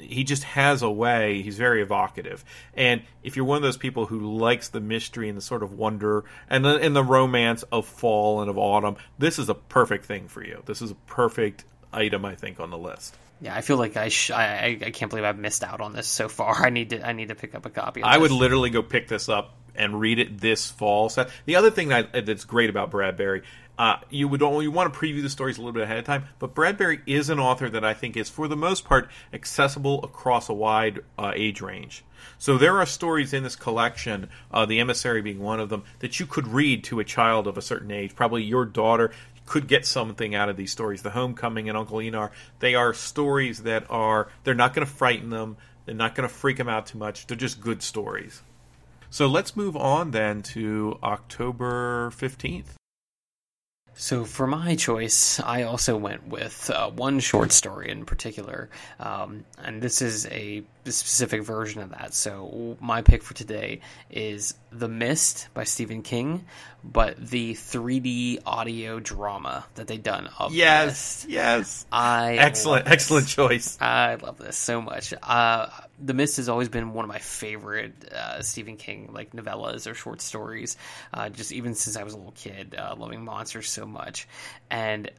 he 0.00 0.24
just 0.24 0.44
has 0.44 0.82
a 0.82 0.90
way. 0.90 1.42
He's 1.42 1.56
very 1.56 1.82
evocative, 1.82 2.44
and 2.74 3.02
if 3.22 3.36
you're 3.36 3.44
one 3.44 3.56
of 3.56 3.62
those 3.62 3.76
people 3.76 4.06
who 4.06 4.36
likes 4.38 4.68
the 4.68 4.80
mystery 4.80 5.28
and 5.28 5.36
the 5.36 5.42
sort 5.42 5.62
of 5.62 5.72
wonder 5.72 6.24
and 6.48 6.64
the, 6.64 6.76
and 6.78 6.94
the 6.94 7.04
romance 7.04 7.62
of 7.64 7.86
fall 7.86 8.40
and 8.40 8.50
of 8.50 8.58
autumn, 8.58 8.96
this 9.18 9.38
is 9.38 9.48
a 9.48 9.54
perfect 9.54 10.04
thing 10.04 10.28
for 10.28 10.44
you. 10.44 10.62
This 10.66 10.82
is 10.82 10.90
a 10.90 10.96
perfect 11.06 11.64
item, 11.92 12.24
I 12.24 12.34
think, 12.34 12.60
on 12.60 12.70
the 12.70 12.78
list. 12.78 13.16
Yeah, 13.40 13.54
I 13.54 13.60
feel 13.60 13.76
like 13.76 13.96
I, 13.96 14.08
sh- 14.08 14.30
I 14.30 14.78
I 14.80 14.90
can't 14.90 15.10
believe 15.10 15.24
I've 15.24 15.38
missed 15.38 15.64
out 15.64 15.80
on 15.80 15.92
this 15.92 16.06
so 16.06 16.28
far. 16.28 16.54
I 16.64 16.70
need 16.70 16.90
to 16.90 17.06
I 17.06 17.12
need 17.12 17.28
to 17.28 17.34
pick 17.34 17.54
up 17.54 17.66
a 17.66 17.70
copy. 17.70 18.02
I 18.02 18.14
this. 18.14 18.22
would 18.22 18.30
literally 18.32 18.70
go 18.70 18.82
pick 18.82 19.08
this 19.08 19.28
up 19.28 19.54
and 19.76 20.00
read 20.00 20.18
it 20.18 20.38
this 20.40 20.70
fall. 20.70 21.08
So 21.08 21.26
the 21.46 21.56
other 21.56 21.70
thing 21.70 21.88
that, 21.88 22.26
that's 22.26 22.44
great 22.44 22.70
about 22.70 22.90
Bradbury. 22.90 23.42
Uh, 23.78 23.96
you 24.08 24.28
would 24.28 24.42
only 24.42 24.68
want 24.68 24.92
to 24.92 24.98
preview 24.98 25.20
the 25.20 25.28
stories 25.28 25.58
a 25.58 25.60
little 25.60 25.72
bit 25.72 25.82
ahead 25.82 25.98
of 25.98 26.04
time, 26.04 26.24
but 26.38 26.54
Bradbury 26.54 27.00
is 27.06 27.28
an 27.28 27.40
author 27.40 27.68
that 27.68 27.84
I 27.84 27.92
think 27.92 28.16
is, 28.16 28.28
for 28.28 28.46
the 28.46 28.56
most 28.56 28.84
part, 28.84 29.08
accessible 29.32 30.04
across 30.04 30.48
a 30.48 30.54
wide 30.54 31.00
uh, 31.18 31.32
age 31.34 31.60
range. 31.60 32.04
So 32.38 32.56
there 32.56 32.78
are 32.78 32.86
stories 32.86 33.32
in 33.32 33.42
this 33.42 33.56
collection, 33.56 34.28
uh, 34.52 34.64
The 34.64 34.78
Emissary 34.78 35.22
being 35.22 35.40
one 35.40 35.58
of 35.58 35.70
them, 35.70 35.84
that 35.98 36.20
you 36.20 36.26
could 36.26 36.46
read 36.46 36.84
to 36.84 37.00
a 37.00 37.04
child 37.04 37.46
of 37.46 37.58
a 37.58 37.62
certain 37.62 37.90
age. 37.90 38.14
Probably 38.14 38.44
your 38.44 38.64
daughter 38.64 39.10
could 39.46 39.66
get 39.66 39.84
something 39.84 40.34
out 40.34 40.48
of 40.48 40.56
these 40.56 40.72
stories. 40.72 41.02
The 41.02 41.10
Homecoming 41.10 41.68
and 41.68 41.76
Uncle 41.76 41.98
Einar, 41.98 42.30
they 42.60 42.74
are 42.74 42.94
stories 42.94 43.64
that 43.64 43.84
are, 43.90 44.28
they're 44.44 44.54
not 44.54 44.72
going 44.72 44.86
to 44.86 44.92
frighten 44.92 45.30
them, 45.30 45.56
they're 45.84 45.94
not 45.94 46.14
going 46.14 46.28
to 46.28 46.34
freak 46.34 46.58
them 46.58 46.68
out 46.68 46.86
too 46.86 46.98
much, 46.98 47.26
they're 47.26 47.36
just 47.36 47.60
good 47.60 47.82
stories. 47.82 48.42
So 49.10 49.26
let's 49.26 49.56
move 49.56 49.76
on 49.76 50.12
then 50.12 50.42
to 50.42 50.98
October 51.02 52.10
15th. 52.10 52.74
So 53.96 54.24
for 54.24 54.46
my 54.46 54.74
choice, 54.74 55.38
I 55.40 55.62
also 55.62 55.96
went 55.96 56.26
with 56.26 56.68
uh, 56.70 56.90
one 56.90 57.20
short 57.20 57.52
story 57.52 57.90
in 57.90 58.04
particular, 58.04 58.68
um, 58.98 59.44
and 59.62 59.80
this 59.80 60.02
is 60.02 60.26
a 60.26 60.64
specific 60.84 61.42
version 61.42 61.80
of 61.80 61.90
that. 61.90 62.12
So 62.12 62.76
my 62.80 63.02
pick 63.02 63.22
for 63.22 63.34
today 63.34 63.80
is 64.10 64.54
The 64.72 64.88
Mist 64.88 65.48
by 65.54 65.64
Stephen 65.64 66.02
King, 66.02 66.44
but 66.82 67.16
the 67.16 67.54
3D 67.54 68.40
audio 68.44 68.98
drama 68.98 69.64
that 69.76 69.86
they 69.86 69.96
done 69.96 70.28
of 70.38 70.52
yes, 70.52 71.24
yes, 71.28 71.86
I 71.92 72.34
excellent, 72.36 72.88
excellent 72.88 73.28
choice. 73.28 73.78
I 73.80 74.16
love 74.16 74.38
this 74.38 74.56
so 74.56 74.82
much. 74.82 75.14
Uh, 75.22 75.68
the 76.02 76.14
Mist 76.14 76.36
has 76.38 76.48
always 76.48 76.68
been 76.68 76.92
one 76.92 77.04
of 77.04 77.08
my 77.08 77.18
favorite 77.18 78.12
uh, 78.12 78.42
Stephen 78.42 78.76
King 78.76 79.10
like 79.12 79.32
novellas 79.32 79.90
or 79.90 79.94
short 79.94 80.20
stories. 80.20 80.76
Uh, 81.12 81.28
just 81.28 81.52
even 81.52 81.74
since 81.74 81.96
I 81.96 82.02
was 82.02 82.14
a 82.14 82.16
little 82.16 82.32
kid, 82.32 82.74
uh, 82.76 82.94
loving 82.96 83.24
monsters 83.24 83.70
so 83.70 83.86
much, 83.86 84.28
and 84.70 85.10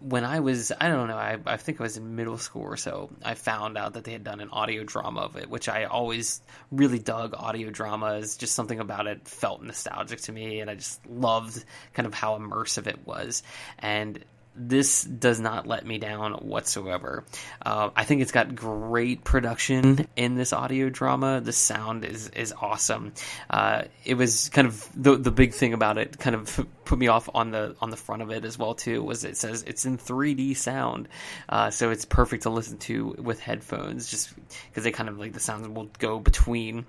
when 0.00 0.24
I 0.24 0.40
was, 0.40 0.70
I 0.80 0.88
don't 0.88 1.08
know, 1.08 1.16
I, 1.16 1.38
I 1.44 1.56
think 1.56 1.80
I 1.80 1.82
was 1.82 1.96
in 1.96 2.14
middle 2.14 2.38
school 2.38 2.62
or 2.62 2.76
so, 2.76 3.10
I 3.24 3.34
found 3.34 3.76
out 3.76 3.94
that 3.94 4.04
they 4.04 4.12
had 4.12 4.22
done 4.22 4.40
an 4.40 4.50
audio 4.50 4.84
drama 4.84 5.22
of 5.22 5.36
it, 5.36 5.50
which 5.50 5.68
I 5.68 5.84
always 5.84 6.40
really 6.70 7.00
dug 7.00 7.34
audio 7.34 7.70
dramas. 7.70 8.36
Just 8.36 8.54
something 8.54 8.78
about 8.78 9.08
it 9.08 9.26
felt 9.26 9.62
nostalgic 9.62 10.20
to 10.22 10.32
me, 10.32 10.60
and 10.60 10.70
I 10.70 10.76
just 10.76 11.04
loved 11.06 11.64
kind 11.94 12.06
of 12.06 12.14
how 12.14 12.38
immersive 12.38 12.86
it 12.86 13.06
was. 13.06 13.42
And 13.80 14.24
this 14.58 15.04
does 15.04 15.40
not 15.40 15.66
let 15.66 15.86
me 15.86 15.98
down 15.98 16.32
whatsoever. 16.34 17.24
Uh, 17.64 17.90
I 17.94 18.04
think 18.04 18.22
it's 18.22 18.32
got 18.32 18.54
great 18.54 19.24
production 19.24 20.06
in 20.16 20.34
this 20.34 20.52
audio 20.52 20.90
drama. 20.90 21.40
The 21.40 21.52
sound 21.52 22.04
is 22.04 22.28
is 22.30 22.52
awesome. 22.52 23.12
Uh, 23.48 23.84
it 24.04 24.14
was 24.14 24.48
kind 24.48 24.66
of 24.66 24.88
the 24.94 25.16
the 25.16 25.30
big 25.30 25.54
thing 25.54 25.72
about 25.72 25.98
it. 25.98 26.18
Kind 26.18 26.36
of 26.36 26.66
put 26.84 26.98
me 26.98 27.08
off 27.08 27.28
on 27.32 27.50
the 27.50 27.76
on 27.80 27.90
the 27.90 27.96
front 27.96 28.22
of 28.22 28.30
it 28.30 28.44
as 28.44 28.58
well 28.58 28.74
too. 28.74 29.02
Was 29.02 29.24
it 29.24 29.36
says 29.36 29.64
it's 29.66 29.84
in 29.84 29.98
3D 29.98 30.56
sound, 30.56 31.08
uh, 31.48 31.70
so 31.70 31.90
it's 31.90 32.04
perfect 32.04 32.42
to 32.44 32.50
listen 32.50 32.78
to 32.78 33.14
with 33.18 33.40
headphones. 33.40 34.10
Just 34.10 34.32
because 34.68 34.84
they 34.84 34.90
kind 34.90 35.08
of 35.08 35.18
like 35.18 35.32
the 35.32 35.40
sounds 35.40 35.68
will 35.68 35.90
go 35.98 36.18
between 36.18 36.86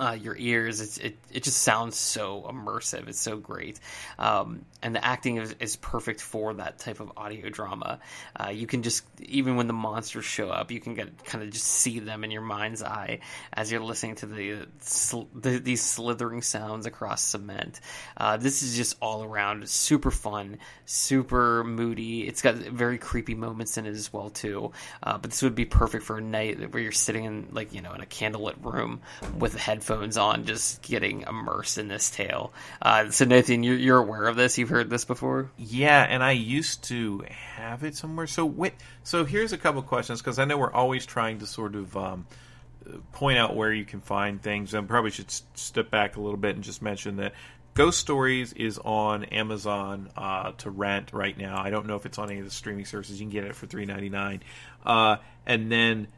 uh, 0.00 0.12
your 0.12 0.36
ears. 0.36 0.80
It's, 0.80 0.98
it 0.98 1.18
it 1.30 1.42
just 1.42 1.58
sounds 1.58 1.96
so 1.96 2.46
immersive. 2.48 3.08
It's 3.08 3.20
so 3.20 3.36
great, 3.36 3.78
um, 4.18 4.64
and 4.82 4.94
the 4.94 5.04
acting 5.04 5.36
is, 5.36 5.54
is 5.60 5.76
perfect 5.76 6.22
for 6.22 6.54
that 6.54 6.78
type 6.78 7.00
of 7.00 7.12
audio 7.16 7.50
drama. 7.50 8.00
Uh, 8.34 8.48
you 8.48 8.66
can 8.66 8.82
just 8.82 9.04
even 9.20 9.56
when 9.56 9.66
the 9.66 9.74
monsters 9.74 10.24
show 10.24 10.48
up, 10.48 10.70
you 10.70 10.80
can 10.80 10.94
get 10.94 11.24
kind 11.24 11.44
of 11.44 11.50
just 11.50 11.66
see 11.66 11.98
them 11.98 12.24
in 12.24 12.30
your 12.30 12.42
mind's 12.42 12.82
eye 12.82 13.20
as 13.52 13.70
you're 13.70 13.82
listening 13.82 14.14
to 14.16 14.26
the, 14.26 14.66
sl- 14.80 15.28
the 15.34 15.58
these 15.58 15.82
slithering 15.82 16.40
sounds 16.40 16.86
across 16.86 17.22
cement. 17.22 17.80
Uh, 18.16 18.38
this 18.38 18.62
is 18.62 18.76
just 18.76 18.96
all 19.02 19.22
around 19.22 19.68
super 19.68 20.10
fun, 20.10 20.58
super 20.86 21.62
moody. 21.62 22.26
It's 22.26 22.40
got 22.40 22.54
very 22.54 22.96
creepy 22.96 23.34
moments 23.34 23.76
in 23.76 23.84
it 23.84 23.90
as 23.90 24.10
well 24.12 24.30
too. 24.30 24.72
Uh, 25.02 25.18
but 25.18 25.30
this 25.30 25.42
would 25.42 25.54
be 25.54 25.66
perfect 25.66 26.04
for 26.04 26.16
a 26.16 26.22
night 26.22 26.72
where 26.72 26.82
you're 26.82 26.92
sitting 26.92 27.24
in 27.24 27.48
like 27.52 27.74
you 27.74 27.82
know 27.82 27.92
in 27.92 28.00
a 28.00 28.06
candlelit 28.06 28.64
room 28.64 29.02
with 29.38 29.54
headphones 29.90 30.16
on, 30.16 30.44
just 30.44 30.82
getting 30.82 31.22
immersed 31.22 31.78
in 31.78 31.88
this 31.88 32.10
tale. 32.10 32.52
Uh, 32.80 33.10
so 33.10 33.24
Nathan, 33.24 33.62
you're, 33.62 33.76
you're 33.76 33.98
aware 33.98 34.26
of 34.26 34.36
this? 34.36 34.58
You've 34.58 34.68
heard 34.68 34.90
this 34.90 35.04
before? 35.04 35.50
Yeah, 35.58 36.02
and 36.02 36.22
I 36.22 36.32
used 36.32 36.84
to 36.84 37.24
have 37.28 37.84
it 37.84 37.96
somewhere. 37.96 38.26
So 38.26 38.46
wait, 38.46 38.74
so 39.02 39.24
here's 39.24 39.52
a 39.52 39.58
couple 39.58 39.82
questions 39.82 40.20
because 40.20 40.38
I 40.38 40.44
know 40.44 40.58
we're 40.58 40.72
always 40.72 41.06
trying 41.06 41.40
to 41.40 41.46
sort 41.46 41.74
of 41.74 41.96
um, 41.96 42.26
point 43.12 43.38
out 43.38 43.56
where 43.56 43.72
you 43.72 43.84
can 43.84 44.00
find 44.00 44.40
things. 44.40 44.74
And 44.74 44.88
probably 44.88 45.10
should 45.10 45.30
step 45.30 45.90
back 45.90 46.16
a 46.16 46.20
little 46.20 46.38
bit 46.38 46.54
and 46.54 46.64
just 46.64 46.82
mention 46.82 47.16
that 47.16 47.34
Ghost 47.74 48.00
Stories 48.00 48.52
is 48.52 48.78
on 48.78 49.24
Amazon 49.24 50.10
uh, 50.16 50.52
to 50.58 50.70
rent 50.70 51.12
right 51.12 51.36
now. 51.36 51.60
I 51.60 51.70
don't 51.70 51.86
know 51.86 51.96
if 51.96 52.04
it's 52.04 52.18
on 52.18 52.30
any 52.30 52.40
of 52.40 52.44
the 52.44 52.50
streaming 52.50 52.84
services. 52.84 53.20
You 53.20 53.26
can 53.26 53.32
get 53.32 53.44
it 53.44 53.54
for 53.54 53.66
three 53.66 53.86
ninety 53.86 54.08
nine, 54.08 54.42
uh, 54.84 55.16
and 55.46 55.70
then 55.70 56.08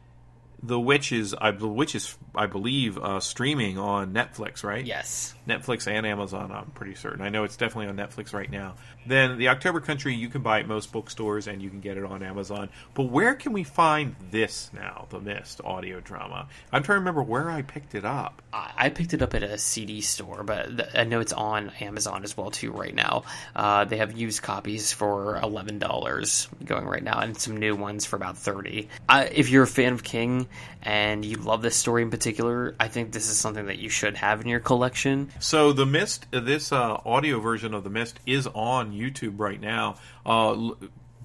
the 0.63 0.79
Witch 0.79 1.11
is, 1.11 1.33
I, 1.33 1.49
is, 1.51 2.17
I 2.33 2.45
believe, 2.45 2.97
uh, 2.97 3.19
streaming 3.19 3.77
on 3.77 4.13
Netflix, 4.13 4.63
right? 4.63 4.85
Yes. 4.85 5.35
Netflix 5.47 5.87
and 5.87 6.05
Amazon, 6.07 6.53
I'm 6.53 6.71
pretty 6.71 6.95
certain. 6.95 7.21
I 7.21 7.27
know 7.27 7.43
it's 7.43 7.57
definitely 7.57 7.87
on 7.87 7.97
Netflix 7.97 8.33
right 8.33 8.49
now. 8.49 8.75
Then 9.05 9.37
the 9.37 9.49
October 9.49 9.81
Country, 9.81 10.15
you 10.15 10.29
can 10.29 10.41
buy 10.41 10.61
at 10.61 10.67
most 10.67 10.93
bookstores 10.93 11.47
and 11.47 11.61
you 11.61 11.69
can 11.69 11.81
get 11.81 11.97
it 11.97 12.05
on 12.05 12.23
Amazon. 12.23 12.69
But 12.93 13.03
where 13.03 13.35
can 13.35 13.51
we 13.51 13.65
find 13.65 14.15
this 14.31 14.71
now, 14.73 15.07
The 15.09 15.19
Mist 15.19 15.59
audio 15.65 15.99
drama? 15.99 16.47
I'm 16.71 16.81
trying 16.81 16.95
to 16.95 16.99
remember 16.99 17.23
where 17.23 17.49
I 17.49 17.61
picked 17.61 17.93
it 17.93 18.05
up. 18.05 18.41
I 18.53 18.89
picked 18.89 19.13
it 19.13 19.21
up 19.21 19.33
at 19.33 19.43
a 19.43 19.57
CD 19.57 19.99
store, 19.99 20.43
but 20.43 20.95
I 20.97 21.03
know 21.03 21.19
it's 21.19 21.33
on 21.33 21.71
Amazon 21.81 22.23
as 22.23 22.37
well 22.37 22.51
too 22.51 22.71
right 22.71 22.95
now. 22.95 23.23
Uh, 23.53 23.83
they 23.83 23.97
have 23.97 24.17
used 24.17 24.41
copies 24.41 24.93
for 24.93 25.37
eleven 25.37 25.79
dollars 25.79 26.47
going 26.63 26.85
right 26.85 27.03
now, 27.03 27.19
and 27.19 27.37
some 27.37 27.57
new 27.57 27.75
ones 27.75 28.05
for 28.05 28.15
about 28.15 28.37
thirty. 28.37 28.89
Uh, 29.09 29.25
if 29.31 29.49
you're 29.49 29.63
a 29.63 29.67
fan 29.67 29.93
of 29.93 30.03
King 30.03 30.47
and 30.81 31.23
you 31.23 31.37
love 31.37 31.61
this 31.61 31.75
story 31.75 32.01
in 32.01 32.09
particular, 32.09 32.75
I 32.79 32.87
think 32.87 33.11
this 33.11 33.29
is 33.29 33.37
something 33.37 33.67
that 33.67 33.79
you 33.79 33.89
should 33.89 34.17
have 34.17 34.41
in 34.41 34.47
your 34.47 34.59
collection. 34.59 35.31
So 35.39 35.73
the 35.73 35.85
Mist, 35.85 36.25
this 36.31 36.71
uh, 36.71 37.01
audio 37.05 37.39
version 37.39 37.73
of 37.73 37.83
the 37.83 37.89
Mist 37.89 38.19
is 38.25 38.47
on 38.47 38.91
YouTube 38.91 39.39
right 39.39 39.59
now. 39.59 39.95
Uh, 40.25 40.71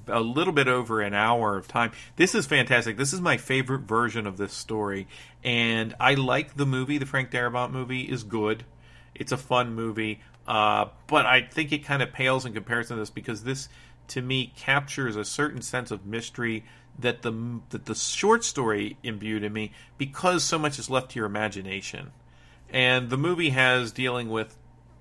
a 0.09 0.21
little 0.21 0.53
bit 0.53 0.69
over 0.69 1.01
an 1.01 1.15
hour 1.15 1.57
of 1.57 1.69
time. 1.69 1.93
This 2.17 2.35
is 2.35 2.47
fantastic. 2.47 2.97
This 2.97 3.13
is 3.13 3.21
my 3.21 3.37
favorite 3.37 3.83
version 3.83 4.27
of 4.27 4.37
this 4.37 4.53
story, 4.53 5.07
and 5.45 5.95
I 6.01 6.15
like 6.15 6.57
the 6.57 6.67
movie. 6.67 6.99
The 6.99 7.07
Frank 7.07 7.31
Darabont 7.31 7.73
movie 7.73 8.03
is 8.03 8.25
good. 8.25 8.65
It's 9.15 9.33
a 9.33 9.37
fun 9.37 9.75
movie, 9.75 10.21
uh, 10.47 10.87
but 11.07 11.27
I 11.27 11.43
think 11.43 11.73
it 11.73 11.85
kind 11.85 12.03
of 12.03 12.13
pales 12.13 12.47
in 12.47 12.53
comparison 12.53 12.97
to 12.97 13.03
this 13.03 13.11
because 13.11 13.45
this, 13.45 13.69
to 14.09 14.23
me, 14.23 14.53
captures 14.57 15.17
a 15.17 15.25
certain 15.25 15.63
sense 15.63 15.91
of 15.91 16.07
mystery 16.07 16.65
that 16.99 17.23
the 17.23 17.61
that 17.71 17.87
the 17.87 17.95
short 17.95 18.45
story 18.45 18.97
imbued 19.03 19.45
in 19.45 19.53
me 19.53 19.73
because 19.97 20.43
so 20.45 20.59
much 20.59 20.79
is 20.79 20.91
left 20.91 21.13
to 21.13 21.19
your 21.19 21.27
imagination, 21.27 22.13
and 22.71 23.11
the 23.11 23.19
movie 23.19 23.51
has 23.51 23.93
dealing 23.93 24.29
with. 24.31 24.57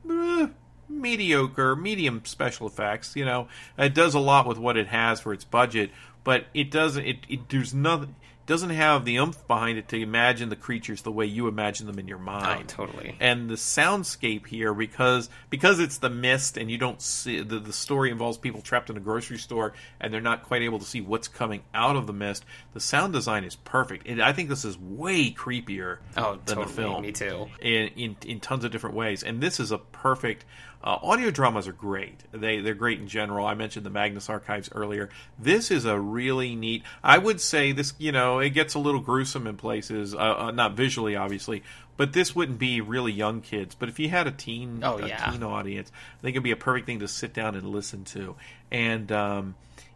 Uh, 0.10 0.48
mediocre, 0.90 1.76
medium 1.76 2.22
special 2.24 2.68
effects. 2.68 3.16
You 3.16 3.26
know, 3.26 3.48
it 3.78 3.94
does 3.94 4.14
a 4.14 4.20
lot 4.20 4.48
with 4.48 4.58
what 4.58 4.78
it 4.78 4.88
has 4.88 5.20
for 5.20 5.34
its 5.34 5.44
budget, 5.44 5.92
but 6.24 6.46
it 6.54 6.72
doesn't. 6.72 7.06
It, 7.06 7.18
it 7.30 7.50
there's 7.50 7.74
nothing. 7.74 8.16
Doesn't 8.48 8.70
have 8.70 9.04
the 9.04 9.18
oomph 9.18 9.46
behind 9.46 9.78
it 9.78 9.90
to 9.90 10.02
imagine 10.02 10.48
the 10.48 10.56
creatures 10.56 11.02
the 11.02 11.12
way 11.12 11.26
you 11.26 11.50
imagine 11.50 11.86
them 11.86 12.00
in 12.00 12.08
your 12.08 12.18
oh, 12.18 12.22
mind. 12.22 12.74
Oh, 12.80 12.86
totally. 12.86 13.18
And 13.20 13.50
the 13.50 13.56
soundscape 13.56 14.48
here, 14.48 14.74
because 14.74 15.30
because 15.50 15.80
it's 15.82 15.98
the 15.98 16.10
mist, 16.10 16.56
and 16.56 16.72
you 16.72 16.78
don't 16.78 17.02
see 17.02 17.42
the, 17.42 17.60
the 17.60 17.74
story 17.74 18.10
involves 18.10 18.38
people 18.38 18.62
trapped 18.62 18.90
in 18.90 18.96
a 18.96 19.02
grocery 19.02 19.38
store, 19.38 19.74
and 20.00 20.14
they're 20.14 20.22
not 20.22 20.44
quite 20.44 20.62
able 20.62 20.80
to 20.80 20.86
see 20.86 21.02
what's 21.02 21.28
coming 21.28 21.62
out 21.74 21.98
of 21.98 22.08
the 22.08 22.14
mist. 22.14 22.46
The 22.74 22.80
sound 22.80 23.12
design 23.12 23.44
is 23.44 23.58
perfect. 23.58 24.08
And 24.08 24.22
I 24.22 24.32
think 24.32 24.48
this 24.48 24.64
is 24.64 24.80
way 24.80 25.30
creepier 25.30 25.98
oh, 26.16 26.40
than 26.46 26.56
totally. 26.56 26.66
the 26.66 26.72
film. 26.72 27.02
Me 27.02 27.12
too. 27.12 27.50
In, 27.62 27.90
in 27.98 28.16
in 28.26 28.40
tons 28.40 28.64
of 28.64 28.72
different 28.72 28.96
ways, 28.96 29.24
and 29.24 29.42
this 29.42 29.60
is 29.60 29.74
a 29.74 29.78
perfect 29.78 30.46
uh, 30.84 31.00
audio 31.02 31.32
dramas 31.32 31.68
are 31.68 31.74
great. 31.74 32.24
They 32.32 32.60
they're 32.60 32.76
great 32.76 33.00
in 33.00 33.08
general. 33.08 33.46
I 33.46 33.56
mentioned 33.56 33.86
the 33.86 33.90
Magnus 33.90 34.30
Archives 34.30 34.70
earlier. 34.74 35.10
This 35.38 35.72
is 35.72 35.86
a 35.86 36.00
really 36.00 36.56
neat. 36.56 36.84
I 37.04 37.18
would 37.18 37.42
say 37.42 37.72
this. 37.72 37.94
You 37.98 38.12
know, 38.12 38.40
it 38.40 38.52
gets 38.52 38.76
a 38.76 38.80
little 38.80 39.02
gruesome 39.02 39.48
in 39.48 39.58
places. 39.58 40.14
Uh, 40.14 40.18
uh, 40.18 40.52
not 40.52 40.74
visually, 40.74 41.16
obviously, 41.16 41.64
but 41.98 42.14
this 42.14 42.36
wouldn't 42.36 42.60
be 42.60 42.80
really 42.80 43.12
young 43.12 43.42
kids. 43.42 43.76
But 43.76 43.90
if 43.90 44.00
you 44.00 44.10
had 44.10 44.28
a 44.28 44.32
teen, 44.32 44.82
oh, 44.84 45.00
a 45.00 45.08
yeah. 45.08 45.32
teen 45.32 45.44
audience, 45.44 45.92
I 46.20 46.22
think 46.22 46.36
it'd 46.36 46.44
be 46.44 46.52
a 46.52 46.56
perfect 46.56 46.86
thing 46.86 47.00
to 47.00 47.08
sit 47.08 47.34
down 47.34 47.56
and 47.56 47.70
listen 47.70 48.04
to. 48.06 48.36
And 48.72 49.12
um, 49.12 49.56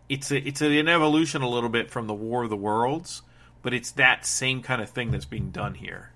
it's 0.09 0.31
a, 0.31 0.45
it's 0.45 0.61
an 0.61 0.87
evolution 0.87 1.43
a 1.43 1.49
little 1.49 1.69
bit 1.69 1.91
from 1.91 2.07
the 2.07 2.13
War 2.13 2.43
of 2.43 2.49
the 2.49 2.57
Worlds, 2.57 3.21
but 3.61 3.73
it's 3.73 3.91
that 3.91 4.25
same 4.25 4.63
kind 4.63 4.81
of 4.81 4.89
thing 4.89 5.11
that's 5.11 5.25
being 5.25 5.51
done 5.51 5.75
here 5.75 6.11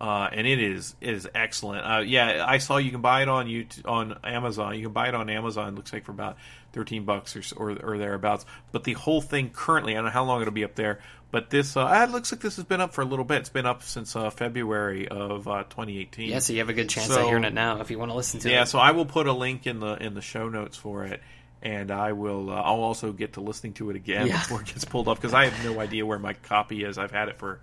uh, 0.00 0.28
and 0.32 0.46
it 0.46 0.60
is 0.60 0.94
it 1.00 1.14
is 1.14 1.28
excellent. 1.34 1.84
Uh, 1.86 1.98
yeah, 2.00 2.44
I 2.46 2.58
saw 2.58 2.76
you 2.76 2.90
can 2.90 3.00
buy 3.00 3.22
it 3.22 3.28
on 3.28 3.46
YouTube, 3.46 3.88
on 3.88 4.18
Amazon. 4.24 4.76
You 4.76 4.82
can 4.84 4.92
buy 4.92 5.08
it 5.08 5.14
on 5.14 5.30
Amazon. 5.30 5.68
It 5.68 5.74
looks 5.76 5.92
like 5.92 6.04
for 6.04 6.12
about 6.12 6.36
thirteen 6.72 7.04
bucks 7.04 7.34
or, 7.36 7.42
or 7.56 7.76
or 7.82 7.98
thereabouts. 7.98 8.44
But 8.72 8.84
the 8.84 8.92
whole 8.94 9.20
thing 9.22 9.50
currently, 9.50 9.92
I 9.92 9.96
don't 9.96 10.04
know 10.06 10.10
how 10.10 10.24
long 10.24 10.42
it'll 10.42 10.52
be 10.52 10.64
up 10.64 10.74
there, 10.74 11.00
But 11.30 11.48
this, 11.50 11.76
uh, 11.76 12.04
it 12.06 12.12
looks 12.12 12.30
like 12.30 12.40
this 12.42 12.56
has 12.56 12.64
been 12.66 12.80
up 12.82 12.92
for 12.92 13.00
a 13.00 13.04
little 13.06 13.24
bit. 13.24 13.38
It's 13.38 13.48
been 13.48 13.64
up 13.66 13.82
since 13.82 14.14
uh, 14.14 14.28
February 14.30 15.08
of 15.08 15.48
uh, 15.48 15.64
2018. 15.64 16.28
Yeah, 16.28 16.38
so 16.40 16.52
you 16.52 16.58
have 16.60 16.68
a 16.68 16.74
good 16.74 16.88
chance 16.90 17.08
So- 17.08 17.20
at 17.20 17.26
hearing 17.26 17.44
it 17.44 17.54
now 17.54 17.80
if 17.80 17.90
you 17.90 17.98
want 17.98 18.10
to 18.10 18.16
listen 18.16 18.40
to 18.40 18.48
yeah, 18.50 18.56
it. 18.56 18.58
Yeah, 18.58 18.64
so 18.64 18.78
I 18.78 18.90
will 18.92 19.06
put 19.06 19.26
a 19.26 19.32
link 19.32 19.66
in 19.66 19.80
the 19.80 19.94
in 19.94 20.12
the 20.14 20.20
show 20.22 20.48
notes 20.50 20.76
for 20.76 21.04
it, 21.04 21.22
and 21.62 21.90
I 21.90 22.12
will. 22.12 22.50
Uh, 22.50 22.54
I'll 22.56 22.82
also 22.82 23.12
get 23.12 23.32
to 23.34 23.40
listening 23.40 23.72
to 23.74 23.88
it 23.90 23.96
again 23.96 24.26
Yeah. 24.26 24.34
before 24.38 24.60
it 24.60 24.66
gets 24.66 24.84
pulled 24.84 25.08
off 25.08 25.16
because 25.20 25.32
I 25.34 25.46
have 25.48 25.64
no 25.64 25.80
idea 25.80 26.04
where 26.04 26.18
my 26.18 26.34
copy 26.34 26.84
is. 26.84 26.98
I've 26.98 27.10
had 27.12 27.28
it 27.28 27.38
for 27.38 27.60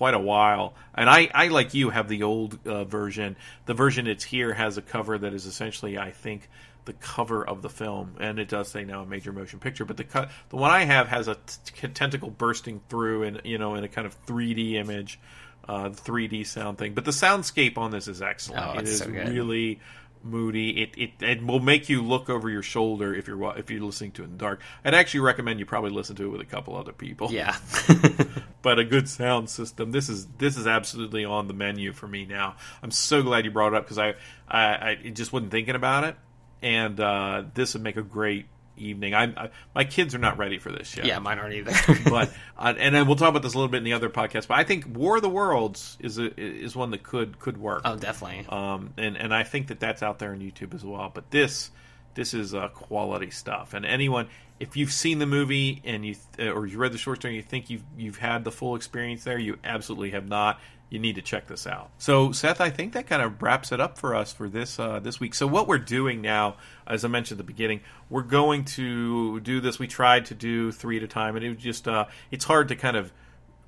quite 0.00 0.14
a 0.14 0.18
while, 0.18 0.72
and 0.94 1.10
I, 1.10 1.28
I 1.34 1.48
like 1.48 1.74
you 1.74 1.90
have 1.90 2.08
the 2.08 2.22
old 2.22 2.58
uh, 2.66 2.84
version. 2.84 3.36
The 3.66 3.74
version 3.74 4.06
it's 4.06 4.24
here 4.24 4.54
has 4.54 4.78
a 4.78 4.82
cover 4.82 5.18
that 5.18 5.34
is 5.34 5.44
essentially, 5.44 5.98
I 5.98 6.10
think. 6.10 6.48
The 6.86 6.94
cover 6.94 7.46
of 7.46 7.60
the 7.60 7.68
film, 7.68 8.16
and 8.18 8.38
it 8.38 8.48
does 8.48 8.70
say 8.70 8.84
now 8.84 9.02
a 9.02 9.06
major 9.06 9.30
motion 9.30 9.60
picture. 9.60 9.84
But 9.84 9.98
the 9.98 10.04
cut, 10.04 10.30
the 10.48 10.56
one 10.56 10.70
I 10.70 10.84
have 10.84 11.08
has 11.08 11.28
a 11.28 11.36
t- 11.66 11.88
tentacle 11.88 12.30
bursting 12.30 12.80
through, 12.88 13.24
and 13.24 13.42
you 13.44 13.58
know, 13.58 13.74
in 13.74 13.84
a 13.84 13.88
kind 13.88 14.06
of 14.06 14.16
3D 14.24 14.72
image, 14.72 15.20
uh, 15.68 15.90
3D 15.90 16.46
sound 16.46 16.78
thing. 16.78 16.94
But 16.94 17.04
the 17.04 17.10
soundscape 17.10 17.76
on 17.76 17.90
this 17.90 18.08
is 18.08 18.22
excellent. 18.22 18.66
Oh, 18.66 18.78
it 18.78 18.88
it's 18.88 18.98
so 19.00 19.06
really 19.08 19.80
moody. 20.22 20.82
It, 20.82 20.90
it 20.96 21.10
it 21.22 21.44
will 21.44 21.60
make 21.60 21.88
you 21.88 22.02
look 22.02 22.28
over 22.28 22.48
your 22.48 22.62
shoulder 22.62 23.14
if 23.14 23.26
you're 23.26 23.56
if 23.56 23.70
you're 23.70 23.80
listening 23.80 24.12
to 24.12 24.22
it 24.22 24.26
in 24.26 24.32
the 24.32 24.38
dark. 24.38 24.60
I'd 24.84 24.94
actually 24.94 25.20
recommend 25.20 25.58
you 25.58 25.66
probably 25.66 25.90
listen 25.90 26.16
to 26.16 26.24
it 26.24 26.28
with 26.28 26.40
a 26.40 26.46
couple 26.46 26.76
other 26.76 26.92
people. 26.92 27.30
Yeah. 27.32 27.56
but 28.62 28.78
a 28.78 28.84
good 28.84 29.08
sound 29.08 29.50
system. 29.50 29.92
This 29.92 30.08
is 30.08 30.26
this 30.38 30.56
is 30.56 30.66
absolutely 30.66 31.24
on 31.24 31.48
the 31.48 31.54
menu 31.54 31.92
for 31.92 32.08
me 32.08 32.26
now. 32.26 32.56
I'm 32.82 32.90
so 32.90 33.22
glad 33.22 33.44
you 33.44 33.50
brought 33.50 33.72
it 33.72 33.76
up 33.76 33.84
because 33.84 33.98
I, 33.98 34.14
I 34.48 34.90
I 34.90 35.10
just 35.12 35.32
wasn't 35.32 35.50
thinking 35.50 35.74
about 35.74 36.04
it, 36.04 36.16
and 36.62 36.98
uh, 36.98 37.44
this 37.54 37.74
would 37.74 37.82
make 37.82 37.96
a 37.96 38.02
great 38.02 38.46
evening. 38.80 39.14
I, 39.14 39.24
I 39.24 39.50
my 39.74 39.84
kids 39.84 40.14
are 40.14 40.18
not 40.18 40.38
ready 40.38 40.58
for 40.58 40.70
this 40.72 40.96
yet. 40.96 41.06
Yeah, 41.06 41.18
mine 41.18 41.38
aren't 41.38 41.54
either. 41.54 41.72
but 42.10 42.32
uh, 42.58 42.74
and 42.76 42.94
then 42.94 43.06
we'll 43.06 43.16
talk 43.16 43.30
about 43.30 43.42
this 43.42 43.54
a 43.54 43.56
little 43.56 43.70
bit 43.70 43.78
in 43.78 43.84
the 43.84 43.92
other 43.92 44.10
podcast. 44.10 44.48
But 44.48 44.58
I 44.58 44.64
think 44.64 44.86
War 44.86 45.16
of 45.16 45.22
the 45.22 45.28
Worlds 45.28 45.96
is 46.00 46.18
a, 46.18 46.32
is 46.40 46.74
one 46.74 46.90
that 46.90 47.02
could 47.02 47.38
could 47.38 47.58
work. 47.58 47.82
Oh, 47.84 47.96
definitely. 47.96 48.46
Um, 48.48 48.94
and 48.96 49.16
and 49.16 49.34
I 49.34 49.42
think 49.42 49.68
that 49.68 49.80
that's 49.80 50.02
out 50.02 50.18
there 50.18 50.32
on 50.32 50.40
YouTube 50.40 50.74
as 50.74 50.84
well. 50.84 51.10
But 51.12 51.30
this 51.30 51.70
this 52.14 52.34
is 52.34 52.54
uh, 52.54 52.68
quality 52.68 53.30
stuff. 53.30 53.74
And 53.74 53.86
anyone, 53.86 54.28
if 54.58 54.76
you've 54.76 54.92
seen 54.92 55.18
the 55.18 55.26
movie 55.26 55.80
and 55.84 56.04
you 56.04 56.16
uh, 56.38 56.50
or 56.50 56.66
you 56.66 56.78
read 56.78 56.92
the 56.92 56.98
short 56.98 57.18
story, 57.18 57.34
and 57.34 57.42
you 57.42 57.48
think 57.48 57.70
you've 57.70 57.84
you've 57.96 58.18
had 58.18 58.44
the 58.44 58.52
full 58.52 58.76
experience 58.76 59.24
there, 59.24 59.38
you 59.38 59.58
absolutely 59.64 60.10
have 60.10 60.28
not. 60.28 60.60
You 60.90 60.98
need 60.98 61.14
to 61.14 61.22
check 61.22 61.46
this 61.46 61.68
out. 61.68 61.90
So, 61.98 62.32
Seth, 62.32 62.60
I 62.60 62.68
think 62.68 62.92
that 62.94 63.06
kind 63.06 63.22
of 63.22 63.40
wraps 63.40 63.70
it 63.70 63.80
up 63.80 63.96
for 63.96 64.14
us 64.14 64.32
for 64.32 64.48
this 64.48 64.78
uh, 64.78 64.98
this 64.98 65.20
week. 65.20 65.34
So, 65.34 65.46
what 65.46 65.68
we're 65.68 65.78
doing 65.78 66.20
now, 66.20 66.56
as 66.84 67.04
I 67.04 67.08
mentioned 67.08 67.40
at 67.40 67.46
the 67.46 67.52
beginning, 67.52 67.80
we're 68.08 68.22
going 68.22 68.64
to 68.64 69.38
do 69.40 69.60
this. 69.60 69.78
We 69.78 69.86
tried 69.86 70.26
to 70.26 70.34
do 70.34 70.72
three 70.72 70.96
at 70.96 71.04
a 71.04 71.08
time, 71.08 71.36
and 71.36 71.44
it 71.44 71.48
was 71.48 71.58
just 71.58 71.86
uh, 71.86 72.06
it's 72.32 72.44
hard 72.44 72.68
to 72.68 72.76
kind 72.76 72.96
of 72.96 73.12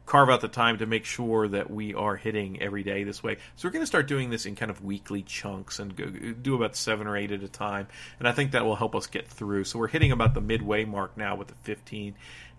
carve 0.04 0.28
out 0.28 0.40
the 0.40 0.48
time 0.48 0.78
to 0.78 0.86
make 0.86 1.04
sure 1.04 1.48
that 1.48 1.70
we 1.70 1.94
are 1.94 2.16
hitting 2.16 2.60
every 2.60 2.82
day 2.82 3.04
this 3.04 3.22
way. 3.22 3.36
So 3.56 3.66
we're 3.66 3.72
going 3.72 3.82
to 3.82 3.86
start 3.86 4.08
doing 4.08 4.30
this 4.30 4.46
in 4.46 4.56
kind 4.56 4.70
of 4.70 4.84
weekly 4.84 5.22
chunks 5.22 5.78
and 5.78 5.94
go, 5.94 6.06
do 6.06 6.54
about 6.54 6.76
seven 6.76 7.06
or 7.06 7.16
eight 7.16 7.30
at 7.30 7.42
a 7.42 7.48
time. 7.48 7.86
And 8.18 8.26
I 8.26 8.32
think 8.32 8.52
that 8.52 8.64
will 8.64 8.76
help 8.76 8.94
us 8.94 9.06
get 9.06 9.28
through. 9.28 9.64
So 9.64 9.78
we're 9.78 9.88
hitting 9.88 10.12
about 10.12 10.34
the 10.34 10.40
midway 10.40 10.84
mark 10.84 11.16
now 11.16 11.36
with 11.36 11.48
the 11.48 11.54
15. 11.62 12.14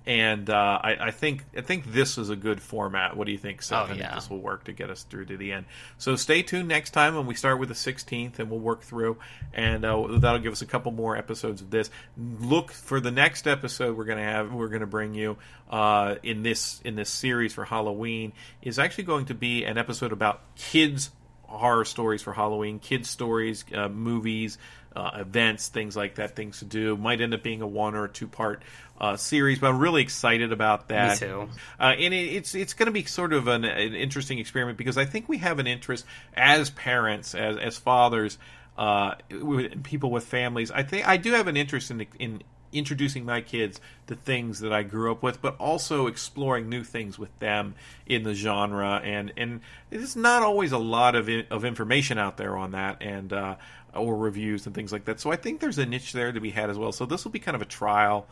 And 0.05 0.49
uh, 0.49 0.79
I, 0.83 0.97
I 0.99 1.11
think 1.11 1.45
I 1.55 1.61
think 1.61 1.85
this 1.85 2.17
is 2.17 2.29
a 2.29 2.35
good 2.35 2.61
format. 2.61 3.15
What 3.15 3.25
do 3.25 3.31
you 3.31 3.37
think, 3.37 3.61
Seth? 3.61 3.77
Oh, 3.77 3.83
I 3.83 3.87
think 3.87 3.99
yeah. 3.99 4.15
this 4.15 4.29
will 4.29 4.41
work 4.41 4.65
to 4.65 4.73
get 4.73 4.89
us 4.89 5.03
through 5.03 5.25
to 5.25 5.37
the 5.37 5.53
end. 5.53 5.65
So 5.97 6.17
stay 6.17 6.41
tuned 6.43 6.67
next 6.67 6.91
time 6.91 7.15
when 7.15 7.25
we 7.25 7.35
start 7.35 7.57
with 7.57 7.69
the 7.69 7.75
16th, 7.75 8.39
and 8.39 8.49
we'll 8.49 8.59
work 8.59 8.81
through, 8.81 9.17
and 9.53 9.85
uh, 9.85 10.07
that'll 10.19 10.41
give 10.41 10.51
us 10.51 10.61
a 10.61 10.65
couple 10.65 10.91
more 10.91 11.15
episodes 11.15 11.61
of 11.61 11.69
this. 11.69 11.89
Look 12.17 12.71
for 12.71 12.99
the 12.99 13.11
next 13.11 13.47
episode 13.47 13.95
we're 13.95 14.03
gonna 14.03 14.23
have. 14.23 14.51
We're 14.51 14.67
gonna 14.67 14.85
bring 14.87 15.13
you 15.13 15.37
uh, 15.69 16.15
in 16.21 16.43
this 16.43 16.81
in 16.83 16.95
this 16.95 17.09
series 17.09 17.53
for 17.53 17.63
Halloween 17.63 18.33
is 18.61 18.79
actually 18.79 19.05
going 19.05 19.27
to 19.27 19.33
be 19.33 19.63
an 19.63 19.77
episode 19.77 20.11
about 20.11 20.41
kids 20.55 21.11
horror 21.53 21.85
stories 21.85 22.21
for 22.21 22.33
Halloween, 22.33 22.79
kids 22.79 23.09
stories, 23.09 23.63
uh, 23.73 23.87
movies, 23.87 24.57
uh, 24.95 25.11
events, 25.15 25.67
things 25.67 25.95
like 25.95 26.15
that, 26.15 26.35
things 26.35 26.59
to 26.59 26.65
do. 26.65 26.97
Might 26.97 27.21
end 27.21 27.33
up 27.33 27.43
being 27.43 27.61
a 27.61 27.67
one 27.67 27.95
or 27.95 28.05
a 28.05 28.09
two 28.09 28.27
part 28.27 28.63
uh, 28.99 29.17
series, 29.17 29.59
but 29.59 29.69
I'm 29.69 29.79
really 29.79 30.01
excited 30.01 30.51
about 30.51 30.89
that. 30.89 31.21
Me 31.21 31.27
too. 31.27 31.49
Uh, 31.79 31.93
and 31.97 32.13
it, 32.13 32.35
it's 32.35 32.55
it's 32.55 32.73
going 32.73 32.87
to 32.87 32.91
be 32.91 33.03
sort 33.05 33.33
of 33.33 33.47
an, 33.47 33.65
an 33.65 33.93
interesting 33.93 34.39
experiment 34.39 34.77
because 34.77 34.97
I 34.97 35.05
think 35.05 35.27
we 35.27 35.37
have 35.39 35.59
an 35.59 35.67
interest 35.67 36.05
as 36.35 36.69
parents, 36.69 37.35
as 37.35 37.57
as 37.57 37.77
fathers, 37.77 38.37
uh, 38.77 39.15
with, 39.29 39.83
people 39.83 40.11
with 40.11 40.25
families. 40.25 40.71
I 40.71 40.83
think 40.83 41.07
I 41.07 41.17
do 41.17 41.31
have 41.33 41.47
an 41.47 41.57
interest 41.57 41.91
in 41.91 42.05
in 42.19 42.43
introducing 42.73 43.23
my 43.23 43.39
kids 43.41 43.79
to 44.07 44.15
things 44.15 44.59
that 44.59 44.73
I 44.73 44.83
grew 44.83 45.11
up 45.11 45.23
with, 45.23 45.41
but 45.41 45.55
also 45.57 46.07
exploring 46.07 46.69
new 46.69 46.83
things 46.83 47.17
with 47.17 47.37
them 47.39 47.75
in 48.05 48.23
the 48.23 48.33
genre. 48.33 48.99
And 49.03 49.31
and 49.37 49.61
there's 49.89 50.15
not 50.15 50.43
always 50.43 50.71
a 50.71 50.77
lot 50.77 51.15
of 51.15 51.29
in, 51.29 51.45
of 51.49 51.63
information 51.65 52.17
out 52.17 52.37
there 52.37 52.57
on 52.57 52.71
that, 52.71 53.01
and 53.01 53.31
uh, 53.31 53.55
or 53.93 54.15
reviews 54.15 54.65
and 54.65 54.75
things 54.75 54.91
like 54.91 55.05
that. 55.05 55.19
So 55.19 55.31
I 55.31 55.35
think 55.35 55.59
there's 55.59 55.77
a 55.77 55.85
niche 55.85 56.13
there 56.13 56.31
to 56.31 56.39
be 56.39 56.51
had 56.51 56.69
as 56.69 56.77
well. 56.77 56.91
So 56.91 57.05
this 57.05 57.23
will 57.23 57.31
be 57.31 57.39
kind 57.39 57.55
of 57.55 57.61
a 57.61 57.65
trial 57.65 58.27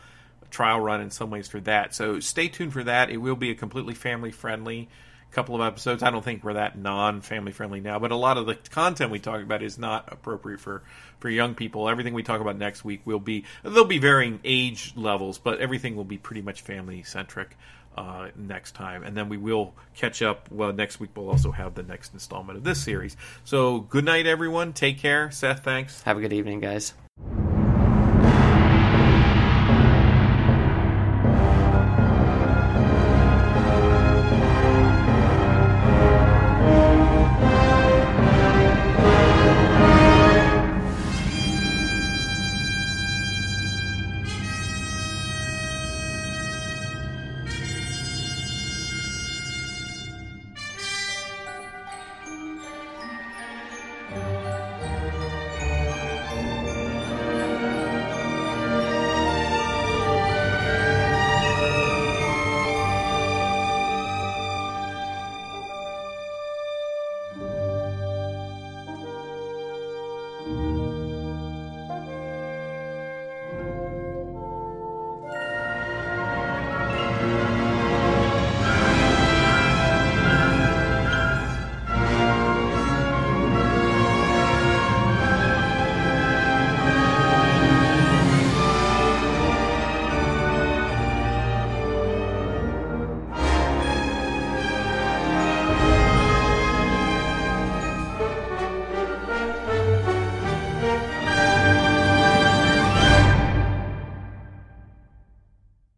trial 0.50 0.80
run 0.80 1.00
in 1.00 1.10
some 1.10 1.30
ways 1.30 1.48
for 1.48 1.60
that. 1.60 1.94
So 1.94 2.20
stay 2.20 2.48
tuned 2.48 2.72
for 2.72 2.84
that. 2.84 3.10
It 3.10 3.16
will 3.16 3.36
be 3.36 3.50
a 3.50 3.54
completely 3.54 3.94
family 3.94 4.30
friendly 4.30 4.88
couple 5.32 5.54
of 5.54 5.62
episodes. 5.62 6.02
I 6.02 6.10
don't 6.10 6.24
think 6.24 6.44
we're 6.44 6.52
that 6.54 6.78
non 6.78 7.22
family 7.22 7.52
friendly 7.52 7.80
now, 7.80 7.98
but 7.98 8.12
a 8.12 8.16
lot 8.16 8.36
of 8.38 8.46
the 8.46 8.54
content 8.54 9.10
we 9.10 9.18
talk 9.18 9.42
about 9.42 9.62
is 9.62 9.78
not 9.78 10.12
appropriate 10.12 10.60
for 10.60 10.82
for 11.18 11.28
young 11.28 11.54
people. 11.54 11.88
Everything 11.88 12.14
we 12.14 12.22
talk 12.22 12.40
about 12.40 12.56
next 12.56 12.84
week 12.84 13.00
will 13.04 13.18
be 13.18 13.44
there'll 13.62 13.84
be 13.84 13.98
varying 13.98 14.38
age 14.44 14.92
levels, 14.94 15.38
but 15.38 15.58
everything 15.58 15.96
will 15.96 16.04
be 16.04 16.18
pretty 16.18 16.42
much 16.42 16.60
family 16.60 17.02
centric. 17.02 17.56
Uh, 17.94 18.30
next 18.36 18.72
time, 18.74 19.02
and 19.02 19.14
then 19.14 19.28
we 19.28 19.36
will 19.36 19.74
catch 19.94 20.22
up. 20.22 20.50
Well, 20.50 20.72
next 20.72 20.98
week 20.98 21.10
we'll 21.14 21.28
also 21.28 21.52
have 21.52 21.74
the 21.74 21.82
next 21.82 22.14
installment 22.14 22.56
of 22.56 22.64
this 22.64 22.82
series. 22.82 23.18
So, 23.44 23.80
good 23.80 24.06
night, 24.06 24.26
everyone. 24.26 24.72
Take 24.72 24.98
care. 24.98 25.30
Seth, 25.30 25.62
thanks. 25.62 26.00
Have 26.04 26.16
a 26.16 26.22
good 26.22 26.32
evening, 26.32 26.60
guys. 26.60 26.94